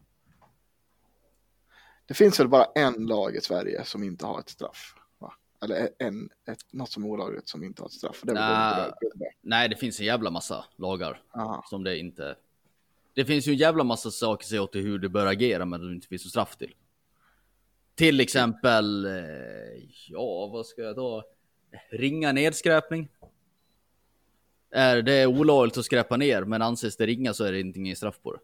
Det 2.06 2.14
finns 2.14 2.40
väl 2.40 2.48
bara 2.48 2.66
en 2.76 3.06
lag 3.06 3.36
i 3.36 3.42
Sverige 3.42 3.86
som 3.86 4.04
inte 4.04 4.26
har 4.26 4.40
ett 4.40 4.50
straff? 4.50 4.96
Va? 5.20 5.34
Eller 5.64 5.90
en, 5.98 6.30
ett, 6.48 6.60
något 6.72 6.90
som 6.90 7.04
är 7.04 7.08
olagligt 7.08 7.50
som 7.50 7.64
inte 7.64 7.82
har 7.82 7.88
ett 7.88 7.94
straff. 7.94 8.22
Det 8.24 8.32
gubbar. 8.32 8.96
Nej, 9.42 9.70
det 9.70 9.76
finns 9.76 10.00
en 10.00 10.06
jävla 10.06 10.32
massa 10.32 10.66
lagar 10.76 11.22
Aha. 11.36 11.66
som 11.70 11.84
det 11.84 11.98
inte... 11.98 12.36
Det 13.14 13.26
finns 13.26 13.48
ju 13.48 13.52
en 13.52 13.58
jävla 13.58 13.84
massa 13.84 14.12
saker 14.12 14.44
att 14.44 14.50
säga 14.50 14.62
åt 14.62 14.76
hur 14.76 15.00
du 15.00 15.10
bör 15.10 15.26
agera 15.26 15.66
men 15.66 15.88
det 15.88 15.94
inte 15.94 16.08
finns 16.08 16.26
något 16.26 16.30
straff 16.30 16.56
till. 16.56 16.74
Till 17.96 18.20
exempel, 18.20 19.06
eh, 19.06 19.84
ja 20.08 20.48
vad 20.48 20.66
ska 20.66 20.82
jag 20.82 20.96
ta? 20.96 21.24
Ringa 21.92 22.32
nedskräpning. 22.32 23.10
Är 24.72 25.02
det 25.02 25.26
olagligt 25.28 25.78
att 25.78 25.86
skräpa 25.86 26.18
ner 26.18 26.44
men 26.44 26.62
anses 26.62 26.98
det 26.98 27.06
ringa 27.06 27.34
så 27.34 27.44
är 27.44 27.52
det 27.52 27.60
inte 27.60 27.80
ingen 27.80 27.96
straff 27.96 28.20
på 28.24 28.34
det. 28.34 28.40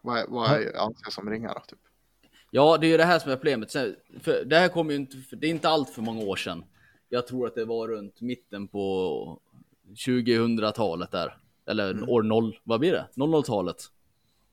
Vad, 0.00 0.18
är- 0.18 0.26
vad 0.28 0.50
är 0.50 0.76
anses 0.78 1.14
som 1.14 1.30
ringar 1.30 1.54
då? 1.54 1.60
Typ? 1.68 1.78
Ja, 2.50 2.78
det 2.78 2.86
är 2.86 2.88
ju 2.90 2.96
det 2.96 3.04
här 3.04 3.18
som 3.18 3.30
är 3.32 3.36
problemet. 3.36 3.70
Sen- 3.70 3.96
För 4.20 4.44
det 4.44 4.56
här 4.56 4.68
kommer 4.68 4.90
ju 4.90 4.96
inte, 4.96 5.16
för 5.16 5.36
det 5.36 5.46
är 5.46 5.50
inte 5.50 5.68
allt 5.68 5.90
för 5.90 6.02
många 6.02 6.22
år 6.24 6.36
sedan. 6.36 6.64
Jag 7.08 7.26
tror 7.26 7.46
att 7.46 7.54
det 7.54 7.64
var 7.64 7.88
runt 7.88 8.20
mitten 8.20 8.68
på 8.68 9.40
2000-talet 10.06 11.10
där. 11.10 11.36
Eller 11.66 12.10
år 12.10 12.22
0, 12.22 12.58
vad 12.64 12.80
blir 12.80 12.92
det? 12.92 13.06
00-talet. 13.14 13.76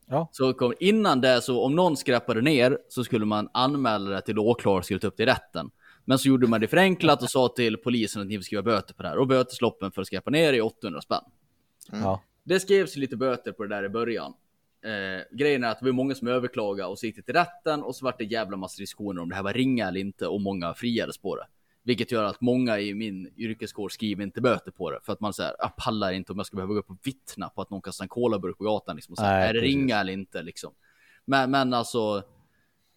Ja. 0.05 0.29
Så 0.31 0.53
kom, 0.53 0.73
innan 0.79 1.21
det 1.21 1.41
så 1.41 1.63
om 1.63 1.75
någon 1.75 1.97
skräpade 1.97 2.41
ner 2.41 2.77
så 2.89 3.03
skulle 3.03 3.25
man 3.25 3.49
anmäla 3.53 4.09
det 4.09 4.21
till 4.21 4.39
åklagare 4.39 4.77
och 4.79 4.85
skulle 4.85 4.99
ta 4.99 5.07
upp 5.07 5.17
det 5.17 5.23
i 5.23 5.25
rätten. 5.25 5.69
Men 6.09 6.19
så 6.19 6.27
gjorde 6.27 6.47
man 6.47 6.61
det 6.61 6.67
förenklat 6.67 7.23
och 7.23 7.29
sa 7.29 7.47
till 7.47 7.77
polisen 7.77 8.21
att 8.21 8.27
ni 8.27 8.37
får 8.37 8.43
skriva 8.43 8.63
böter 8.63 8.93
på 8.93 9.03
det 9.03 9.09
här. 9.09 9.17
Och 9.17 9.27
bötesloppen 9.27 9.91
för 9.91 10.01
att 10.01 10.07
skräpa 10.07 10.29
ner 10.29 10.53
är 10.53 10.61
800 10.61 11.01
spänn. 11.01 11.23
Ja. 11.91 12.23
Det 12.43 12.59
skrevs 12.59 12.95
lite 12.95 13.17
böter 13.17 13.51
på 13.51 13.63
det 13.63 13.69
där 13.75 13.83
i 13.83 13.89
början. 13.89 14.33
Eh, 14.85 15.37
grejen 15.37 15.63
är 15.63 15.67
att 15.67 15.79
det 15.79 15.85
var 15.85 15.91
många 15.91 16.15
som 16.15 16.27
överklagade 16.27 16.89
och 16.89 16.99
så 16.99 17.05
gick 17.05 17.15
det 17.15 17.21
till 17.21 17.33
rätten 17.33 17.83
och 17.83 17.95
så 17.95 18.05
vart 18.05 18.17
det 18.17 18.23
jävla 18.23 18.57
massa 18.57 18.81
diskussioner 18.81 19.21
om 19.21 19.29
det 19.29 19.35
här 19.35 19.43
var 19.43 19.53
ringa 19.53 19.87
eller 19.87 19.99
inte 19.99 20.27
och 20.27 20.41
många 20.41 20.73
friades 20.73 21.17
på 21.17 21.35
det. 21.35 21.45
Vilket 21.83 22.11
gör 22.11 22.23
att 22.23 22.41
många 22.41 22.79
i 22.79 22.93
min 22.93 23.33
yrkeskår 23.37 23.89
skriver 23.89 24.23
inte 24.23 24.41
böter 24.41 24.71
på 24.71 24.91
det 24.91 24.99
för 25.03 25.13
att 25.13 25.19
man 25.19 25.33
säger 25.33 25.55
jag 25.59 25.75
pallar 25.75 26.11
inte 26.11 26.31
om 26.31 26.37
jag 26.37 26.45
ska 26.45 26.55
behöva 26.55 26.73
gå 26.73 26.79
upp 26.79 26.89
och 26.89 26.97
vittna 27.03 27.49
på 27.49 27.61
att 27.61 27.69
någon 27.69 27.81
kastar 27.81 28.05
en 28.05 28.09
colaburk 28.09 28.57
på 28.57 28.63
gatan 28.63 28.95
liksom. 28.95 29.11
Och 29.13 29.17
säga, 29.17 29.29
Nej, 29.29 29.49
är 29.49 29.53
det 29.53 29.59
precis. 29.59 29.75
ringa 29.75 29.99
eller 29.99 30.13
inte 30.13 30.41
liksom. 30.41 30.73
Men, 31.25 31.51
men 31.51 31.73
alltså. 31.73 32.23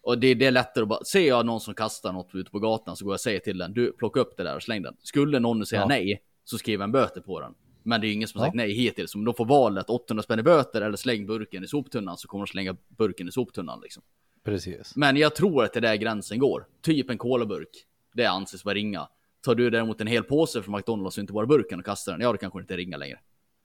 Och 0.03 0.19
det, 0.19 0.33
det 0.33 0.45
är 0.45 0.51
lättare 0.51 0.81
att 0.81 0.87
bara, 0.89 1.03
ser 1.03 1.27
jag 1.27 1.45
någon 1.45 1.61
som 1.61 1.73
kastar 1.73 2.13
något 2.13 2.29
ute 2.35 2.51
på 2.51 2.59
gatan 2.59 2.95
så 2.95 3.05
går 3.05 3.11
jag 3.11 3.15
och 3.15 3.21
säger 3.21 3.39
till 3.39 3.57
den, 3.57 3.73
du 3.73 3.91
plocka 3.91 4.19
upp 4.19 4.37
det 4.37 4.43
där 4.43 4.55
och 4.55 4.63
släng 4.63 4.81
den. 4.81 4.95
Skulle 4.99 5.39
någon 5.39 5.65
säga 5.65 5.81
Ja. 5.81 5.87
nej 5.87 6.21
så 6.43 6.57
skriver 6.57 6.83
en 6.83 6.91
böter 6.91 7.21
på 7.21 7.39
den. 7.41 7.53
Men 7.83 8.01
det 8.01 8.07
är 8.07 8.13
ingen 8.13 8.27
som 8.27 8.39
har 8.39 8.47
Ja. 8.47 8.49
sagt 8.49 8.55
nej 8.57 8.71
hittills. 8.73 9.15
Om 9.15 9.25
de 9.25 9.33
får 9.33 9.45
valet 9.45 9.89
800 9.89 10.23
spänn 10.23 10.39
i 10.39 10.43
böter 10.43 10.81
eller 10.81 10.97
släng 10.97 11.25
burken 11.27 11.63
i 11.63 11.67
soptunnan 11.67 12.17
så 12.17 12.27
kommer 12.27 12.45
de 12.45 12.51
slänga 12.51 12.75
burken 12.87 13.27
i 13.27 13.31
soptunnan 13.31 13.79
liksom. 13.81 14.03
Precis. 14.43 14.95
Men 14.95 15.17
jag 15.17 15.35
tror 15.35 15.63
att 15.63 15.73
det 15.73 15.79
är 15.79 15.81
där 15.81 15.95
gränsen 15.95 16.39
går. 16.39 16.65
Typ 16.81 17.09
en 17.09 17.17
colaburk. 17.17 17.69
Det 18.13 18.25
anses 18.25 18.65
vara 18.65 18.75
ringa. 18.75 19.07
Tar 19.41 19.55
du 19.55 19.69
däremot 19.69 20.01
en 20.01 20.07
hel 20.07 20.23
påse 20.23 20.61
från 20.63 20.75
McDonalds 20.75 21.17
och 21.17 21.21
inte 21.21 21.33
bara 21.33 21.45
burken 21.45 21.79
och 21.79 21.85
kastar 21.85 22.11
den, 22.11 22.21
ja 22.21 22.31
det 22.31 22.37
kanske 22.37 22.59
inte 22.59 22.73
är 22.73 22.77
ringa 22.77 22.97
längre. 22.97 23.19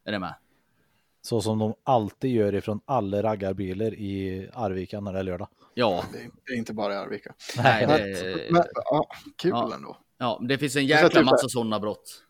Är 0.05 0.13
det 0.13 0.19
med? 0.19 0.35
Så 1.27 1.41
som 1.41 1.59
de 1.59 1.75
alltid 1.85 2.31
gör 2.31 2.55
ifrån 2.55 2.81
alla 2.85 3.23
raggarbilar 3.23 3.95
i 3.95 4.49
Arvika 4.55 5.01
när 5.01 5.13
det 5.13 5.19
är 5.19 5.23
lördag. 5.23 5.49
Ja, 5.75 6.05
Det, 6.13 6.19
är, 6.19 6.55
är 6.55 6.59
inte 6.59 6.73
bara 6.75 6.95
i 6.95 6.97
Arvika. 6.97 7.35
nej, 7.57 7.87
det, 7.87 8.53
men, 8.53 8.63
ja, 8.75 9.07
kul 9.37 9.51
Ja. 9.51 9.75
ändå. 9.75 9.97
ja, 10.19 10.41
det 10.49 10.59
finns 10.59 10.77
en 10.77 10.87
jäkla 10.87 11.09
typ- 11.09 11.25
massa 11.25 11.49
sådana 11.49 11.81
brott. 11.81 12.23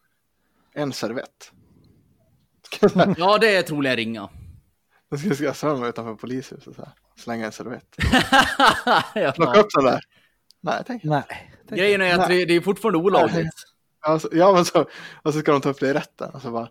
En 0.75 0.93
servett. 0.93 1.53
Ja, 3.19 3.39
det 3.39 3.57
är 3.57 3.63
troligen 3.63 3.97
ringa. 3.97 4.29
Jag 5.09 5.35
ska 5.37 5.45
jag 5.45 5.57
ställa 5.57 5.77
mig 5.77 5.89
utanför 5.89 6.15
polishuset 6.15 6.77
så 6.77 6.83
här. 6.83 6.93
Slänga 7.17 7.47
en 7.47 7.53
servett. 7.53 7.97
Plocka 9.35 9.53
ja. 9.55 9.61
upp 9.61 9.69
den 9.75 9.85
där. 9.85 10.01
Nej, 10.61 10.83
tänk. 10.87 11.05
Nej. 11.05 11.53
Grejen 11.69 12.01
är 12.03 12.19
att 12.19 12.29
det, 12.29 12.45
det 12.45 12.55
är 12.55 12.61
fortfarande 12.61 12.99
olagligt. 12.99 13.55
Alltså, 14.01 14.29
ja, 14.33 14.53
men 14.53 14.65
så, 14.65 14.87
och 15.23 15.33
så 15.33 15.41
ska 15.41 15.53
de 15.53 15.61
ta 15.61 15.69
upp 15.71 15.81
det 15.81 15.89
i 15.89 15.93
rätten. 15.95 16.31
Och 16.35 16.43
så 16.43 16.51
bara, 16.51 16.69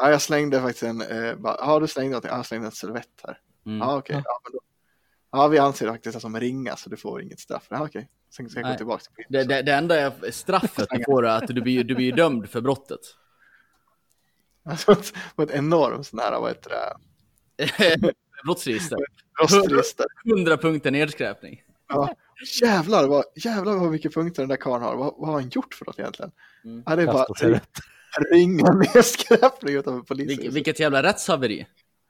ja, 0.00 0.10
jag 0.10 0.22
slängde 0.22 0.60
faktiskt 0.60 0.82
en, 0.82 1.00
eh, 1.00 1.34
bara, 1.34 1.56
ja 1.58 1.80
du 1.80 1.86
slängde 1.88 2.10
någonting, 2.10 2.30
ja, 2.30 2.36
jag 2.36 2.46
slängde 2.46 2.66
en 2.66 2.72
servett 2.72 3.20
här. 3.24 3.38
Mm. 3.66 3.78
Ja 3.78 3.98
okej, 3.98 4.22
ja, 4.24 4.40
men 4.44 4.52
då, 4.52 4.60
ja 5.32 5.48
vi 5.48 5.58
anser 5.58 5.88
faktiskt 5.88 6.16
att 6.16 6.22
de 6.22 6.40
ringa 6.40 6.76
så 6.76 6.90
du 6.90 6.96
får 6.96 7.22
inget 7.22 7.40
straff. 7.40 7.66
Ja 7.70 7.84
okej, 7.84 8.08
sen 8.30 8.48
ska 8.48 8.58
jag 8.58 8.64
gå 8.64 8.68
Nej. 8.68 8.76
tillbaka 8.76 9.04
till. 9.16 9.24
Det, 9.28 9.44
det, 9.44 9.62
det 9.62 9.72
enda 9.72 10.00
är 10.00 10.30
straffet 10.30 10.88
du 10.90 11.04
får 11.04 11.26
är 11.26 11.36
att 11.42 11.46
du 11.46 11.60
blir, 11.60 11.84
du 11.84 11.94
blir 11.94 12.12
dömd 12.12 12.50
för 12.50 12.60
brottet. 12.60 13.00
Alltså, 14.64 14.96
på 15.36 15.42
ett 15.42 15.50
enormt 15.50 16.06
sån 16.06 16.18
här, 16.18 16.40
vad 16.40 16.50
heter 16.50 16.70
det, 16.70 16.96
Brottsregister. 18.44 18.98
rostregister. 19.40 20.06
100 20.24 20.56
punkter 20.56 20.90
nedskräpning. 20.90 21.62
Ja. 21.88 22.14
Jävlar, 22.62 23.08
vad, 23.08 23.24
jävlar 23.34 23.74
vad 23.74 23.90
mycket 23.90 24.14
punkter 24.14 24.42
den 24.42 24.48
där 24.48 24.56
karln 24.56 24.82
har. 24.82 24.96
Vad, 24.96 25.14
vad 25.16 25.28
har 25.28 25.40
han 25.40 25.48
gjort 25.48 25.74
för 25.74 25.86
något 25.86 25.98
egentligen? 25.98 26.32
Mm. 26.64 26.82
Ja, 26.86 26.96
det 26.96 27.02
är 27.02 27.06
bara 27.06 27.26
Ringa 28.32 28.72
nedskräpning 28.72 29.74
utanför 29.78 30.02
polisen. 30.02 30.28
Vilket, 30.28 30.52
vilket 30.52 30.80
jävla 30.80 31.02
rättshaveri. 31.02 31.66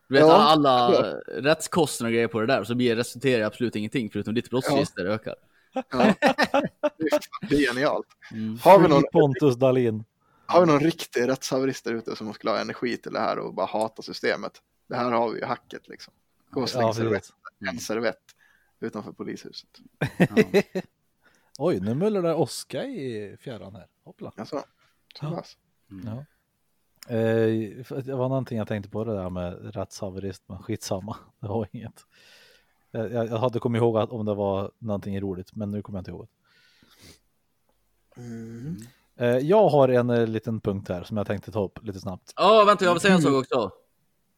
Du 0.09 0.15
vet 0.15 0.21
Ja, 0.23 0.33
alla 0.37 0.95
ja. 0.95 1.21
rättskostnader 1.43 2.11
och 2.11 2.13
grejer 2.15 2.29
på 2.29 2.41
det 2.41 2.47
där 2.47 2.65
så 2.65 2.75
blir 2.75 2.97
resulterar 2.97 3.41
i 3.41 3.45
absolut 3.45 3.77
ingenting 3.77 4.11
förutom 4.11 4.35
ditt 4.35 4.51
brottsregister 4.51 5.05
ökar. 5.05 5.35
Ja. 5.73 5.83
Det 5.91 7.57
är- 7.57 7.67
genialt. 7.67 8.07
Mm. 8.33 8.59
Har 8.63 8.79
vi 8.79 8.89
någon, 8.89 9.03
Pontus 9.13 9.57
Dahlin. 9.57 10.05
har 10.47 10.61
vi 10.61 10.67
någon 10.67 10.81
riktig 10.81 11.29
rättshaverist 11.29 11.85
där 11.85 11.95
ute 11.95 12.17
som 12.17 12.35
skulle 12.35 12.51
ha 12.51 12.59
energi 12.59 12.97
till 12.97 13.13
det 13.13 13.21
här 13.21 13.39
och 13.39 13.55
bara 13.55 13.67
hata 13.67 14.03
systemet? 14.03 14.53
Det 14.89 14.97
här 14.97 15.11
har 15.11 15.31
vi 15.31 15.39
ju 15.41 15.45
hacket 15.45 15.89
liksom. 15.89 16.13
Gå 16.51 16.61
och 16.63 16.69
släng 16.69 16.83
Ja, 16.83 16.93
servett, 16.95 17.29
en 17.71 17.79
servett 17.79 18.23
utanför 18.81 19.13
polishuset. 19.13 19.69
Oj, 21.59 21.81
nu 21.81 21.95
mullrar 21.95 22.23
det 22.23 22.35
åska 22.35 22.85
i 22.85 23.37
fjärran 23.41 23.75
här. 23.75 23.87
Hoppla. 24.05 24.33
Alltså, 24.37 24.57
så 25.21 25.25
Ja. 25.27 25.31
pass. 25.31 25.57
Ja. 25.89 26.25
Eh, 27.15 27.85
det 28.05 28.15
var 28.15 28.29
någonting 28.29 28.59
jag 28.59 28.69
tänkte 28.69 28.91
på 28.91 29.05
det 29.05 29.15
där 29.15 29.31
med 29.31 29.75
rättshaverist, 29.75 30.43
men 30.47 30.59
skitsamma. 30.59 31.17
Det 31.41 31.49
var 31.49 31.69
inget. 31.73 32.05
Jag, 32.91 33.13
jag 33.13 33.39
hade 33.39 33.59
kommit 33.59 33.81
ihåg 33.81 33.99
att 33.99 34.11
om 34.11 34.27
det 34.27 34.35
var 34.35 34.71
någonting 34.79 35.21
roligt, 35.21 35.55
men 35.55 35.71
nu 35.71 35.83
kommer 35.83 35.99
jag 35.99 36.01
inte 36.01 36.11
ihåg. 36.11 36.29
Mm. 38.17 38.77
Eh, 39.17 39.39
jag 39.39 39.69
har 39.69 39.89
en 39.89 40.11
eh, 40.11 40.27
liten 40.27 40.61
punkt 40.61 40.89
här 40.89 41.05
som 41.05 41.17
jag 41.17 41.27
tänkte 41.27 41.53
ta 41.53 41.65
upp 41.65 41.85
lite 41.85 42.01
snabbt. 42.01 42.33
Ja, 42.37 42.65
vänta, 42.65 42.85
jag 42.85 42.93
vill 42.93 43.01
säga 43.01 43.15
en 43.15 43.23
sak 43.23 43.33
också. 43.33 43.71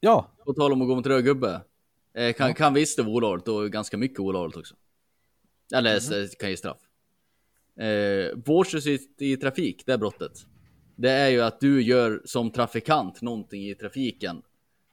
Ja, 0.01 0.31
På 0.45 0.53
tal 0.53 0.73
om 0.73 0.83
att 0.83 0.89
gå 0.89 0.95
mot 0.95 1.07
röd 1.07 1.25
gubbe. 1.25 1.61
Eh, 2.15 2.33
kan, 2.33 2.55
kan 2.55 2.75
visst 2.75 2.97
det 2.97 3.03
vara 3.03 3.15
olagligt 3.15 3.49
och 3.49 3.71
ganska 3.71 3.97
mycket 3.97 4.21
olagligt 4.21 4.57
också. 4.57 4.75
Eller 5.75 6.13
mm. 6.13 6.29
kan 6.39 6.51
ge 6.51 6.57
straff. 6.57 6.79
Eh, 7.77 8.37
vårdslöshet 8.47 9.23
i 9.23 9.37
trafik, 9.37 9.83
det 9.87 9.93
är 9.93 9.99
brottet. 9.99 10.33
Det 11.01 11.11
är 11.11 11.29
ju 11.29 11.41
att 11.41 11.61
du 11.61 11.83
gör 11.83 12.23
som 12.25 12.51
trafikant 12.51 13.23
någonting 13.23 13.69
i 13.69 13.75
trafiken 13.75 14.43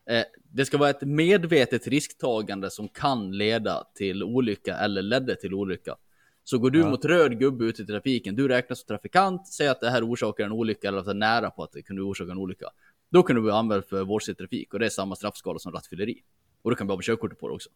Eh, 0.10 0.24
det 0.54 0.66
ska 0.66 0.78
vara 0.78 0.90
ett 0.90 1.02
medvetet 1.02 1.88
risktagande 1.88 2.70
som 2.70 2.88
kan 2.88 3.32
leda 3.32 3.84
till 3.96 4.24
olycka 4.24 4.78
eller 4.78 5.02
ledde 5.02 5.36
till 5.36 5.54
olycka. 5.54 5.96
Så 6.44 6.58
går 6.58 6.70
du 6.70 6.80
Ja. 6.80 6.90
mot 6.90 7.06
röd 7.06 7.40
gubbe 7.40 7.66
ute 7.66 7.82
i 7.82 7.86
trafiken, 7.86 8.36
du 8.36 8.48
räknas 8.48 8.80
som 8.80 8.88
trafikant, 8.88 9.48
säg 9.48 9.68
att 9.68 9.82
det 9.82 9.90
här 9.90 10.12
orsakar 10.12 10.46
en 10.46 10.52
olycka 10.52 10.88
eller 10.88 10.98
att 10.98 11.06
det 11.06 11.12
är 11.12 11.16
nära 11.16 11.50
på 11.50 11.64
att 11.64 11.72
det 11.72 11.82
kunde 11.82 12.02
orsaka 12.02 12.32
en 12.32 12.38
olycka. 12.38 12.66
Då 13.12 13.24
kan 13.24 13.36
du 13.36 13.42
bli 13.42 13.52
anmäld 13.52 13.86
för 13.86 14.04
vårdslös 14.04 14.38
trafik 14.38 14.74
och 14.74 14.80
det 14.80 14.86
är 14.86 14.90
samma 14.90 15.16
straffskala 15.16 15.60
som 15.60 15.72
rattfylleri. 15.72 16.24
Och 16.62 16.72
då 16.72 16.76
kan 16.76 16.88
du 16.88 16.90
behöva 16.90 17.02
körkortet 17.02 17.40
på 17.40 17.48
det 17.48 17.54
också. 17.54 17.70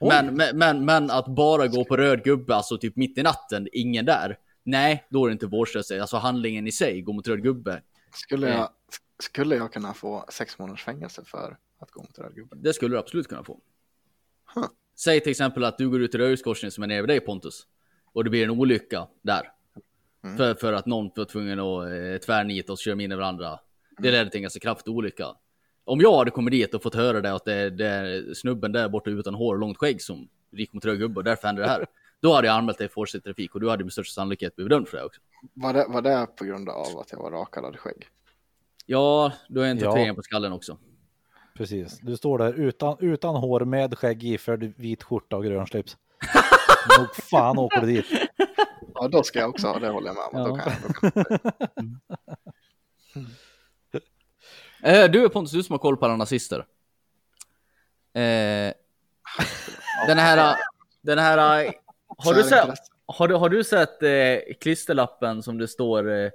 Men, 0.00 0.34
men, 0.34 0.58
men, 0.58 0.84
men 0.84 1.10
att 1.10 1.26
bara 1.26 1.66
gå 1.66 1.84
på 1.84 1.96
röd 1.96 2.24
gubbe, 2.24 2.54
alltså 2.54 2.78
typ 2.78 2.96
mitt 2.96 3.18
i 3.18 3.22
natten, 3.22 3.68
ingen 3.72 4.04
där. 4.04 4.38
Nej, 4.66 5.06
då 5.08 5.24
är 5.24 5.28
det 5.28 5.32
inte 5.32 5.46
vårdslöst. 5.46 5.90
Alltså 5.90 6.16
handlingen 6.16 6.66
i 6.66 6.72
sig, 6.72 7.02
gå 7.02 7.12
mot 7.12 7.28
röd 7.28 7.42
gubbe, 7.42 7.82
Skulle 8.14 8.48
jag, 8.48 8.70
skulle 9.18 9.56
jag 9.56 9.72
kunna 9.72 9.94
få 9.94 10.24
sex 10.28 10.58
månaders 10.58 10.84
fängelse 10.84 11.22
för 11.24 11.56
att 11.78 11.90
gå 11.90 12.02
mot 12.02 12.18
rödgubben? 12.18 12.62
det 12.62 12.72
skulle 12.72 12.94
du 12.94 12.98
absolut 12.98 13.28
kunna 13.28 13.44
få. 13.44 13.60
Huh. 14.54 14.66
Säg 14.98 15.20
till 15.20 15.30
exempel 15.30 15.64
att 15.64 15.78
du 15.78 15.90
går 15.90 16.02
ut 16.02 16.14
i 16.14 16.18
rödljuskorsningen 16.18 16.72
som 16.72 16.84
är 16.84 16.86
nere 16.86 17.00
vid 17.00 17.08
dig 17.08 17.20
Pontus. 17.20 17.66
Och 18.12 18.24
det 18.24 18.30
blir 18.30 18.44
en 18.44 18.50
olycka 18.50 19.08
där. 19.22 19.52
Mm. 20.24 20.36
För, 20.36 20.54
för 20.54 20.72
att 20.72 20.86
någon 20.86 21.10
var 21.16 21.24
tvungen 21.24 21.60
att 21.60 21.84
eh, 21.84 22.26
tvärnita 22.26 22.72
och 22.72 22.78
köra 22.78 23.02
in 23.02 23.12
i 23.12 23.16
varandra. 23.16 23.60
Det 23.98 24.10
ledde 24.10 24.30
till 24.30 24.38
en 24.38 24.42
ganska 24.42 24.60
kraftig 24.60 24.94
olycka. 24.94 25.26
Om 25.84 26.00
jag 26.00 26.18
hade 26.18 26.30
kommit 26.30 26.52
dit 26.52 26.74
och 26.74 26.82
fått 26.82 26.94
höra 26.94 27.20
det 27.20 27.32
att 27.32 27.44
det 27.44 27.54
är, 27.54 27.70
det 27.70 27.86
är 27.86 28.34
snubben 28.34 28.72
där 28.72 28.88
borta 28.88 29.10
utan 29.10 29.34
hår 29.34 29.54
och 29.54 29.60
långt 29.60 29.78
skägg 29.78 30.02
som 30.02 30.28
gick 30.50 30.72
mot 30.72 30.84
röd 30.84 30.98
gubbe 30.98 31.20
och 31.20 31.24
därför 31.24 31.46
hände 31.46 31.62
det 31.62 31.68
här. 31.68 31.86
Då 32.22 32.34
hade 32.34 32.46
jag 32.46 32.56
anmält 32.56 32.78
dig 32.78 32.88
för 32.88 32.94
vårdslös 32.96 33.22
trafik 33.22 33.54
och 33.54 33.60
du 33.60 33.70
hade 33.70 33.84
med 33.84 33.92
största 33.92 34.12
sannolikhet 34.14 34.56
blivit 34.56 34.70
dömd 34.70 34.88
för 34.88 34.96
det 34.96 35.04
också. 35.04 35.20
Var 35.54 35.72
det, 35.72 35.86
var 35.88 36.02
det 36.02 36.26
på 36.36 36.44
grund 36.44 36.68
av 36.68 36.98
att 36.98 37.12
jag 37.12 37.18
var 37.18 37.30
rakad 37.30 37.60
och 37.62 37.66
hade 37.68 37.78
skägg? 37.78 38.08
Ja, 38.86 39.32
du 39.48 39.60
har 39.60 39.66
en 39.66 39.78
Ja. 39.78 39.84
tatuering 39.90 40.14
på 40.14 40.22
skallen 40.22 40.52
också. 40.52 40.78
Precis. 41.56 41.98
Du 42.02 42.16
står 42.16 42.38
där 42.38 42.52
utan, 42.52 42.96
utan 43.00 43.36
hår, 43.36 43.60
med 43.60 43.98
skägg 43.98 44.24
iförd, 44.24 44.62
vit 44.76 45.02
skjorta 45.02 45.36
och 45.36 45.44
grön 45.44 45.66
slips. 45.66 45.96
Nog 46.98 47.14
fan 47.14 47.58
åker 47.58 47.80
du 47.80 47.86
dit. 47.86 48.06
Ja, 48.94 49.08
då 49.08 49.22
ska 49.22 49.38
jag 49.38 49.48
också 49.50 49.66
ha 49.66 49.78
det 49.78 49.88
håller 49.88 50.06
jag 50.06 50.16
med 50.34 50.42
om. 50.42 50.50
Då 50.50 50.58
Ja. 50.58 50.62
kan 50.64 50.72
jag, 50.82 50.92
då 50.92 51.10
kan 51.10 51.26
jag. 51.74 52.00
Eh, 54.82 55.10
du 55.10 55.28
Pontus, 55.28 55.52
du 55.52 55.62
som 55.62 55.72
har 55.72 55.78
koll 55.78 55.96
på 55.96 56.04
alla 56.04 56.16
nazister. 56.16 56.58
Eh, 58.12 58.22
den 60.06 60.18
här, 60.18 60.56
den 61.02 61.18
här, 61.18 61.72
har 62.16 62.34
du 62.34 62.42
sett, 62.42 62.78
har 63.06 63.28
du, 63.28 63.34
har 63.34 63.48
du 63.48 63.64
sett 63.64 64.02
eh, 64.02 64.54
klisterlappen 64.60 65.42
som 65.42 65.58
det 65.58 65.68
står 65.68 66.10
eh, 66.10 66.30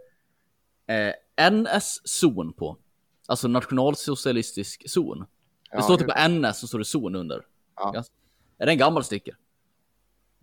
eh, 0.95 1.13
NS-zon 1.51 2.53
på? 2.53 2.77
Alltså 3.27 3.47
nationalsocialistisk 3.47 4.89
zon. 4.89 5.19
Det 5.19 5.25
Ja, 5.71 5.81
står 5.81 5.97
typ 5.97 6.07
på 6.07 6.27
NS 6.29 6.59
så 6.59 6.67
står 6.67 6.79
det 6.79 6.85
zon 6.85 7.15
under. 7.15 7.45
Ja. 7.75 8.03
Är 8.57 8.65
det 8.65 8.71
en 8.71 8.77
gammal 8.77 9.03
sticker? 9.03 9.35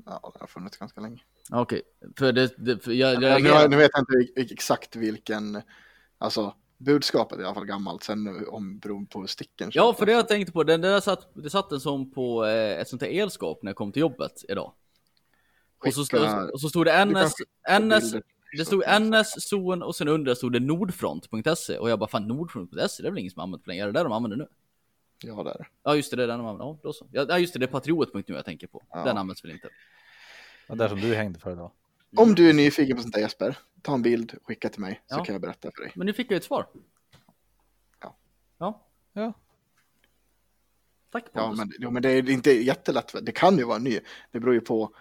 Ja, 0.06 0.32
det 0.34 0.40
har 0.40 0.46
funnits 0.46 0.76
ganska 0.76 1.00
länge. 1.00 1.22
Okej, 1.50 1.82
för 2.16 2.32
det, 2.32 2.54
det 2.58 2.84
för 2.84 2.92
jag, 2.92 3.22
jag, 3.22 3.40
Ja, 3.40 3.66
nu, 3.68 3.76
vet 3.76 3.90
jag 3.92 4.00
inte 4.00 4.54
exakt 4.54 4.96
vilken, 4.96 5.62
alltså 6.18 6.54
budskapet 6.78 7.38
är 7.38 7.42
i 7.42 7.44
alla 7.44 7.54
fall 7.54 7.66
gammalt, 7.66 8.02
sen 8.02 8.46
om 8.48 8.78
beroende 8.78 9.08
på 9.10 9.26
sticken. 9.26 9.70
Ja, 9.74 9.94
för 9.94 10.06
det 10.06 10.12
jag 10.12 10.28
tänkte 10.28 10.52
på, 10.52 10.64
det, 10.64 10.76
det, 10.76 10.88
där 10.88 11.00
satt, 11.00 11.30
det 11.34 11.50
satt 11.50 11.72
en 11.72 11.80
sån 11.80 12.10
på 12.10 12.46
eh, 12.46 12.80
ett 12.80 12.88
sånt 12.88 13.02
här 13.02 13.08
elskåp 13.08 13.62
när 13.62 13.70
jag 13.70 13.76
kom 13.76 13.92
till 13.92 14.00
jobbet 14.00 14.44
idag. 14.48 14.72
Och 15.86 15.94
så, 15.94 16.04
stod, 16.04 16.50
och 16.52 16.60
så 16.60 16.68
stod 16.68 16.86
det 16.86 17.04
NS, 17.04 17.34
NS, 17.80 18.14
det 18.58 18.64
stod 18.64 18.82
NS 19.00 19.48
zon 19.48 19.82
och 19.82 19.96
sen 19.96 20.08
under 20.08 20.34
stod 20.34 20.52
det 20.52 20.60
nordfront.se 20.60 21.78
och 21.78 21.90
jag 21.90 21.98
bara 21.98 22.08
fan 22.08 22.28
nordfront.se 22.28 23.02
det 23.02 23.08
är 23.08 23.10
väl 23.10 23.18
ingen 23.18 23.30
som 23.30 23.42
använt 23.42 23.64
på 23.64 23.68
länge, 23.70 23.82
är 23.82 23.86
det 23.86 23.92
där 23.92 24.04
de 24.04 24.12
använder 24.12 24.36
nu? 24.36 24.46
Ja, 25.24 25.42
det 25.42 25.50
är 25.50 25.58
det. 25.58 25.66
Ja 25.82 25.96
just 25.96 26.10
det, 26.10 26.16
det 26.16 26.22
är 26.22 26.26
den 26.26 26.38
de 26.38 26.46
använder, 26.46 26.64
ja 26.64 26.78
då 26.82 26.92
så. 26.92 27.06
Ja 27.12 27.26
ja, 27.28 27.38
just 27.38 27.52
det, 27.52 27.58
det 27.58 27.64
är 27.66 27.70
patriot.nu 27.70 28.22
jag 28.26 28.44
tänker 28.44 28.66
på. 28.66 28.82
Ja. 28.90 29.04
Den 29.04 29.18
används 29.18 29.44
väl 29.44 29.50
inte? 29.50 29.68
Det 30.68 30.74
där 30.74 30.88
som 30.88 31.00
du 31.00 31.14
hängde 31.14 31.38
för 31.38 31.52
idag. 31.52 31.70
Om 32.16 32.34
du 32.34 32.48
är 32.50 32.54
nyfiken 32.54 32.96
på 32.96 33.02
sånt 33.02 33.14
där 33.14 33.20
Jesper, 33.20 33.58
ta 33.82 33.94
en 33.94 34.02
bild, 34.02 34.34
skicka 34.44 34.68
till 34.68 34.80
mig, 34.80 35.02
så 35.06 35.14
Ja. 35.18 35.24
kan 35.24 35.32
jag 35.32 35.42
berätta 35.42 35.70
för 35.76 35.82
dig. 35.82 35.92
Men 35.94 36.06
nu 36.06 36.12
fick 36.12 36.30
jag 36.30 36.36
ett 36.36 36.44
svar. 36.44 36.66
Ja. 38.00 38.16
Ja, 38.58 38.86
Ja. 39.12 39.32
tack 41.12 41.24
Ja, 41.32 41.40
Pontus. 41.42 41.58
men, 41.58 41.72
jo, 41.78 41.90
men 41.90 42.02
det 42.02 42.10
är 42.10 42.30
inte 42.30 42.50
jättelätt. 42.50 43.14
Det 43.22 43.32
kan 43.32 43.58
ju 43.58 43.64
vara 43.64 43.78
ny. 43.78 44.00
Det 44.32 44.40
beror 44.40 44.54
ju 44.54 44.60
på 44.60 44.94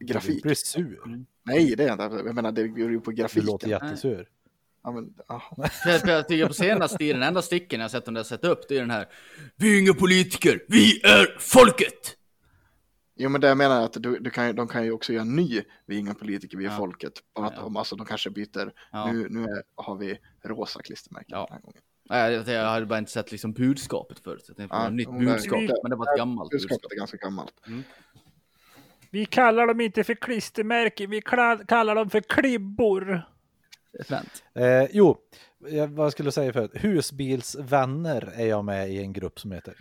grafik. 0.00 0.42
Du 0.42 0.48
blir 0.48 0.54
sur. 0.54 1.24
Nej, 1.42 1.74
det 1.76 1.84
är 1.84 1.92
inte. 1.92 2.02
Jag 2.26 2.34
menar, 2.34 2.52
det 2.52 2.68
beror 2.68 2.90
ju 2.90 3.00
på 3.00 3.10
Du 3.10 3.16
grafiken. 3.16 3.46
låter 3.46 3.68
jättesur. 3.68 4.28
Ja, 4.84 4.92
men, 4.92 5.14
ja. 5.28 5.42
Jag, 5.84 6.08
jag 6.08 6.28
tycker 6.28 6.46
på 6.46 6.54
senaste 6.54 6.98
tiden, 6.98 7.20
den 7.20 7.28
enda 7.28 7.42
sticken 7.42 7.80
jag 7.80 7.90
sett 7.90 8.04
dem 8.04 8.14
där 8.14 8.22
sätta 8.22 8.48
upp, 8.48 8.68
det 8.68 8.76
är 8.76 8.80
den 8.80 8.90
här 8.90 9.08
Vi 9.56 9.76
är 9.76 9.80
inga 9.80 9.94
politiker, 9.94 10.64
vi 10.68 11.00
är 11.02 11.36
folket! 11.40 12.16
Jo, 13.16 13.28
men 13.28 13.40
det 13.40 13.48
jag 13.48 13.58
menar 13.58 13.80
är 13.80 13.84
att 13.84 14.02
du, 14.02 14.18
du 14.18 14.30
kan, 14.30 14.56
de 14.56 14.68
kan 14.68 14.84
ju 14.84 14.92
också 14.92 15.12
göra 15.12 15.22
en 15.22 15.36
ny 15.36 15.62
Vi 15.86 15.94
är 15.96 15.98
inga 16.00 16.14
politiker, 16.14 16.58
vi 16.58 16.64
är 16.66 16.70
Ja. 16.70 16.76
folket. 16.76 17.12
Bara 17.34 17.46
att 17.46 17.52
Ja. 17.56 17.62
de, 17.62 17.76
alltså, 17.76 17.96
de 17.96 18.06
kanske 18.06 18.30
byter. 18.30 18.72
Ja. 18.92 19.12
Nu, 19.12 19.26
nu 19.30 19.42
är, 19.44 19.62
har 19.76 19.96
vi 19.96 20.18
rosa 20.44 20.82
klistermärken 20.82 21.28
Ja. 21.38 21.46
den 21.48 21.52
här 21.54 21.60
gången. 21.60 21.80
Nej, 22.10 22.32
jag, 22.32 22.48
jag 22.48 22.70
hade 22.70 22.86
bara 22.86 22.98
inte 22.98 23.10
sett 23.10 23.32
liksom 23.32 23.52
budskapet 23.52 24.18
förut. 24.20 24.44
Jag 24.48 24.56
tänkte 24.56 24.76
på 24.76 24.82
Ja, 24.82 24.90
nytt 24.90 25.08
men 25.08 25.18
det- 25.24 25.32
budskap, 25.32 25.60
det- 25.60 25.80
men 25.82 25.90
det 25.90 25.96
var 25.96 26.12
ett 26.12 26.18
gammalt 26.18 26.50
budskap. 26.50 26.68
Budskapet 26.70 26.92
är 26.92 26.96
ganska 26.96 27.16
gammalt. 27.16 27.54
Vi 29.10 29.26
kallar 29.26 29.66
dem 29.66 29.80
inte 29.80 30.04
för 30.04 30.14
klistermärken, 30.14 31.10
vi 31.10 31.20
kallar 31.20 31.94
dem 31.94 32.10
för 32.10 32.20
klibbor. 32.20 33.22
Eh, 34.54 34.88
jo, 34.90 35.16
jag, 35.68 35.88
vad 35.88 36.12
skulle 36.12 36.26
jag 36.26 36.34
säga 36.34 36.52
förut? 36.52 36.70
Husbilsvänner 36.74 38.32
är 38.36 38.46
jag 38.46 38.64
med 38.64 38.90
i 38.90 38.98
en 38.98 39.12
grupp 39.12 39.40
som 39.40 39.52
heter. 39.52 39.74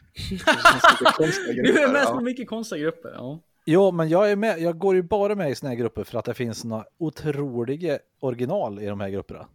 Du 1.63 1.83
är 1.83 1.93
mest 1.93 2.09
ja. 2.09 2.15
på 2.15 2.21
mycket 2.21 2.47
konstiga 2.47 2.81
grupper. 2.81 3.11
Ja. 3.15 3.39
Jo, 3.65 3.91
men 3.91 4.09
jag 4.09 4.31
är 4.31 4.35
med. 4.35 4.59
Jag 4.59 4.77
går 4.77 4.95
ju 4.95 5.01
bara 5.01 5.35
med 5.35 5.51
i 5.51 5.55
såna 5.55 5.69
här 5.69 5.77
grupper 5.77 6.03
för 6.03 6.19
att 6.19 6.25
det 6.25 6.33
finns 6.33 6.63
några 6.63 6.85
otroliga 6.97 7.99
original 8.19 8.79
i 8.79 8.85
de 8.85 8.99
här 8.99 9.09
grupperna. 9.09 9.47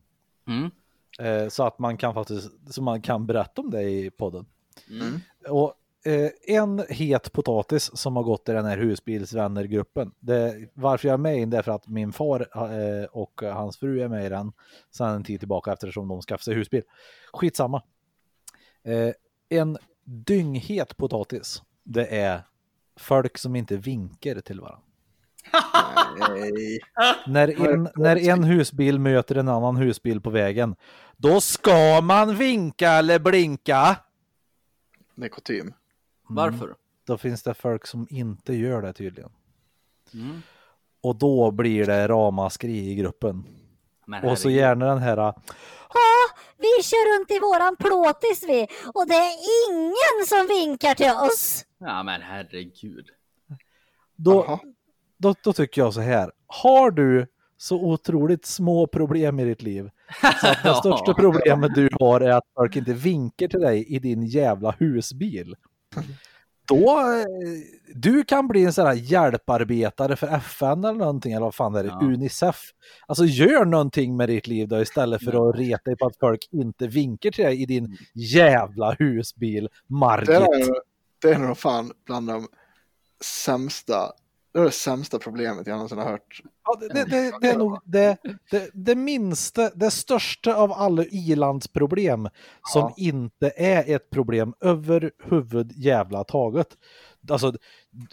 Mm. 0.48 0.70
Eh, 1.18 1.48
så 1.48 1.62
att 1.62 1.78
man 1.78 1.96
kan 1.96 2.14
faktiskt, 2.14 2.50
så 2.70 2.82
man 2.82 3.02
kan 3.02 3.26
berätta 3.26 3.60
om 3.60 3.70
det 3.70 3.82
i 3.82 4.10
podden. 4.10 4.46
Mm. 4.90 5.20
Och 5.48 5.74
eh, 6.04 6.56
en 6.56 6.84
het 6.88 7.32
potatis 7.32 7.96
som 7.96 8.16
har 8.16 8.22
gått 8.22 8.48
i 8.48 8.52
den 8.52 8.64
här 8.64 8.78
husbilsvännergruppen. 8.78 10.12
Det, 10.20 10.68
varför 10.74 11.08
jag 11.08 11.14
är 11.14 11.18
med 11.18 11.36
i 11.36 11.40
den 11.40 11.52
är 11.52 11.62
för 11.62 11.72
att 11.72 11.88
min 11.88 12.12
far 12.12 12.48
eh, 12.54 13.04
och 13.04 13.42
hans 13.42 13.78
fru 13.78 14.02
är 14.02 14.08
med 14.08 14.26
i 14.26 14.28
den 14.28 14.52
sedan 14.90 15.14
en 15.14 15.24
tid 15.24 15.40
tillbaka 15.40 15.72
eftersom 15.72 16.08
de 16.08 16.22
skaffade 16.22 16.44
sig 16.44 16.54
husbil. 16.54 16.82
Skitsamma. 17.32 17.82
Eh, 18.82 19.12
en 19.48 19.78
dynghet 20.04 20.96
potatis. 20.96 21.62
Det 21.82 22.06
är 22.06 22.42
folk 22.96 23.38
som 23.38 23.56
inte 23.56 23.76
vinkar 23.76 24.40
till 24.40 24.60
varandra. 24.60 24.80
När 27.26 27.68
en, 27.68 27.88
när 27.96 28.28
en 28.28 28.44
husbil 28.44 28.98
möter 28.98 29.34
en 29.34 29.48
annan 29.48 29.76
husbil 29.76 30.20
på 30.20 30.30
vägen, 30.30 30.76
då 31.16 31.40
ska 31.40 32.00
man 32.00 32.36
vinka 32.36 32.90
eller 32.90 33.18
blinka. 33.18 33.96
Det 35.14 35.24
är 35.24 35.28
kutym. 35.28 35.74
Varför? 36.34 36.74
Då 37.06 37.18
finns 37.18 37.42
det 37.42 37.54
folk 37.54 37.86
som 37.86 38.06
inte 38.10 38.54
gör 38.54 38.82
det 38.82 38.92
tydligen. 38.92 39.30
Mm. 40.14 40.42
Och 41.02 41.16
då 41.16 41.50
blir 41.50 41.86
det 41.86 42.08
ramaskri 42.08 42.90
i 42.90 42.94
gruppen. 42.94 43.44
Men 44.06 44.24
Och 44.24 44.38
så 44.38 44.50
gärna 44.50 44.86
den 44.86 44.98
här, 44.98 45.16
Ja, 45.16 45.34
vi 46.56 46.82
kör 46.82 47.18
runt 47.18 47.30
i 47.30 47.38
våran 47.38 47.76
plåtis 47.76 48.44
vi 48.48 48.66
och 48.94 49.08
det 49.08 49.14
är 49.14 49.36
ingen 49.68 50.26
som 50.26 50.46
vinkar 50.48 50.94
till 50.94 51.10
oss. 51.10 51.64
Ja 51.78 52.02
men 52.02 52.22
herregud. 52.22 53.06
då, 54.16 54.60
då, 55.16 55.34
då 55.44 55.52
tycker 55.52 55.80
jag 55.80 55.94
så 55.94 56.00
här. 56.00 56.32
Har 56.46 56.90
du 56.90 57.26
så 57.56 57.76
otroligt 57.76 58.46
små 58.46 58.86
problem 58.86 59.40
i 59.40 59.44
ditt 59.44 59.62
liv 59.62 59.90
så 60.40 60.48
att 60.48 60.62
det 60.62 60.74
största 60.74 61.14
problemet 61.14 61.74
du 61.74 61.88
har 62.00 62.20
är 62.20 62.30
att 62.30 62.44
folk 62.56 62.76
inte 62.76 62.92
vinkar 62.92 63.48
till 63.48 63.60
dig 63.60 63.84
i 63.86 63.98
din 63.98 64.22
jävla 64.22 64.70
husbil. 64.70 65.54
Då, 66.66 67.00
eh, 67.00 67.24
du 67.94 68.24
kan 68.24 68.48
bli 68.48 68.64
en 68.64 68.72
sån 68.72 68.86
här 68.86 68.94
hjälparbetare 68.94 70.16
för 70.16 70.26
FN 70.26 70.84
eller 70.84 70.98
någonting, 70.98 71.32
eller 71.32 71.44
vad 71.44 71.54
fan 71.54 71.72
det 71.72 71.80
är, 71.80 71.84
Ja. 71.84 72.00
Unicef. 72.02 72.70
Alltså 73.06 73.24
gör 73.24 73.64
någonting 73.64 74.16
med 74.16 74.28
ditt 74.28 74.46
liv 74.46 74.68
då 74.68 74.80
istället 74.80 75.24
för 75.24 75.48
att 75.50 75.56
reta 75.56 75.82
dig 75.84 75.96
på 75.96 76.06
att 76.06 76.16
folk 76.16 76.48
inte 76.52 76.86
vinkar 76.86 77.30
till 77.30 77.44
dig 77.44 77.62
i 77.62 77.66
din 77.66 77.98
jävla 78.14 78.96
husbil, 78.98 79.68
Margit. 79.86 80.26
Det 80.26 80.34
är, 80.34 80.74
det 81.22 81.30
är 81.30 81.38
nog 81.38 81.58
fan 81.58 81.92
bland 82.06 82.28
de 82.28 82.48
sämsta, 83.24 84.12
det 84.54 84.60
är 84.60 84.64
det 84.64 84.70
sämsta 84.70 85.18
problemet 85.18 85.66
jag 85.66 85.74
någonsin 85.74 85.98
har 85.98 86.10
hört. 86.10 86.40
Ja, 86.64 86.76
det, 86.80 86.88
det, 86.88 87.04
det, 87.04 87.32
det 87.40 87.48
är 87.50 87.58
nog 87.58 87.78
det, 87.84 88.16
det, 88.50 88.70
det 88.74 88.94
minsta, 88.94 89.70
det 89.74 89.90
största 89.90 90.54
av 90.54 90.72
alla 90.72 91.04
ilandsproblem 91.04 92.28
som 92.62 92.82
Ja. 92.82 92.94
inte 92.96 93.52
är 93.56 93.94
ett 93.94 94.10
problem 94.10 94.54
överhuvud 94.60 95.72
jävla 95.76 96.24
taget. 96.24 96.68
Alltså, 97.30 97.52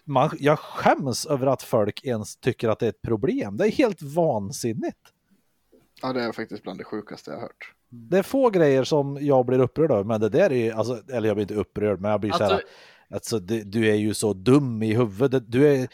man, 0.06 0.30
jag 0.40 0.60
skäms 0.60 1.26
över 1.26 1.48
att 1.48 1.64
folk 1.64 2.06
ens 2.06 2.38
tycker 2.38 2.70
att 2.70 2.80
det 2.80 2.86
är 2.86 2.90
ett 2.90 3.02
problem. 3.02 3.58
Det 3.58 3.68
är 3.68 3.72
helt 3.72 4.02
vansinnigt. 4.02 4.98
Ja, 6.02 6.14
det 6.14 6.22
är 6.24 6.32
faktiskt 6.32 6.64
bland 6.64 6.80
det 6.80 6.84
sjukaste 6.84 7.32
jag 7.32 7.38
har 7.38 7.42
hört. 7.42 7.74
Det 7.90 8.18
är 8.18 8.24
få 8.24 8.50
grejer 8.50 8.84
som 8.84 9.18
jag 9.22 9.46
blir 9.46 9.60
upprörd 9.60 9.92
över, 9.92 10.04
men 10.04 10.22
det 10.22 10.30
där 10.30 10.52
är 10.52 10.74
alltså, 10.74 11.02
eller 11.14 11.28
jag 11.28 11.36
blir 11.36 11.44
inte 11.44 11.56
upprörd, 11.56 12.02
men 12.02 12.12
jag 12.12 12.22
blir 12.22 12.32
så 12.32 12.44
här, 12.44 12.62
Alltså- 13.14 13.40
det, 13.40 13.64
du 13.64 13.90
är 13.90 13.96
ju 13.96 14.14
så 14.14 14.34
dum 14.34 14.84
i 14.84 14.94
huvudet. 14.94 15.44
Du 15.48 15.68
är, 15.68 15.88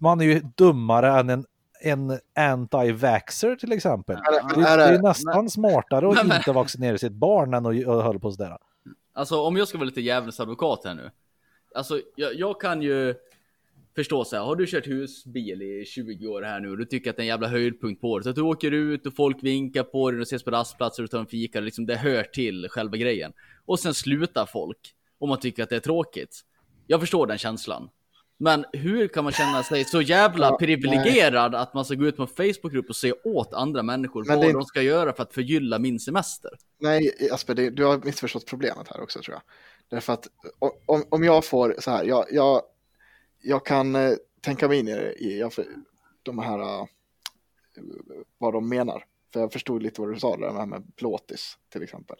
man 0.00 0.20
är 0.20 0.24
ju 0.24 0.40
dummare 0.56 1.20
än 1.20 1.30
en, 1.30 1.44
en 1.80 2.18
anti-vaxxer 2.38 3.56
till 3.56 3.72
exempel. 3.72 4.16
Det, 4.54 4.60
är, 4.62 4.78
det 4.78 4.84
är 4.84 5.02
nästan 5.02 5.50
smartare 5.50 6.08
att 6.08 6.14
Men- 6.16 6.28
men- 6.28 6.36
inte 6.36 6.52
vaccinera 6.52 6.98
sitt 6.98 7.12
barn 7.12 7.54
än 7.54 7.66
att 7.66 7.78
att 7.88 8.04
hålla 8.04 8.18
på 8.18 8.32
sådär. 8.32 8.58
Alltså 9.12 9.40
om 9.40 9.56
jag 9.56 9.68
ska 9.68 9.78
vara 9.78 9.86
lite 9.86 10.00
djävulens 10.00 10.40
advokat 10.40 10.80
här 10.84 10.94
nu. 10.94 11.10
Alltså 11.74 12.00
jag, 12.16 12.34
jag 12.34 12.60
kan 12.60 12.82
ju 12.82 13.14
förstå 13.96 14.24
så 14.24 14.36
här, 14.36 14.42
har 14.42 14.56
du 14.56 14.66
kört 14.66 14.86
husbil 14.86 15.62
i 15.62 15.84
20 15.86 16.26
år 16.26 16.42
här 16.42 16.60
nu 16.60 16.70
och 16.70 16.78
du 16.78 16.84
tycker 16.84 17.10
att 17.10 17.16
det 17.16 17.20
är 17.20 17.24
en 17.24 17.28
jävla 17.28 17.48
höjdpunkt 17.48 18.00
på 18.00 18.10
året. 18.10 18.24
Så 18.24 18.30
att 18.30 18.36
du 18.36 18.42
åker 18.42 18.70
ut 18.70 19.06
och 19.06 19.14
folk 19.16 19.36
vinkar 19.42 19.82
på 19.82 20.10
dig 20.10 20.20
och 20.20 20.22
ses 20.26 20.42
på 20.42 20.50
rastplatser 20.50 21.02
och 21.04 21.10
tar 21.10 21.18
en 21.18 21.26
fika. 21.26 21.60
Liksom 21.60 21.86
det 21.86 21.96
hör 21.96 22.22
till 22.22 22.66
själva 22.70 22.96
grejen. 22.96 23.32
Och 23.66 23.80
sen 23.80 23.94
slutar 23.94 24.46
folk 24.46 24.94
och 25.18 25.28
man 25.28 25.40
tycker 25.40 25.62
att 25.62 25.68
det 25.70 25.76
är 25.76 25.80
tråkigt. 25.80 26.44
Jag 26.90 27.00
förstår 27.00 27.26
den 27.26 27.38
känslan. 27.38 27.90
Men 28.40 28.64
hur 28.72 29.08
kan 29.08 29.24
man 29.24 29.32
känna 29.32 29.62
sig 29.62 29.84
så 29.84 30.02
jävla 30.02 30.46
Ja, 30.46 30.56
privilegierad 30.58 31.54
att 31.54 31.74
man 31.74 31.84
ska 31.84 31.94
gå 31.94 32.06
ut 32.06 32.16
på 32.16 32.22
en 32.22 32.28
Facebookgrupp 32.28 32.88
och 32.88 32.96
se 32.96 33.12
åt 33.24 33.54
andra 33.54 33.82
människor 33.82 34.24
Men 34.24 34.36
vad 34.36 34.46
det- 34.46 34.52
de 34.52 34.62
ska 34.64 34.82
göra 34.82 35.12
för 35.12 35.22
att 35.22 35.34
förgylla 35.34 35.78
min 35.78 36.00
semester? 36.00 36.50
nej, 36.80 37.10
Asper, 37.32 37.54
det, 37.54 37.70
du 37.70 37.84
har 37.84 37.98
missförstått 38.04 38.46
problemet 38.46 38.88
här 38.88 39.00
också 39.02 39.20
tror 39.22 39.34
jag. 39.34 39.42
Därför 39.88 40.12
att 40.12 40.26
om, 40.86 41.04
om 41.08 41.24
jag 41.24 41.44
får 41.44 41.76
så 41.78 41.90
här, 41.90 42.04
jag, 42.04 42.24
jag, 42.30 42.62
jag 43.42 43.66
kan 43.66 43.94
eh, 43.94 44.12
tänka 44.40 44.68
mig 44.68 44.78
in 44.78 44.88
i, 44.88 44.92
i 45.18 45.38
jag, 45.40 45.52
de 46.22 46.38
här, 46.38 46.58
eh, 46.58 46.86
vad 48.38 48.52
de 48.52 48.68
menar. 48.68 49.04
För 49.32 49.40
jag 49.40 49.52
förstod 49.52 49.82
lite 49.82 50.00
vad 50.00 50.12
du 50.14 50.20
sa, 50.20 50.36
det 50.36 50.52
här 50.52 50.66
med 50.66 50.96
plåtis 50.96 51.58
till 51.72 51.82
exempel. 51.82 52.16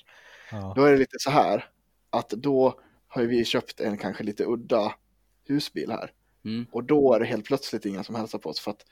Ja. 0.51 0.73
Då 0.77 0.85
är 0.85 0.93
det 0.93 0.99
lite 0.99 1.17
så 1.19 1.31
här, 1.31 1.69
att 2.11 2.31
då 2.31 2.81
har 3.09 3.23
ju 3.23 3.29
vi 3.29 3.45
köpt 3.45 3.81
en 3.81 3.99
kanske 3.99 4.25
lite 4.25 4.45
udda 4.45 4.95
husbil 5.49 5.91
här. 5.91 6.13
Mm. 6.45 6.67
Och 6.73 6.85
då 6.85 7.15
är 7.15 7.21
det 7.21 7.27
helt 7.27 7.45
plötsligt 7.45 7.87
ingen 7.87 8.05
som 8.05 8.15
hälsar 8.15 8.39
på 8.39 8.49
oss 8.51 8.61
för 8.61 8.71
att, 8.71 8.85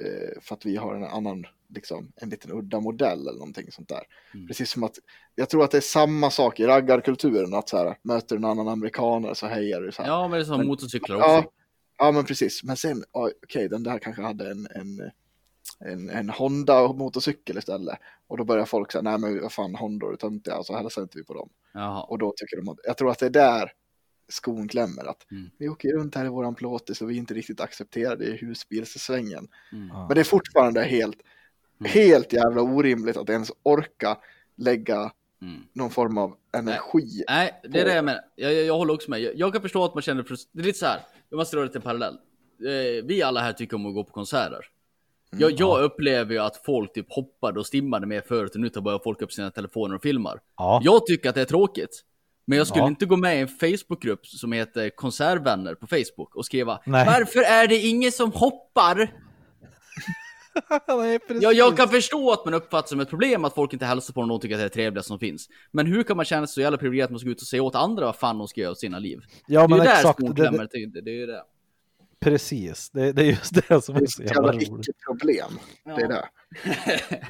eh, 0.00 0.40
för 0.42 0.54
att 0.54 0.66
vi 0.66 0.76
har 0.76 0.94
en 0.94 1.04
annan, 1.04 1.46
liksom, 1.68 2.12
en 2.16 2.28
liten 2.28 2.52
udda 2.52 2.80
modell 2.80 3.20
eller 3.20 3.38
någonting 3.38 3.72
sånt 3.72 3.88
där. 3.88 4.02
Mm. 4.34 4.46
Precis 4.46 4.70
som 4.70 4.84
att, 4.84 4.98
jag 5.34 5.48
tror 5.48 5.64
att 5.64 5.70
det 5.70 5.76
är 5.76 5.80
samma 5.80 6.30
sak 6.30 6.60
i 6.60 6.66
raggarkulturen, 6.66 7.54
att 7.54 7.68
så 7.68 7.76
här, 7.76 7.98
möter 8.02 8.36
en 8.36 8.44
annan 8.44 8.68
amerikanare 8.68 9.34
så 9.34 9.46
hejar 9.46 9.80
du 9.80 9.92
så 9.92 10.02
här. 10.02 10.08
Ja, 10.08 10.28
men 10.28 10.38
det 10.38 10.44
är 10.44 10.44
som 10.44 10.58
Men- 10.58 10.66
motorcyklar 10.66 11.16
också. 11.16 11.28
Ja, 11.28 11.44
ja 11.98 12.12
men 12.12 12.24
precis. 12.24 12.64
Men 12.64 12.76
sen, 12.76 13.04
okej, 13.10 13.68
den 13.68 13.82
där 13.82 13.98
kanske 13.98 14.22
hade 14.22 14.50
en, 14.50 14.66
en, 14.74 15.10
en, 15.80 16.10
en 16.10 16.30
Honda 16.30 16.92
motorcykel 16.92 17.58
istället. 17.58 17.98
Och 18.26 18.36
då 18.38 18.44
börjar 18.44 18.64
folk 18.64 18.92
säga, 18.92 19.02
nej 19.02 19.18
men 19.18 19.42
vad 19.42 19.52
fan, 19.52 19.74
Honda 19.74 20.06
är 20.06 20.16
töntiga, 20.16 20.58
och 20.58 20.66
så 20.66 20.76
hälsar 20.76 21.02
inte 21.02 21.18
vi 21.18 21.24
på 21.24 21.34
dem. 21.34 21.48
Jaha. 21.72 22.02
Och 22.02 22.18
då 22.18 22.34
tycker 22.36 22.56
de 22.56 22.76
jag 22.84 22.98
tror 22.98 23.10
att 23.10 23.18
det 23.18 23.26
är 23.26 23.30
där 23.30 23.72
skon 24.28 24.68
klämmer. 24.68 25.04
Att 25.04 25.30
Mm. 25.30 25.50
vi 25.58 25.68
åker 25.68 25.88
runt 25.92 26.14
här 26.14 26.24
i 26.24 26.28
våran 26.28 26.54
plåtis 26.54 27.02
och 27.02 27.10
vi 27.10 27.14
är 27.14 27.18
inte 27.18 27.34
riktigt 27.34 27.60
accepterade 27.60 28.24
i 28.24 28.36
husbilssvängen. 28.36 29.48
Mm. 29.72 29.88
Men 29.88 30.08
det 30.08 30.20
är 30.20 30.24
fortfarande 30.24 30.82
helt, 30.82 31.16
Mm. 31.80 31.92
helt 31.92 32.32
jävla 32.32 32.62
orimligt 32.62 33.16
att 33.16 33.30
ens 33.30 33.52
orka 33.62 34.18
lägga 34.56 35.12
Mm. 35.42 35.62
någon 35.72 35.90
form 35.90 36.18
av 36.18 36.36
energi. 36.56 37.24
Nej, 37.28 37.60
det 37.62 37.80
är 37.80 37.84
det 37.84 37.94
jag 37.94 38.04
menar. 38.04 38.20
Jag, 38.34 38.54
jag, 38.54 38.64
jag 38.64 38.76
håller 38.76 38.94
också 38.94 39.10
med. 39.10 39.20
Jag, 39.20 39.34
jag 39.36 39.52
kan 39.52 39.62
förstå 39.62 39.84
att 39.84 39.94
man 39.94 40.02
känner 40.02 40.22
Det 40.52 40.60
är 40.62 40.66
lite 40.66 40.78
så 40.78 40.86
här. 40.86 41.00
Jag 41.28 41.36
måste 41.36 41.56
dra 41.56 41.62
det 41.62 41.68
till 41.68 41.76
en 41.76 41.82
parallell. 41.82 42.14
Eh, 42.60 43.04
vi 43.04 43.22
alla 43.22 43.40
här 43.40 43.52
tycker 43.52 43.76
om 43.76 43.86
att 43.86 43.94
gå 43.94 44.04
på 44.04 44.12
konserter. 44.12 44.66
Jag, 45.40 45.52
jag 45.60 45.82
upplever 45.82 46.32
ju 46.32 46.38
att 46.38 46.56
folk 46.66 46.92
typ 46.92 47.06
hoppade 47.12 47.60
och 47.60 47.66
stimmade 47.66 48.06
med 48.06 48.24
förut 48.24 48.54
och 48.54 48.60
nu 48.60 48.68
tar 48.68 48.80
bara 48.80 48.98
folk 48.98 49.22
upp 49.22 49.32
sina 49.32 49.50
telefoner 49.50 49.94
och 49.96 50.02
filmar. 50.02 50.40
Ja. 50.56 50.80
Jag 50.84 51.06
tycker 51.06 51.28
att 51.28 51.34
det 51.34 51.40
är 51.40 51.44
tråkigt. 51.44 52.02
Men 52.46 52.58
jag 52.58 52.66
skulle 52.66 52.82
Ja. 52.84 52.88
inte 52.88 53.06
gå 53.06 53.16
med 53.16 53.36
i 53.36 53.40
en 53.40 53.48
Facebookgrupp 53.48 54.26
som 54.26 54.52
heter 54.52 54.90
Konsertvänner 54.90 55.74
på 55.74 55.86
Facebook 55.86 56.36
och 56.36 56.46
skriva 56.46 56.80
Nej. 56.86 57.06
Varför 57.06 57.40
är 57.40 57.68
det 57.68 57.76
ingen 57.78 58.12
som 58.12 58.32
hoppar? 58.32 58.96
Nej, 60.88 61.18
precis. 61.18 61.42
Ja, 61.42 61.52
jag 61.52 61.76
kan 61.76 61.88
förstå 61.88 62.32
att 62.32 62.44
man 62.44 62.54
uppfattar 62.54 62.88
som 62.88 63.00
ett 63.00 63.10
problem 63.10 63.44
att 63.44 63.54
folk 63.54 63.72
inte 63.72 63.84
hälsar 63.84 64.14
på 64.14 64.20
någon 64.20 64.30
och 64.30 64.40
tycker 64.42 64.54
att 64.54 64.58
det 64.58 64.62
är 64.64 64.68
det 64.68 64.74
trevligaste 64.74 65.08
som 65.08 65.18
finns. 65.18 65.48
Men 65.72 65.86
hur 65.86 66.02
kan 66.02 66.16
man 66.16 66.24
känna 66.26 66.46
sig 66.46 66.54
så 66.54 66.60
jävla 66.60 66.78
privilegierad 66.78 67.04
att 67.06 67.10
man 67.10 67.20
ska 67.20 67.28
ut 67.28 67.40
och 67.40 67.46
säga 67.46 67.62
åt 67.62 67.74
andra 67.74 68.04
vad 68.06 68.16
fan 68.16 68.38
de 68.38 68.48
ska 68.48 68.60
göra 68.60 68.70
åt 68.72 68.78
sina 68.80 68.98
liv? 68.98 69.20
ja, 69.46 69.60
det 69.60 69.64
är 69.64 69.68
men 69.68 69.78
ju 69.78 69.84
där 69.84 69.92
exakt. 69.92 70.18
skon 70.18 70.30
Det, 70.30 70.36
klämmer. 70.36 70.68
det, 70.72 70.86
Det, 70.86 71.00
det 71.00 71.10
är 71.10 71.14
ju 71.14 71.26
det. 71.26 71.42
Precis, 72.24 72.90
det, 72.90 73.12
det 73.12 73.22
är 73.22 73.26
just 73.26 73.54
det 73.68 73.84
som 73.84 73.94
Det 73.94 74.00
är 74.00 74.02
är 74.02 74.06
så 74.06 74.22
ett 74.22 74.30
jävla 74.30 74.52
roligt. 74.52 74.68
icke-problem. 74.68 75.58
Det 75.84 76.02
är 76.02 76.08
det. 76.08 76.24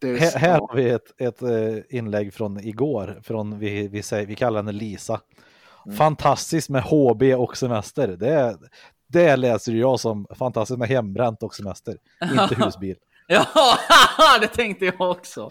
det 0.00 0.08
är, 0.08 0.16
Här, 0.18 0.38
här 0.38 0.58
har 0.58 0.76
vi 0.76 0.90
ett, 0.90 1.20
ett 1.20 1.42
eh, 1.42 1.96
inlägg 1.98 2.34
från 2.34 2.60
igår, 2.60 3.20
från 3.24 3.58
vi, 3.58 3.88
vi, 3.88 4.02
säger, 4.02 4.26
vi 4.26 4.34
kallar 4.36 4.58
henne 4.58 4.72
Lisa. 4.72 5.20
Mm. 5.86 5.96
Fantastiskt 5.96 6.68
med 6.68 6.82
HB 6.82 7.22
och 7.34 7.56
semester. 7.56 8.08
Det, 8.08 8.58
det 9.06 9.36
läser 9.36 9.72
jag 9.72 10.00
som 10.00 10.26
fantastiskt 10.38 10.78
med 10.78 10.88
hembränt 10.88 11.42
och 11.42 11.54
semester, 11.54 11.96
inte 12.22 12.54
husbil. 12.64 12.96
Ja, 13.28 13.46
det 14.40 14.46
tänkte 14.46 14.84
jag 14.84 15.00
också. 15.00 15.48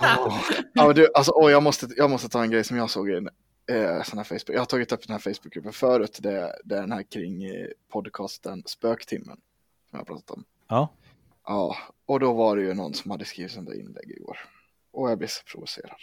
Åh. 0.00 0.38
Ja, 0.72 0.92
du, 0.92 1.08
alltså, 1.14 1.32
åh, 1.34 1.50
jag, 1.50 1.62
måste, 1.62 1.86
jag 1.96 2.10
måste 2.10 2.28
ta 2.28 2.42
en 2.42 2.50
grej 2.50 2.64
som 2.64 2.76
jag 2.76 2.90
såg 2.90 3.10
i 3.10 3.16
en 3.16 3.28
eh, 3.68 4.02
sån 4.02 4.18
här 4.18 4.24
Facebook. 4.24 4.50
Jag 4.50 4.60
har 4.60 4.66
tagit 4.66 4.92
upp 4.92 5.06
den 5.06 5.12
här 5.12 5.34
Facebookgruppen 5.34 5.72
förut. 5.72 6.18
Det, 6.22 6.60
det 6.64 6.76
är 6.76 6.80
den 6.80 6.92
här 6.92 7.02
kring 7.02 7.44
eh, 7.44 7.66
podcasten 7.88 8.62
Spöktimmen. 8.66 9.36
Som 9.90 9.90
jag 9.90 9.98
har 9.98 10.04
pratat 10.04 10.30
om. 10.30 10.44
Ja, 10.68 10.88
Ja, 11.48 11.76
och 12.06 12.20
då 12.20 12.32
var 12.32 12.56
det 12.56 12.62
ju 12.62 12.74
någon 12.74 12.94
som 12.94 13.10
hade 13.10 13.24
skrivit 13.24 13.52
sånt 13.52 13.68
där 13.68 13.80
inlägg 13.80 14.10
igår. 14.10 14.38
Och 14.92 15.10
jag 15.10 15.18
blev 15.18 15.28
så 15.28 15.42
provocerad. 15.44 16.00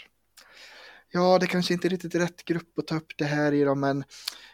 Ja, 1.11 1.39
det 1.39 1.47
kanske 1.47 1.73
inte 1.73 1.87
är 1.87 1.89
riktigt 1.89 2.15
rätt 2.15 2.45
grupp 2.45 2.79
att 2.79 2.87
ta 2.87 2.95
upp 2.95 3.17
det 3.17 3.25
här 3.25 3.51
i 3.51 3.63
då, 3.63 3.75
men 3.75 4.03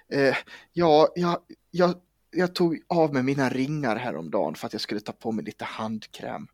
eh, 0.10 0.38
ja, 0.74 1.08
jag, 1.16 1.40
jag, 1.72 1.94
jag 2.32 2.56
tog 2.56 2.82
av 2.88 3.14
med 3.14 3.26
mina 3.26 3.50
ringar 3.50 3.96
häromdagen 3.96 4.56
för 4.56 4.68
att 4.68 4.74
jag 4.74 4.82
skulle 4.82 5.00
ta 5.00 5.12
på 5.12 5.32
mig 5.32 5.46
lite 5.46 5.66
handkräm. 5.66 6.48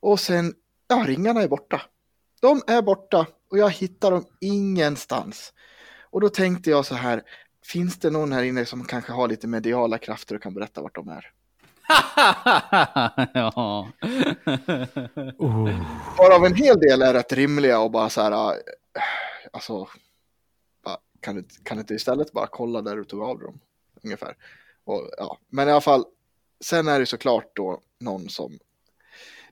Och 0.00 0.20
sen, 0.20 0.54
ja, 0.88 1.04
ringarna 1.06 1.42
är 1.42 1.48
borta. 1.48 1.82
De 2.40 2.62
är 2.66 2.82
borta 2.82 3.26
och 3.50 3.58
jag 3.58 3.70
hittar 3.70 4.10
dem 4.10 4.24
ingenstans. 4.40 5.52
Och 6.10 6.20
då 6.20 6.28
tänkte 6.28 6.70
jag 6.70 6.86
så 6.86 6.94
här, 6.94 7.22
finns 7.64 7.98
det 7.98 8.10
någon 8.10 8.32
här 8.32 8.42
inne 8.42 8.66
som 8.66 8.84
kanske 8.84 9.12
har 9.12 9.28
lite 9.28 9.46
mediala 9.46 9.98
krafter 9.98 10.34
och 10.34 10.42
kan 10.42 10.54
berätta 10.54 10.82
vart 10.82 10.94
de 10.94 11.08
är? 11.08 11.32
ja. 13.34 13.88
Varav 16.18 16.44
en 16.44 16.54
hel 16.54 16.80
del 16.80 17.02
är 17.02 17.14
rätt 17.14 17.32
rimliga 17.32 17.80
och 17.80 17.90
bara 17.90 18.10
så 18.10 18.20
här, 18.20 18.32
äh, 18.32 18.56
alltså, 19.52 19.88
bara, 20.84 20.96
kan, 21.20 21.36
du, 21.36 21.44
kan 21.62 21.76
du 21.76 21.80
inte 21.80 21.94
istället 21.94 22.32
bara 22.32 22.46
kolla 22.46 22.82
där 22.82 22.96
du 22.96 23.04
tog 23.04 23.22
av 23.22 23.38
dem? 23.38 23.60
Ungefär. 24.02 24.36
Och, 24.84 25.10
ja. 25.18 25.38
Men 25.48 25.68
i 25.68 25.70
alla 25.70 25.80
fall, 25.80 26.04
sen 26.64 26.88
är 26.88 27.00
det 27.00 27.06
såklart 27.06 27.56
då 27.56 27.80
någon 28.00 28.28
som, 28.28 28.58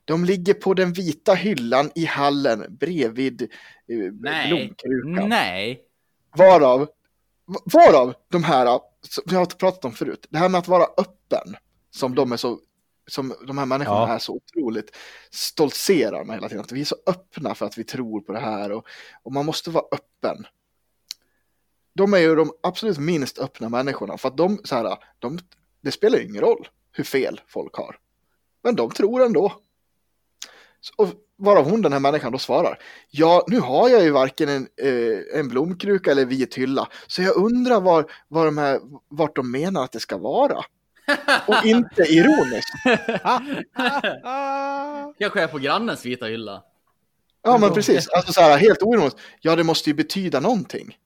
de 0.05 0.25
ligger 0.25 0.53
på 0.53 0.73
den 0.73 0.93
vita 0.93 1.33
hyllan 1.33 1.91
i 1.95 2.05
hallen 2.05 2.77
bredvid 2.79 3.41
eh, 3.41 3.47
Nej. 4.21 4.47
blomkrukan. 4.47 5.29
Nej. 5.29 5.81
Varav, 6.37 6.87
varav 7.73 8.13
de 8.31 8.43
här, 8.43 8.79
som 9.01 9.23
jag 9.25 9.39
har 9.39 9.45
pratat 9.45 9.85
om 9.85 9.91
förut, 9.91 10.25
det 10.29 10.37
här 10.37 10.49
med 10.49 10.59
att 10.59 10.67
vara 10.67 10.83
öppen, 10.83 11.55
som 11.91 12.15
de 12.15 12.31
är 12.31 12.37
så 12.37 12.59
som 13.07 13.33
de 13.47 13.57
här 13.57 13.65
människorna 13.65 13.99
Ja. 13.99 14.13
är 14.13 14.19
så 14.19 14.33
otroligt 14.33 14.95
stoltserar 15.31 16.23
med 16.23 16.35
hela 16.35 16.49
tiden. 16.49 16.63
Att 16.63 16.71
vi 16.71 16.81
är 16.81 16.85
så 16.85 16.95
öppna 17.07 17.55
för 17.55 17.65
att 17.65 17.77
vi 17.77 17.83
tror 17.83 18.21
på 18.21 18.31
det 18.33 18.39
här 18.39 18.71
och, 18.71 18.87
och 19.23 19.31
man 19.33 19.45
måste 19.45 19.69
vara 19.69 19.85
öppen. 19.91 20.45
De 21.95 22.13
är 22.13 22.17
ju 22.17 22.35
de 22.35 22.51
absolut 22.63 22.97
minst 22.97 23.39
öppna 23.39 23.69
människorna 23.69 24.17
för 24.17 24.27
att 24.27 24.37
de, 24.37 24.59
så 24.63 24.75
här, 24.75 24.97
de, 25.19 25.39
det 25.81 25.91
spelar 25.91 26.17
ju 26.17 26.25
ingen 26.25 26.41
roll 26.41 26.67
hur 26.91 27.03
fel 27.03 27.41
folk 27.47 27.75
har. 27.75 27.97
Men 28.63 28.75
de 28.75 28.91
tror 28.91 29.23
ändå. 29.23 29.53
Och 30.95 31.09
varav 31.37 31.69
hon, 31.69 31.81
den 31.81 31.93
här 31.93 31.99
människan, 31.99 32.31
då 32.31 32.37
svarar. 32.37 32.79
Ja, 33.11 33.45
nu 33.47 33.59
har 33.59 33.89
jag 33.89 34.03
ju 34.03 34.11
varken 34.11 34.49
en, 34.49 34.67
eh, 34.81 35.39
en 35.39 35.47
blomkruka 35.47 36.11
eller 36.11 36.25
vit 36.25 36.55
hylla. 36.55 36.87
Så 37.07 37.21
jag 37.21 37.35
undrar 37.35 37.81
var, 37.81 38.11
var 38.27 38.45
de 38.45 38.57
här, 38.57 38.79
vart 39.07 39.35
de 39.35 39.51
menar 39.51 39.83
att 39.83 39.91
det 39.91 39.99
ska 39.99 40.17
vara. 40.17 40.57
Och 41.47 41.65
inte 41.65 42.01
ironiskt. 42.01 42.69
Kanske 45.19 45.41
är 45.41 45.47
på 45.47 45.57
grannens 45.57 46.05
vita 46.05 46.25
hylla. 46.25 46.63
Ja, 47.43 47.57
men 47.57 47.73
precis. 47.73 48.09
Alltså 48.09 48.33
så 48.33 48.41
här, 48.41 48.57
helt 48.57 48.83
oironiskt. 48.83 49.19
Ja, 49.41 49.55
det 49.55 49.63
måste 49.63 49.89
ju 49.89 49.93
betyda 49.93 50.39
någonting. 50.39 50.97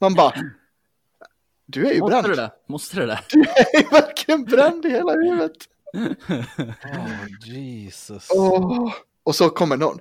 Man 0.00 0.14
bara. 0.14 0.32
Du 1.66 1.86
är 1.86 1.94
ju 1.94 2.00
Måste 2.00 2.22
bränd. 2.22 2.36
det? 2.36 2.50
Måste 2.68 3.00
det 3.00 3.06
det? 3.06 3.20
Du 3.32 3.40
är 3.40 3.82
ju 3.82 3.88
verkligen 3.88 4.44
bränd 4.44 4.86
i 4.86 4.90
hela 4.90 5.12
huvudet. 5.12 5.52
oh, 6.84 7.26
Jesus. 7.44 8.28
Åh. 8.30 8.92
Och 9.22 9.34
så 9.34 9.50
kommer 9.50 9.76
någon. 9.76 9.98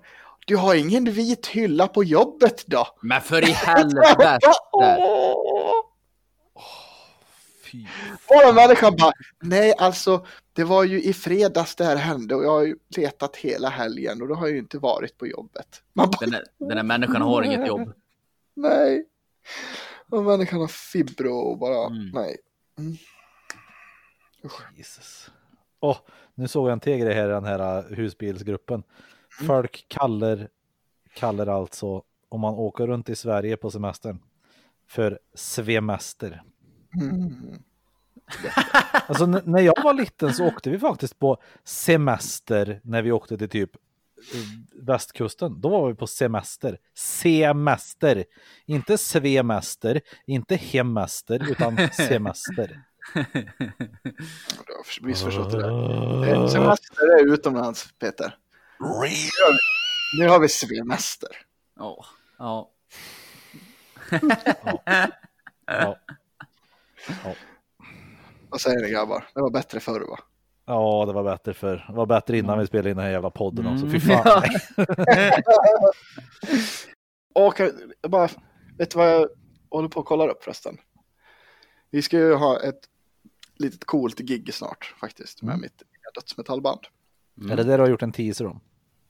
Du 0.48 0.57
har 0.57 0.76
ingen 0.76 1.11
vit 1.11 1.48
hylla 1.48 1.88
på 1.88 2.03
jobbet 2.03 2.64
då? 2.68 2.88
Men 3.02 3.22
för 3.22 3.49
i 3.49 3.52
helvete! 3.52 4.39
Fy. 7.72 7.85
Bara 8.30 8.52
människan 8.53 8.95
bara, 8.95 9.11
nej 9.41 9.73
alltså 9.77 10.26
det 10.53 10.64
var 10.64 10.84
ju 10.84 11.02
i 11.03 11.14
fredags 11.14 11.76
det 11.76 11.85
här 11.85 11.95
hände 11.95 12.35
och 12.35 12.43
jag 12.43 12.52
har 12.52 12.61
ju 12.65 12.76
letat 12.98 13.35
hela 13.35 13.69
helgen 13.69 14.22
och 14.22 14.27
då 14.27 14.35
har 14.35 14.45
jag 14.48 14.53
ju 14.53 14.60
inte 14.60 14.77
varit 14.77 15.18
på 15.18 15.27
jobbet. 15.27 15.84
Man 15.93 16.10
bara, 16.10 16.18
Den, 16.19 16.30
där, 16.31 16.43
den 16.57 16.68
där 16.77 16.84
människan 16.84 17.22
har 17.22 17.41
inget 17.43 17.68
jobb. 17.68 17.93
nej. 18.56 19.06
Och 20.10 20.23
människan 20.23 20.60
har 20.60 20.68
fibro 20.68 21.34
och 21.35 21.57
bara, 21.57 21.88
Mm. 21.88 22.10
nej. 22.14 22.38
Jesus. 24.77 25.30
Åh, 25.80 25.98
nu 26.41 26.47
såg 26.47 26.68
jag 26.68 26.73
en 26.73 26.80
till 26.80 26.97
grej 26.97 27.13
här 27.13 27.26
i 27.26 27.31
den 27.31 27.45
här 27.45 27.77
uh, 27.77 27.95
husbilsgruppen. 27.97 28.84
Folk 29.47 29.85
kallar, 29.88 30.47
kallar 31.13 31.47
alltså 31.47 32.03
om 32.30 32.41
man 32.41 32.53
åker 32.53 32.88
runt 32.88 33.09
i 33.09 33.15
Sverige 33.15 33.57
på 33.57 33.72
semestern 33.72 34.19
för 34.88 35.19
svemester. 35.34 36.43
Mm. 37.01 37.63
Alltså 39.07 39.26
när 39.26 39.61
jag 39.61 39.84
var 39.84 39.93
liten 39.93 40.34
så 40.34 40.47
åkte 40.47 40.69
vi 40.69 40.80
faktiskt 40.80 41.19
på 41.19 41.38
semester 41.63 42.81
när 42.84 43.01
vi 43.01 43.11
åkte 43.11 43.38
till 43.38 43.49
typ 43.49 43.76
eh, 44.34 44.84
västkusten. 44.85 45.61
Då 45.61 45.69
var 45.69 45.88
vi 45.88 45.95
på 45.95 46.07
semester. 46.07 46.77
Semester. 46.93 48.23
Inte 48.65 48.97
svemester, 48.97 50.01
inte 50.26 50.55
hemester, 50.55 51.51
utan 51.51 51.77
semester. 51.91 52.81
Du 53.14 54.73
har 54.73 55.06
missförstått 55.07 55.52
det 55.52 55.57
där. 55.61 56.28
Eh, 56.28 56.48
Semester 56.48 57.19
är 57.19 57.34
utomlands, 57.34 57.94
Peter. 57.99 58.36
Nu 60.19 60.28
har 60.28 60.40
vi 60.40 60.49
svemester. 60.49 61.30
Ja. 61.78 62.06
Ja. 62.38 62.72
Ja. 65.65 65.98
Vad 68.49 68.61
säger 68.61 68.82
ni 68.82 68.90
grabbar? 68.90 69.28
Det 69.36 69.41
var 69.41 69.49
bättre 69.49 69.80
förr 69.80 69.99
va? 69.99 70.19
ja, 70.65 71.03
det 71.07 71.14
var 71.14 71.23
bättre 71.23 71.53
för. 71.53 71.86
Det 71.88 71.94
var 71.94 72.06
bättre 72.06 72.38
innan 72.38 72.60
vi 72.60 72.68
spelade 72.68 72.90
in 72.90 72.95
den 72.98 73.06
här 73.06 73.11
jävla 73.11 73.30
podden 73.30 73.68
också. 73.68 73.86
Fy 73.90 74.11
Mm. 74.11 74.23
fan. 74.23 74.44
Och 77.36 77.61
bara, 78.10 78.30
vet 78.78 78.91
du 78.91 78.98
vad 78.98 79.10
jag 79.10 79.30
håller 79.69 79.90
på 79.90 79.99
att 79.99 80.06
kolla 80.06 80.28
upp 80.28 80.44
förresten? 80.44 80.78
Vi 81.91 82.01
ska 82.01 82.18
ju 82.18 82.34
ha 82.34 82.59
ett 82.59 82.89
litet 83.55 83.85
coolt 83.85 84.19
gig 84.19 84.53
snart 84.53 84.95
faktiskt 84.99 85.41
med 85.41 85.59
mitt 85.59 85.84
dödsmetallband. 86.15 86.80
Är 87.51 87.55
det 87.55 87.63
det 87.63 87.77
du 87.77 87.81
har 87.81 87.89
gjort 87.89 88.01
en 88.01 88.11
teaser 88.11 88.45
om? 88.45 88.59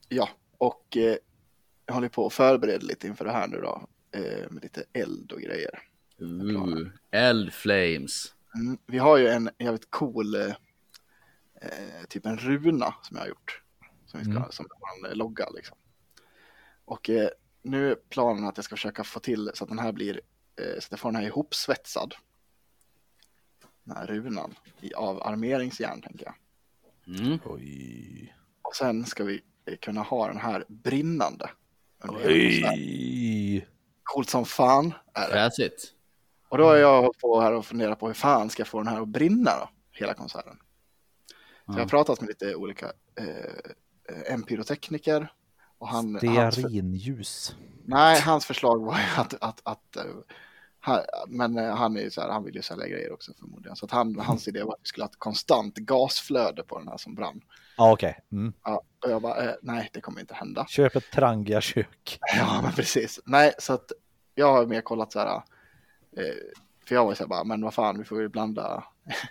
Ja, 0.09 0.29
och 0.57 0.97
eh, 0.97 1.15
jag 1.85 1.93
håller 1.93 2.09
på 2.09 2.25
att 2.25 2.33
förbereda 2.33 2.85
lite 2.85 3.07
inför 3.07 3.25
det 3.25 3.31
här 3.31 3.47
nu 3.47 3.57
då. 3.57 3.87
Eh, 4.11 4.51
med 4.51 4.63
lite 4.63 4.83
eld 4.93 5.31
och 5.31 5.41
grejer. 5.41 5.79
Uh, 6.21 6.87
Eldflames. 7.11 8.33
Mm, 8.55 8.77
vi 8.85 8.97
har 8.97 9.17
ju 9.17 9.27
en 9.27 9.49
jävligt 9.59 9.91
cool, 9.91 10.35
eh, 10.35 10.47
eh, 11.61 12.05
typ 12.09 12.25
en 12.25 12.37
runa 12.37 12.93
som 13.01 13.17
jag 13.17 13.23
har 13.23 13.29
gjort. 13.29 13.61
Som 14.05 14.19
vi 14.19 14.25
ska, 14.25 14.35
Mm. 14.35 14.51
som 14.51 14.65
vår 15.01 15.15
logga 15.15 15.49
liksom. 15.49 15.77
Och 16.85 17.09
eh, 17.09 17.29
nu 17.61 17.91
är 17.91 17.95
planen 18.09 18.47
att 18.47 18.57
jag 18.57 18.63
ska 18.65 18.75
försöka 18.75 19.03
få 19.03 19.19
till 19.19 19.51
så 19.53 19.63
att 19.63 19.69
den 19.69 19.79
här 19.79 19.91
blir, 19.91 20.21
eh, 20.61 20.73
så 20.73 20.77
att 20.77 20.91
jag 20.91 20.99
får 20.99 21.09
den 21.11 21.15
här 21.21 21.27
ihopsvetsad. 21.27 22.15
Den 23.83 23.97
här 23.97 24.07
runan 24.07 24.55
av 24.95 25.23
armeringsjärn 25.23 26.01
tänker 26.01 26.25
jag. 26.25 26.35
Mm. 27.19 27.39
Oj. 27.45 28.35
Och 28.61 28.75
sen 28.75 29.05
ska 29.05 29.23
vi 29.23 29.41
eh, 29.65 29.77
kunna 29.77 30.01
ha 30.01 30.27
den 30.27 30.37
här 30.37 30.65
brinnande. 30.67 31.49
Oj. 32.03 33.67
Coolt 34.03 34.29
som 34.29 34.45
fan 34.45 34.93
är 35.13 35.27
det. 35.27 35.33
Fräsigt. 35.33 35.93
Och 36.49 36.57
då 36.57 36.63
har 36.63 36.75
jag 36.75 37.17
på 37.17 37.41
här 37.41 37.53
och 37.53 37.65
funderat 37.65 37.99
på 37.99 38.07
hur 38.07 38.13
fan 38.13 38.49
ska 38.49 38.61
jag 38.61 38.67
få 38.67 38.77
den 38.77 38.87
här 38.87 39.01
att 39.01 39.07
brinna 39.07 39.51
då, 39.59 39.69
hela 39.91 40.13
konserten. 40.13 40.57
Så 41.65 41.73
jag 41.73 41.79
har 41.79 41.87
pratat 41.87 42.21
med 42.21 42.27
lite 42.27 42.55
olika 42.55 42.91
eh, 43.15 44.33
eh, 44.33 44.39
pyrotekniker. 44.39 45.33
Och 45.77 45.87
han, 45.87 46.19
hans, 46.23 46.55
för, 46.55 46.61
Stearinljus. 46.61 47.55
nej, 47.85 48.21
hans 48.21 48.45
förslag 48.45 48.85
var 48.85 48.97
ju 48.97 49.21
att, 49.21 49.33
att, 49.41 49.61
att 49.63 49.95
eh, 49.95 50.03
han, 50.83 50.99
men 51.27 51.57
eh, 51.57 51.75
han 51.75 51.97
är 51.97 52.09
så 52.09 52.21
här, 52.21 52.29
han 52.29 52.43
vill 52.43 52.55
ju 52.55 52.61
sälja 52.61 52.87
grejer 52.87 53.13
också 53.13 53.33
förmodligen. 53.39 53.75
Så 53.75 53.85
att 53.85 53.91
han, 53.91 54.19
hans 54.19 54.47
idé 54.47 54.63
var 54.63 54.73
att 54.73 54.79
vi 54.83 54.87
skulle 54.87 55.03
ha 55.03 55.09
ett 55.09 55.19
konstant 55.19 55.75
gasflöde 55.75 56.63
på 56.63 56.79
den 56.79 56.87
här 56.87 56.97
som 56.97 57.15
brann. 57.15 57.41
Ja, 57.77 57.91
okej. 57.91 58.19
Mm. 58.31 58.53
Ja, 58.63 58.81
och 59.05 59.11
jag 59.11 59.21
bara, 59.21 59.43
eh, 59.43 59.55
nej, 59.61 59.89
det 59.93 60.01
kommer 60.01 60.19
inte 60.19 60.33
hända. 60.33 60.65
Köp 60.69 60.95
ett 60.95 61.11
Trangia-kök. 61.11 62.19
Ja, 62.37 62.59
men 62.63 62.71
precis. 62.71 63.19
Nej, 63.25 63.53
så 63.59 63.73
att 63.73 63.91
jag 64.35 64.53
har 64.53 64.65
mer 64.65 64.81
kollat 64.81 65.11
så 65.11 65.19
här. 65.19 65.35
Eh, 66.17 66.35
för 66.85 66.95
jag 66.95 67.05
var 67.05 67.13
så 67.13 67.23
här 67.23 67.27
bara, 67.27 67.43
men 67.43 67.61
vad 67.61 67.73
fan, 67.73 67.97
vi 67.97 68.03
får 68.03 68.21
ju 68.21 68.29
blanda 68.29 68.83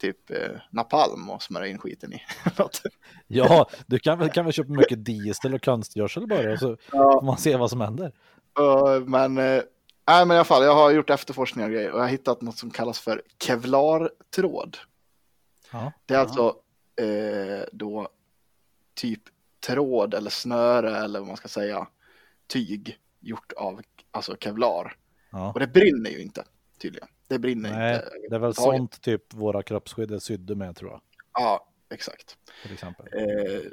typ 0.00 0.30
eh, 0.30 0.60
napalm 0.70 1.30
och 1.30 1.42
smörja 1.42 1.66
in 1.66 1.78
skiten 1.78 2.12
i. 2.12 2.22
Ja, 3.26 3.68
du 3.86 3.98
kan 3.98 4.18
väl, 4.18 4.30
kan 4.30 4.44
väl 4.44 4.52
köpa 4.54 4.72
mycket 4.72 5.04
diesel 5.04 5.54
och 5.54 5.64
konstgödsel 5.64 6.26
bara 6.26 6.56
så 6.56 6.76
får 6.90 7.22
man 7.22 7.36
se 7.36 7.56
vad 7.56 7.70
som 7.70 7.80
händer. 7.80 8.12
Eh, 8.58 9.00
men, 9.06 9.38
eh, 9.38 9.62
nej, 10.06 10.26
men 10.26 10.34
i 10.34 10.38
alla 10.38 10.44
fall, 10.44 10.64
jag 10.64 10.74
har 10.74 10.90
gjort 10.90 11.10
efterforskningar 11.10 11.68
och 11.68 11.74
grejer 11.74 11.90
och 11.90 11.98
jag 11.98 12.04
har 12.04 12.10
hittat 12.10 12.40
något 12.40 12.58
som 12.58 12.70
kallas 12.70 12.98
för 12.98 13.22
kevlartråd. 13.42 14.76
Ja. 15.72 15.92
Det 16.06 16.14
är 16.14 16.18
alltså 16.18 16.56
eh, 17.00 17.64
då 17.72 18.08
typ 18.94 19.22
tråd 19.66 20.14
eller 20.14 20.30
snöre 20.30 20.96
eller 20.96 21.18
vad 21.18 21.28
man 21.28 21.36
ska 21.36 21.48
säga, 21.48 21.88
tyg 22.46 22.98
gjort 23.20 23.52
av 23.52 23.80
alltså 24.10 24.36
kevlar. 24.40 24.96
Ja. 25.30 25.52
Och 25.52 25.60
det 25.60 25.66
brinner 25.66 26.10
ju 26.10 26.22
inte 26.22 26.44
tydligen. 26.78 27.08
Det 27.28 27.38
brinner 27.38 27.70
Nej, 27.78 27.94
inte. 27.94 28.08
det 28.08 28.16
är 28.16 28.20
väl 28.20 28.34
överhuvudtaget. 28.34 28.78
sånt 28.78 29.00
typ 29.00 29.34
våra 29.34 29.62
kroppsskydd 29.62 30.10
är 30.10 30.18
sydda 30.18 30.54
med 30.54 30.76
tror 30.76 30.90
jag. 30.90 31.00
Ja, 31.32 31.68
exakt. 31.90 32.36
Till 32.62 32.72
exempel. 32.72 33.06
Eh, 33.12 33.70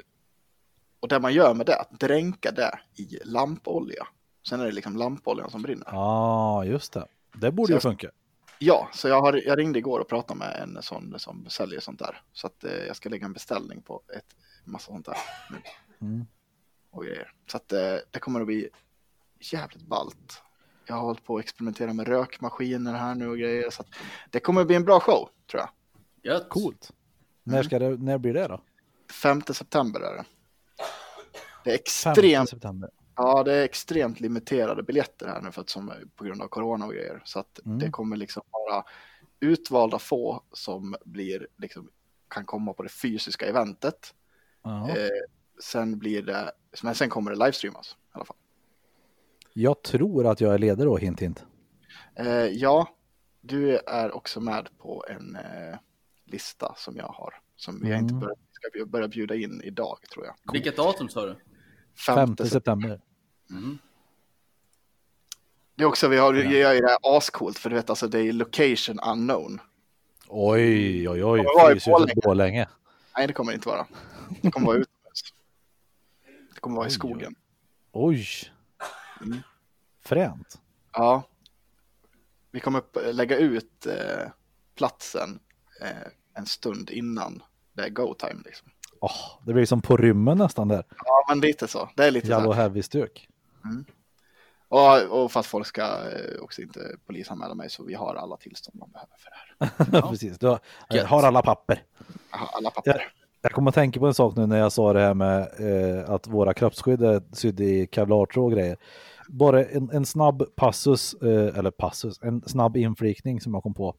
och 1.00 1.08
det 1.08 1.20
man 1.20 1.32
gör 1.34 1.54
med 1.54 1.66
det 1.66 1.76
att 1.76 2.00
dränka 2.00 2.50
det 2.50 2.78
i 2.96 3.18
lampolja. 3.24 4.06
Sen 4.48 4.60
är 4.60 4.64
det 4.64 4.72
liksom 4.72 4.96
lampoljan 4.96 5.50
som 5.50 5.62
brinner. 5.62 5.84
Ja, 5.86 6.64
Ja, 6.64 6.70
just 6.70 6.92
det. 6.92 7.06
Det 7.32 7.50
borde 7.50 7.66
Så 7.66 7.72
ju 7.72 7.74
jag- 7.74 7.82
funka. 7.82 8.10
så 8.92 9.08
jag, 9.08 9.20
har, 9.20 9.42
jag 9.46 9.58
ringde 9.58 9.78
igår 9.78 10.00
och 10.00 10.08
pratade 10.08 10.38
med 10.38 10.60
en 10.62 10.82
sån 10.82 11.18
som 11.18 11.46
säljer 11.48 11.80
sånt 11.80 11.98
där. 11.98 12.22
Så 12.32 12.46
att 12.46 12.64
eh, 12.64 12.72
jag 12.72 12.96
ska 12.96 13.08
lägga 13.08 13.26
en 13.26 13.32
beställning 13.32 13.82
på 13.82 14.02
ett 14.16 14.36
massa 14.64 14.86
sånt 14.92 15.06
där. 15.06 15.16
nu. 15.50 15.56
Mm. 16.06 16.26
Och 16.90 17.04
grejer. 17.04 17.32
Så 17.50 17.56
att 17.56 17.72
eh, 17.72 17.94
det 18.10 18.18
kommer 18.18 18.40
att 18.40 18.46
bli 18.46 18.68
jävligt 19.40 19.82
ballt. 19.86 20.42
Jag 20.86 20.94
har 20.94 21.02
hållit 21.02 21.24
på 21.24 21.36
att 21.36 21.42
experimentera 21.44 21.92
med 21.92 22.08
rökmaskiner 22.08 22.92
här 22.94 23.14
nu 23.14 23.28
och 23.28 23.38
grejer. 23.38 23.70
Så 23.70 23.82
att 23.82 23.88
det 24.30 24.40
kommer 24.40 24.60
att 24.60 24.66
bli 24.66 24.76
en 24.76 24.84
bra 24.84 25.00
show, 25.00 25.28
tror 25.50 25.62
jag. 25.62 25.68
Gött. 26.32 26.48
Coolt. 26.48 26.92
Mm. 27.46 27.56
När, 27.56 27.62
ska 27.62 27.78
det, 27.78 27.88
när 28.02 28.18
blir 28.18 28.34
det 28.34 28.48
då? 28.48 28.60
5 29.22 29.42
september 29.42 30.00
är 30.00 30.14
det. 30.14 30.24
Det 31.64 31.70
är 31.70 31.74
5 31.74 31.80
extremt 32.12 32.48
september. 32.50 32.90
Ja, 33.16 33.42
det 33.42 33.54
är 33.54 33.64
extremt 33.64 34.20
limiterade 34.20 34.82
biljetter 34.82 35.26
här 35.26 35.40
nu 35.40 35.52
för 35.52 35.60
att 35.60 35.68
som 35.70 35.92
på 36.16 36.24
grund 36.24 36.42
av 36.42 36.48
corona 36.48 36.86
och 36.86 36.92
grejer. 36.92 37.22
Så 37.24 37.38
att 37.38 37.60
Mm. 37.64 37.78
det 37.78 37.90
kommer 37.90 38.16
liksom 38.16 38.42
vara 38.50 38.84
utvalda 39.40 39.98
få 39.98 40.42
som 40.52 40.96
blir 41.04 41.48
liksom 41.56 41.90
kan 42.28 42.44
komma 42.44 42.72
på 42.72 42.82
det 42.82 42.88
fysiska 42.88 43.46
eventet. 43.46 44.14
Ja. 44.62 44.88
Eh, 44.90 45.08
sen 45.62 45.98
blir 45.98 46.22
det, 46.22 46.52
men 46.82 46.94
sen 46.94 47.08
kommer 47.10 47.30
det 47.30 47.36
livestreamas 47.38 47.92
i 47.92 48.10
alla 48.12 48.24
fall. 48.24 48.36
Jag 49.52 49.82
tror 49.82 50.26
att 50.26 50.40
jag 50.40 50.54
är 50.54 50.58
ledare 50.58 50.86
då, 50.86 50.96
hint 50.96 51.20
hint. 51.20 51.44
Eh, 52.16 52.26
ja, 52.46 52.88
du 53.40 53.76
är 53.78 54.12
också 54.12 54.40
med 54.40 54.68
på 54.78 55.04
en 55.08 55.36
eh, 55.36 55.78
lista 56.24 56.74
som 56.76 56.96
jag 56.96 57.06
har. 57.08 57.34
Som 57.56 57.80
vi 57.82 57.90
har 57.92 57.98
inte 57.98 58.12
Mm. 58.14 58.20
börjat, 58.20 58.38
ska 58.52 58.86
börja 58.86 59.08
bjuda 59.08 59.34
in 59.34 59.60
idag 59.64 59.98
tror 60.12 60.26
jag. 60.26 60.34
Vilket 60.52 60.76
datum 60.76 61.08
sa 61.08 61.26
du? 61.26 61.36
5 61.94 62.14
Femte 62.16 62.46
september. 62.48 63.00
Mm. 63.50 63.78
Det 65.74 65.82
är 65.82 65.86
också, 65.86 66.08
vi 66.08 66.16
har, 66.16 66.34
gör 66.34 66.72
ju 66.72 66.80
det 66.80 66.88
här 66.88 67.16
ascoolt 67.16 67.58
för 67.58 67.70
du 67.70 67.76
vet 67.76 67.90
alltså 67.90 68.08
det 68.08 68.18
är 68.18 68.32
location 68.32 69.00
unknown. 69.00 69.60
Oj, 70.28 71.08
oj, 71.08 71.24
oj. 71.24 71.40
Jag 71.40 71.54
var 71.62 71.70
i 71.70 71.80
Fryshuset 71.80 72.14
Borlänge. 72.14 72.68
Nej, 73.16 73.26
det 73.26 73.32
kommer 73.32 73.52
det 73.52 73.56
inte 73.56 73.68
vara. 73.68 73.86
Det 74.42 74.50
kommer 74.50 74.66
vara 74.66 74.76
utomhus. 74.76 75.34
Det 76.54 76.60
kommer 76.60 76.76
vara 76.76 76.86
i 76.86 76.90
skogen. 76.90 77.34
Oj. 77.92 78.26
Mm. 79.20 79.38
Fränt. 80.00 80.60
Ja. 80.92 81.22
Vi 82.50 82.60
kommer 82.60 82.78
upp, 82.78 82.98
lägga 83.12 83.36
ut 83.38 83.86
eh, 83.86 84.30
platsen 84.74 85.40
eh, 85.80 85.88
en 86.34 86.46
stund 86.46 86.90
innan 86.90 87.42
det 87.72 87.82
är 87.82 87.88
go 87.88 88.14
time 88.14 88.42
liksom. 88.44 88.68
Åh, 89.04 89.40
det 89.46 89.52
blir 89.52 89.66
som 89.66 89.80
på 89.80 89.96
rymmen 89.96 90.38
nästan 90.38 90.68
där. 90.68 90.84
Ja, 91.04 91.24
men 91.28 91.40
lite 91.40 91.68
så. 91.68 91.88
Det 91.96 92.04
är 92.04 92.10
lite 92.10 92.28
Jallow 92.28 92.52
så. 92.52 92.52
här. 92.52 92.62
heavy-stök. 92.62 93.28
Och, 94.68 95.22
och 95.22 95.32
för 95.32 95.40
att 95.40 95.46
folk 95.46 95.66
ska 95.66 95.82
eh, 95.82 96.42
också 96.42 96.62
inte 96.62 96.80
polisanmäla 97.06 97.54
mig 97.54 97.70
så 97.70 97.84
vi 97.84 97.94
har 97.94 98.14
alla 98.14 98.36
tillstånd 98.36 98.78
man 98.78 98.90
behöver 98.90 99.16
för 99.18 99.30
det 99.30 99.96
här. 99.96 100.02
Precis, 100.10 100.38
du 100.38 100.46
har, 100.46 100.58
Gött. 100.90 101.06
har 101.06 101.22
alla 101.22 101.42
papper. 101.42 101.82
Jag 102.30 102.38
har 102.38 102.48
alla 102.56 102.70
papper. 102.70 103.12
Jag 103.42 103.52
kommer 103.52 103.68
att 103.68 103.74
tänka 103.74 104.00
på 104.00 104.06
en 104.06 104.14
sak 104.14 104.36
nu 104.36 104.46
när 104.46 104.58
jag 104.58 104.72
sa 104.72 104.92
det 104.92 105.00
här 105.00 105.14
med 105.14 105.40
eh, 105.40 106.10
att 106.10 106.26
våra 106.26 106.54
kroppsskydd 106.54 107.02
är 107.02 107.22
sydda 107.32 107.64
i 107.64 107.88
kevlartråd 107.92 108.44
och 108.44 108.58
grejer. 108.58 108.76
bara 109.28 109.64
en, 109.64 109.90
en 109.92 110.06
snabb 110.06 110.56
passus, 110.56 111.14
eh, 111.14 111.58
eller 111.58 111.70
passus, 111.70 112.22
en 112.22 112.42
snabb 112.46 112.76
inflikning 112.76 113.40
som 113.40 113.54
jag 113.54 113.62
kom 113.62 113.74
på. 113.74 113.94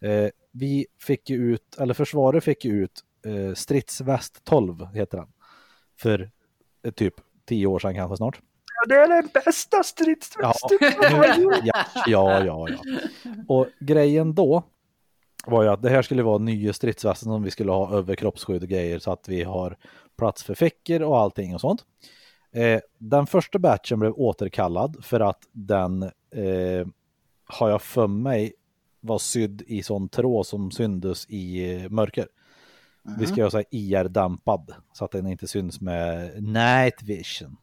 Eh, 0.00 0.30
vi 0.52 0.86
fick 1.00 1.30
ju 1.30 1.36
ut, 1.36 1.76
eller 1.78 1.94
försvaret 1.94 2.44
fick 2.44 2.64
ju 2.64 2.84
ut 2.84 3.00
eh, 3.28 3.54
stridsväst 3.54 4.44
12 4.44 4.86
heter 4.94 5.18
den. 5.18 5.28
För 6.00 6.30
eh, 6.82 6.90
typ 6.90 7.14
10 7.46 7.66
år 7.66 7.78
sedan 7.78 7.94
kanske 7.94 8.16
snart. 8.16 8.40
Ja, 8.74 8.88
det 8.88 8.94
är 8.94 9.08
den 9.08 9.28
bästa 9.44 9.82
stridsvästen 9.82 10.78
gjorts. 11.40 11.58
ja, 11.64 11.84
ja, 12.06 12.44
ja, 12.44 12.68
ja. 12.68 12.78
Och 13.48 13.66
grejen 13.80 14.34
då 14.34 14.62
var 15.46 15.62
ju 15.62 15.68
att 15.68 15.82
det 15.82 15.90
här 15.90 16.02
skulle 16.02 16.22
vara 16.22 16.38
nya 16.38 16.72
stridsvästen 16.72 17.32
som 17.32 17.42
vi 17.42 17.50
skulle 17.50 17.72
ha 17.72 17.96
över 17.96 18.14
kroppsskydd 18.14 18.62
och 18.62 18.68
grejer 18.68 18.98
så 18.98 19.12
att 19.12 19.28
vi 19.28 19.42
har 19.42 19.76
plats 20.18 20.42
för 20.42 20.54
fickor 20.54 21.02
och 21.02 21.18
allting 21.18 21.54
och 21.54 21.60
sånt. 21.60 21.84
Eh, 22.52 22.80
den 22.98 23.26
första 23.26 23.58
batchen 23.58 23.98
blev 23.98 24.12
återkallad 24.12 25.04
för 25.04 25.20
att 25.20 25.42
den 25.52 26.02
eh, 26.02 26.86
har 27.46 27.70
jag 27.70 27.82
för 27.82 28.06
mig 28.06 28.52
var 29.00 29.18
sydd 29.18 29.62
i 29.66 29.82
sån 29.82 30.08
tråd 30.08 30.46
som 30.46 30.70
syndes 30.70 31.26
i 31.28 31.74
eh, 31.74 31.90
mörker. 33.02 33.20
Vi 33.20 33.26
ska 33.26 33.36
göra 33.36 33.50
så 33.50 33.56
här 33.56 33.66
IR-dämpad 33.70 34.74
så 34.92 35.04
att 35.04 35.10
den 35.10 35.26
inte 35.26 35.48
syns 35.48 35.80
med 35.80 36.42
night 36.42 37.02
vision. 37.02 37.56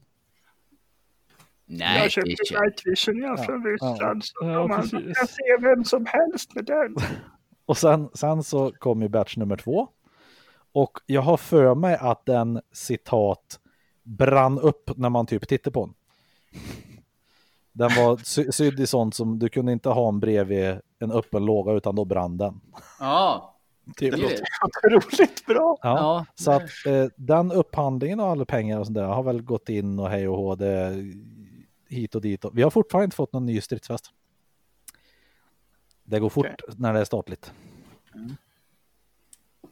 Nej, 1.65 2.01
Jag 2.01 2.11
köpte 2.11 2.29
är 2.31 2.61
Night 2.61 2.81
Vision 2.85 3.21
ja, 3.21 3.37
från 3.37 3.63
Ryssland. 3.65 4.23
Så 4.25 4.33
Ja, 4.45 4.67
man 4.67 4.81
precis. 4.81 5.17
kan 5.17 5.27
se 5.27 5.57
vem 5.61 5.83
som 5.85 6.05
helst 6.05 6.55
med 6.55 6.65
den. 6.65 6.95
Och 7.65 7.77
sen, 7.77 8.09
sen 8.13 8.43
så 8.43 8.71
kom 8.71 9.01
ju 9.01 9.07
batch 9.09 9.37
nummer 9.37 9.57
två. 9.57 9.87
Och 10.71 10.99
jag 11.05 11.21
har 11.21 11.37
för 11.37 11.75
mig 11.75 11.97
att 12.01 12.25
den 12.25 12.61
citat 12.71 13.59
brann 14.03 14.59
upp 14.59 14.91
när 14.97 15.09
man 15.09 15.25
typ 15.25 15.47
tittar 15.47 15.71
på 15.71 15.85
den. 15.85 15.95
Den 17.71 17.89
var 17.95 18.17
sy- 18.23 18.51
sydd 18.51 18.79
i 18.79 18.87
sånt 18.87 19.15
som 19.15 19.39
du 19.39 19.49
kunde 19.49 19.71
inte 19.71 19.89
ha 19.89 20.07
en 20.09 20.19
bredvid 20.19 20.79
en 20.99 21.11
öppen 21.11 21.45
låga 21.45 21.71
utan 21.73 21.95
då 21.95 22.05
brann 22.05 22.37
den. 22.37 22.61
Ja, 22.99 23.54
Det 23.85 24.07
är 24.07 24.11
det. 24.11 24.41
Otroligt 24.95 25.45
bra. 25.45 25.77
Ja. 25.81 25.97
Ja, 25.97 26.25
Så 26.35 26.51
att 26.51 26.85
eh, 26.85 27.05
den 27.15 27.51
upphandlingen 27.51 28.19
och 28.19 28.27
alla 28.27 28.45
pengar 28.45 28.79
och 28.79 28.85
sånt 28.85 28.95
där 28.95 29.03
har 29.03 29.23
väl 29.23 29.41
gått 29.41 29.69
in 29.69 29.99
och 29.99 30.09
hej 30.09 30.27
och 30.27 30.37
hå, 30.37 30.55
det 30.55 30.93
hit 31.89 32.15
och 32.15 32.21
dit. 32.21 32.45
Vi 32.53 32.61
har 32.61 32.69
fortfarande 32.69 33.03
inte 33.05 33.15
fått 33.15 33.33
någon 33.33 33.45
ny 33.45 33.61
stridsfest. 33.61 34.11
Det 36.03 36.19
går 36.19 36.29
fort 36.29 36.61
när 36.77 36.93
det 36.93 36.99
är 36.99 37.05
statligt. 37.05 37.53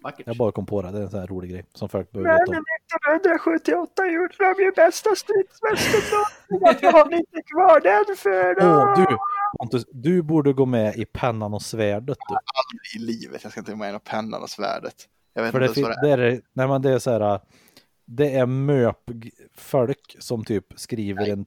vackert. 0.04 0.28
Jag 0.28 0.38
bara 0.38 0.52
kom 0.52 0.66
på 0.66 0.82
det, 0.82 0.92
det 0.92 0.98
är 0.98 1.02
en 1.02 1.10
sån 1.10 1.20
här 1.20 1.28
rolig 1.28 1.52
grej 1.52 1.66
som 1.74 1.90
folk 1.90 2.12
behöver 2.12 2.30
Men 2.30 2.40
veta 2.40 2.52
om. 2.52 2.66
1978 2.86 4.08
gjorde 4.08 4.36
de 4.38 4.64
ju 4.64 4.72
bästa 4.72 5.16
stridsvästen 5.16 6.02
någonsin. 6.12 6.60
Varför 6.62 6.92
har 6.98 7.10
ni 7.10 7.18
inte 7.18 7.42
kvar 7.52 7.80
den 7.80 8.16
för 8.18 8.56
då? 8.60 8.68
Åh, 8.68 8.96
du, 8.98 9.18
Pontus, 9.60 9.86
du 9.92 10.22
borde 10.22 10.54
gå 10.54 10.66
med 10.66 10.96
i 10.96 11.06
pennan 11.06 11.54
och 11.54 11.62
svärdet 11.62 12.18
du. 12.30 13.00
i 13.00 13.02
livet. 13.02 13.44
Jag 13.44 13.52
ska 13.52 13.62
inte 13.62 13.72
vara 13.72 13.92
med 13.92 13.96
i 13.96 14.00
pennan 14.00 14.42
och 14.44 14.50
svärdet. 14.50 14.96
Jag 15.34 15.44
vet 15.44 15.52
För 15.52 15.60
det, 15.60 15.68
inte 15.68 15.82
vad 15.82 16.02
det 16.02 16.12
är. 16.12 16.18
det 16.18 16.42
nej, 16.54 16.68
men 16.68 16.82
det 16.82 16.92
är 16.92 17.00
så 17.00 17.12
här, 17.12 17.40
det 18.06 18.36
är 18.36 18.46
möp 18.46 18.98
folk 19.58 20.16
som 20.20 20.46
typ 20.46 20.66
skriver 20.76 21.30
en 21.30 21.46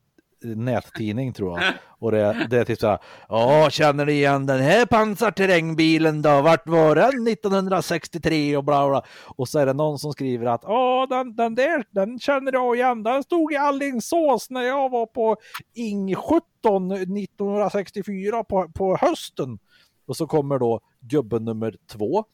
nättidning 0.55 1.32
tror 1.32 1.60
jag. 1.60 1.73
Och 1.98 2.12
det, 2.12 2.47
det 2.51 2.59
är 2.59 2.64
typ 2.64 2.78
så 2.78 2.86
här, 2.86 2.98
ja 3.28 3.70
känner 3.70 4.06
ni 4.06 4.12
igen 4.12 4.47
den 4.47 4.60
här 4.60 4.86
pansarterrängbilen 4.86 6.23
då? 6.23 6.40
Vart 6.43 6.68
var 6.68 6.94
den 6.94 7.27
1963 7.28 8.56
och 8.56 8.64
bla 8.64 8.89
bla. 8.89 9.02
Och 9.36 9.48
så 9.48 9.59
är 9.59 9.66
det 9.66 9.73
någon 9.73 9.98
som 9.98 10.12
skriver 10.12 10.47
att 10.47 10.62
ja 10.64 11.06
den, 11.10 11.36
den 11.36 11.55
där, 11.55 11.85
den 11.90 12.18
känner 12.18 12.52
jag 12.52 12.77
igen. 12.77 13.02
Den 13.02 13.23
stod 13.23 13.52
i 13.52 13.56
Alingsås 13.56 14.51
när 14.51 14.62
jag 14.62 14.90
var 14.90 15.06
på 15.06 15.36
Ing 15.74 16.14
17 16.14 16.93
1964 16.93 18.44
på, 18.44 18.68
på 18.74 18.97
hösten. 19.01 19.59
Och 20.06 20.16
så 20.16 20.27
kommer 20.27 20.59
då 20.59 20.81
gubben 21.01 21.44
nummer 21.44 21.77
två 21.93 22.24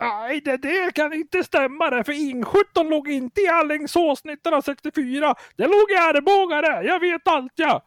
Nej, 0.00 0.40
det 0.40 0.56
där 0.56 0.90
kan 0.90 1.12
inte 1.12 1.44
stämma 1.44 1.90
det, 1.90 2.04
för 2.04 2.12
Ing 2.12 2.44
17 2.44 2.88
låg 2.88 3.08
inte 3.08 3.40
i 3.40 3.48
Alingsås 3.48 4.18
1964. 4.20 5.34
Det 5.56 5.66
låg 5.66 5.90
i 5.90 5.96
Arboga 5.96 6.60
det, 6.60 6.82
jag 6.82 7.00
vet 7.00 7.28
allt 7.28 7.52
ja. 7.54 7.82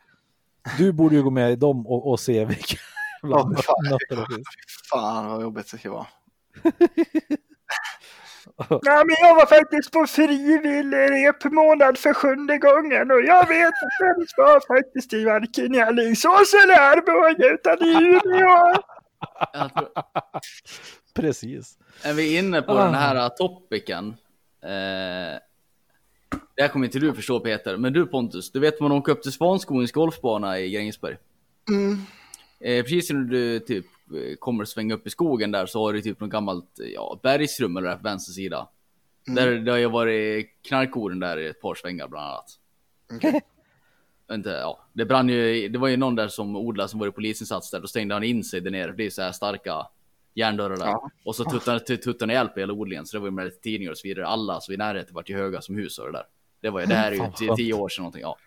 Du 0.77 0.91
borde 0.93 1.15
ju 1.15 1.23
gå 1.23 1.29
med 1.29 1.51
i 1.51 1.55
dem 1.55 1.87
och, 1.87 2.11
och 2.11 2.19
se 2.19 2.45
vilka 2.45 2.75
jävla 3.23 3.37
Ja, 3.55 3.61
fan. 3.63 3.83
nötter 3.83 4.15
det 4.15 4.35
finns. 4.35 4.47
Fan 4.89 5.27
vad 5.29 5.41
jobbigt 5.41 5.71
det 5.71 5.77
ska 5.77 5.91
vara. 5.91 6.07
Nej, 8.69 9.05
men 9.05 9.15
jag 9.19 9.35
var 9.35 9.45
faktiskt 9.45 9.91
på 9.91 10.07
frivillig 10.07 11.11
repmånad 11.11 11.97
för 11.97 12.13
sjunde 12.13 12.57
gången 12.57 13.11
och 13.11 13.21
jag 13.21 13.47
vet 13.47 13.67
att 13.67 13.99
den 13.99 14.27
var 14.37 14.77
faktiskt 14.77 15.13
i 15.13 15.25
varken 15.25 15.75
i 15.75 15.81
Alingsås 15.81 16.53
eller 16.63 16.79
Arboga 16.79 17.47
utan 17.53 17.77
i 17.87 17.93
Umeå. 17.93 18.73
Precis. 21.21 21.77
Är 22.03 22.13
vi 22.13 22.37
inne 22.37 22.61
på 22.61 22.71
Ah. 22.71 22.85
den 22.85 22.93
här 22.93 23.29
topicen? 23.29 24.07
Eh, 24.61 25.39
det 26.55 26.61
här 26.61 26.67
kommer 26.67 26.85
inte 26.85 26.99
du 26.99 27.13
förstå 27.13 27.39
Peter, 27.39 27.77
men 27.77 27.93
du 27.93 28.05
Pontus, 28.05 28.51
du 28.51 28.59
vet 28.59 28.79
man 28.79 28.91
åker 28.91 29.11
upp 29.11 29.21
till 29.23 29.31
Svanskogens 29.31 29.91
golfbana 29.91 30.59
i 30.59 30.71
Grängesberg? 30.71 31.17
Mm. 31.69 31.97
Eh, 32.59 32.83
precis 32.83 33.09
när 33.09 33.19
du 33.19 33.59
typ 33.59 33.85
kommer 34.39 34.65
svänga 34.65 34.95
upp 34.95 35.07
i 35.07 35.09
skogen 35.09 35.51
där 35.51 35.65
så 35.65 35.85
har 35.85 35.93
du 35.93 36.01
typ 36.01 36.19
något 36.19 36.29
gammalt 36.29 36.79
ja, 36.95 37.19
bergsrum 37.23 37.77
eller 37.77 37.89
där 37.89 37.95
på 37.95 38.03
vänster 38.03 38.33
sida. 38.33 38.67
Där 39.25 39.51
det 39.51 39.71
har 39.71 39.77
ju 39.77 39.89
varit 39.89 40.49
knarkorden 40.67 41.19
där 41.19 41.37
i 41.37 41.47
ett 41.47 41.61
par 41.61 41.75
svängar 41.75 42.07
bland 42.07 42.25
annat. 42.27 42.45
Okej. 43.13 43.41
Inte, 44.31 44.49
ja, 44.49 44.85
det 44.93 45.05
brann 45.05 45.29
ju, 45.29 45.69
det 45.69 45.79
var 45.79 45.87
ju 45.87 45.97
någon 45.97 46.15
där 46.15 46.27
som 46.27 46.55
odlade 46.55 46.89
som 46.89 46.99
var 46.99 47.07
i 47.07 47.11
polisinsats 47.11 47.71
där, 47.71 47.79
då 47.79 47.87
stängde 47.87 48.15
han 48.15 48.23
in 48.23 48.43
sig 48.43 48.61
där 48.61 48.71
nere, 48.71 48.91
det 48.91 49.05
är 49.05 49.09
så 49.09 49.21
här 49.21 49.31
starka 49.31 49.87
järndörrar 50.35 50.77
där. 50.77 50.85
Ja. 50.85 51.09
Och 51.25 51.35
så 51.35 51.43
tut- 51.43 51.85
tuttade 51.85 52.15
han 52.19 52.29
ihjäl 52.29 52.47
på 52.47 52.59
hela 52.59 52.73
odlingen, 52.73 53.05
så 53.05 53.17
det 53.17 53.21
var 53.21 53.27
ju 53.27 53.31
med 53.31 53.45
lite 53.45 53.59
tidningar 53.59 53.91
och 53.91 53.97
så 53.97 54.07
vidare. 54.07 54.27
Alla 54.27 54.61
så 54.61 54.73
i 54.73 54.77
närheten 54.77 55.15
vart 55.15 55.29
ju 55.29 55.35
höga 55.37 55.61
som 55.61 55.75
hus 55.75 55.97
och 55.99 56.05
det 56.05 56.11
där. 56.11 56.23
Det 56.61 56.69
var 56.69 56.79
ju, 56.79 56.85
det 56.85 56.95
här 56.95 57.11
är 57.11 57.15
ju 57.15 57.31
tio, 57.37 57.55
tio 57.55 57.73
år 57.73 57.89
sedan 57.89 58.01
någonting, 58.03 58.21
ja. 58.21 58.37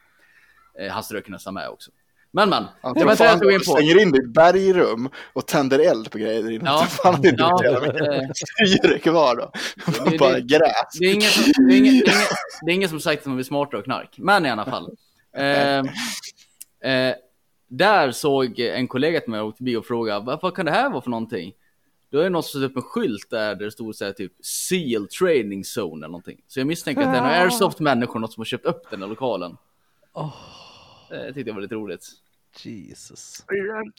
Eh, 0.81 0.93
han 0.93 1.03
strök 1.03 1.29
nästan 1.29 1.55
med 1.55 1.69
också. 1.69 1.91
Men 2.31 2.49
men, 2.51 2.65
Ja, 2.83 2.93
det 2.97 3.05
var 3.05 3.13
inte 3.13 3.25
det 3.25 3.31
jag 3.31 3.41
tog 3.41 3.53
in 3.53 3.59
på. 3.59 3.65
stänger 3.65 4.01
in 4.03 4.15
i 4.15 4.19
ett 4.19 4.29
bergrum 4.35 5.09
och 5.33 5.47
tänder 5.47 5.79
eld 5.79 6.11
på 6.11 6.19
grejer 6.19 6.51
inne. 6.51 6.65
Ja. 6.65 6.87
Fan, 6.89 7.23
det 7.23 7.29
är 7.29 7.33
inte 7.33 7.43
Ja, 7.43 8.15
eh, 8.15 8.31
syre 8.67 8.99
kvar 8.99 9.37
då. 9.37 9.51
det- 10.11 10.19
Bara 10.19 10.33
det- 10.33 10.41
gräs. 10.41 10.99
Det 11.01 11.07
är 11.07 11.15
ingen 11.15 11.31
som, 11.31 11.67
det 11.69 11.75
är 11.75 11.79
ingen, 11.79 11.95
det 11.95 12.11
är 12.11 12.15
ingen, 12.15 12.27
det 12.67 12.71
är 12.71 12.75
ingen 12.75 12.89
som 12.89 13.01
sagt 13.01 13.21
att 13.21 13.27
man 13.27 13.37
blir 13.37 13.45
smartare 13.45 13.79
av 13.81 13.85
knark. 13.85 14.15
Men 14.19 14.47
i 14.47 14.51
alla 14.51 14.65
fall. 14.65 14.91
Eh, 15.37 15.79
eh, 16.93 17.15
där 17.69 18.11
såg 18.13 18.59
en 18.61 18.89
kollega 18.89 19.21
till 19.21 19.31
mig 19.31 19.41
åkte 19.41 19.57
förbi 19.59 19.77
och 19.77 19.87
frågade 19.87 20.25
vad, 20.27 20.43
vad 20.43 20.55
kan 20.57 20.67
det 20.67 20.73
här 20.73 20.91
vara 20.91 21.01
för 21.03 21.11
någonting? 21.11 21.53
Då 22.17 22.21
är 22.21 22.25
det 22.25 22.31
någon 22.31 22.43
som 22.43 22.61
satt 22.61 22.71
upp 22.71 22.77
en 22.77 22.83
skylt 22.83 23.31
där, 23.31 23.55
där 23.55 23.65
det 23.65 23.71
stod 23.71 23.97
så 23.97 24.05
här 24.05 24.13
typ 24.13 24.33
Seal 24.45 25.09
Training 25.09 25.63
Zone 25.63 25.97
eller 25.97 26.09
någonting. 26.09 26.41
Så 26.47 26.61
jag 26.61 26.67
misstänker 26.67 27.03
att 27.03 27.13
det 27.13 27.19
är 27.19 27.23
några 27.23 27.37
airsoft-människor, 27.37 28.27
som 28.27 28.41
har 28.41 28.45
köpt 28.45 28.67
upp 28.67 28.91
den 28.91 29.03
här 29.03 29.09
lokalen. 29.09 29.57
Det 31.11 31.33
tyckte 31.33 31.51
jag 31.51 31.55
var 31.55 31.63
lite 31.63 31.75
roligt. 31.75 32.07
Jesus. 32.65 33.45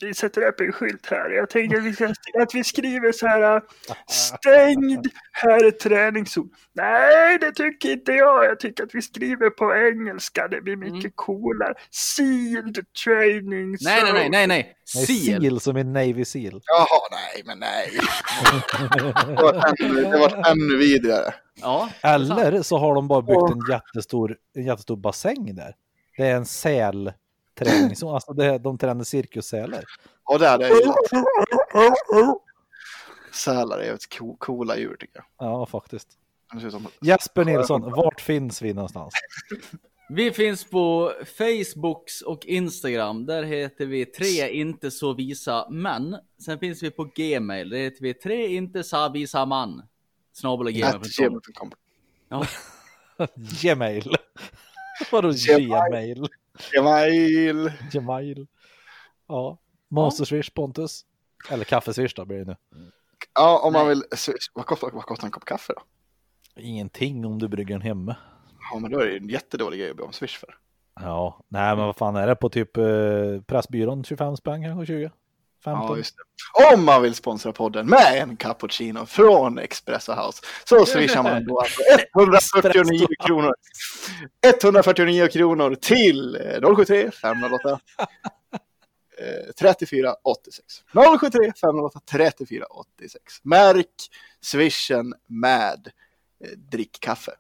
Vi 0.02 0.14
sätter 0.14 0.48
upp 0.48 0.60
en 0.60 0.72
skylt 0.72 1.06
här. 1.06 1.30
Jag 1.30 1.50
tänker 1.50 1.78
att 1.78 1.84
vi, 1.84 1.94
ska, 1.94 2.06
att 2.42 2.56
vi 2.56 2.64
skriver 2.64 3.12
så 3.12 3.28
här. 3.28 3.62
Stängd, 4.08 5.08
här 5.32 5.66
är 5.66 5.72
träningszon. 5.72 6.50
Nej, 6.74 7.38
det 7.40 7.52
tycker 7.52 7.92
inte 7.92 8.12
jag. 8.12 8.46
Jag 8.46 8.60
tycker 8.60 8.84
att 8.84 8.96
vi 8.96 9.02
skriver 9.02 9.50
på 9.50 9.76
engelska. 9.76 10.48
Det 10.48 10.62
blir 10.62 10.76
mycket 10.76 11.12
coolare. 11.16 11.74
Sealed 11.92 12.86
training 13.06 13.78
Nej, 13.82 14.04
nej, 14.04 14.14
nej, 14.14 14.30
nej, 14.30 14.48
nej. 14.48 14.74
Nej, 14.96 15.06
Seal. 15.06 15.42
seal 15.42 15.60
som 15.60 15.78
i 15.78 15.84
Navy 15.84 16.26
Seal. 16.26 16.62
Jaha, 16.66 17.02
nej, 17.12 17.44
men 17.46 17.60
nej. 17.60 18.00
Det 19.28 19.44
var 19.44 19.74
ännu, 19.84 20.02
det 20.02 20.18
var 20.18 20.52
ännu 20.52 20.78
vidare. 20.78 21.34
Ja, 21.62 21.90
är. 22.02 22.46
Eller 22.46 22.62
så 22.62 22.78
har 22.78 22.96
de 22.96 23.08
bara 23.08 23.22
byggt 23.22 23.52
en 23.52 23.74
jättestor, 23.74 24.38
en 24.56 24.66
jättestor 24.66 24.96
bassäng 24.96 25.56
där. 25.56 25.76
Det 26.18 26.24
är 26.24 26.36
en 26.36 26.46
sälträningszon, 27.58 28.14
alltså 28.14 28.34
det, 28.34 28.58
de 28.58 28.78
tränar 28.78 29.04
cirkussälar. 29.04 29.84
Och 30.24 30.40
det 30.40 30.46
jag 30.46 30.62
gillat. 30.62 30.96
Sälar 33.34 33.78
är 33.80 33.84
jävligt 33.84 34.18
co- 34.18 34.36
coola 34.40 34.78
djur 34.78 34.96
tycker 35.00 35.16
jag. 35.16 35.48
Ja, 35.48 35.66
faktiskt. 35.66 36.08
De 36.54 36.60
ser 36.60 36.68
ut 36.68 36.74
som- 36.74 36.88
Jesper 37.02 37.46
Nilsson, 37.46 37.82
vart 37.92 38.22
finns 38.22 38.62
vi 38.62 38.74
någonstans? 38.74 39.14
Vi 40.10 40.32
finns 40.32 40.64
på 40.70 41.14
Facebooks 41.38 42.22
och 42.22 42.46
Instagram. 42.46 43.26
Där 43.26 43.44
heter 43.44 43.86
vi 43.86 44.06
tre 44.06 44.50
inte 44.50 44.92
så 44.92 45.14
visa 45.14 45.70
män. 45.70 46.18
Sen 46.46 46.60
finns 46.60 46.84
vi 46.84 46.92
på 46.92 47.04
Gmail. 47.16 47.70
Där 47.70 47.78
heter 47.78 48.02
vi 48.02 48.14
tre 48.14 48.48
inte 48.48 48.84
så 48.84 49.10
visa 49.10 49.46
man. 49.46 49.82
Snabel 50.34 50.72
gmail.com. 50.72 51.72
Ja, 52.30 52.46
Gmail. 53.62 54.16
Vadå 55.12 55.32
Gmail. 55.48 56.28
Gmail. 56.72 57.72
Gmail. 57.92 58.48
Ja. 59.28 59.58
Monsterswish 59.90 60.54
Pontus. 60.54 61.06
Eller 61.50 61.64
kaffeswish 61.64 62.16
då 62.16 62.26
blir 62.26 62.38
det 62.38 62.46
nu. 62.46 62.56
Ja, 63.34 63.60
om 63.64 63.74
man 63.74 63.88
vill. 63.88 64.04
Vad 64.54 64.66
kostar, 64.66 64.92
vad 64.94 65.04
kostar 65.04 65.28
en 65.28 65.32
kopp 65.32 65.46
kaffe 65.46 65.74
då? 65.76 65.82
Ingenting 66.62 67.26
om 67.26 67.40
du 67.40 67.48
brygger 67.48 67.76
den 67.76 67.82
hemma. 67.82 68.16
Ja, 68.72 68.80
men 68.80 68.92
då 68.92 69.00
är 69.00 69.06
det 69.06 69.18
en 69.18 69.30
jättedålig 69.30 69.80
grej 69.80 69.90
att 69.90 69.98
be 69.98 70.04
om 70.04 70.14
swish 70.14 70.40
för. 70.40 70.58
Ja, 71.00 71.46
nej 71.48 71.76
men 71.76 71.86
vad 71.86 71.96
fan 71.96 72.16
är 72.16 72.28
det 72.28 72.36
på 72.36 72.50
typ 72.50 72.78
eh, 72.78 73.42
Pressbyrån 73.46 74.04
25 74.04 74.38
spänn 74.38 74.64
kanske 74.64 74.86
20? 74.86 75.12
15? 75.64 75.88
Ja, 75.90 75.98
just 75.98 76.16
det. 76.16 76.24
Om 76.74 76.86
man 76.86 77.02
vill 77.02 77.16
sponsra 77.16 77.52
podden 77.52 77.90
med 77.90 78.22
en 78.22 78.38
cappuccino 78.38 79.06
från 79.06 79.60
Espresso 79.60 80.12
House 80.12 80.42
så 80.66 80.86
swishar 80.86 81.24
man 81.24 81.46
då 81.46 81.60
alltså 81.60 81.82
149 82.20 83.08
kronor. 83.26 83.54
149 84.46 85.28
kronor 85.28 85.76
till 85.76 86.36
eh, 86.36 86.76
073 86.76 87.12
508 87.12 87.70
eh, 89.20 89.54
34 89.60 90.16
86. 90.24 90.84
073 91.22 91.54
508 91.62 92.00
34 92.12 92.66
86. 92.66 93.22
Märk 93.44 94.10
swishen 94.42 95.14
med 95.28 95.92
eh, 96.44 96.50
drick 96.58 96.98
kaffe. 97.00 97.32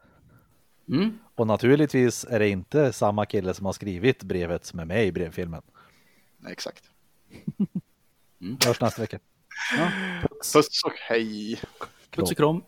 Mm. 0.90 1.20
Och 1.36 1.48
naturligtvis 1.48 2.26
är 2.30 2.40
det 2.40 2.50
inte 2.50 2.94
samma 2.94 3.26
kille 3.26 3.54
som 3.54 3.66
har 3.66 3.74
skrivit 3.74 4.24
brevet 4.24 4.66
som 4.66 4.80
är 4.80 4.86
med 4.86 5.06
i 5.06 5.12
brevfilmen. 5.12 5.62
Exakt. 6.50 6.84
Hörs 8.66 8.82
nästa 8.82 9.02
vecka. 9.02 9.20
Puss 10.54 10.84
och 10.86 10.94
hej. 11.10 11.62
Puss 12.12 12.32
och 12.32 12.38
kram. 12.38 12.64